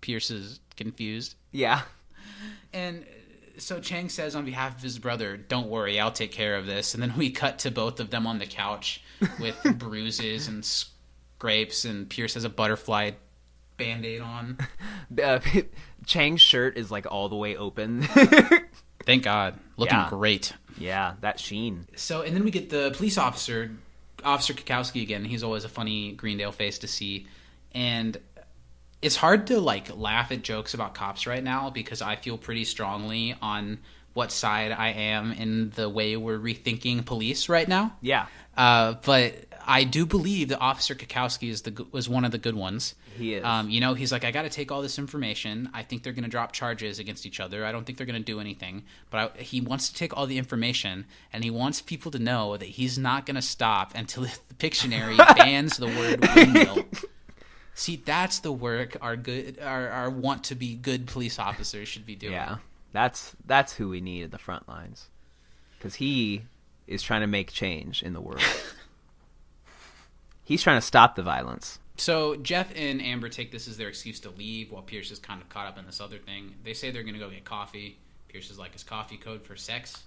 Pierce 0.00 0.30
is 0.30 0.60
confused. 0.76 1.34
Yeah. 1.52 1.82
And 2.72 3.02
uh, 3.02 3.58
so 3.60 3.80
Chang 3.80 4.08
says 4.08 4.34
on 4.34 4.44
behalf 4.46 4.76
of 4.76 4.82
his 4.82 4.98
brother, 4.98 5.36
"Don't 5.36 5.68
worry, 5.68 6.00
I'll 6.00 6.12
take 6.12 6.32
care 6.32 6.56
of 6.56 6.64
this." 6.66 6.94
And 6.94 7.02
then 7.02 7.14
we 7.18 7.30
cut 7.30 7.58
to 7.60 7.70
both 7.70 8.00
of 8.00 8.08
them 8.10 8.26
on 8.26 8.38
the 8.38 8.46
couch 8.46 9.02
with 9.38 9.56
bruises 9.78 10.48
and 10.48 10.64
scrapes, 10.64 11.84
and 11.84 12.08
Pierce 12.08 12.32
has 12.34 12.44
a 12.44 12.48
butterfly 12.48 13.10
band-aid 13.76 14.20
on. 14.20 14.56
Uh, 15.22 15.40
Chang's 16.06 16.40
shirt 16.40 16.76
is 16.76 16.90
like 16.90 17.06
all 17.10 17.28
the 17.28 17.36
way 17.36 17.56
open. 17.56 18.02
Thank 19.06 19.22
God, 19.24 19.58
looking 19.76 19.96
Yeah. 19.96 20.08
great. 20.10 20.52
yeah, 20.78 21.14
that 21.20 21.40
sheen. 21.40 21.86
So, 21.96 22.22
and 22.22 22.34
then 22.34 22.44
we 22.44 22.50
get 22.50 22.70
the 22.70 22.92
police 22.96 23.18
officer, 23.18 23.70
Officer 24.24 24.52
Cackowski 24.54 25.02
again. 25.02 25.24
He's 25.24 25.42
always 25.42 25.64
a 25.64 25.68
funny 25.68 26.12
Greendale 26.12 26.52
face 26.52 26.78
to 26.80 26.88
see, 26.88 27.26
and 27.72 28.16
it's 29.02 29.16
hard 29.16 29.46
to 29.48 29.60
like 29.60 29.96
laugh 29.96 30.30
at 30.32 30.42
jokes 30.42 30.74
about 30.74 30.94
cops 30.94 31.26
right 31.26 31.42
now 31.42 31.70
because 31.70 32.02
I 32.02 32.16
feel 32.16 32.36
pretty 32.36 32.64
strongly 32.64 33.34
on 33.40 33.78
what 34.12 34.30
side 34.32 34.72
I 34.72 34.88
am 34.88 35.32
in 35.32 35.70
the 35.70 35.88
way 35.88 36.16
we're 36.16 36.38
rethinking 36.38 37.04
police 37.06 37.48
right 37.48 37.66
now. 37.66 37.96
Yeah. 38.02 38.26
Uh, 38.56 38.94
but 39.04 39.34
I 39.70 39.84
do 39.84 40.04
believe 40.04 40.48
that 40.48 40.58
Officer 40.58 40.96
Cackowski 40.96 41.48
is 41.48 41.62
the 41.62 41.86
was 41.92 42.08
one 42.08 42.24
of 42.24 42.32
the 42.32 42.38
good 42.38 42.56
ones. 42.56 42.96
He 43.16 43.34
is. 43.34 43.44
Um, 43.44 43.70
you 43.70 43.80
know, 43.80 43.94
he's 43.94 44.10
like, 44.10 44.24
I 44.24 44.32
got 44.32 44.42
to 44.42 44.50
take 44.50 44.72
all 44.72 44.82
this 44.82 44.98
information. 44.98 45.70
I 45.72 45.84
think 45.84 46.02
they're 46.02 46.12
going 46.12 46.24
to 46.24 46.30
drop 46.30 46.50
charges 46.50 46.98
against 46.98 47.24
each 47.24 47.38
other. 47.38 47.64
I 47.64 47.70
don't 47.70 47.84
think 47.84 47.96
they're 47.96 48.06
going 48.06 48.20
to 48.20 48.24
do 48.24 48.40
anything. 48.40 48.82
But 49.10 49.36
I, 49.38 49.42
he 49.42 49.60
wants 49.60 49.88
to 49.88 49.94
take 49.94 50.16
all 50.16 50.26
the 50.26 50.38
information, 50.38 51.06
and 51.32 51.44
he 51.44 51.50
wants 51.50 51.80
people 51.80 52.10
to 52.10 52.18
know 52.18 52.56
that 52.56 52.66
he's 52.66 52.98
not 52.98 53.26
going 53.26 53.36
to 53.36 53.42
stop 53.42 53.92
until 53.94 54.24
the 54.48 54.54
Pictionary 54.58 55.16
bans 55.36 55.76
the 55.76 55.86
word 55.86 56.28
windmill. 56.34 56.84
See, 57.74 57.94
that's 57.94 58.40
the 58.40 58.50
work 58.50 58.96
our 59.00 59.14
good, 59.14 59.60
our, 59.60 59.88
our 59.88 60.10
want 60.10 60.42
to 60.44 60.56
be 60.56 60.74
good 60.74 61.06
police 61.06 61.38
officers 61.38 61.86
should 61.86 62.04
be 62.04 62.16
doing. 62.16 62.32
Yeah. 62.32 62.56
That's 62.92 63.36
that's 63.46 63.74
who 63.74 63.88
we 63.88 64.00
need 64.00 64.24
at 64.24 64.30
the 64.32 64.38
front 64.38 64.68
lines. 64.68 65.06
Cuz 65.78 65.94
he 65.94 66.42
is 66.88 67.04
trying 67.04 67.20
to 67.20 67.28
make 67.28 67.52
change 67.52 68.02
in 68.02 68.14
the 68.14 68.20
world. 68.20 68.42
He's 70.50 70.64
trying 70.64 70.78
to 70.78 70.84
stop 70.84 71.14
the 71.14 71.22
violence. 71.22 71.78
So 71.96 72.34
Jeff 72.34 72.72
and 72.74 73.00
Amber 73.00 73.28
take 73.28 73.52
this 73.52 73.68
as 73.68 73.76
their 73.76 73.86
excuse 73.86 74.18
to 74.18 74.30
leave 74.30 74.72
while 74.72 74.82
Pierce 74.82 75.12
is 75.12 75.20
kind 75.20 75.40
of 75.40 75.48
caught 75.48 75.68
up 75.68 75.78
in 75.78 75.86
this 75.86 76.00
other 76.00 76.18
thing. 76.18 76.56
They 76.64 76.74
say 76.74 76.90
they're 76.90 77.04
going 77.04 77.14
to 77.14 77.20
go 77.20 77.30
get 77.30 77.44
coffee. 77.44 78.00
Pierce 78.26 78.50
is 78.50 78.58
like, 78.58 78.74
"Is 78.74 78.82
coffee 78.82 79.16
code 79.16 79.44
for 79.44 79.54
sex?" 79.54 80.02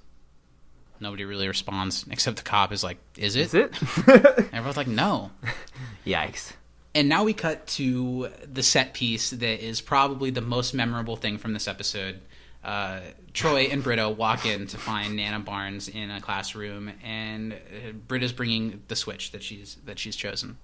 Nobody 0.99 1.23
really 1.23 1.47
responds 1.47 2.03
except 2.11 2.35
the 2.35 2.43
cop 2.43 2.73
is 2.73 2.83
like, 2.83 2.97
"Is 3.17 3.37
it?" 3.37 3.45
Is 3.45 3.53
it? 3.53 3.71
Everyone's 4.51 4.75
like, 4.75 4.87
"No." 4.87 5.31
Yikes. 6.05 6.51
And 6.93 7.07
now 7.07 7.23
we 7.23 7.33
cut 7.33 7.65
to 7.67 8.27
the 8.43 8.63
set 8.63 8.93
piece 8.93 9.29
that 9.29 9.65
is 9.65 9.79
probably 9.79 10.29
the 10.29 10.41
most 10.41 10.73
memorable 10.73 11.15
thing 11.15 11.37
from 11.37 11.53
this 11.53 11.69
episode. 11.69 12.19
Uh, 12.65 12.99
Troy 13.33 13.63
and 13.63 13.83
Britta 13.83 14.09
walk 14.09 14.45
in 14.45 14.67
to 14.67 14.77
find 14.77 15.15
Nana 15.15 15.39
Barnes 15.39 15.87
in 15.87 16.11
a 16.11 16.21
classroom, 16.21 16.91
and 17.03 17.53
uh, 17.53 17.91
Britta's 18.07 18.31
bringing 18.31 18.83
the 18.87 18.95
switch 18.95 19.31
that 19.31 19.41
she's 19.41 19.77
that 19.85 19.97
she's 19.97 20.15
chosen, 20.15 20.57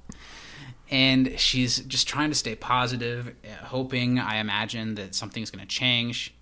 and 0.92 1.40
she's 1.40 1.80
just 1.80 2.08
trying 2.08 2.30
to 2.30 2.36
stay 2.36 2.56
positive, 2.56 3.36
uh, 3.44 3.66
hoping, 3.66 4.20
I 4.20 4.38
imagine, 4.38 4.96
that 4.96 5.16
something's 5.16 5.50
going 5.50 5.66
to 5.66 5.68
change. 5.68 6.34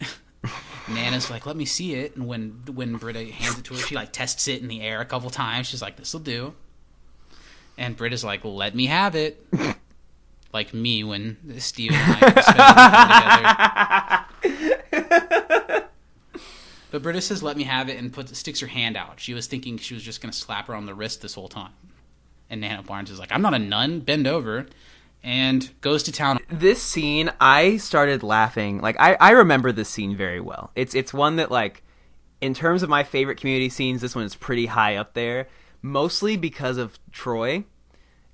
Nana's 0.88 1.30
like, 1.30 1.44
"Let 1.44 1.56
me 1.56 1.66
see 1.66 1.94
it," 1.94 2.16
and 2.16 2.26
when 2.26 2.62
when 2.72 2.96
Britta 2.96 3.24
hands 3.24 3.58
it 3.58 3.64
to 3.66 3.74
her, 3.74 3.80
she 3.80 3.94
like 3.94 4.12
tests 4.12 4.48
it 4.48 4.62
in 4.62 4.68
the 4.68 4.80
air 4.80 5.02
a 5.02 5.06
couple 5.06 5.28
times. 5.28 5.66
She's 5.66 5.82
like, 5.82 5.96
"This'll 5.96 6.20
do." 6.20 6.54
And 7.76 7.96
Britta's 7.96 8.24
like, 8.24 8.44
"Let 8.44 8.74
me 8.74 8.86
have 8.86 9.14
it. 9.14 9.46
like 10.54 10.72
me 10.72 11.04
when 11.04 11.36
Steve 11.58 11.92
and 11.92 12.00
I 12.00 12.18
spent 12.18 12.46
together. 12.46 14.22
But 16.96 17.02
Britta 17.02 17.20
says, 17.20 17.42
"Let 17.42 17.58
me 17.58 17.64
have 17.64 17.90
it," 17.90 17.98
and 17.98 18.10
puts 18.10 18.38
sticks 18.38 18.60
her 18.60 18.66
hand 18.66 18.96
out. 18.96 19.20
She 19.20 19.34
was 19.34 19.46
thinking 19.46 19.76
she 19.76 19.92
was 19.92 20.02
just 20.02 20.22
going 20.22 20.32
to 20.32 20.38
slap 20.38 20.68
her 20.68 20.74
on 20.74 20.86
the 20.86 20.94
wrist 20.94 21.20
this 21.20 21.34
whole 21.34 21.50
time. 21.50 21.74
And 22.48 22.62
Nana 22.62 22.82
Barnes 22.82 23.10
is 23.10 23.18
like, 23.18 23.30
"I'm 23.32 23.42
not 23.42 23.52
a 23.52 23.58
nun. 23.58 24.00
Bend 24.00 24.26
over," 24.26 24.66
and 25.22 25.68
goes 25.82 26.02
to 26.04 26.12
town. 26.12 26.38
this 26.48 26.82
scene 26.82 27.30
i 27.38 27.76
started 27.76 28.22
laughing 28.22 28.80
like 28.80 28.96
I, 28.98 29.16
I 29.20 29.30
remember 29.32 29.72
this 29.72 29.90
scene 29.90 30.16
very 30.16 30.40
well 30.40 30.70
it's 30.74 30.94
it's 30.94 31.12
one 31.12 31.36
that 31.36 31.50
like 31.50 31.82
in 32.40 32.54
terms 32.54 32.82
of 32.82 32.88
my 32.88 33.02
favorite 33.02 33.38
community 33.38 33.68
scenes 33.68 34.00
this 34.00 34.14
one 34.14 34.24
is 34.24 34.34
pretty 34.34 34.66
high 34.66 34.96
up 34.96 35.12
there 35.12 35.48
mostly 35.82 36.38
because 36.38 36.78
of 36.78 36.98
troy 37.12 37.64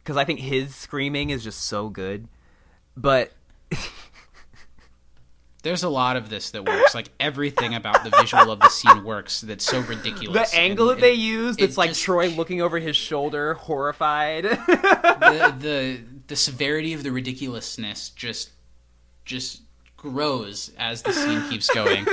because 0.05 0.17
i 0.17 0.25
think 0.25 0.39
his 0.39 0.75
screaming 0.75 1.31
is 1.31 1.43
just 1.43 1.63
so 1.63 1.89
good 1.89 2.29
but 2.97 3.33
There's 5.63 5.85
a 5.85 5.89
lot 5.89 6.17
of 6.17 6.29
this 6.29 6.51
that 6.51 6.65
works. 6.67 6.95
Like 6.95 7.09
everything 7.21 7.75
about 7.75 8.03
the 8.05 8.11
visual 8.11 8.51
of 8.51 8.59
the 8.61 8.69
scene 8.69 9.05
works. 9.05 9.41
That's 9.43 9.65
so 9.65 9.81
ridiculous. 9.81 10.51
the 10.51 10.57
angle 10.59 10.91
And 10.91 10.99
that 10.99 11.01
they 11.03 11.13
it- 11.13 11.19
use 11.19 11.57
it 11.57 11.63
it's 11.65 11.79
like 11.79 11.91
just- 11.91 12.03
troy 12.03 12.29
looking 12.29 12.61
over 12.61 12.79
his 12.81 12.97
shoulder 12.97 13.55
horrified 13.55 14.45
the, 14.45 15.55
the 15.61 16.01
the 16.27 16.37
severity 16.37 16.93
of 16.95 17.03
the 17.05 17.13
ridiculousness 17.13 18.11
just 18.11 18.51
just 19.25 19.63
grows 19.97 20.73
as 20.79 21.03
the 21.03 21.13
scene 21.13 21.49
keeps 21.49 21.69
going. 21.73 22.07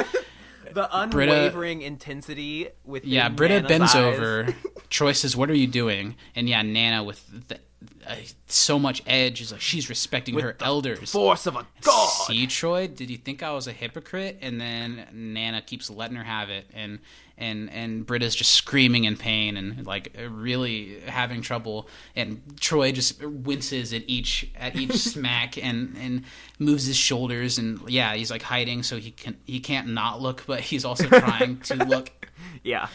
the 0.73 0.87
unwavering 0.95 1.81
intensity 1.81 2.67
with 2.85 3.03
Yeah, 3.05 3.29
Britta 3.29 3.67
bends 3.67 3.95
over. 3.95 4.53
Troy 4.91 5.11
says, 5.13 5.35
"What 5.35 5.49
are 5.49 5.55
you 5.55 5.65
doing?" 5.67 6.15
And 6.35 6.47
yeah, 6.49 6.61
Nana 6.61 7.03
with 7.03 7.47
the, 7.47 7.59
uh, 8.05 8.15
so 8.47 8.77
much 8.77 9.01
edge 9.07 9.39
is 9.39 9.51
like 9.51 9.61
she's 9.61 9.89
respecting 9.89 10.37
her 10.37 10.55
elders. 10.59 11.11
force 11.11 11.45
of 11.45 11.55
a 11.55 11.65
god 11.81 12.09
See, 12.09 12.45
Troy, 12.47 12.87
did 12.87 13.09
you 13.09 13.17
think 13.17 13.41
I 13.41 13.51
was 13.53 13.67
a 13.67 13.71
hypocrite? 13.71 14.37
And 14.41 14.59
then 14.59 15.07
Nana 15.13 15.61
keeps 15.61 15.89
letting 15.89 16.17
her 16.17 16.23
have 16.23 16.49
it, 16.49 16.65
and 16.73 16.99
and 17.37 17.69
and 17.69 18.05
Britta's 18.05 18.35
just 18.35 18.51
screaming 18.51 19.05
in 19.05 19.15
pain 19.15 19.55
and 19.55 19.87
like 19.87 20.13
really 20.29 20.99
having 21.05 21.41
trouble. 21.41 21.87
And 22.15 22.41
Troy 22.59 22.91
just 22.91 23.23
winces 23.23 23.93
at 23.93 24.03
each 24.07 24.49
at 24.57 24.75
each 24.75 24.93
smack 24.97 25.57
and 25.57 25.95
and 25.97 26.23
moves 26.57 26.85
his 26.85 26.97
shoulders 26.97 27.57
and 27.57 27.79
yeah, 27.89 28.13
he's 28.13 28.29
like 28.29 28.41
hiding 28.41 28.83
so 28.83 28.97
he 28.97 29.11
can 29.11 29.37
he 29.45 29.59
can't 29.61 29.87
not 29.87 30.21
look, 30.21 30.43
but 30.45 30.59
he's 30.59 30.83
also 30.83 31.07
trying 31.07 31.59
to 31.61 31.75
look. 31.85 32.11
yeah 32.63 32.87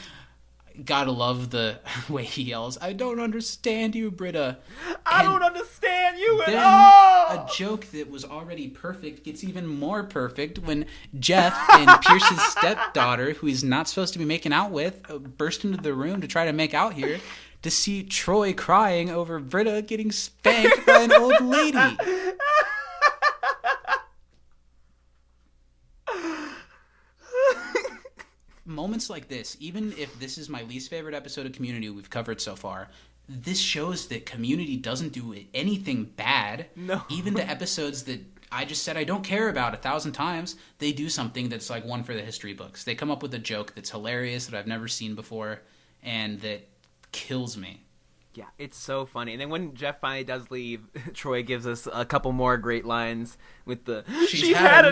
Gotta 0.84 1.12
love 1.12 1.51
the 1.51 1.78
way 2.09 2.24
he 2.24 2.42
yells. 2.42 2.76
I 2.80 2.94
don't 2.94 3.20
understand 3.20 3.94
you, 3.94 4.10
Britta. 4.10 4.59
i 5.06 5.20
And- 5.20 5.28
don't 5.28 5.42
understand 5.42 6.18
you 6.18 6.42
at 6.46 6.55
all 6.56 7.44
a 7.44 7.48
joke 7.55 7.86
that 7.92 8.10
was 8.10 8.24
already 8.24 8.68
perfect 8.68 9.24
gets 9.24 9.44
even 9.44 9.66
more 9.66 10.02
perfect 10.02 10.59
when 10.59 10.86
Jeff 11.18 11.56
and 11.72 11.88
Pierce's 12.06 12.42
stepdaughter, 12.42 13.34
who 13.34 13.46
he's 13.46 13.62
not 13.62 13.88
supposed 13.88 14.12
to 14.14 14.18
be 14.18 14.24
making 14.24 14.52
out 14.52 14.70
with, 14.72 15.01
uh, 15.10 15.18
burst 15.18 15.64
into 15.64 15.80
the 15.80 15.94
room 15.94 16.20
to 16.20 16.26
try 16.28 16.44
to 16.44 16.52
make 16.52 16.74
out 16.74 16.94
here 16.94 17.20
to 17.62 17.70
see 17.70 18.02
Troy 18.02 18.52
crying 18.52 19.10
over 19.10 19.38
Britta 19.38 19.82
getting 19.86 20.10
spanked 20.12 20.84
by 20.86 21.02
an 21.02 21.12
old 21.12 21.40
lady. 21.40 21.78
Moments 28.66 29.10
like 29.10 29.28
this, 29.28 29.56
even 29.60 29.92
if 29.98 30.18
this 30.18 30.38
is 30.38 30.48
my 30.48 30.62
least 30.62 30.90
favorite 30.90 31.14
episode 31.14 31.46
of 31.46 31.52
Community 31.52 31.90
we've 31.90 32.08
covered 32.08 32.40
so 32.40 32.56
far, 32.56 32.88
this 33.28 33.58
shows 33.58 34.08
that 34.08 34.26
Community 34.26 34.76
doesn't 34.76 35.12
do 35.12 35.34
anything 35.52 36.04
bad. 36.04 36.66
No. 36.76 37.02
Even 37.10 37.34
the 37.34 37.48
episodes 37.48 38.04
that 38.04 38.20
I 38.50 38.64
just 38.64 38.84
said 38.84 38.96
I 38.96 39.04
don't 39.04 39.24
care 39.24 39.48
about 39.48 39.74
a 39.74 39.78
thousand 39.78 40.12
times, 40.12 40.56
they 40.78 40.92
do 40.92 41.08
something 41.08 41.48
that's 41.48 41.68
like 41.70 41.84
one 41.84 42.04
for 42.04 42.14
the 42.14 42.22
history 42.22 42.54
books. 42.54 42.84
They 42.84 42.94
come 42.94 43.10
up 43.10 43.22
with 43.22 43.34
a 43.34 43.38
joke 43.38 43.74
that's 43.74 43.90
hilarious 43.90 44.46
that 44.46 44.56
I've 44.56 44.66
never 44.66 44.88
seen 44.88 45.14
before 45.14 45.60
and 46.02 46.40
that 46.42 46.68
kills 47.12 47.56
me. 47.56 47.80
Yeah, 48.34 48.46
it's 48.58 48.76
so 48.76 49.06
funny. 49.06 49.32
And 49.32 49.40
then 49.40 49.48
when 49.48 49.74
Jeff 49.74 50.00
finally 50.00 50.24
does 50.24 50.50
leave, 50.50 50.82
Troy 51.14 51.42
gives 51.42 51.66
us 51.66 51.88
a 51.92 52.04
couple 52.04 52.32
more 52.32 52.56
great 52.56 52.84
lines 52.84 53.38
with 53.64 53.84
the 53.84 54.04
She's 54.28 54.56
had 54.56 54.84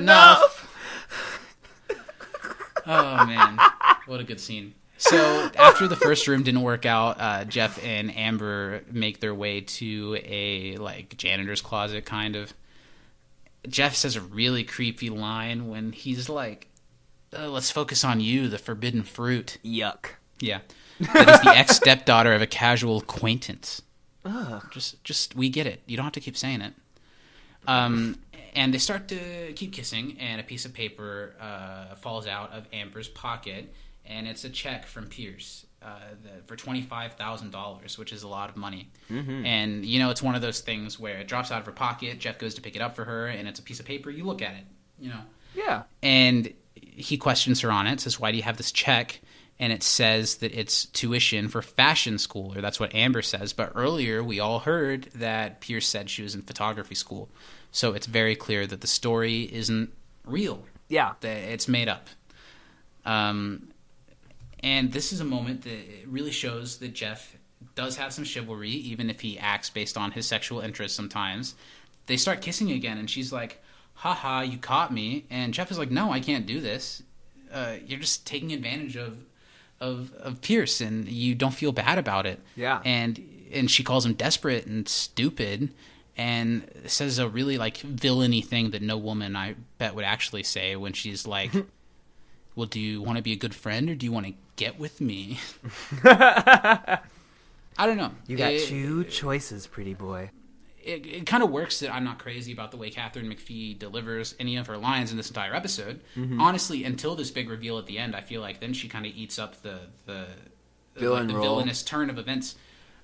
Oh 2.86 3.26
man, 3.26 3.59
what 4.06 4.20
a 4.20 4.24
good 4.24 4.40
scene. 4.40 4.74
So 4.98 5.50
after 5.59 5.88
the 5.88 5.96
first 5.96 6.28
room 6.28 6.42
didn't 6.42 6.62
work 6.62 6.86
out, 6.86 7.20
uh, 7.20 7.44
Jeff 7.44 7.82
and 7.84 8.16
Amber 8.16 8.82
make 8.90 9.20
their 9.20 9.34
way 9.34 9.62
to 9.62 10.18
a 10.24 10.76
like 10.76 11.16
janitor's 11.16 11.60
closet, 11.60 12.04
kind 12.04 12.36
of. 12.36 12.54
Jeff 13.68 13.94
says 13.94 14.16
a 14.16 14.20
really 14.20 14.64
creepy 14.64 15.10
line 15.10 15.68
when 15.68 15.92
he's 15.92 16.28
like, 16.28 16.68
uh, 17.36 17.48
"Let's 17.48 17.70
focus 17.70 18.04
on 18.04 18.20
you, 18.20 18.48
the 18.48 18.59
forbidden 18.59 19.02
fruit." 19.02 19.59
Yuck. 19.64 20.06
Yeah, 20.40 20.60
that 21.00 21.28
is 21.28 21.40
the 21.40 21.50
ex 21.56 21.76
stepdaughter 21.76 22.32
of 22.32 22.42
a 22.42 22.46
casual 22.46 22.98
acquaintance. 22.98 23.82
Ugh. 24.24 24.62
Just, 24.72 25.02
just 25.04 25.34
we 25.34 25.48
get 25.48 25.66
it. 25.66 25.82
You 25.86 25.96
don't 25.96 26.04
have 26.04 26.12
to 26.12 26.20
keep 26.20 26.36
saying 26.36 26.60
it. 26.60 26.74
Um, 27.66 28.18
and 28.52 28.72
they 28.72 28.78
start 28.78 29.08
to 29.08 29.52
keep 29.54 29.72
kissing, 29.72 30.16
and 30.20 30.40
a 30.40 30.44
piece 30.44 30.64
of 30.64 30.74
paper 30.74 31.34
uh, 31.40 31.94
falls 31.96 32.26
out 32.26 32.52
of 32.52 32.66
Amber's 32.72 33.08
pocket, 33.08 33.72
and 34.04 34.26
it's 34.28 34.44
a 34.44 34.50
check 34.50 34.86
from 34.86 35.06
Pierce 35.08 35.66
uh, 35.82 35.98
the, 36.22 36.42
for 36.46 36.56
twenty 36.56 36.82
five 36.82 37.14
thousand 37.14 37.50
dollars, 37.50 37.98
which 37.98 38.12
is 38.12 38.22
a 38.22 38.28
lot 38.28 38.48
of 38.50 38.56
money. 38.56 38.90
And 39.08 39.84
you 39.84 39.98
know, 39.98 40.10
it's 40.10 40.22
one 40.22 40.34
of 40.34 40.42
those 40.42 40.60
things 40.60 40.98
where 40.98 41.18
it 41.18 41.28
drops 41.28 41.50
out 41.50 41.60
of 41.60 41.66
her 41.66 41.72
pocket. 41.72 42.18
Jeff 42.18 42.38
goes 42.38 42.54
to 42.54 42.60
pick 42.60 42.76
it 42.76 42.82
up 42.82 42.94
for 42.96 43.04
her, 43.04 43.26
and 43.26 43.48
it's 43.48 43.58
a 43.60 43.62
piece 43.62 43.80
of 43.80 43.86
paper. 43.86 44.10
You 44.10 44.24
look 44.24 44.42
at 44.42 44.54
it, 44.54 44.64
you 44.98 45.08
know 45.10 45.20
Yeah. 45.54 45.82
and 46.02 46.52
he 46.74 47.16
questions 47.16 47.60
her 47.60 47.70
on 47.70 47.86
it 47.86 48.00
says 48.00 48.18
why 48.20 48.30
do 48.30 48.36
you 48.36 48.42
have 48.42 48.56
this 48.58 48.70
check 48.72 49.20
and 49.58 49.72
it 49.72 49.82
says 49.82 50.36
that 50.36 50.52
it's 50.54 50.86
tuition 50.86 51.48
for 51.48 51.62
fashion 51.62 52.18
school 52.18 52.52
or 52.56 52.60
that's 52.60 52.78
what 52.80 52.94
amber 52.94 53.22
says 53.22 53.52
but 53.54 53.72
earlier 53.74 54.22
we 54.22 54.40
all 54.40 54.58
heard 54.60 55.04
that 55.14 55.60
pierce 55.60 55.86
said 55.86 56.08
she 56.10 56.22
was 56.22 56.34
in 56.34 56.42
photography 56.42 56.94
school 56.94 57.30
so 57.72 57.94
it's 57.94 58.06
very 58.06 58.36
clear 58.36 58.66
that 58.66 58.80
the 58.82 58.86
story 58.86 59.42
isn't 59.52 59.92
real. 60.24 60.62
Yeah. 60.88 61.14
that 61.20 61.36
it's 61.36 61.66
made 61.66 61.88
up. 61.88 62.08
Um, 63.04 63.68
and 64.62 64.92
this 64.92 65.12
is 65.12 65.20
a 65.20 65.24
moment 65.24 65.62
that 65.62 65.80
really 66.06 66.30
shows 66.30 66.76
that 66.78 66.92
jeff 66.94 67.36
does 67.74 67.96
have 67.96 68.12
some 68.12 68.24
chivalry 68.24 68.70
even 68.70 69.10
if 69.10 69.20
he 69.20 69.38
acts 69.38 69.70
based 69.70 69.96
on 69.96 70.12
his 70.12 70.26
sexual 70.26 70.60
interests 70.60 70.96
sometimes. 70.96 71.54
They 72.06 72.16
start 72.16 72.42
kissing 72.42 72.70
again 72.70 72.98
and 72.98 73.08
she's 73.10 73.32
like 73.32 73.60
haha 73.94 74.42
you 74.42 74.58
caught 74.58 74.92
me. 74.92 75.24
And 75.30 75.52
jeff 75.54 75.70
is 75.70 75.78
like 75.78 75.90
no 75.90 76.12
i 76.12 76.20
can't 76.20 76.46
do 76.46 76.60
this. 76.60 77.02
Uh, 77.52 77.76
you're 77.84 77.98
just 78.00 78.26
taking 78.26 78.52
advantage 78.52 78.96
of 78.96 79.24
of 79.80 80.12
of 80.14 80.40
pierce 80.42 80.80
and 80.80 81.08
you 81.08 81.34
don't 81.34 81.54
feel 81.54 81.72
bad 81.72 81.98
about 81.98 82.26
it. 82.26 82.38
Yeah. 82.54 82.80
and 82.84 83.20
and 83.52 83.70
she 83.70 83.82
calls 83.82 84.06
him 84.06 84.14
desperate 84.14 84.66
and 84.66 84.88
stupid 84.88 85.72
and 86.16 86.68
says 86.86 87.18
a 87.18 87.28
really 87.28 87.56
like 87.59 87.78
villainy 87.78 88.43
thing 88.43 88.70
that 88.70 88.82
no 88.82 88.97
woman 88.98 89.34
i 89.36 89.55
bet 89.78 89.94
would 89.94 90.05
actually 90.05 90.43
say 90.43 90.76
when 90.76 90.93
she's 90.93 91.26
like 91.26 91.51
well 92.55 92.66
do 92.66 92.78
you 92.80 93.01
want 93.01 93.16
to 93.16 93.22
be 93.22 93.32
a 93.32 93.36
good 93.36 93.55
friend 93.55 93.89
or 93.89 93.94
do 93.94 94.05
you 94.06 94.12
want 94.12 94.26
to 94.26 94.34
get 94.56 94.78
with 94.78 95.01
me 95.01 95.39
i 96.05 96.98
don't 97.78 97.97
know 97.97 98.12
You 98.26 98.36
got 98.36 98.52
It- 98.52 98.66
two 98.68 99.05
choices, 99.05 99.66
pretty 99.66 99.94
boy. 99.94 100.30
it, 100.82 101.06
it 101.06 101.26
kind 101.26 101.43
of 101.43 101.51
works 101.51 101.80
that 101.80 101.93
I'm 101.94 102.05
not 102.05 102.18
crazy 102.18 102.52
about 102.52 102.70
the 102.70 102.76
way 102.76 102.90
Katharine 102.90 103.28
McPhee 103.32 103.78
delivers 103.78 104.34
any 104.39 104.56
of 104.56 104.66
her 104.66 104.76
lines 104.76 105.10
in 105.10 105.16
this 105.16 105.28
entire 105.28 105.55
episode. 105.55 106.01
Mm-hmm. 106.16 106.40
Honestly, 106.40 106.84
until 106.84 107.14
this 107.14 107.30
big 107.30 107.48
reveal 107.48 107.78
at 107.78 107.86
the 107.86 107.98
end, 107.98 108.14
I 108.16 108.20
feel 108.20 108.40
like 108.40 108.60
then 108.60 108.72
she 108.74 108.89
kind 108.89 109.06
of 109.06 109.12
eats 109.14 109.39
up 109.39 109.62
the 109.62 109.78
the 110.06 110.26
Villain 110.97 111.28
the 111.28 111.34
role. 111.34 111.43
villainous 111.43 111.82
turn 111.82 112.10
of 112.10 112.18
events. 112.18 112.56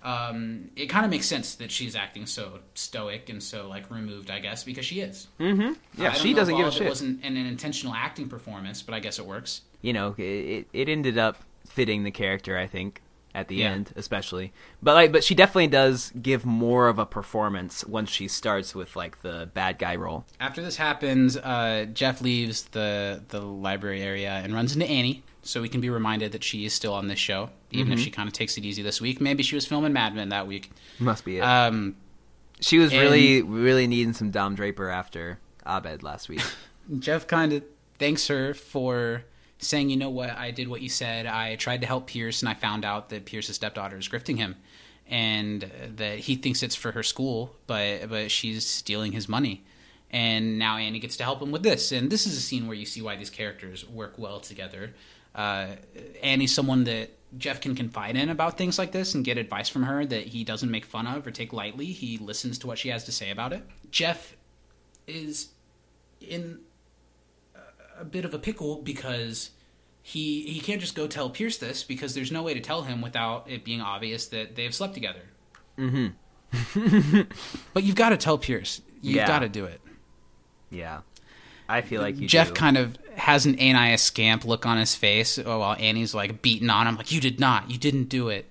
Um, 0.03 0.71
it 0.77 0.87
kind 0.87 1.05
of 1.05 1.11
makes 1.11 1.27
sense 1.27 1.57
that 1.57 1.71
she's 1.71 1.97
acting 1.97 2.27
so 2.27 2.61
stoic 2.75 3.29
and 3.29 3.43
so 3.43 3.69
like 3.69 3.91
removed, 3.91 4.31
I 4.31 4.39
guess, 4.39 4.63
because 4.65 4.85
she 4.87 5.01
is. 5.01 5.27
Yeah, 5.39 5.47
I 5.99 6.03
don't 6.05 6.15
she 6.15 6.35
doesn't 6.35 6.55
give 6.57 6.65
a 6.65 6.69
of 6.69 6.75
It 6.75 6.79
shit. 6.79 6.89
wasn't 6.89 7.25
an, 7.25 7.37
an 7.37 7.47
intentional 7.47 7.95
acting 7.95 8.29
performance, 8.29 8.81
but 8.83 8.95
I 8.95 9.01
guess 9.01 9.19
it 9.19 9.27
works. 9.27 9.63
You 9.83 9.93
know, 9.93 10.15
it, 10.17 10.23
it 10.23 10.69
it 10.73 10.89
ended 10.89 11.19
up 11.19 11.39
fitting 11.67 12.05
the 12.05 12.11
character, 12.11 12.57
I 12.57 12.67
think, 12.67 13.03
at 13.35 13.49
the 13.49 13.57
Yeah. 13.57 13.71
end, 13.73 13.93
especially. 13.97 14.53
But 14.83 14.95
like, 14.95 15.13
but 15.13 15.23
she 15.25 15.35
definitely 15.35 15.67
does 15.69 16.13
give 16.23 16.47
more 16.47 16.89
of 16.89 16.99
a 16.99 17.07
performance 17.07 17.85
once 17.85 18.09
she 18.11 18.29
starts 18.29 18.75
with 18.75 18.95
like 18.97 19.23
the 19.23 19.51
bad 19.53 19.79
guy 19.79 19.97
role. 19.97 20.25
After 20.41 20.63
this 20.63 20.77
happens, 20.77 21.37
uh, 21.37 21.87
Jeff 21.93 22.21
leaves 22.21 22.63
the 22.71 23.23
the 23.29 23.41
library 23.41 24.03
area 24.03 24.31
and 24.31 24.55
runs 24.55 24.75
into 24.75 24.87
Annie, 24.89 25.23
so 25.49 25.63
we 25.63 25.69
can 25.69 25.81
be 25.81 25.91
reminded 25.91 26.33
that 26.33 26.45
she 26.45 26.65
is 26.65 26.73
still 26.73 26.93
on 26.95 27.09
this 27.09 27.19
show, 27.19 27.51
even 27.71 27.87
Mm-hmm. 27.87 27.93
if 27.95 28.01
she 28.01 28.11
kind 28.11 28.29
of 28.29 28.33
takes 28.33 28.57
it 28.59 28.65
easy 28.65 28.83
this 28.83 29.01
week. 29.01 29.21
Maybe 29.21 29.43
she 29.43 29.55
was 29.55 29.67
filming 29.67 29.93
Mad 29.93 30.15
Men 30.15 30.29
that 30.29 30.47
week. 30.47 30.71
Must 30.99 31.25
be 31.25 31.39
it. 31.39 31.41
Um, 31.41 31.97
she 32.61 32.79
was 32.79 32.93
really 32.93 33.43
really 33.43 33.87
needing 33.87 34.13
some 34.13 34.31
Don 34.31 34.55
Draper 34.55 34.89
after 34.91 35.39
Abed 35.67 36.03
last 36.03 36.29
week. 36.29 36.43
Jeff 36.99 37.27
kind 37.27 37.53
of 37.53 37.63
thanks 37.99 38.27
her 38.29 38.55
for 38.55 39.25
saying, 39.59 39.91
"You 39.91 39.97
know 39.97 40.11
what? 40.11 40.31
I 40.31 40.51
did 40.51 40.69
what 40.69 40.81
you 40.83 40.89
said. 40.89 41.27
I 41.27 41.57
tried 41.57 41.81
to 41.83 41.87
help 41.87 42.07
Pierce, 42.09 42.43
and 42.43 42.49
I 42.49 42.55
found 42.55 42.85
out 42.85 43.09
that 43.11 43.25
Pierce's 43.27 43.57
stepdaughter 43.57 43.97
is 43.99 44.09
grifting 44.09 44.37
him." 44.39 44.57
and 45.11 45.71
that 45.97 46.19
he 46.19 46.37
thinks 46.37 46.63
it's 46.63 46.75
for 46.77 46.93
her 46.93 47.03
school, 47.03 47.57
but 47.67 48.11
but 48.11 48.31
she's 48.31 48.67
stealing 48.67 49.13
his 49.13 49.27
money. 49.27 49.65
And 50.11 50.59
now 50.59 50.77
Annie 50.77 50.99
gets 50.99 51.17
to 51.17 51.25
help 51.25 51.41
him 51.41 51.51
with 51.51 51.63
this. 51.63 51.93
And 51.93 52.11
this 52.11 52.27
is 52.27 52.37
a 52.37 52.41
scene 52.43 52.67
where 52.67 52.77
you 52.77 52.85
see 52.85 53.01
why 53.01 53.17
these 53.17 53.31
characters 53.31 53.89
work 53.89 54.19
well 54.19 54.39
together. 54.39 54.93
Uh, 55.39 55.69
Annie's 56.23 56.53
someone 56.53 56.83
that 56.85 57.11
Jeff 57.39 57.61
can 57.61 57.75
confide 57.77 58.17
in 58.17 58.29
about 58.29 58.59
things 58.59 58.77
like 58.79 58.91
this 58.91 59.15
and 59.15 59.25
get 59.25 59.39
advice 59.39 59.69
from 59.69 59.85
her 59.85 60.05
that 60.05 60.27
he 60.27 60.43
doesn't 60.43 60.71
make 60.71 60.85
fun 60.85 61.07
of 61.07 61.25
or 61.27 61.31
take 61.31 61.53
lightly. 61.53 61.87
He 61.87 62.19
listens 62.19 62.59
to 62.59 62.67
what 62.67 62.77
she 62.77 62.89
has 62.89 63.05
to 63.05 63.13
say 63.13 63.31
about 63.31 63.53
it. 63.53 63.63
Jeff 63.93 64.35
is 65.07 65.51
in 66.21 66.59
a 67.99 68.05
bit 68.05 68.25
of 68.25 68.35
a 68.35 68.39
pickle 68.39 68.83
because 68.83 69.51
he 70.03 70.43
he 70.43 70.59
can't 70.61 70.81
just 70.81 70.95
go 70.97 71.07
tell 71.07 71.31
Pierce 71.31 71.59
this 71.59 71.85
because 71.85 72.15
there's 72.15 72.33
no 72.33 72.43
way 72.43 72.55
to 72.55 72.61
tell 72.61 72.83
him 72.83 73.01
without 73.01 73.49
it 73.49 73.65
being 73.65 73.81
obvious 73.81 74.27
that 74.29 74.57
they 74.57 74.65
have 74.65 74.75
slept 74.75 74.95
together. 74.95 75.23
Mm-hmm. 75.79 76.09
but 77.75 77.85
you've 77.85 77.95
got 77.97 78.09
to 78.09 78.17
tell 78.17 78.39
Pierce. 78.39 78.81
You've 79.03 79.17
Yeah. 79.17 79.27
got 79.29 79.41
to 79.41 79.49
do 79.49 79.67
it. 79.67 79.81
Yeah, 80.71 81.01
I 81.69 81.83
feel 81.83 82.03
like 82.03 82.19
you. 82.19 82.27
Jeff 82.27 82.49
do. 82.49 82.55
kind 82.55 82.77
of 82.77 82.97
has 83.19 83.47
an 83.47 83.59
ain't 83.59 84.01
scamp 84.01 84.45
look 84.45 84.65
on 84.67 84.79
his 84.79 84.95
face 84.95 85.39
while 85.39 85.77
Annie's 85.79 86.15
like 86.15 86.43
beating 86.43 86.71
on 86.71 86.87
him, 86.87 86.97
like, 86.97 87.13
You 87.13 87.21
did 87.21 87.41
not, 87.41 87.71
you 87.71 87.79
didn't 87.79 88.05
do 88.05 88.29
it. 88.29 88.47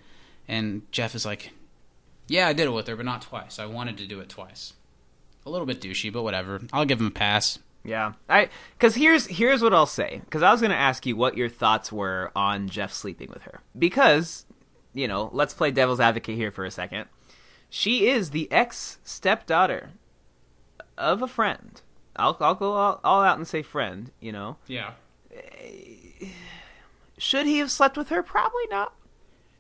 And 0.48 0.84
Jeff 0.92 1.16
is 1.16 1.26
like, 1.26 1.52
Yeah, 2.28 2.48
I 2.48 2.54
did 2.54 2.68
it 2.68 2.74
with 2.74 2.88
her, 2.88 2.96
but 2.96 3.06
not 3.06 3.22
twice. 3.22 3.60
I 3.60 3.66
wanted 3.66 3.98
to 3.98 4.08
do 4.08 4.20
it 4.20 4.30
twice. 4.30 4.74
A 5.46 5.50
little 5.50 5.66
bit 5.66 5.82
douchey, 5.82 6.12
but 6.12 6.24
whatever. 6.24 6.62
I'll 6.74 6.86
give 6.86 7.00
him 7.00 7.08
a 7.08 7.12
pass. 7.12 7.60
Yeah, 7.88 8.14
I 8.28 8.50
because 8.78 8.96
here's 8.96 9.28
here's 9.28 9.62
what 9.62 9.74
I'll 9.74 9.86
say 9.86 10.20
because 10.26 10.44
I 10.44 10.52
was 10.52 10.60
to 10.60 10.76
ask 10.76 11.06
you 11.06 11.16
what 11.16 11.38
your 11.38 11.48
thoughts 11.48 11.90
were 11.90 12.34
on 12.36 12.68
Jeff 12.68 12.92
sleeping 12.92 13.30
with 13.30 13.44
her 13.44 13.62
because 13.80 14.46
you 14.94 15.08
know 15.08 15.30
let's 15.32 15.54
play 15.54 15.72
devil's 15.72 16.02
advocate 16.02 16.36
here 16.36 16.52
for 16.52 16.66
a 16.66 16.72
second. 16.72 17.06
She 17.70 18.10
is 18.10 18.32
the 18.32 18.52
ex 18.52 18.98
stepdaughter 19.06 19.92
of 20.98 21.22
a 21.22 21.30
friend. 21.30 21.82
I'll 22.18 22.38
I'll 22.40 22.56
go 22.56 22.74
all, 22.74 23.00
all 23.04 23.22
out 23.22 23.38
and 23.38 23.48
say 23.48 23.62
friend. 23.62 24.12
You 24.20 24.32
know, 24.32 24.58
Yeah. 24.68 24.92
should 27.18 27.46
he 27.46 27.60
have 27.60 27.72
slept 27.72 27.98
with 27.98 28.10
her? 28.10 28.24
Probably 28.24 28.66
not. 28.70 28.94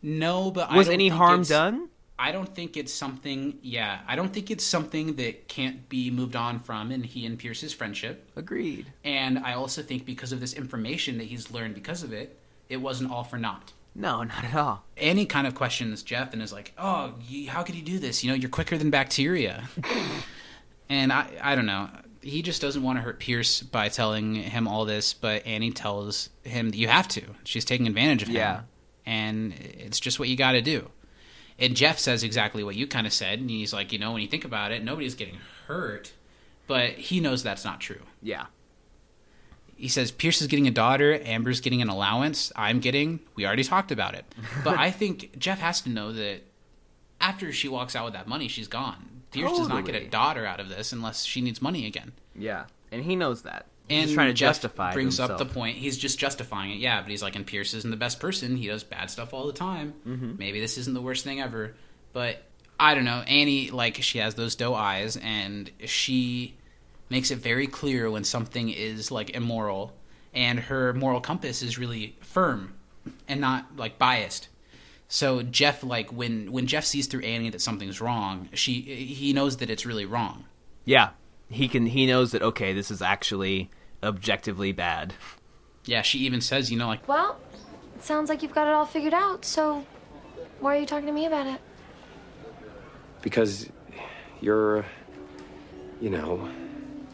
No, 0.01 0.51
but 0.51 0.71
Was 0.73 0.89
any 0.89 1.09
harm 1.09 1.43
done? 1.43 1.89
I 2.19 2.31
don't 2.31 2.53
think 2.53 2.77
it's 2.77 2.93
something. 2.93 3.59
Yeah, 3.61 3.99
I 4.07 4.15
don't 4.15 4.33
think 4.33 4.49
it's 4.49 4.63
something 4.63 5.15
that 5.17 5.47
can't 5.47 5.87
be 5.87 6.09
moved 6.09 6.35
on 6.35 6.59
from 6.59 6.91
in 6.91 7.03
he 7.03 7.25
and 7.25 7.37
Pierce's 7.37 7.73
friendship. 7.73 8.29
Agreed. 8.35 8.87
And 9.03 9.37
I 9.39 9.53
also 9.53 9.81
think 9.83 10.05
because 10.05 10.31
of 10.31 10.39
this 10.39 10.53
information 10.53 11.17
that 11.19 11.25
he's 11.25 11.51
learned 11.51 11.75
because 11.75 12.01
of 12.03 12.13
it, 12.13 12.39
it 12.69 12.77
wasn't 12.77 13.11
all 13.11 13.23
for 13.23 13.37
naught. 13.37 13.73
No, 13.93 14.23
not 14.23 14.43
at 14.43 14.55
all. 14.55 14.83
Annie 14.95 15.25
kind 15.25 15.45
of 15.47 15.55
questions 15.55 16.03
Jeff 16.03 16.33
and 16.33 16.41
is 16.41 16.53
like, 16.53 16.71
"Oh, 16.77 17.13
you, 17.27 17.49
how 17.49 17.63
could 17.63 17.75
you 17.75 17.81
do 17.81 17.97
this? 17.99 18.23
You 18.23 18.29
know, 18.29 18.35
you're 18.35 18.49
quicker 18.49 18.77
than 18.77 18.89
bacteria." 18.91 19.67
and 20.89 21.11
I, 21.11 21.27
I 21.41 21.55
don't 21.55 21.65
know. 21.65 21.89
He 22.27 22.41
just 22.41 22.61
doesn't 22.61 22.83
want 22.83 22.97
to 22.97 23.01
hurt 23.01 23.19
Pierce 23.19 23.61
by 23.61 23.89
telling 23.89 24.35
him 24.35 24.67
all 24.67 24.85
this, 24.85 25.13
but 25.13 25.45
Annie 25.45 25.71
tells 25.71 26.29
him 26.43 26.69
that 26.71 26.77
you 26.77 26.87
have 26.87 27.07
to. 27.09 27.21
She's 27.45 27.63
taking 27.65 27.87
advantage 27.87 28.21
of 28.23 28.27
him. 28.27 28.35
Yeah. 28.35 28.61
And 29.05 29.53
it's 29.53 29.99
just 29.99 30.19
what 30.19 30.27
you 30.27 30.35
got 30.35 30.51
to 30.51 30.61
do. 30.61 30.89
And 31.57 31.75
Jeff 31.75 31.97
says 31.99 32.23
exactly 32.23 32.63
what 32.63 32.75
you 32.75 32.85
kind 32.85 33.07
of 33.07 33.13
said, 33.13 33.39
and 33.39 33.49
he's 33.49 33.73
like, 33.73 33.91
you 33.93 33.97
know, 33.99 34.11
when 34.11 34.21
you 34.21 34.27
think 34.27 34.45
about 34.45 34.71
it, 34.71 34.83
nobody's 34.83 35.15
getting 35.15 35.37
hurt, 35.67 36.11
but 36.67 36.91
he 36.91 37.19
knows 37.19 37.41
that's 37.43 37.63
not 37.65 37.79
true 37.79 38.01
Yeah. 38.21 38.45
he 39.75 39.87
says 39.87 40.11
Pierce 40.11 40.41
is 40.41 40.47
getting 40.47 40.67
a 40.67 40.71
daughter, 40.71 41.19
Amber's 41.23 41.61
getting 41.61 41.81
an 41.81 41.89
allowance, 41.89 42.51
I'm 42.55 42.79
getting. 42.79 43.21
We 43.35 43.45
already 43.47 43.63
talked 43.63 43.91
about 43.91 44.13
it, 44.13 44.25
but 44.63 44.77
I 44.77 44.91
think 44.91 45.37
Jeff 45.39 45.59
has 45.59 45.81
to 45.81 45.89
know 45.89 46.11
that 46.11 46.41
after 47.19 47.51
she 47.51 47.67
walks 47.67 47.95
out 47.95 48.05
with 48.05 48.13
that 48.13 48.27
money, 48.27 48.47
she's 48.47 48.67
gone. 48.67 49.16
Pierce 49.37 49.57
does 49.57 49.67
not 49.69 49.85
get 49.85 49.95
a 49.95 50.05
daughter 50.07 50.45
out 50.45 50.59
of 50.59 50.69
this 50.69 50.91
unless 50.93 51.23
she 51.23 51.41
needs 51.41 51.61
money 51.61 51.85
again. 51.85 52.11
Yeah, 52.35 52.65
and 52.91 53.03
he 53.03 53.15
knows 53.15 53.43
that. 53.43 53.65
He's 53.87 54.03
And 54.03 54.13
trying 54.13 54.27
to 54.27 54.33
Jeff 54.33 54.55
justify. 54.55 54.93
brings 54.93 55.17
up 55.19 55.37
the 55.37 55.45
point. 55.45 55.77
He's 55.77 55.97
just 55.97 56.19
justifying 56.19 56.71
it, 56.71 56.77
yeah. 56.79 57.01
But 57.01 57.09
he's 57.09 57.23
like, 57.23 57.35
and 57.37 57.47
Pierce 57.47 57.73
isn't 57.73 57.89
the 57.89 57.95
best 57.97 58.19
person. 58.19 58.57
He 58.57 58.67
does 58.67 58.83
bad 58.83 59.09
stuff 59.09 59.33
all 59.33 59.47
the 59.47 59.53
time. 59.53 59.93
Mm-hmm. 60.05 60.37
Maybe 60.37 60.59
this 60.59 60.77
isn't 60.77 60.93
the 60.93 61.01
worst 61.01 61.23
thing 61.23 61.39
ever. 61.39 61.73
But 62.11 62.43
I 62.77 62.95
don't 62.95 63.05
know. 63.05 63.21
Annie, 63.27 63.71
like, 63.71 64.01
she 64.03 64.17
has 64.17 64.35
those 64.35 64.55
doe 64.55 64.73
eyes, 64.73 65.15
and 65.15 65.71
she 65.85 66.55
makes 67.09 67.31
it 67.31 67.37
very 67.37 67.67
clear 67.67 68.11
when 68.11 68.25
something 68.25 68.67
is 68.67 69.09
like 69.09 69.29
immoral, 69.29 69.95
and 70.33 70.59
her 70.59 70.93
moral 70.93 71.21
compass 71.21 71.61
is 71.63 71.77
really 71.77 72.17
firm 72.19 72.73
and 73.29 73.39
not 73.39 73.77
like 73.77 73.97
biased. 73.97 74.49
So 75.09 75.41
Jeff, 75.41 75.83
like, 75.83 76.11
when 76.11 76.51
when 76.51 76.67
Jeff 76.67 76.83
sees 76.85 77.07
through 77.07 77.21
Annie 77.21 77.49
that 77.51 77.61
something's 77.61 78.01
wrong, 78.01 78.49
she 78.53 78.81
he 78.81 79.31
knows 79.33 79.57
that 79.57 79.69
it's 79.69 79.85
really 79.85 80.05
wrong. 80.05 80.45
Yeah, 80.85 81.11
he 81.49 81.67
can. 81.67 81.85
He 81.85 82.05
knows 82.05 82.31
that. 82.31 82.41
Okay, 82.41 82.73
this 82.73 82.91
is 82.91 83.01
actually 83.01 83.69
objectively 84.03 84.71
bad. 84.73 85.13
Yeah, 85.85 86.01
she 86.01 86.19
even 86.19 86.41
says, 86.41 86.69
you 86.71 86.77
know, 86.77 86.87
like. 86.87 87.07
Well, 87.07 87.39
it 87.95 88.03
sounds 88.03 88.29
like 88.29 88.43
you've 88.43 88.53
got 88.53 88.67
it 88.67 88.73
all 88.73 88.85
figured 88.85 89.13
out, 89.13 89.45
so 89.45 89.85
why 90.59 90.75
are 90.75 90.79
you 90.79 90.85
talking 90.85 91.07
to 91.07 91.13
me 91.13 91.25
about 91.25 91.47
it? 91.47 91.61
Because 93.21 93.69
you're, 94.41 94.85
you 96.01 96.09
know, 96.09 96.49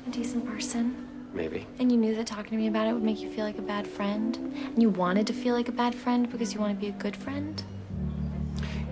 A 0.08 0.10
decent 0.10 0.46
person. 0.46 1.08
maybe. 1.34 1.66
And 1.80 1.92
you 1.92 1.98
knew 1.98 2.16
that 2.16 2.28
talking 2.28 2.52
to 2.52 2.58
me 2.58 2.68
about 2.68 2.88
it 2.88 2.94
would 2.94 3.04
make 3.04 3.20
you 3.22 3.32
feel 3.32 3.46
like 3.46 3.58
a 3.58 3.62
bad 3.64 3.88
friend. 3.88 4.36
And 4.36 4.82
you 4.82 4.90
wanted 4.90 5.28
to 5.28 5.34
feel 5.34 5.56
like 5.56 5.70
a 5.70 5.72
bad 5.74 5.96
friend 5.96 6.30
because 6.32 6.54
you 6.54 6.60
want 6.60 6.74
to 6.78 6.80
be 6.80 6.88
a 6.90 6.98
good 6.98 7.16
friend. 7.16 7.62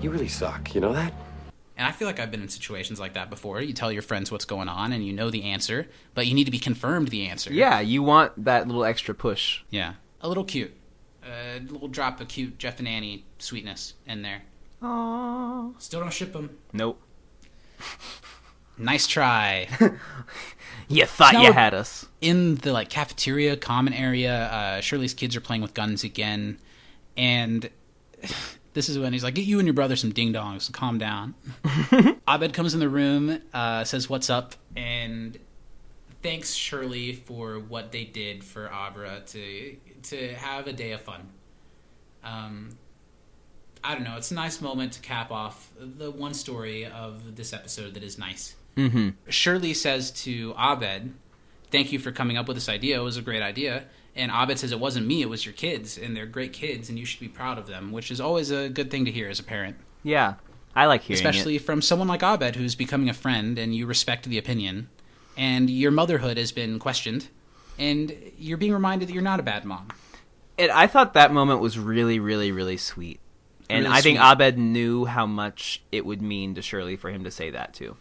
You 0.01 0.09
really 0.09 0.27
suck. 0.27 0.73
You 0.73 0.81
know 0.81 0.93
that? 0.93 1.13
And 1.77 1.87
I 1.87 1.91
feel 1.91 2.07
like 2.07 2.19
I've 2.19 2.31
been 2.31 2.41
in 2.41 2.49
situations 2.49 2.99
like 2.99 3.13
that 3.13 3.29
before. 3.29 3.61
You 3.61 3.73
tell 3.73 3.91
your 3.91 4.01
friends 4.01 4.31
what's 4.31 4.45
going 4.45 4.67
on 4.69 4.93
and 4.93 5.05
you 5.05 5.13
know 5.13 5.29
the 5.29 5.43
answer, 5.43 5.87
but 6.13 6.27
you 6.27 6.33
need 6.35 6.45
to 6.45 6.51
be 6.51 6.59
confirmed 6.59 7.07
the 7.09 7.27
answer. 7.27 7.51
Yeah, 7.53 7.79
you 7.79 8.03
want 8.03 8.45
that 8.45 8.67
little 8.67 8.83
extra 8.83 9.13
push. 9.15 9.61
Yeah. 9.69 9.93
A 10.21 10.27
little 10.27 10.43
cute. 10.43 10.73
A 11.23 11.59
little 11.59 11.87
drop 11.87 12.19
of 12.19 12.27
cute 12.27 12.57
Jeff 12.57 12.79
and 12.79 12.87
Annie 12.87 13.25
sweetness 13.39 13.93
in 14.07 14.21
there. 14.21 14.41
Aww. 14.81 15.73
Still 15.81 15.99
don't 16.01 16.13
ship 16.13 16.33
them. 16.33 16.57
Nope. 16.73 17.01
Nice 18.77 19.05
try. 19.05 19.67
You 20.87 21.05
thought 21.05 21.33
No. 21.33 21.41
you 21.43 21.53
had 21.53 21.73
us. 21.75 22.07
in 22.19 22.55
the 22.55 22.73
like 22.73 22.89
cafeteria 22.89 23.55
common 23.55 23.93
area, 23.93 24.45
uh, 24.47 24.81
Shirley's 24.81 25.13
kids 25.13 25.35
are 25.35 25.41
playing 25.41 25.61
with 25.61 25.73
guns 25.75 26.03
again, 26.03 26.57
and 27.15 27.69
this 28.73 28.89
is 28.89 28.98
when 28.98 29.14
he's 29.14 29.23
like, 29.23 29.35
"Get 29.35 29.45
you 29.45 29.60
and 29.60 29.68
your 29.68 29.73
brother 29.73 29.95
some 29.95 30.11
ding 30.11 30.34
dongs. 30.34 30.72
Calm 30.72 30.98
down." 30.98 31.35
Abed 32.27 32.53
comes 32.53 32.73
in 32.73 32.80
the 32.80 32.89
room, 32.89 33.41
uh, 33.53 33.84
says, 33.84 34.10
"What's 34.10 34.30
up?" 34.30 34.56
and 34.76 35.38
thanks 36.22 36.53
Shirley 36.53 37.14
for 37.14 37.60
what 37.60 37.91
they 37.91 38.03
did 38.03 38.43
for 38.43 38.72
Abra 38.72 39.22
to 39.27 39.76
to 40.03 40.34
have 40.35 40.68
a 40.68 40.73
day 40.73 40.91
of 40.91 41.02
fun. 41.02 41.30
Um, 42.23 42.77
I 43.84 43.95
don't 43.95 44.03
know. 44.03 44.18
It's 44.18 44.31
a 44.31 44.35
nice 44.35 44.61
moment 44.61 44.93
to 44.93 45.02
cap 45.02 45.31
off 45.31 45.72
the 45.80 46.11
one 46.11 46.34
story 46.34 46.85
of 46.85 47.35
this 47.35 47.53
episode 47.53 47.95
that 47.95 48.03
is 48.03 48.18
nice. 48.18 48.56
Mm-hmm. 48.77 49.10
Shirley 49.30 49.73
says 49.73 50.11
to 50.23 50.53
Abed, 50.57 51.14
"Thank 51.72 51.91
you 51.91 51.99
for 51.99 52.11
coming 52.11 52.38
up 52.38 52.48
with 52.48 52.57
this 52.57 52.69
idea. 52.69 52.99
It 52.99 53.03
was 53.03 53.18
a 53.18 53.22
great 53.22 53.41
idea." 53.41 53.85
And 54.15 54.31
Abed 54.31 54.60
says, 54.60 54.72
"It 54.72 54.80
wasn't 54.80 55.07
me. 55.07 55.22
It 55.22 55.30
was 55.30 55.45
your 55.45 55.53
kids, 55.53 55.98
and 55.98 56.15
they're 56.15 56.26
great 56.26 56.53
kids, 56.53 56.89
and 56.89 56.99
you 56.99 57.06
should 57.06 57.19
be 57.19 57.30
proud 57.30 57.57
of 57.57 57.68
them." 57.68 57.91
Which 57.91 58.11
is 58.11 58.19
always 58.19 58.52
a 58.52 58.69
good 58.69 58.91
thing 58.91 59.06
to 59.06 59.11
hear 59.11 59.30
as 59.30 59.39
a 59.39 59.43
parent, 59.43 59.77
Yeah, 60.03 60.35
I 60.76 60.85
like 60.85 61.03
hearing 61.03 61.18
especially 61.26 61.57
from 61.57 61.81
someone 61.81 62.07
like 62.07 62.22
Abed, 62.22 62.56
who's 62.56 62.76
becoming 62.76 63.10
a 63.10 63.14
friend, 63.14 63.57
and 63.57 63.76
you 63.76 63.85
respect 63.85 64.26
the 64.26 64.38
opinion, 64.38 64.89
and 65.38 65.69
your 65.69 65.91
motherhood 65.91 66.38
has 66.38 66.52
been 66.52 66.80
questioned, 66.80 67.27
and 67.80 68.14
you're 68.38 68.57
being 68.57 68.73
reminded 68.73 69.07
that 69.07 69.14
you're 69.14 69.23
not 69.23 69.39
a 69.39 69.43
bad 69.43 69.65
mom. 69.65 69.88
And 70.57 70.72
I 70.72 70.88
thought 70.88 71.14
that 71.14 71.31
moment 71.34 71.60
was 71.61 71.80
really, 71.80 72.19
really, 72.19 72.52
really 72.52 72.77
sweet. 72.77 73.19
And 73.69 73.85
Really 73.85 73.98
I 73.98 74.02
think 74.02 74.18
sweet. 74.19 74.31
Abed 74.31 74.57
knew 74.57 75.06
how 75.06 75.26
much 75.26 75.81
it 75.91 76.06
would 76.06 76.22
mean 76.22 76.56
to 76.56 76.61
Shirley 76.61 76.98
for 76.98 77.10
him 77.10 77.23
to 77.23 77.31
say 77.31 77.49
that 77.52 77.73
too. 77.73 77.95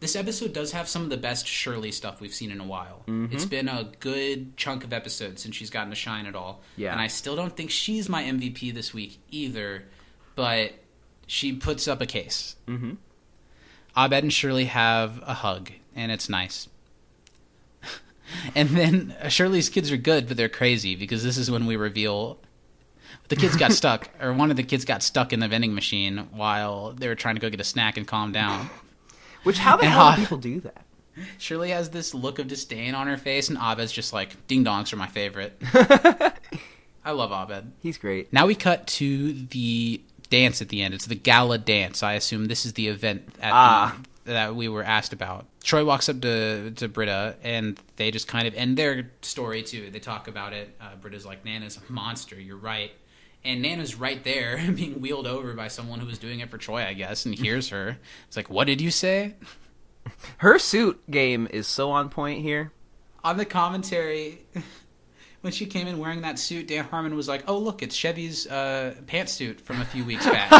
This 0.00 0.14
episode 0.14 0.52
does 0.52 0.72
have 0.72 0.88
some 0.88 1.02
of 1.02 1.10
the 1.10 1.16
best 1.16 1.46
Shirley 1.46 1.90
stuff 1.90 2.20
we've 2.20 2.34
seen 2.34 2.52
in 2.52 2.60
a 2.60 2.64
while. 2.64 3.02
Mm-hmm. 3.08 3.34
It's 3.34 3.44
been 3.44 3.68
a 3.68 3.90
good 3.98 4.56
chunk 4.56 4.84
of 4.84 4.92
episodes 4.92 5.42
since 5.42 5.56
she's 5.56 5.70
gotten 5.70 5.90
to 5.90 5.96
shine 5.96 6.26
at 6.26 6.36
all. 6.36 6.62
Yeah. 6.76 6.92
And 6.92 7.00
I 7.00 7.08
still 7.08 7.34
don't 7.34 7.56
think 7.56 7.70
she's 7.70 8.08
my 8.08 8.22
MVP 8.22 8.72
this 8.72 8.94
week 8.94 9.18
either, 9.30 9.84
but 10.36 10.72
she 11.26 11.52
puts 11.52 11.88
up 11.88 12.00
a 12.00 12.06
case. 12.06 12.54
Mm-hmm. 12.68 12.92
Abed 13.96 14.22
and 14.22 14.32
Shirley 14.32 14.66
have 14.66 15.20
a 15.26 15.34
hug, 15.34 15.72
and 15.96 16.12
it's 16.12 16.28
nice. 16.28 16.68
and 18.54 18.68
then 18.68 19.16
uh, 19.20 19.28
Shirley's 19.28 19.68
kids 19.68 19.90
are 19.90 19.96
good, 19.96 20.28
but 20.28 20.36
they're 20.36 20.48
crazy 20.48 20.94
because 20.94 21.24
this 21.24 21.36
is 21.36 21.50
when 21.50 21.66
we 21.66 21.74
reveal 21.74 22.38
the 23.28 23.36
kids 23.36 23.56
got 23.56 23.72
stuck, 23.82 24.10
or 24.20 24.32
one 24.32 24.52
of 24.52 24.56
the 24.56 24.62
kids 24.62 24.84
got 24.84 25.02
stuck 25.02 25.32
in 25.32 25.40
the 25.40 25.48
vending 25.48 25.74
machine 25.74 26.28
while 26.30 26.92
they 26.92 27.08
were 27.08 27.16
trying 27.16 27.34
to 27.34 27.40
go 27.40 27.50
get 27.50 27.60
a 27.60 27.64
snack 27.64 27.96
and 27.96 28.06
calm 28.06 28.30
down. 28.30 28.70
Which 29.48 29.58
how 29.58 29.76
the 29.76 29.84
And 29.84 29.92
hell 29.92 30.10
Ha- 30.10 30.16
do 30.16 30.22
people 30.22 30.38
do 30.38 30.60
that? 30.60 30.84
Shirley 31.38 31.70
has 31.70 31.90
this 31.90 32.14
look 32.14 32.38
of 32.38 32.46
disdain 32.46 32.94
on 32.94 33.06
her 33.08 33.16
face, 33.16 33.48
and 33.48 33.58
Abed's 33.58 33.90
just 33.90 34.12
like, 34.12 34.46
ding 34.46 34.64
dongs 34.64 34.92
are 34.92 34.96
my 34.96 35.08
favorite. 35.08 35.60
I 37.04 37.10
love 37.12 37.32
Abed. 37.32 37.72
He's 37.82 37.98
great. 37.98 38.32
Now 38.32 38.46
we 38.46 38.54
cut 38.54 38.86
to 38.88 39.32
the 39.32 40.00
dance 40.30 40.60
at 40.60 40.68
the 40.68 40.82
end. 40.82 40.94
It's 40.94 41.06
the 41.06 41.14
gala 41.14 41.58
dance. 41.58 42.02
I 42.02 42.12
assume 42.14 42.46
this 42.46 42.66
is 42.66 42.74
the 42.74 42.88
event 42.88 43.22
at 43.40 43.52
Ah. 43.52 43.98
the, 44.24 44.32
that 44.32 44.54
we 44.54 44.68
were 44.68 44.82
asked 44.84 45.12
about. 45.12 45.46
Troy 45.62 45.84
walks 45.84 46.08
up 46.08 46.20
to 46.20 46.70
to 46.72 46.86
Britta, 46.88 47.36
and 47.42 47.80
they 47.96 48.10
just 48.10 48.28
kind 48.28 48.46
of 48.46 48.54
end 48.54 48.76
their 48.76 49.10
story 49.22 49.62
too. 49.62 49.90
They 49.90 50.00
talk 50.00 50.28
about 50.28 50.52
it. 50.52 50.74
Uh, 50.80 50.96
Britta's 51.00 51.24
like, 51.26 51.44
"Nana's 51.44 51.78
a 51.78 51.92
monster. 51.92 52.38
You're 52.38 52.56
right." 52.58 52.92
And 53.48 53.62
Nana's 53.62 53.94
right 53.94 54.22
there, 54.24 54.60
being 54.74 55.00
wheeled 55.00 55.26
over 55.26 55.54
by 55.54 55.68
someone 55.68 56.00
who 56.00 56.06
was 56.06 56.18
doing 56.18 56.40
it 56.40 56.50
for 56.50 56.58
Troy, 56.58 56.84
I 56.84 56.92
guess, 56.92 57.24
and 57.24 57.34
hears 57.34 57.70
her. 57.70 57.96
It's 58.26 58.36
like, 58.36 58.50
"What 58.50 58.66
did 58.66 58.80
you 58.80 58.90
say?" 58.90 59.34
Her 60.38 60.58
suit 60.58 61.00
game 61.10 61.48
is 61.50 61.66
so 61.66 61.90
on 61.90 62.08
point 62.10 62.42
here. 62.42 62.72
on 63.24 63.36
the 63.38 63.44
commentary 63.44 64.40
when 65.42 65.52
she 65.52 65.66
came 65.66 65.86
in 65.86 65.98
wearing 65.98 66.22
that 66.22 66.38
suit 66.38 66.66
dan 66.68 66.84
harmon 66.84 67.14
was 67.14 67.28
like 67.28 67.44
oh 67.46 67.58
look 67.58 67.82
it's 67.82 67.94
chevy's 67.94 68.46
uh, 68.46 68.94
pantsuit 69.06 69.60
from 69.60 69.80
a 69.80 69.84
few 69.84 70.04
weeks 70.04 70.24
back 70.24 70.50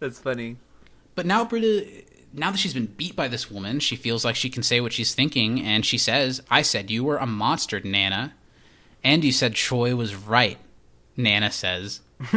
That's 0.00 0.18
funny. 0.18 0.56
but 1.14 1.24
now 1.26 1.44
britta 1.44 1.86
now 2.32 2.50
that 2.50 2.58
she's 2.58 2.74
been 2.74 2.86
beat 2.86 3.14
by 3.16 3.28
this 3.28 3.50
woman 3.50 3.78
she 3.80 3.94
feels 3.96 4.24
like 4.24 4.34
she 4.36 4.50
can 4.50 4.62
say 4.62 4.80
what 4.80 4.92
she's 4.92 5.14
thinking 5.14 5.60
and 5.62 5.86
she 5.86 5.96
says 5.96 6.42
i 6.50 6.60
said 6.62 6.90
you 6.90 7.04
were 7.04 7.16
a 7.18 7.26
monster 7.26 7.80
nana 7.80 8.34
and 9.04 9.24
you 9.24 9.32
said 9.32 9.54
troy 9.54 9.94
was 9.94 10.14
right 10.14 10.58
nana 11.16 11.50
says 11.50 12.00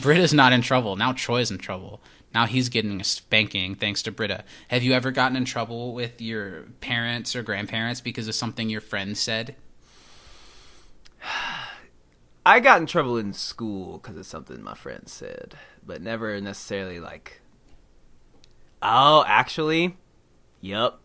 britta's 0.00 0.34
not 0.34 0.52
in 0.52 0.62
trouble 0.62 0.96
now 0.96 1.12
troy's 1.12 1.50
in 1.50 1.58
trouble 1.58 2.00
now 2.34 2.46
he's 2.46 2.68
getting 2.68 3.00
a 3.00 3.04
spanking 3.04 3.74
thanks 3.74 4.02
to 4.02 4.10
britta 4.10 4.44
have 4.68 4.82
you 4.82 4.92
ever 4.92 5.10
gotten 5.10 5.36
in 5.36 5.44
trouble 5.44 5.94
with 5.94 6.20
your 6.20 6.62
parents 6.80 7.36
or 7.36 7.42
grandparents 7.42 8.00
because 8.00 8.28
of 8.28 8.34
something 8.34 8.68
your 8.68 8.80
friend 8.80 9.16
said 9.16 9.54
I 12.46 12.60
got 12.60 12.80
in 12.80 12.86
trouble 12.86 13.16
in 13.16 13.32
school 13.32 13.98
because 13.98 14.16
of 14.16 14.26
something 14.26 14.62
my 14.62 14.74
friend 14.74 15.08
said, 15.08 15.56
but 15.84 16.02
never 16.02 16.38
necessarily 16.40 17.00
like. 17.00 17.40
Oh, 18.82 19.24
actually, 19.26 19.96
yep. 20.60 20.98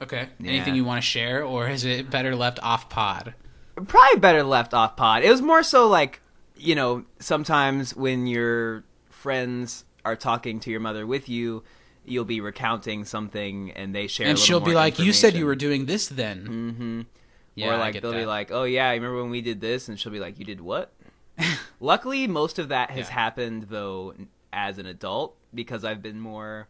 Okay. 0.00 0.28
Yeah. 0.40 0.50
Anything 0.50 0.74
you 0.74 0.84
want 0.84 1.02
to 1.02 1.08
share, 1.08 1.44
or 1.44 1.68
is 1.68 1.84
it 1.84 2.10
better 2.10 2.34
left 2.34 2.58
off 2.62 2.88
pod? 2.88 3.34
Probably 3.86 4.20
better 4.20 4.42
left 4.42 4.74
off 4.74 4.96
pod. 4.96 5.22
It 5.22 5.30
was 5.30 5.42
more 5.42 5.62
so 5.62 5.88
like, 5.88 6.20
you 6.56 6.74
know, 6.74 7.04
sometimes 7.18 7.94
when 7.96 8.26
your 8.26 8.84
friends 9.08 9.84
are 10.04 10.16
talking 10.16 10.60
to 10.60 10.70
your 10.70 10.80
mother 10.80 11.06
with 11.06 11.28
you, 11.28 11.62
you'll 12.04 12.24
be 12.24 12.40
recounting 12.40 13.04
something 13.04 13.70
and 13.72 13.94
they 13.94 14.06
share. 14.06 14.26
a 14.26 14.30
and 14.30 14.38
she'll 14.38 14.60
be 14.60 14.74
like, 14.74 14.98
"You 14.98 15.12
said 15.12 15.34
you 15.34 15.46
were 15.46 15.54
doing 15.54 15.86
this 15.86 16.08
then." 16.08 16.46
Mm-hmm. 16.46 17.00
Yeah, 17.54 17.74
or 17.74 17.78
like 17.78 18.00
they'll 18.00 18.12
be 18.12 18.24
like, 18.26 18.50
"Oh 18.50 18.64
yeah, 18.64 18.88
I 18.88 18.94
remember 18.94 19.20
when 19.22 19.30
we 19.30 19.40
did 19.42 19.60
this," 19.60 19.88
and 19.88 19.98
she'll 19.98 20.12
be 20.12 20.20
like, 20.20 20.38
"You 20.38 20.44
did 20.44 20.60
what?" 20.60 20.92
Luckily, 21.80 22.26
most 22.26 22.58
of 22.58 22.68
that 22.68 22.90
has 22.90 23.08
Yeah. 23.08 23.14
happened 23.14 23.66
though 23.70 24.14
as 24.52 24.78
an 24.78 24.86
adult 24.86 25.36
because 25.54 25.84
I've 25.84 26.02
been 26.02 26.20
more 26.20 26.68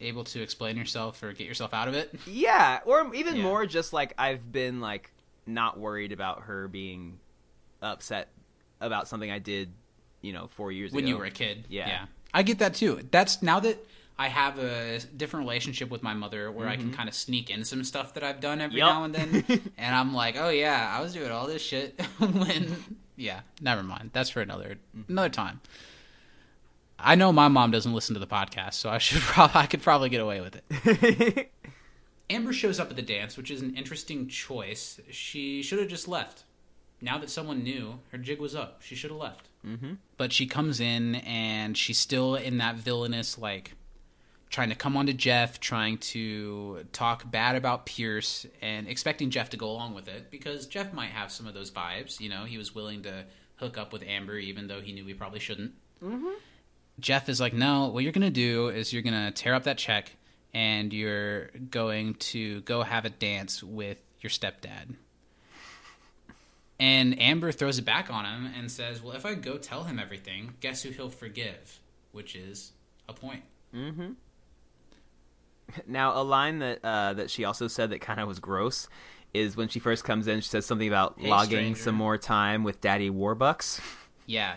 able 0.00 0.24
to 0.24 0.42
explain 0.42 0.76
yourself 0.76 1.22
or 1.22 1.32
get 1.32 1.46
yourself 1.46 1.72
out 1.72 1.88
of 1.88 1.94
it. 1.94 2.14
yeah, 2.26 2.80
or 2.84 3.14
even 3.14 3.36
Yeah. 3.36 3.42
more 3.42 3.66
just 3.66 3.92
like 3.92 4.12
I've 4.18 4.50
been 4.52 4.80
like 4.80 5.12
not 5.46 5.78
worried 5.78 6.12
about 6.12 6.42
her 6.42 6.68
being 6.68 7.18
upset 7.80 8.28
about 8.80 9.08
something 9.08 9.30
I 9.30 9.38
did, 9.38 9.72
you 10.20 10.32
know, 10.32 10.48
4 10.48 10.72
years 10.72 10.92
when 10.92 11.04
ago. 11.04 11.06
When 11.06 11.08
you 11.08 11.18
were 11.18 11.26
a 11.26 11.30
kid. 11.30 11.66
Yeah. 11.68 12.06
I 12.34 12.42
get 12.42 12.58
that 12.58 12.74
too. 12.74 13.00
That's 13.10 13.42
now 13.42 13.60
that 13.60 13.78
I 14.18 14.28
have 14.28 14.58
a 14.58 14.98
different 15.16 15.44
relationship 15.44 15.90
with 15.90 16.02
my 16.02 16.14
mother 16.14 16.50
where 16.50 16.68
I 16.68 16.76
can 16.76 16.86
mm-hmm. 16.86 16.94
kind 16.94 17.08
of 17.08 17.14
sneak 17.14 17.50
in 17.50 17.64
some 17.64 17.84
stuff 17.84 18.14
that 18.14 18.22
I've 18.22 18.40
done 18.40 18.60
every 18.60 18.78
Yup. 18.78 18.88
now 18.88 19.04
and 19.04 19.14
then. 19.14 19.44
and 19.78 19.94
I'm 19.94 20.14
like, 20.14 20.36
oh 20.38 20.48
yeah, 20.48 20.94
I 20.94 21.02
was 21.02 21.12
doing 21.12 21.30
all 21.30 21.46
this 21.46 21.62
shit 21.62 22.00
when. 22.18 22.76
Yeah, 23.16 23.40
never 23.60 23.82
mind. 23.82 24.10
That's 24.12 24.30
for 24.30 24.40
another 24.40 24.76
mm-hmm. 24.96 25.12
another 25.12 25.28
time. 25.28 25.60
I 26.98 27.14
know 27.14 27.30
my 27.30 27.48
mom 27.48 27.72
doesn't 27.72 27.92
listen 27.92 28.14
to 28.14 28.20
the 28.20 28.26
podcast, 28.26 28.74
so 28.74 28.88
I 28.88 28.98
should 28.98 29.20
probably 29.22 29.60
I 29.60 29.66
could 29.66 29.82
probably 29.82 30.08
get 30.08 30.22
away 30.22 30.40
with 30.40 30.60
it. 30.70 31.52
Amber 32.28 32.52
shows 32.52 32.80
up 32.80 32.90
at 32.90 32.96
the 32.96 33.02
dance, 33.02 33.36
which 33.36 33.50
is 33.50 33.62
an 33.62 33.74
interesting 33.76 34.28
choice. 34.28 35.00
She 35.10 35.62
should 35.62 35.78
have 35.78 35.88
just 35.88 36.08
left. 36.08 36.44
Now 37.00 37.18
that 37.18 37.30
someone 37.30 37.62
knew, 37.62 38.00
her 38.10 38.18
jig 38.18 38.40
was 38.40 38.54
up. 38.54 38.82
She 38.82 38.94
should 38.94 39.10
have 39.10 39.20
left. 39.20 39.48
Mm-hmm. 39.66 39.94
But 40.16 40.32
she 40.32 40.46
comes 40.46 40.80
in 40.80 41.16
and 41.16 41.76
she's 41.76 41.98
still 41.98 42.34
in 42.34 42.58
that 42.58 42.76
villainous, 42.76 43.38
like, 43.38 43.74
trying 44.48 44.70
to 44.70 44.74
come 44.74 44.96
on 44.96 45.06
to 45.06 45.12
Jeff, 45.12 45.60
trying 45.60 45.98
to 45.98 46.86
talk 46.92 47.30
bad 47.30 47.56
about 47.56 47.84
Pierce, 47.86 48.46
and 48.62 48.88
expecting 48.88 49.30
Jeff 49.30 49.50
to 49.50 49.56
go 49.56 49.70
along 49.70 49.94
with 49.94 50.08
it 50.08 50.30
because 50.30 50.66
Jeff 50.66 50.92
might 50.92 51.10
have 51.10 51.30
some 51.30 51.46
of 51.46 51.54
those 51.54 51.70
vibes. 51.70 52.20
You 52.20 52.28
know, 52.28 52.44
he 52.44 52.56
was 52.56 52.74
willing 52.74 53.02
to 53.02 53.24
hook 53.56 53.76
up 53.76 53.92
with 53.92 54.02
Amber 54.02 54.38
even 54.38 54.66
though 54.66 54.80
he 54.80 54.92
knew 54.92 55.04
he 55.04 55.14
probably 55.14 55.40
shouldn't. 55.40 55.72
Jeff 56.98 57.28
is 57.28 57.40
like, 57.40 57.52
no, 57.52 57.88
what 57.88 58.04
you're 58.04 58.12
going 58.12 58.22
to 58.22 58.30
do 58.30 58.68
is 58.68 58.92
you're 58.92 59.02
going 59.02 59.26
to 59.26 59.30
tear 59.30 59.54
up 59.54 59.64
that 59.64 59.78
check 59.78 60.16
and 60.54 60.92
you're 60.92 61.48
going 61.70 62.14
to 62.14 62.60
go 62.62 62.82
have 62.82 63.04
a 63.04 63.10
dance 63.10 63.62
with 63.62 63.98
your 64.20 64.30
stepdad. 64.30 64.94
And 66.78 67.20
Amber 67.20 67.52
throws 67.52 67.78
it 67.78 67.84
back 67.84 68.12
on 68.12 68.24
him 68.26 68.52
and 68.56 68.70
says, 68.70 69.02
well, 69.02 69.14
if 69.14 69.24
I 69.24 69.34
go 69.34 69.56
tell 69.56 69.84
him 69.84 69.98
everything, 69.98 70.54
guess 70.60 70.82
who 70.82 70.90
he'll 70.90 71.08
forgive? 71.08 71.80
Which 72.12 72.36
is 72.36 72.72
a 73.08 73.12
point. 73.12 73.42
Mm-hmm. 73.74 74.12
Now, 75.88 76.20
a 76.20 76.22
line 76.22 76.60
that 76.60 76.78
uh, 76.84 77.14
that 77.14 77.28
she 77.28 77.44
also 77.44 77.66
said 77.66 77.90
that 77.90 78.00
kind 78.00 78.20
of 78.20 78.28
was 78.28 78.38
gross 78.38 78.88
is 79.34 79.56
when 79.56 79.66
she 79.68 79.80
first 79.80 80.04
comes 80.04 80.28
in. 80.28 80.40
She 80.40 80.48
says 80.48 80.64
something 80.64 80.86
about 80.86 81.16
Hey, 81.18 81.28
logging 81.28 81.74
stranger. 81.74 81.80
some 81.82 81.94
more 81.96 82.16
time 82.16 82.62
with 82.62 82.80
Daddy 82.80 83.10
Warbucks. 83.10 83.80
Yeah. 84.26 84.54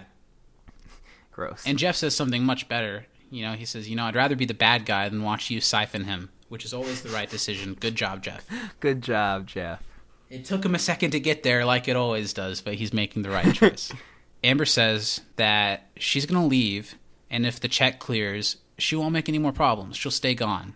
Gross. 1.31 1.63
And 1.65 1.79
Jeff 1.79 1.95
says 1.95 2.15
something 2.15 2.43
much 2.43 2.69
better. 2.69 3.07
You 3.31 3.43
know, 3.43 3.53
he 3.53 3.65
says, 3.65 3.89
you 3.89 3.95
know, 3.95 4.05
I'd 4.05 4.15
rather 4.15 4.35
be 4.35 4.45
the 4.45 4.53
bad 4.53 4.85
guy 4.85 5.07
than 5.09 5.23
watch 5.23 5.49
you 5.49 5.61
siphon 5.61 6.05
him, 6.05 6.29
which 6.47 6.65
is 6.65 6.73
always 6.73 7.01
the 7.01 7.09
right 7.09 7.29
decision. 7.29 7.75
Good 7.79 7.95
job, 7.95 8.23
Jeff. 8.23 8.45
Good 8.79 9.01
job, 9.01 9.47
Jeff. 9.47 9.83
It 10.29 10.45
took 10.45 10.63
him 10.63 10.75
a 10.75 10.79
second 10.79 11.11
to 11.11 11.19
get 11.19 11.43
there, 11.43 11.65
like 11.65 11.87
it 11.87 11.95
always 11.95 12.33
does, 12.33 12.61
but 12.61 12.75
he's 12.75 12.93
making 12.93 13.23
the 13.23 13.29
right 13.29 13.53
choice. 13.53 13.91
Amber 14.43 14.65
says 14.65 15.21
that 15.35 15.89
she's 15.97 16.25
going 16.25 16.41
to 16.41 16.47
leave, 16.47 16.95
and 17.29 17.45
if 17.45 17.59
the 17.59 17.67
check 17.67 17.99
clears, 17.99 18.57
she 18.77 18.95
won't 18.95 19.13
make 19.13 19.27
any 19.27 19.39
more 19.39 19.51
problems. 19.51 19.97
She'll 19.97 20.11
stay 20.11 20.33
gone. 20.33 20.75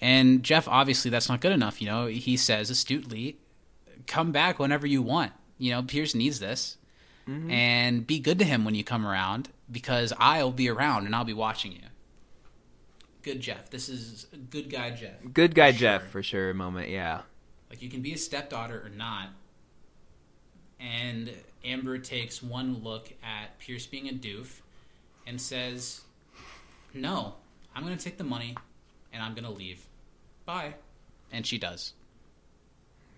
And 0.00 0.42
Jeff, 0.42 0.66
obviously, 0.66 1.10
that's 1.10 1.28
not 1.28 1.40
good 1.40 1.52
enough. 1.52 1.80
You 1.80 1.88
know, 1.88 2.06
he 2.06 2.36
says 2.36 2.70
astutely, 2.70 3.36
come 4.06 4.32
back 4.32 4.58
whenever 4.58 4.86
you 4.86 5.02
want. 5.02 5.32
You 5.58 5.72
know, 5.72 5.82
Pierce 5.82 6.14
needs 6.14 6.40
this. 6.40 6.78
Mm-hmm. 7.28 7.50
And 7.50 8.06
be 8.06 8.18
good 8.18 8.38
to 8.38 8.44
him 8.44 8.64
when 8.64 8.74
you 8.74 8.82
come 8.82 9.06
around 9.06 9.50
because 9.70 10.12
I'll 10.18 10.52
be 10.52 10.68
around 10.68 11.06
and 11.06 11.14
I'll 11.14 11.24
be 11.24 11.32
watching 11.34 11.72
you. 11.72 11.78
Good 13.22 13.40
Jeff. 13.40 13.70
This 13.70 13.88
is 13.88 14.26
a 14.32 14.36
good 14.36 14.70
guy 14.70 14.90
Jeff. 14.90 15.12
Good 15.32 15.54
guy, 15.54 15.72
For 15.72 15.78
Jeff, 15.78 16.00
sure. 16.02 16.10
for 16.10 16.22
sure. 16.22 16.54
Moment, 16.54 16.88
yeah. 16.88 17.22
Like 17.68 17.82
you 17.82 17.88
can 17.90 18.00
be 18.02 18.12
a 18.14 18.18
stepdaughter 18.18 18.82
or 18.84 18.88
not. 18.88 19.28
And 20.80 21.30
Amber 21.64 21.98
takes 21.98 22.42
one 22.42 22.82
look 22.82 23.12
at 23.22 23.58
Pierce 23.58 23.86
being 23.86 24.08
a 24.08 24.12
doof 24.12 24.60
and 25.26 25.38
says, 25.40 26.00
"No, 26.94 27.34
I'm 27.74 27.84
going 27.84 27.96
to 27.96 28.02
take 28.02 28.16
the 28.16 28.24
money 28.24 28.56
and 29.12 29.22
I'm 29.22 29.34
going 29.34 29.44
to 29.44 29.50
leave. 29.50 29.84
Bye." 30.46 30.74
And 31.30 31.46
she 31.46 31.58
does. 31.58 31.92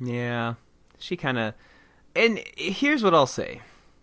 Yeah, 0.00 0.54
she 0.98 1.16
kind 1.16 1.38
of. 1.38 1.54
And 2.16 2.42
here's 2.56 3.04
what 3.04 3.14
I'll 3.14 3.26
say: 3.28 3.60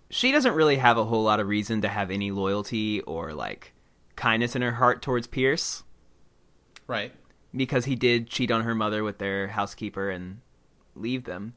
she 0.09 0.31
doesn't 0.31 0.53
really 0.53 0.77
have 0.77 0.97
a 0.97 1.05
whole 1.05 1.23
lot 1.23 1.39
of 1.39 1.47
reason 1.47 1.81
to 1.81 1.87
have 1.87 2.09
any 2.11 2.31
loyalty 2.31 3.01
or 3.01 3.33
like 3.33 3.73
kindness 4.15 4.55
in 4.55 4.61
her 4.61 4.71
heart 4.73 5.01
towards 5.01 5.27
Pierce 5.27 5.83
Right. 6.87 7.11
because 7.55 7.85
he 7.85 7.95
did 7.95 8.27
cheat 8.27 8.49
on 8.51 8.63
her 8.63 8.73
mother 8.75 9.03
with 9.03 9.17
their 9.19 9.47
housekeeper 9.49 10.09
and 10.09 10.39
leave 10.95 11.23
them. 11.25 11.53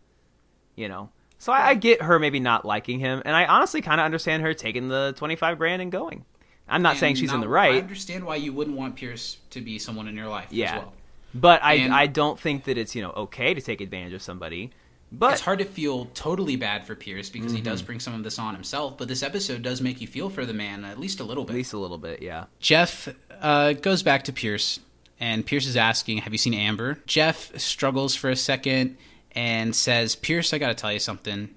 You 0.76 0.88
know, 0.88 1.10
so 1.38 1.52
I, 1.52 1.68
I 1.70 1.74
get 1.74 2.00
her 2.02 2.18
maybe 2.18 2.40
not 2.40 2.64
liking 2.64 2.98
him, 2.98 3.20
and 3.26 3.36
I 3.36 3.44
honestly 3.44 3.82
kind 3.82 4.00
of 4.00 4.06
understand 4.06 4.42
her 4.42 4.54
taking 4.54 4.88
the 4.88 5.12
twenty 5.16 5.36
five 5.36 5.58
grand 5.58 5.82
and 5.82 5.92
going. 5.92 6.24
I'm 6.66 6.80
not 6.80 6.96
saying 6.96 7.10
And 7.12 7.18
she's 7.18 7.30
in 7.32 7.40
now 7.40 7.46
the 7.46 7.50
I 7.50 7.52
right, 7.52 7.82
understand 7.82 8.24
why 8.24 8.36
you 8.36 8.52
wouldn't 8.54 8.76
want 8.76 8.96
Pierce 8.96 9.36
to 9.50 9.60
be 9.60 9.78
someone 9.78 10.08
in 10.08 10.16
your 10.16 10.28
life 10.28 10.46
Yeah. 10.50 10.76
as 10.76 10.82
well. 10.82 10.92
but 11.34 11.62
I 11.62 11.74
And- 11.74 11.92
I 11.92 12.06
don't 12.06 12.38
think 12.40 12.64
that 12.64 12.78
it's 12.78 12.94
you 12.94 13.02
know 13.02 13.10
okay 13.10 13.52
to 13.52 13.60
take 13.60 13.80
advantage 13.82 14.14
of 14.14 14.22
somebody. 14.22 14.70
But 15.14 15.32
it's 15.34 15.42
hard 15.42 15.58
to 15.58 15.64
feel 15.66 16.06
totally 16.14 16.56
bad 16.56 16.86
for 16.86 16.94
Pierce 16.94 17.28
because 17.28 17.52
he 17.52 17.58
Mm-hmm. 17.58 17.64
does 17.66 17.82
bring 17.82 18.00
some 18.00 18.14
of 18.14 18.24
this 18.24 18.38
on 18.38 18.54
himself, 18.54 18.96
but 18.96 19.08
this 19.08 19.22
episode 19.22 19.60
does 19.62 19.82
make 19.82 20.00
you 20.00 20.06
feel 20.06 20.30
for 20.30 20.46
the 20.46 20.54
man 20.54 20.84
at 20.86 20.98
least 20.98 21.20
a 21.20 21.24
little 21.24 21.44
bit. 21.44 21.50
at 21.52 21.56
least 21.56 21.72
a 21.74 21.78
little 21.78 21.98
bit, 21.98 22.22
yeah. 22.22 22.44
Jeff 22.60 23.08
uh, 23.40 23.74
goes 23.74 24.02
back 24.02 24.24
to 24.24 24.32
Pierce, 24.32 24.80
and 25.20 25.44
Pierce 25.44 25.66
is 25.66 25.76
asking, 25.76 26.18
Have 26.18 26.32
you 26.32 26.38
seen 26.38 26.54
Amber? 26.54 26.98
Jeff 27.06 27.54
struggles 27.60 28.14
for 28.14 28.30
a 28.30 28.36
second 28.36 28.96
and 29.32 29.76
says, 29.76 30.16
Pierce, 30.16 30.54
I 30.54 30.58
got 30.58 30.68
to 30.68 30.74
tell 30.74 30.92
you 30.92 30.98
something. 30.98 31.50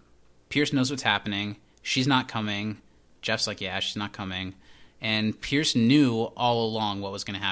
Pierce 0.50 0.74
knows 0.74 0.92
what's 0.92 1.04
happening. 1.04 1.56
She's 1.82 2.08
not 2.08 2.28
coming. 2.28 2.80
Jeff's 3.22 3.48
like, 3.48 3.62
Yeah, 3.62 3.80
she's 3.80 3.96
not 3.96 4.12
coming. 4.12 4.54
And 5.02 5.40
Pierce 5.40 5.76
knew 5.76 6.24
all 6.36 6.66
along 6.66 7.02
what 7.02 7.12
was 7.12 7.24
going 7.24 7.40
to 7.40 7.46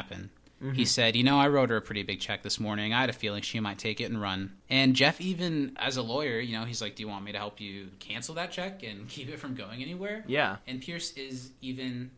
happen. 0.70 0.76
He 0.76 0.86
said, 0.86 1.16
"You 1.16 1.24
know, 1.24 1.40
I 1.40 1.48
wrote 1.48 1.70
her 1.70 1.78
a 1.78 1.82
pretty 1.82 2.04
big 2.04 2.20
check 2.20 2.44
this 2.44 2.60
morning. 2.60 2.94
I 2.94 3.02
had 3.02 3.10
a 3.10 3.14
feeling 3.14 3.42
she 3.42 3.60
might 3.60 3.78
take 3.78 4.02
it 4.02 4.06
and 4.06 4.22
run." 4.22 4.54
And 4.70 4.96
Jeff, 4.96 5.20
even 5.22 5.74
as 5.78 5.98
a 5.98 6.02
lawyer, 6.02 6.40
you 6.40 6.58
know, 6.58 6.66
he's 6.66 6.82
like, 6.82 6.96
"Do 6.96 7.04
you 7.04 7.10
want 7.10 7.26
me 7.26 7.32
to 7.32 7.38
help 7.38 7.60
you 7.60 7.90
cancel 8.00 8.36
that 8.36 8.52
check 8.52 8.84
and 8.84 9.08
keep 9.10 9.30
it 9.30 9.40
from 9.40 9.56
going 9.56 9.82
anywhere?" 9.82 10.24
Yeah. 10.28 10.58
And 10.68 10.82
Pierce 10.82 11.12
is 11.14 11.52
even, 11.62 12.12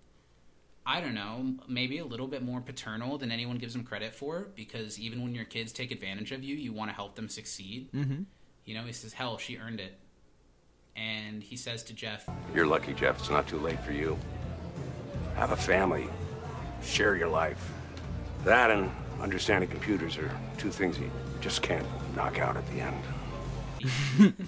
I 0.86 1.02
don't 1.02 1.16
know, 1.16 1.56
maybe 1.68 1.98
a 1.98 2.06
little 2.06 2.28
bit 2.28 2.44
more 2.44 2.62
paternal 2.62 3.18
than 3.18 3.32
anyone 3.32 3.58
gives 3.58 3.76
him 3.76 3.84
credit 3.84 4.14
for, 4.14 4.48
because 4.56 5.00
even 5.00 5.24
when 5.24 5.36
your 5.36 5.46
kids 5.46 5.72
take 5.72 5.92
advantage 5.92 6.32
of 6.32 6.44
you, 6.44 6.56
you 6.56 6.74
want 6.74 6.90
to 6.90 6.96
help 6.96 7.16
them 7.16 7.30
succeed. 7.30 7.92
Mm-hmm. 7.92 8.24
You 8.66 8.74
know, 8.74 8.84
he 8.84 8.94
says, 8.94 9.14
"Hell, 9.14 9.38
she 9.38 9.58
earned 9.58 9.80
it." 9.80 10.00
And 10.96 11.44
he 11.44 11.58
says 11.58 11.84
to 11.84 11.94
Jeff, 11.94 12.28
You're 12.54 12.66
lucky, 12.66 12.94
Jeff. 12.94 13.20
It's 13.20 13.30
not 13.30 13.48
too 13.48 13.60
late 13.60 13.80
for 13.82 13.92
you. 13.92 14.18
Have 15.36 15.52
a 15.52 15.58
family. 15.58 16.08
Share 16.82 17.18
your 17.18 17.28
life. 17.28 17.75
That 18.46 18.72
and 18.72 18.92
understanding 19.20 19.70
computers 19.70 20.18
are 20.18 20.32
two 20.58 20.70
things 20.70 21.00
you 21.00 21.10
just 21.42 21.62
can't 21.62 21.86
knock 22.16 22.40
out 22.40 22.56
at 22.56 22.66
the 22.68 22.82
end. 22.82 24.36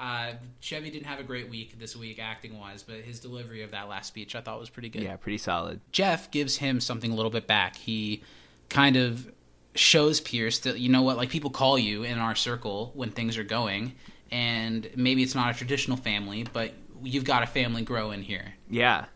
Uh, 0.00 0.34
Chevy 0.60 0.90
didn't 0.90 1.06
have 1.06 1.18
a 1.18 1.24
great 1.24 1.50
week 1.50 1.76
this 1.78 1.96
week 1.96 2.20
acting 2.20 2.56
wise, 2.56 2.84
but 2.84 3.00
his 3.00 3.18
delivery 3.18 3.62
of 3.62 3.72
that 3.72 3.88
last 3.88 4.06
speech 4.06 4.36
I 4.36 4.40
thought 4.40 4.60
was 4.60 4.70
pretty 4.70 4.88
good. 4.88 5.02
Yeah, 5.02 5.16
pretty 5.16 5.38
solid. 5.38 5.80
Jeff 5.90 6.30
gives 6.30 6.58
him 6.58 6.80
something 6.80 7.10
a 7.10 7.16
little 7.16 7.32
bit 7.32 7.48
back. 7.48 7.74
He 7.74 8.22
kind 8.68 8.94
of 8.94 9.28
shows 9.74 10.20
Pierce 10.20 10.60
that 10.60 10.78
you 10.78 10.88
know 10.88 11.02
what, 11.02 11.16
like 11.16 11.30
people 11.30 11.50
call 11.50 11.76
you 11.76 12.04
in 12.04 12.18
our 12.18 12.36
circle 12.36 12.92
when 12.94 13.10
things 13.10 13.36
are 13.36 13.42
going, 13.42 13.94
and 14.30 14.88
maybe 14.94 15.24
it's 15.24 15.34
not 15.34 15.52
a 15.52 15.58
traditional 15.58 15.96
family, 15.96 16.46
but 16.52 16.74
you've 17.02 17.24
got 17.24 17.42
a 17.42 17.46
family 17.46 17.82
growing 17.82 18.22
here. 18.22 18.54
Yeah. 18.70 19.06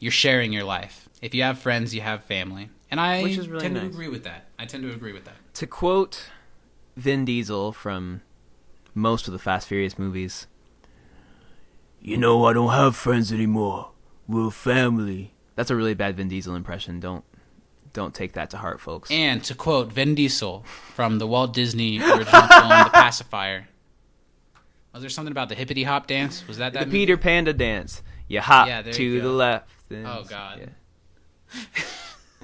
You're 0.00 0.12
sharing 0.12 0.52
your 0.52 0.64
life. 0.64 1.08
If 1.22 1.34
you 1.34 1.44
have 1.44 1.58
friends, 1.60 1.94
you 1.94 2.02
have 2.02 2.24
family, 2.24 2.68
and 2.90 3.00
I 3.00 3.22
Which 3.22 3.36
is 3.38 3.48
really 3.48 3.62
tend 3.62 3.74
to 3.76 3.84
agree 3.86 4.08
with 4.08 4.24
that. 4.24 4.46
I 4.58 4.64
tend 4.66 4.82
to 4.84 4.90
agree 4.92 5.12
with 5.12 5.24
that. 5.24 5.36
To 5.54 5.66
quote 5.66 6.30
Vin 6.96 7.24
Diesel 7.24 7.72
from 7.72 8.22
most 8.94 9.26
of 9.26 9.32
the 9.32 9.38
Fast 9.38 9.68
Furious 9.68 9.98
movies, 9.98 10.46
you 12.00 12.16
know, 12.16 12.44
I 12.44 12.52
don't 12.52 12.72
have 12.72 12.94
friends 12.96 13.32
anymore. 13.32 13.90
We're 14.28 14.50
family. 14.50 15.34
That's 15.54 15.70
a 15.70 15.76
really 15.76 15.94
bad 15.94 16.16
Vin 16.16 16.28
Diesel 16.28 16.54
impression. 16.54 17.00
Don't 17.00 17.24
don't 17.92 18.14
take 18.14 18.34
that 18.34 18.50
to 18.50 18.58
heart, 18.58 18.80
folks. 18.80 19.10
And 19.10 19.42
to 19.44 19.54
quote 19.54 19.90
Vin 19.92 20.14
Diesel 20.14 20.64
from 20.94 21.18
the 21.18 21.26
Walt 21.26 21.54
Disney 21.54 21.98
original 21.98 22.24
film 22.26 22.68
The 22.84 22.90
Pacifier. 22.92 23.68
Was 24.92 25.00
there 25.02 25.10
something 25.10 25.32
about 25.32 25.48
the 25.48 25.54
hippity 25.54 25.82
hop 25.84 26.06
dance? 26.06 26.46
Was 26.48 26.58
that 26.58 26.72
that 26.74 26.80
the 26.80 26.86
movie? 26.86 26.98
Peter 26.98 27.16
Panda 27.16 27.52
dance. 27.52 28.02
You 28.28 28.40
hop 28.40 28.66
Yeah, 28.68 28.82
to 28.82 29.02
you 29.02 29.20
the 29.20 29.28
left. 29.30 29.90
and- 29.90 30.06
Oh, 30.06 30.24
God. 30.28 30.70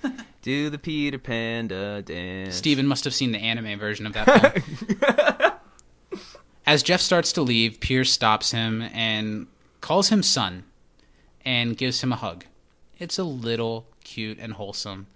yeah. 0.02 0.10
Do 0.42 0.70
the 0.70 0.78
Peter 0.78 1.18
Panda 1.18 2.02
dance. 2.02 2.56
Steven 2.56 2.86
must 2.86 3.04
have 3.04 3.14
seen 3.14 3.30
the 3.30 3.38
anime 3.38 3.78
version 3.78 4.06
of 4.06 4.12
that. 4.14 5.60
As 6.66 6.82
Jeff 6.82 7.00
starts 7.00 7.32
to 7.34 7.42
leave, 7.42 7.78
Pierce 7.78 8.10
stops 8.10 8.50
him 8.50 8.82
and 8.92 9.46
calls 9.80 10.08
him 10.08 10.22
son 10.22 10.64
and 11.44 11.76
gives 11.76 12.02
him 12.02 12.12
a 12.12 12.16
hug. 12.16 12.44
It's 12.98 13.18
a 13.18 13.24
little 13.24 13.86
cute 14.02 14.38
and 14.40 14.54
wholesome. 14.54 15.06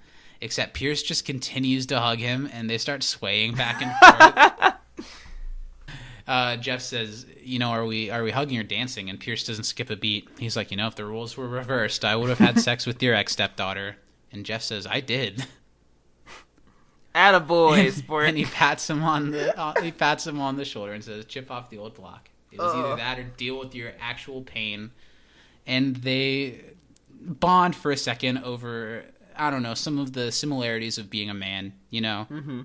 Except 0.41 0.75
Pierce 0.75 1.03
just 1.03 1.25
continues 1.25 1.87
to 1.87 1.99
hug 1.99 2.19
him 2.19 2.49
and 2.53 2.71
they 2.71 2.79
start 2.79 3.03
swaying 3.03 3.55
back 3.55 3.83
and 3.83 4.77
forth. 4.99 5.09
uh, 6.29 6.57
Jeff 6.59 6.83
says, 6.83 7.27
"You 7.43 7.59
know, 7.59 7.71
are 7.71 7.85
we 7.85 8.11
are 8.11 8.23
we 8.23 8.31
hugging 8.31 8.59
or 8.59 8.63
dancing?" 8.63 9.11
And 9.11 9.19
Pierce 9.19 9.45
doesn't 9.45 9.65
skip 9.65 9.91
a 9.91 9.97
beat. 9.97 10.29
He's 10.39 10.57
like, 10.57 10.71
"You 10.71 10.77
know, 10.77 10.87
if 10.87 10.95
the 10.95 11.05
rules 11.05 11.37
were 11.37 11.49
reversed, 11.49 12.05
I 12.05 12.15
would 12.15 12.29
have 12.29 12.39
had 12.39 12.61
sex 12.61 12.87
with 12.87 13.03
your 13.03 13.15
ex 13.15 13.33
stepdaughter." 13.33 13.97
And 14.33 14.45
Jeff 14.45 14.63
says, 14.63 14.87
"I 14.87 15.01
did." 15.01 15.47
Attaboy, 17.15 17.93
sport. 17.93 18.27
and 18.27 18.37
he 18.37 18.45
pats 18.45 18.91
him 18.91 19.03
on 19.03 19.31
the 19.31 19.59
uh, 19.59 19.81
he 19.81 19.91
pats 19.91 20.27
him 20.27 20.41
on 20.41 20.57
the 20.57 20.65
shoulder 20.65 20.93
and 20.93 21.03
says, 21.03 21.25
"Chip 21.25 21.51
off 21.51 21.71
the 21.71 21.79
old 21.79 21.95
block." 21.95 22.29
It 22.53 22.59
was 22.59 22.75
either 22.75 22.97
that 22.97 23.19
or 23.19 23.25
deal 23.25 23.59
with 23.59 23.75
your 23.75 23.93
actual 24.01 24.43
pain. 24.43 24.91
And 25.67 25.97
they 25.97 26.61
bond 27.11 27.75
for 27.75 27.91
a 27.91 27.97
second 27.97 28.39
over 28.39 29.05
I 29.37 29.51
don't 29.51 29.63
know 29.63 29.75
some 29.75 29.99
of 29.99 30.13
the 30.13 30.33
similarities 30.33 30.99
of 30.99 31.11
being 31.11 31.29
a 31.29 31.35
man. 31.35 31.75
You 31.91 32.01
know, 32.01 32.27
mm-hmm. 32.31 32.63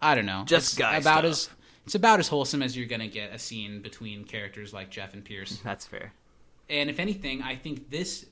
I 0.00 0.14
don't 0.14 0.26
know. 0.26 0.44
Just 0.46 0.72
it's 0.72 0.78
guy 0.78 0.96
about 0.96 1.20
stuff. 1.20 1.30
as 1.30 1.48
it's 1.84 1.94
about 1.94 2.18
as 2.18 2.28
wholesome 2.28 2.62
as 2.62 2.76
you're 2.76 2.86
gonna 2.86 3.08
get 3.08 3.32
a 3.32 3.38
scene 3.38 3.82
between 3.82 4.24
characters 4.24 4.72
like 4.72 4.90
Jeff 4.90 5.14
and 5.14 5.24
Pierce. 5.24 5.58
That's 5.64 5.86
fair. 5.86 6.12
And 6.68 6.90
if 6.90 6.98
anything, 6.98 7.42
I 7.42 7.56
think 7.56 7.90
this 7.90 8.26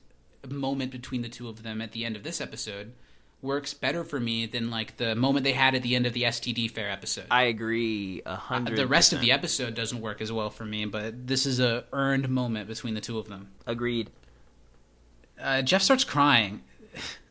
moment 0.47 0.91
between 0.91 1.21
the 1.21 1.29
two 1.29 1.47
of 1.49 1.63
them 1.63 1.81
at 1.81 1.91
the 1.91 2.05
end 2.05 2.15
of 2.15 2.23
this 2.23 2.39
episode 2.41 2.93
works 3.41 3.73
better 3.75 4.03
for 4.03 4.19
me 4.19 4.45
than 4.47 4.71
like 4.71 4.97
the 4.97 5.13
moment 5.15 5.43
they 5.43 5.51
had 5.53 5.75
at 5.75 5.83
the 5.83 5.95
end 5.95 6.05
of 6.07 6.13
the 6.13 6.23
STD 6.23 6.69
fair 6.71 6.89
episode. 6.89 7.25
I 7.29 7.43
agree 7.43 8.21
a 8.25 8.31
Uh, 8.31 8.35
hundred. 8.37 8.75
the 8.77 8.87
rest 8.87 9.13
of 9.13 9.21
the 9.21 9.31
episode 9.31 9.75
doesn't 9.75 10.01
work 10.01 10.19
as 10.21 10.31
well 10.31 10.49
for 10.49 10.65
me, 10.65 10.85
but 10.85 11.27
this 11.27 11.45
is 11.45 11.59
a 11.59 11.83
earned 11.93 12.27
moment 12.29 12.67
between 12.67 12.93
the 12.95 13.01
two 13.01 13.19
of 13.19 13.27
them. 13.27 13.49
agreed. 13.67 14.09
Uh, 15.39 15.61
Jeff 15.61 15.81
starts 15.81 16.03
crying 16.05 16.63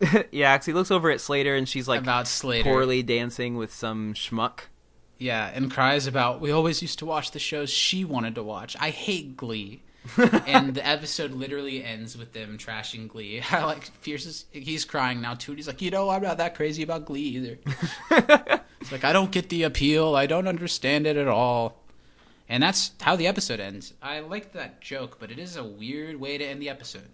yeah, 0.30 0.56
'cause 0.58 0.66
he 0.66 0.74
looks 0.74 0.90
over 0.90 1.10
at 1.10 1.22
Slater 1.22 1.56
and 1.56 1.66
she's 1.66 1.88
like 1.88 2.00
about 2.02 2.28
Slater. 2.28 2.64
poorly 2.68 3.02
dancing 3.02 3.56
with 3.56 3.72
some 3.72 4.12
schmuck. 4.12 4.60
Yeah, 5.18 5.50
and 5.54 5.70
cries 5.70 6.06
about 6.06 6.38
we 6.40 6.50
always 6.50 6.82
used 6.82 6.98
to 6.98 7.06
watch 7.06 7.30
the 7.30 7.38
shows 7.38 7.70
she 7.70 8.04
wanted 8.04 8.34
to 8.34 8.42
watch. 8.42 8.76
I 8.78 8.90
hate 8.90 9.38
Glee. 9.38 9.82
and 10.46 10.74
the 10.74 10.86
episode 10.86 11.32
literally 11.32 11.82
ends 11.82 12.16
with 12.16 12.32
them 12.32 12.58
trashing 12.58 13.08
Glee. 13.08 13.40
I 13.50 13.64
like 13.64 13.90
Pierce 14.02 14.26
is 14.26 14.44
he's 14.52 14.84
crying 14.84 15.20
now 15.20 15.34
too. 15.34 15.52
He's 15.54 15.66
like, 15.66 15.80
you 15.80 15.90
know, 15.90 16.10
I'm 16.10 16.22
not 16.22 16.36
that 16.38 16.54
crazy 16.54 16.82
about 16.82 17.06
Glee 17.06 17.20
either. 17.22 17.58
it's 18.80 18.92
like 18.92 19.04
I 19.04 19.12
don't 19.12 19.30
get 19.30 19.48
the 19.48 19.62
appeal. 19.62 20.14
I 20.14 20.26
don't 20.26 20.46
understand 20.48 21.06
it 21.06 21.16
at 21.16 21.28
all. 21.28 21.80
And 22.48 22.62
that's 22.62 22.92
how 23.00 23.16
the 23.16 23.26
episode 23.26 23.58
ends. 23.60 23.94
I 24.02 24.20
like 24.20 24.52
that 24.52 24.82
joke, 24.82 25.16
but 25.18 25.30
it 25.30 25.38
is 25.38 25.56
a 25.56 25.64
weird 25.64 26.20
way 26.20 26.36
to 26.36 26.44
end 26.44 26.60
the 26.60 26.68
episode. 26.68 27.08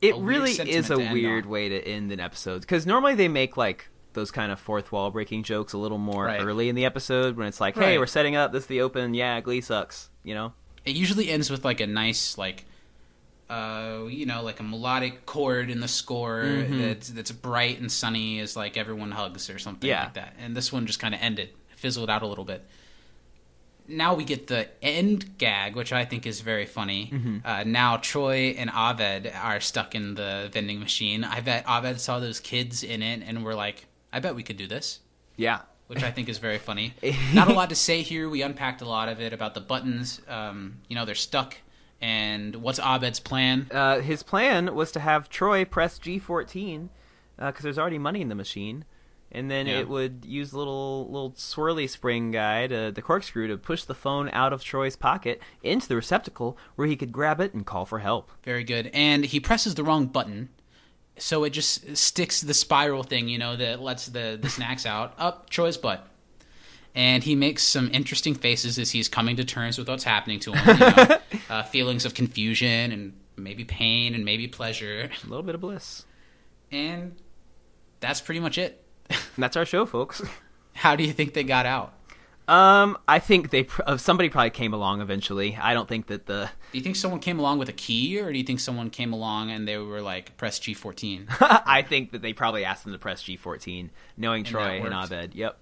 It 0.00 0.14
A 0.16 0.18
really 0.18 0.50
is 0.52 0.90
a 0.90 0.98
weird 0.98 1.44
on. 1.44 1.50
way 1.50 1.68
to 1.68 1.80
end 1.86 2.10
an 2.12 2.20
episode 2.20 2.62
because 2.62 2.86
normally 2.86 3.14
they 3.14 3.28
make 3.28 3.56
like 3.56 3.88
those 4.14 4.30
kind 4.32 4.50
of 4.50 4.58
fourth 4.58 4.90
wall 4.90 5.10
breaking 5.12 5.44
jokes 5.44 5.72
a 5.72 5.78
little 5.78 5.98
more 5.98 6.24
Right. 6.24 6.40
early 6.42 6.68
in 6.68 6.74
the 6.74 6.84
episode 6.84 7.36
when 7.36 7.46
it's 7.46 7.60
like, 7.60 7.74
hey, 7.76 7.80
Right. 7.92 7.98
we're 8.00 8.06
setting 8.06 8.34
up. 8.34 8.52
This 8.52 8.62
is 8.64 8.66
the 8.68 8.80
open. 8.80 9.14
Yeah, 9.14 9.40
Glee 9.40 9.60
sucks. 9.60 10.10
You 10.24 10.34
know. 10.34 10.52
It 10.84 10.94
usually 10.96 11.28
ends 11.30 11.50
with 11.50 11.64
like 11.64 11.80
a 11.80 11.86
nice 11.86 12.38
like 12.38 12.64
uh 13.50 14.04
you 14.10 14.26
know 14.26 14.42
like 14.42 14.60
a 14.60 14.62
melodic 14.62 15.24
chord 15.24 15.70
in 15.70 15.80
the 15.80 15.88
score 15.88 16.42
Mm-hmm. 16.44 16.80
that's 16.82 17.08
that's 17.08 17.32
bright 17.32 17.80
and 17.80 17.90
sunny 17.90 18.40
as 18.40 18.56
like 18.56 18.76
everyone 18.76 19.10
hugs 19.10 19.48
or 19.50 19.58
something 19.58 19.88
Yeah. 19.88 20.04
like 20.04 20.14
that. 20.14 20.34
And 20.38 20.56
this 20.56 20.72
one 20.72 20.86
just 20.86 20.98
kind 21.00 21.14
of 21.14 21.20
ended, 21.22 21.50
fizzled 21.76 22.10
out 22.10 22.22
a 22.22 22.26
little 22.26 22.44
bit. 22.44 22.62
Now 23.90 24.12
we 24.14 24.24
get 24.24 24.48
the 24.48 24.68
end 24.82 25.38
gag, 25.38 25.74
which 25.74 25.94
I 25.94 26.04
think 26.04 26.26
is 26.26 26.42
very 26.42 26.66
funny. 26.66 27.10
Mm-hmm. 27.10 27.38
Uh, 27.42 27.64
now 27.64 27.96
Troy 27.96 28.54
and 28.58 28.68
Abed 28.68 29.32
are 29.34 29.60
stuck 29.60 29.94
in 29.94 30.14
the 30.14 30.50
vending 30.52 30.78
machine. 30.78 31.24
I 31.24 31.40
bet 31.40 31.64
Abed 31.66 31.98
saw 31.98 32.20
those 32.20 32.38
kids 32.38 32.82
in 32.84 33.02
it 33.02 33.22
and 33.26 33.42
we're 33.46 33.54
like, 33.54 33.86
I 34.12 34.20
bet 34.20 34.34
we 34.34 34.42
could 34.42 34.58
do 34.58 34.66
this 34.66 35.00
Yeah. 35.36 35.60
Which 35.88 36.02
I 36.02 36.10
think 36.10 36.28
is 36.28 36.38
very 36.38 36.58
funny. 36.58 36.94
Not 37.34 37.48
a 37.50 37.52
lot 37.52 37.68
to 37.70 37.74
say 37.74 38.02
here. 38.02 38.28
We 38.30 38.40
unpacked 38.42 38.80
a 38.80 38.88
lot 38.88 39.08
of 39.08 39.20
it 39.20 39.32
about 39.32 39.54
the 39.54 39.60
buttons. 39.60 40.20
Um, 40.28 40.78
you 40.88 40.94
know, 40.94 41.04
they're 41.04 41.14
stuck. 41.16 41.56
And 42.00 42.56
what's 42.56 42.78
Abed's 42.78 43.18
plan? 43.20 43.66
Uh, 43.72 43.98
his 44.00 44.22
plan 44.22 44.74
was 44.74 44.92
to 44.92 45.00
have 45.00 45.28
Troy 45.28 45.64
press 45.64 45.98
G14 45.98 46.88
because 47.36 47.62
there's 47.62 47.78
already 47.78 47.98
money 47.98 48.20
in 48.20 48.28
the 48.28 48.34
machine, 48.36 48.84
and 49.32 49.50
then 49.50 49.66
Yeah. 49.66 49.80
it 49.80 49.88
would 49.88 50.24
use 50.24 50.52
little 50.54 51.06
little 51.10 51.32
swirly 51.32 51.88
spring 51.88 52.30
guy, 52.30 52.66
to, 52.68 52.92
the 52.92 53.02
corkscrew, 53.02 53.48
to 53.48 53.56
push 53.56 53.82
the 53.84 53.94
phone 53.94 54.28
out 54.32 54.52
of 54.52 54.62
Troy's 54.62 54.94
pocket 54.96 55.40
into 55.62 55.88
the 55.88 55.96
receptacle 55.96 56.56
where 56.76 56.86
he 56.86 56.94
could 56.96 57.10
grab 57.12 57.40
it 57.40 57.52
and 57.54 57.66
call 57.66 57.84
for 57.84 57.98
help. 57.98 58.30
Very 58.44 58.62
good. 58.64 58.90
And 58.92 59.24
he 59.24 59.40
presses 59.40 59.74
the 59.74 59.84
wrong 59.84 60.06
button. 60.06 60.50
So 61.18 61.44
it 61.44 61.50
just 61.50 61.96
sticks 61.96 62.40
the 62.40 62.54
spiral 62.54 63.02
thing, 63.02 63.28
you 63.28 63.38
know, 63.38 63.56
that 63.56 63.80
lets 63.80 64.06
the, 64.06 64.38
the 64.40 64.48
snacks 64.48 64.86
out 64.86 65.14
up 65.18 65.50
Troy's 65.50 65.76
butt. 65.76 66.06
And 66.94 67.22
he 67.22 67.34
makes 67.34 67.62
some 67.62 67.90
interesting 67.92 68.34
faces 68.34 68.78
as 68.78 68.90
he's 68.90 69.08
coming 69.08 69.36
to 69.36 69.44
terms 69.44 69.78
with 69.78 69.88
what's 69.88 70.04
happening 70.04 70.40
to 70.40 70.52
him. 70.52 70.78
You 70.78 70.86
know, 70.86 71.18
uh, 71.50 71.62
feelings 71.64 72.04
of 72.04 72.14
confusion 72.14 72.92
and 72.92 73.12
maybe 73.36 73.64
pain 73.64 74.14
and 74.14 74.24
maybe 74.24 74.48
pleasure. 74.48 75.10
A 75.24 75.26
little 75.28 75.44
bit 75.44 75.54
of 75.54 75.60
bliss. 75.60 76.04
And 76.72 77.16
that's 78.00 78.20
pretty 78.20 78.40
much 78.40 78.58
it. 78.58 78.84
That's 79.36 79.56
our 79.56 79.64
show, 79.64 79.86
folks. 79.86 80.22
How 80.72 80.96
do 80.96 81.04
you 81.04 81.12
think 81.12 81.34
they 81.34 81.44
got 81.44 81.66
out? 81.66 81.92
Um, 82.48 82.96
I 83.06 83.18
think 83.18 83.50
they 83.50 83.64
pr- 83.64 83.82
uh, 83.86 83.96
somebody 83.98 84.30
probably 84.30 84.50
came 84.50 84.72
along 84.72 85.02
eventually. 85.02 85.56
I 85.60 85.74
don't 85.74 85.86
think 85.88 86.06
that 86.06 86.24
the 86.26 86.50
Do 86.72 86.78
you 86.78 86.82
think 86.82 86.96
someone 86.96 87.20
came 87.20 87.38
along 87.38 87.58
with 87.58 87.68
a 87.68 87.74
key, 87.74 88.18
or 88.18 88.32
do 88.32 88.38
you 88.38 88.44
think 88.44 88.58
someone 88.60 88.88
came 88.88 89.12
along 89.12 89.50
and 89.50 89.68
they 89.68 89.76
were 89.76 90.00
like, 90.00 90.36
press 90.38 90.58
G14? 90.58 91.26
I 91.66 91.82
think 91.82 92.12
that 92.12 92.22
they 92.22 92.32
probably 92.32 92.64
asked 92.64 92.84
them 92.84 92.94
to 92.94 92.98
press 92.98 93.22
G14, 93.22 93.90
knowing 94.16 94.44
that 94.44 94.50
Troy 94.50 94.80
and. 94.82 94.94
Abed. 94.94 95.34
Yep. 95.34 95.58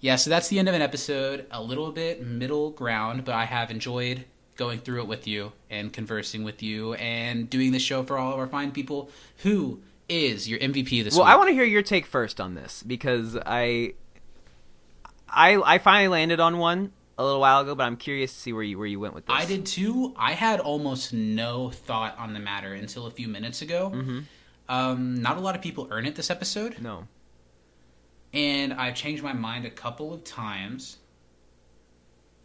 yeah, 0.00 0.16
so 0.16 0.28
that's 0.28 0.48
the 0.48 0.58
end 0.58 0.68
of 0.68 0.74
an 0.74 0.82
episode. 0.82 1.46
A 1.50 1.62
little 1.62 1.90
bit 1.90 2.22
middle 2.22 2.70
ground, 2.70 3.24
but 3.24 3.34
I 3.34 3.46
have 3.46 3.70
enjoyed 3.70 4.26
going 4.56 4.78
through 4.80 5.00
it 5.00 5.08
with 5.08 5.26
you 5.26 5.52
and 5.70 5.92
conversing 5.92 6.44
with 6.44 6.62
you 6.62 6.94
and 6.94 7.48
doing 7.48 7.72
this 7.72 7.82
show 7.82 8.02
for 8.04 8.18
all 8.18 8.32
of 8.32 8.38
our 8.38 8.46
fine 8.46 8.70
people 8.72 9.10
who 9.38 9.80
is 10.08 10.46
your 10.48 10.58
MVP 10.58 11.02
this 11.02 11.14
Well, 11.14 11.24
week? 11.24 11.26
Well, 11.26 11.34
I 11.34 11.36
want 11.36 11.48
to 11.48 11.54
hear 11.54 11.64
your 11.64 11.82
take 11.82 12.04
first 12.06 12.40
on 12.40 12.54
this 12.54 12.82
because 12.82 13.36
I, 13.46 13.94
I, 15.28 15.56
I 15.56 15.78
finally 15.78 16.08
landed 16.08 16.40
on 16.40 16.58
one 16.58 16.92
a 17.18 17.24
little 17.24 17.40
while 17.40 17.60
ago, 17.60 17.74
but 17.74 17.84
I'm 17.84 17.96
curious 17.96 18.32
to 18.32 18.38
see 18.38 18.52
where 18.52 18.62
you 18.62 18.78
where 18.78 18.86
you 18.86 19.00
went 19.00 19.14
with 19.14 19.26
this. 19.26 19.36
I 19.36 19.44
did 19.44 19.66
too. 19.66 20.14
I 20.16 20.32
had 20.32 20.60
almost 20.60 21.12
no 21.12 21.70
thought 21.70 22.18
on 22.18 22.32
the 22.32 22.40
matter 22.40 22.72
until 22.72 23.06
a 23.06 23.10
few 23.10 23.28
minutes 23.28 23.62
ago. 23.62 23.92
Mm-hmm. 23.94 24.20
Um, 24.68 25.20
not 25.22 25.36
a 25.36 25.40
lot 25.40 25.54
of 25.54 25.62
people 25.62 25.88
earn 25.90 26.06
it 26.06 26.16
this 26.16 26.30
episode, 26.30 26.80
no. 26.80 27.06
and 28.32 28.72
I've 28.72 28.94
changed 28.94 29.22
my 29.22 29.34
mind 29.34 29.66
a 29.66 29.70
couple 29.70 30.14
of 30.14 30.24
times. 30.24 30.96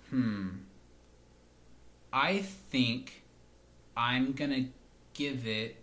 Hmm. 0.09 0.49
I 2.11 2.39
think 2.39 3.23
I'm 3.95 4.33
gonna 4.33 4.65
give 5.13 5.47
it 5.47 5.78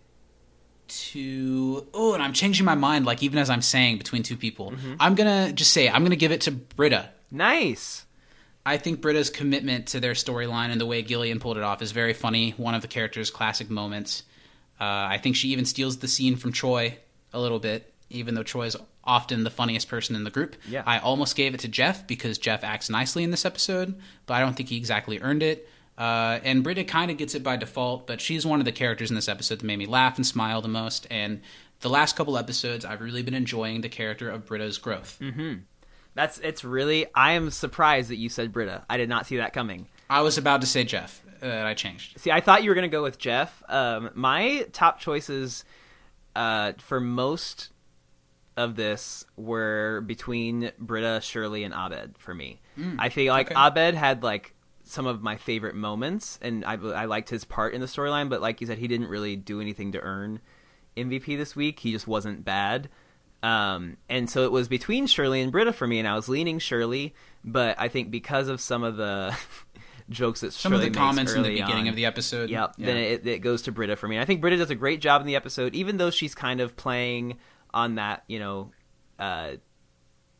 to. 0.89 1.87
Oh, 1.93 2.13
and 2.13 2.21
I'm 2.23 2.33
changing 2.33 2.65
my 2.65 2.75
mind. 2.75 3.05
Like 3.05 3.23
even 3.23 3.39
as 3.39 3.49
I'm 3.49 3.61
saying 3.61 3.97
between 3.97 4.23
two 4.23 4.37
people, 4.37 4.71
Mm-hmm. 4.71 4.95
I'm 4.99 5.15
gonna 5.15 5.51
just 5.53 5.71
say 5.73 5.89
I'm 5.89 6.03
gonna 6.03 6.15
give 6.15 6.31
it 6.31 6.41
to 6.41 6.51
Britta. 6.51 7.09
Nice. 7.31 8.05
I 8.65 8.77
think 8.77 8.99
Britta's 9.01 9.29
commitment 9.29 9.87
to 9.87 9.99
their 10.01 10.11
storyline 10.13 10.71
and 10.71 10.81
the 10.81 10.85
way 10.85 11.01
Gillian 11.01 11.39
pulled 11.39 11.57
it 11.57 11.63
off 11.63 11.81
is 11.81 11.91
very 11.93 12.13
funny. 12.13 12.51
One 12.57 12.75
of 12.75 12.81
the 12.81 12.87
character's 12.89 13.29
classic 13.29 13.69
moments. 13.69 14.23
Uh, 14.79 14.83
I 14.83 15.19
think 15.23 15.35
she 15.37 15.49
even 15.49 15.65
steals 15.65 15.97
the 15.97 16.07
scene 16.07 16.35
from 16.35 16.51
Troy 16.51 16.97
a 17.33 17.39
little 17.39 17.59
bit, 17.59 17.93
even 18.09 18.35
though 18.35 18.43
Troy 18.43 18.65
is 18.65 18.75
often 19.05 19.45
the 19.45 19.49
funniest 19.49 19.87
person 19.87 20.15
in 20.17 20.25
the 20.25 20.29
group. 20.29 20.57
Yeah. 20.67 20.83
I 20.85 20.99
almost 20.99 21.35
gave 21.37 21.53
it 21.53 21.61
to 21.61 21.69
Jeff 21.69 22.05
because 22.07 22.37
Jeff 22.37 22.63
acts 22.65 22.89
nicely 22.89 23.23
in 23.23 23.31
this 23.31 23.45
episode, 23.45 23.95
but 24.25 24.33
I 24.33 24.41
don't 24.41 24.53
think 24.53 24.67
he 24.67 24.75
exactly 24.77 25.19
earned 25.21 25.43
it. 25.43 25.67
Uh, 25.97 26.39
and 26.43 26.63
Britta 26.63 26.83
kind 26.83 27.09
of 27.09 27.17
gets 27.17 27.33
it 27.33 27.41
by 27.41 27.57
default, 27.57 28.05
but 28.05 28.21
she's 28.21 28.45
one 28.45 28.59
of 28.59 28.65
the 28.65 28.71
characters 28.71 29.09
in 29.09 29.15
this 29.15 29.27
episode 29.27 29.59
that 29.59 29.65
made 29.65 29.77
me 29.77 29.87
laugh 29.87 30.17
and 30.17 30.25
smile 30.25 30.61
the 30.61 30.67
most. 30.67 31.07
And 31.09 31.41
the 31.79 31.89
last 31.89 32.15
couple 32.15 32.37
episodes, 32.37 32.85
I've 32.85 33.01
really 33.01 33.23
been 33.23 33.33
enjoying 33.33 33.81
the 33.81 33.89
character 33.89 34.29
of 34.29 34.45
Britta's 34.45 34.77
growth. 34.77 35.19
That's 36.13 36.39
it's 36.39 36.63
really. 36.63 37.05
I 37.13 37.33
am 37.33 37.51
surprised 37.51 38.09
that 38.09 38.17
you 38.17 38.29
said 38.29 38.51
Britta. 38.51 38.83
I 38.89 38.97
did 38.97 39.09
not 39.09 39.27
see 39.27 39.37
that 39.37 39.53
coming. 39.53 39.87
I 40.09 40.21
was 40.21 40.37
about 40.37 40.61
to 40.61 40.67
say 40.67 40.83
Jeff. 40.83 41.21
Uh, 41.43 41.47
I 41.47 41.75
changed. 41.75 42.19
See, 42.19 42.31
I 42.31 42.41
thought 42.41 42.63
you 42.63 42.71
were 42.71 42.75
gonna 42.75 42.87
go 42.87 43.03
with 43.03 43.19
Jeff. 43.19 43.61
Um, 43.69 44.09
my 44.15 44.65
top 44.73 44.99
choices 44.99 45.63
uh, 46.35 46.73
for 46.79 46.99
most 46.99 47.69
of 48.55 48.75
this 48.75 49.25
were 49.35 50.01
between 50.01 50.71
Britta, 50.79 51.21
Shirley, 51.21 51.63
and 51.63 51.73
Abed 51.73 52.15
for 52.17 52.33
me. 52.33 52.61
I 52.97 53.09
feel 53.09 53.31
like 53.31 53.51
okay. 53.51 53.59
Abed 53.59 53.93
had 53.93 54.23
like 54.23 54.55
some 54.89 55.05
of 55.05 55.21
my 55.21 55.35
favorite 55.37 55.75
moments, 55.75 56.39
and 56.41 56.63
I, 56.65 56.73
I 56.73 57.05
liked 57.05 57.29
his 57.29 57.43
part 57.45 57.73
in 57.73 57.81
the 57.81 57.87
storyline. 57.87 58.29
But 58.29 58.41
like 58.41 58.61
you 58.61 58.67
said, 58.67 58.77
he 58.77 58.87
didn't 58.87 59.07
really 59.07 59.35
do 59.35 59.61
anything 59.61 59.91
to 59.93 59.99
earn 60.01 60.39
MVP 60.95 61.37
this 61.37 61.55
week. 61.55 61.79
He 61.79 61.91
just 61.91 62.07
wasn't 62.07 62.43
bad. 62.45 62.89
Um, 63.43 63.97
and 64.09 64.29
so 64.29 64.45
it 64.45 64.51
was 64.51 64.67
between 64.67 65.05
Shirley 65.05 65.41
and 65.41 65.51
Britta 65.51 65.71
for 65.71 65.85
me, 65.85 65.99
and 65.99 66.07
I 66.07 66.15
was 66.15 66.27
leaning 66.27 66.59
Shirley, 66.59 67.13
but 67.43 67.79
I 67.79 67.87
think 67.87 68.09
because 68.09 68.47
of 68.47 68.59
some 68.59 68.83
of 68.83 68.97
the 68.97 69.37
jokes 70.09 70.41
that 70.41 70.53
Some 70.53 70.71
Shirley 70.71 70.87
of 70.87 70.93
the 70.93 70.99
comments 70.99 71.33
in 71.33 71.43
the 71.43 71.49
beginning 71.49 71.83
on, 71.83 71.89
of 71.89 71.95
the 71.95 72.05
episode. 72.05 72.49
Yep. 72.49 72.73
Yeah. 72.77 72.85
Then 72.85 72.97
it, 72.97 73.27
it 73.27 73.39
goes 73.39 73.61
to 73.63 73.71
Britta 73.71 73.95
for 73.95 74.07
me. 74.07 74.19
I 74.19 74.25
think 74.25 74.41
Britta 74.41 74.57
does 74.57 74.71
a 74.71 74.75
great 74.75 75.01
job 75.01 75.21
in 75.21 75.27
the 75.27 75.35
episode, 75.35 75.75
even 75.75 75.97
though 75.97 76.09
she's 76.09 76.33
kind 76.33 76.61
of 76.61 76.75
playing 76.75 77.37
on 77.73 77.95
that, 77.95 78.23
you 78.27 78.39
know, 78.39 78.71
uh, 79.19 79.51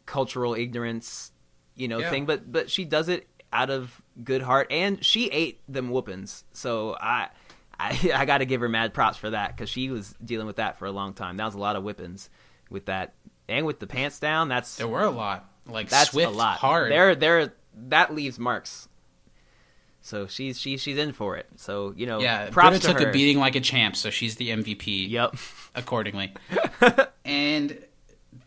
cultural 0.06 0.56
ignorance, 0.56 1.32
you 1.76 1.88
know, 1.88 1.99
Yeah. 1.99 2.10
thing. 2.10 2.26
But 2.26 2.52
but 2.52 2.72
she 2.72 2.84
does 2.86 3.10
it 3.10 3.28
out 3.58 3.70
of 3.70 4.02
good 4.24 4.42
heart, 4.42 4.68
and 4.72 5.04
she 5.04 5.28
ate 5.28 5.60
them 5.68 5.90
whoopings. 5.90 6.44
So 6.54 6.96
I. 7.00 7.30
I, 7.80 8.12
I 8.16 8.26
got 8.26 8.40
to 8.40 8.46
give 8.48 8.62
her 8.62 8.70
mad 8.70 8.92
props 8.92 9.18
for 9.18 9.30
that 9.30 9.56
because 9.56 9.70
she 9.70 9.92
was 9.92 10.16
dealing 10.26 10.48
with 10.48 10.56
that 10.56 10.80
for 10.80 10.88
a 10.88 10.92
long 10.92 11.14
time. 11.14 11.38
That 11.38 11.46
was 11.46 11.54
a 11.54 11.60
lot 11.60 11.76
of 11.76 11.84
whippings 11.84 12.28
with 12.72 12.86
that, 12.86 13.14
and 13.48 13.68
with 13.68 13.78
the 13.78 13.86
pants 13.86 14.20
down. 14.20 14.50
That's 14.50 14.78
there 14.78 14.88
were 14.88 15.04
a 15.04 15.12
lot. 15.12 15.48
Like 15.68 15.88
that's 15.88 16.10
swift, 16.10 16.32
a 16.32 16.36
lot. 16.36 16.58
hard. 16.58 16.92
There, 16.92 17.14
there, 17.14 17.54
that 17.90 18.16
leaves 18.16 18.40
marks. 18.40 18.88
So 20.02 20.26
she's 20.26 20.60
she's 20.60 20.82
she's 20.82 20.98
in 20.98 21.12
for 21.12 21.38
it. 21.38 21.46
So 21.58 21.94
you 21.96 22.08
know, 22.08 22.20
yeah, 22.20 22.50
props 22.50 22.80
Britta 22.80 22.88
to 22.88 22.94
took 22.94 23.02
her. 23.04 23.10
a 23.10 23.14
beating 23.14 23.38
like 23.38 23.56
a 23.56 23.60
champ, 23.60 23.96
so 23.96 24.10
she's 24.10 24.38
the 24.38 24.50
MVP. 24.50 25.10
Yep. 25.10 25.36
accordingly. 25.76 26.34
and 27.26 27.78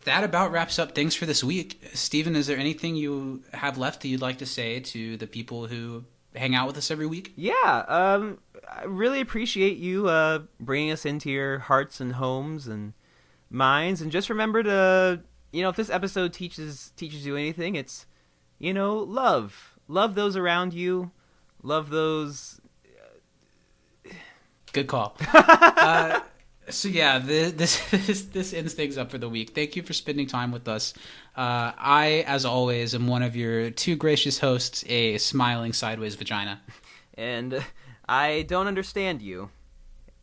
that 0.05 0.23
about 0.23 0.51
wraps 0.51 0.79
up 0.79 0.93
things 0.93 1.15
for 1.15 1.25
this 1.25 1.43
week. 1.43 1.81
Steven, 1.93 2.35
is 2.35 2.47
there 2.47 2.57
anything 2.57 2.95
you 2.95 3.43
have 3.53 3.77
left 3.77 4.01
that 4.01 4.07
you'd 4.07 4.21
like 4.21 4.39
to 4.39 4.45
say 4.45 4.79
to 4.79 5.17
the 5.17 5.27
people 5.27 5.67
who 5.67 6.05
hang 6.35 6.55
out 6.55 6.67
with 6.67 6.77
us 6.77 6.91
every 6.91 7.05
week? 7.05 7.33
Yeah, 7.35 7.85
um, 7.87 8.39
I 8.69 8.83
really 8.85 9.21
appreciate 9.21 9.77
you 9.77 10.07
uh, 10.07 10.39
bringing 10.59 10.91
us 10.91 11.05
into 11.05 11.29
your 11.29 11.59
hearts 11.59 11.99
and 11.99 12.13
homes 12.13 12.67
and 12.67 12.93
minds. 13.49 14.01
And 14.01 14.11
just 14.11 14.29
remember 14.29 14.63
to, 14.63 15.21
you 15.51 15.61
know, 15.61 15.69
if 15.69 15.75
this 15.75 15.89
episode 15.89 16.33
teaches 16.33 16.91
teaches 16.95 17.25
you 17.25 17.35
anything, 17.35 17.75
it's, 17.75 18.05
you 18.59 18.73
know, 18.73 18.97
love, 18.97 19.77
love 19.87 20.15
those 20.15 20.35
around 20.35 20.73
you, 20.73 21.11
love 21.61 21.89
those. 21.89 22.59
Good 24.73 24.87
call. 24.87 25.17
uh, 25.33 26.21
so 26.69 26.87
yeah, 26.87 27.19
the, 27.19 27.51
this 27.55 27.79
this 27.91 28.23
this 28.23 28.53
ends 28.53 28.73
things 28.73 28.97
up 28.97 29.11
for 29.11 29.17
the 29.17 29.29
week. 29.29 29.51
Thank 29.55 29.75
you 29.75 29.83
for 29.83 29.93
spending 29.93 30.27
time 30.27 30.51
with 30.51 30.67
us. 30.67 30.93
Uh, 31.35 31.71
I, 31.77 32.23
as 32.27 32.45
always, 32.45 32.93
am 32.95 33.07
one 33.07 33.23
of 33.23 33.35
your 33.35 33.69
two 33.71 33.95
gracious 33.95 34.39
hosts, 34.39 34.83
a 34.87 35.17
smiling 35.17 35.73
sideways 35.73 36.15
vagina. 36.15 36.61
And 37.15 37.63
I 38.07 38.43
don't 38.47 38.67
understand 38.67 39.21
you. 39.21 39.49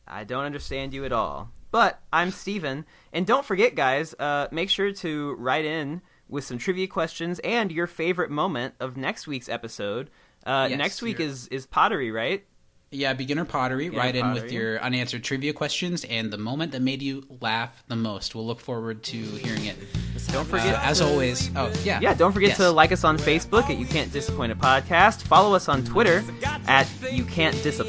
I 0.07 0.25
don't 0.25 0.45
understand 0.45 0.95
you 0.95 1.05
at 1.05 1.13
all. 1.13 1.51
But 1.71 2.01
I'm 2.13 2.31
Steven. 2.31 2.87
And 3.13 3.27
don't 3.27 3.45
forget, 3.45 3.75
guys, 3.75 4.15
uh, 4.19 4.49
make 4.51 4.71
sure 4.71 4.91
to 4.93 5.35
write 5.35 5.67
in 5.67 6.01
with 6.29 6.45
some 6.45 6.57
trivia 6.59 6.87
questions 6.87 7.39
and 7.41 7.71
your 7.71 7.87
favorite 7.87 8.31
moment 8.31 8.75
of 8.81 8.97
next 8.97 9.27
week's 9.27 9.49
episode. 9.49 10.09
Uh, 10.47 10.67
Yes, 10.71 10.79
next 10.79 11.03
week 11.03 11.19
your- 11.19 11.29
is, 11.29 11.47
is 11.49 11.67
pottery, 11.67 12.11
right? 12.11 12.45
Yeah, 12.91 13.13
beginner 13.13 13.45
pottery. 13.45 13.91
Beginner 13.91 14.03
Write 14.03 14.17
in 14.17 14.33
with 14.33 14.51
your 14.51 14.81
unanswered 14.81 15.23
trivia 15.23 15.53
questions 15.53 16.05
and 16.05 16.31
the 16.33 16.39
moment 16.39 16.73
that 16.73 16.81
made 16.81 17.03
you 17.03 17.27
laugh 17.43 17.85
the 17.87 17.97
most. 17.97 18.35
We'll 18.35 18.47
look 18.47 18.61
forward 18.61 19.03
to 19.05 19.17
hearing 19.19 19.67
it. 19.67 19.77
Don't 20.33 20.41
Uh, 20.47 20.57
forget. 20.57 20.83
as 20.83 21.03
always, 21.03 21.51
oh 21.55 21.71
yeah, 21.85 22.01
Yeah, 22.01 22.15
don't 22.15 22.33
forget 22.33 22.49
Yes. 22.51 22.57
to 22.59 22.71
like 22.71 22.91
us 22.91 23.05
on 23.05 23.19
Facebook 23.19 23.69
at 23.69 23.77
You 23.79 23.85
Can't 23.85 24.11
Disappoint 24.11 24.53
a 24.53 24.55
Podcast. 24.57 25.21
Follow 25.23 25.55
us 25.55 25.69
on 25.69 25.85
Twitter 25.85 26.25
at 26.67 26.89
You 27.13 27.25
Can't 27.25 27.63
Dis 27.63 27.79
a 27.79 27.85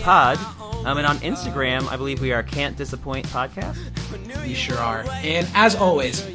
Um, 0.85 0.97
and 0.97 1.07
on 1.07 1.17
Instagram, 1.19 1.87
I 1.89 1.95
believe 1.95 2.19
we 2.19 2.33
are 2.33 2.43
Can't 2.43 2.75
Disappoint 2.77 3.25
Podcast. 3.27 3.77
We 4.43 4.53
sure 4.53 4.77
are. 4.77 5.05
And 5.23 5.47
as 5.53 5.75
always, 5.75 6.21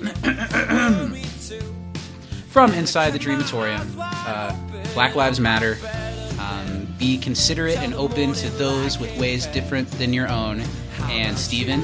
from 2.49 2.73
inside 2.73 3.11
the 3.11 3.19
Dreamatorium, 3.19 3.87
uh, 3.99 4.55
Black 4.95 5.15
Lives 5.15 5.39
Matter. 5.41 5.77
Um, 6.39 6.84
be 7.05 7.19
considerate 7.19 7.77
and 7.77 7.93
open 7.93 8.33
to 8.33 8.49
those 8.57 8.99
with 8.99 9.15
ways 9.19 9.47
different 9.49 9.91
than 9.99 10.15
your 10.15 10.27
own. 10.27 10.63
And 11.03 11.37
Steven, 11.37 11.83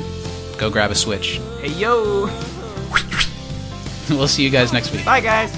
go 0.56 0.70
grab 0.70 0.90
a 0.90 0.94
switch. 0.94 1.42
Hey, 1.60 1.68
yo! 1.74 2.22
we'll 4.08 4.26
see 4.26 4.42
you 4.42 4.48
guys 4.48 4.72
next 4.72 4.92
week. 4.92 5.04
Bye, 5.04 5.20
guys. 5.20 5.52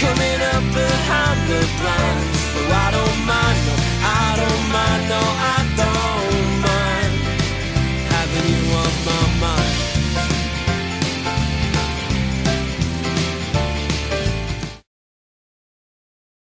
coming 0.00 0.40
up 0.40 0.64
behind 0.72 1.40
the 1.50 1.60
blinds, 1.76 2.40
I 2.72 2.90
don't 2.92 3.26
mind. 3.26 3.79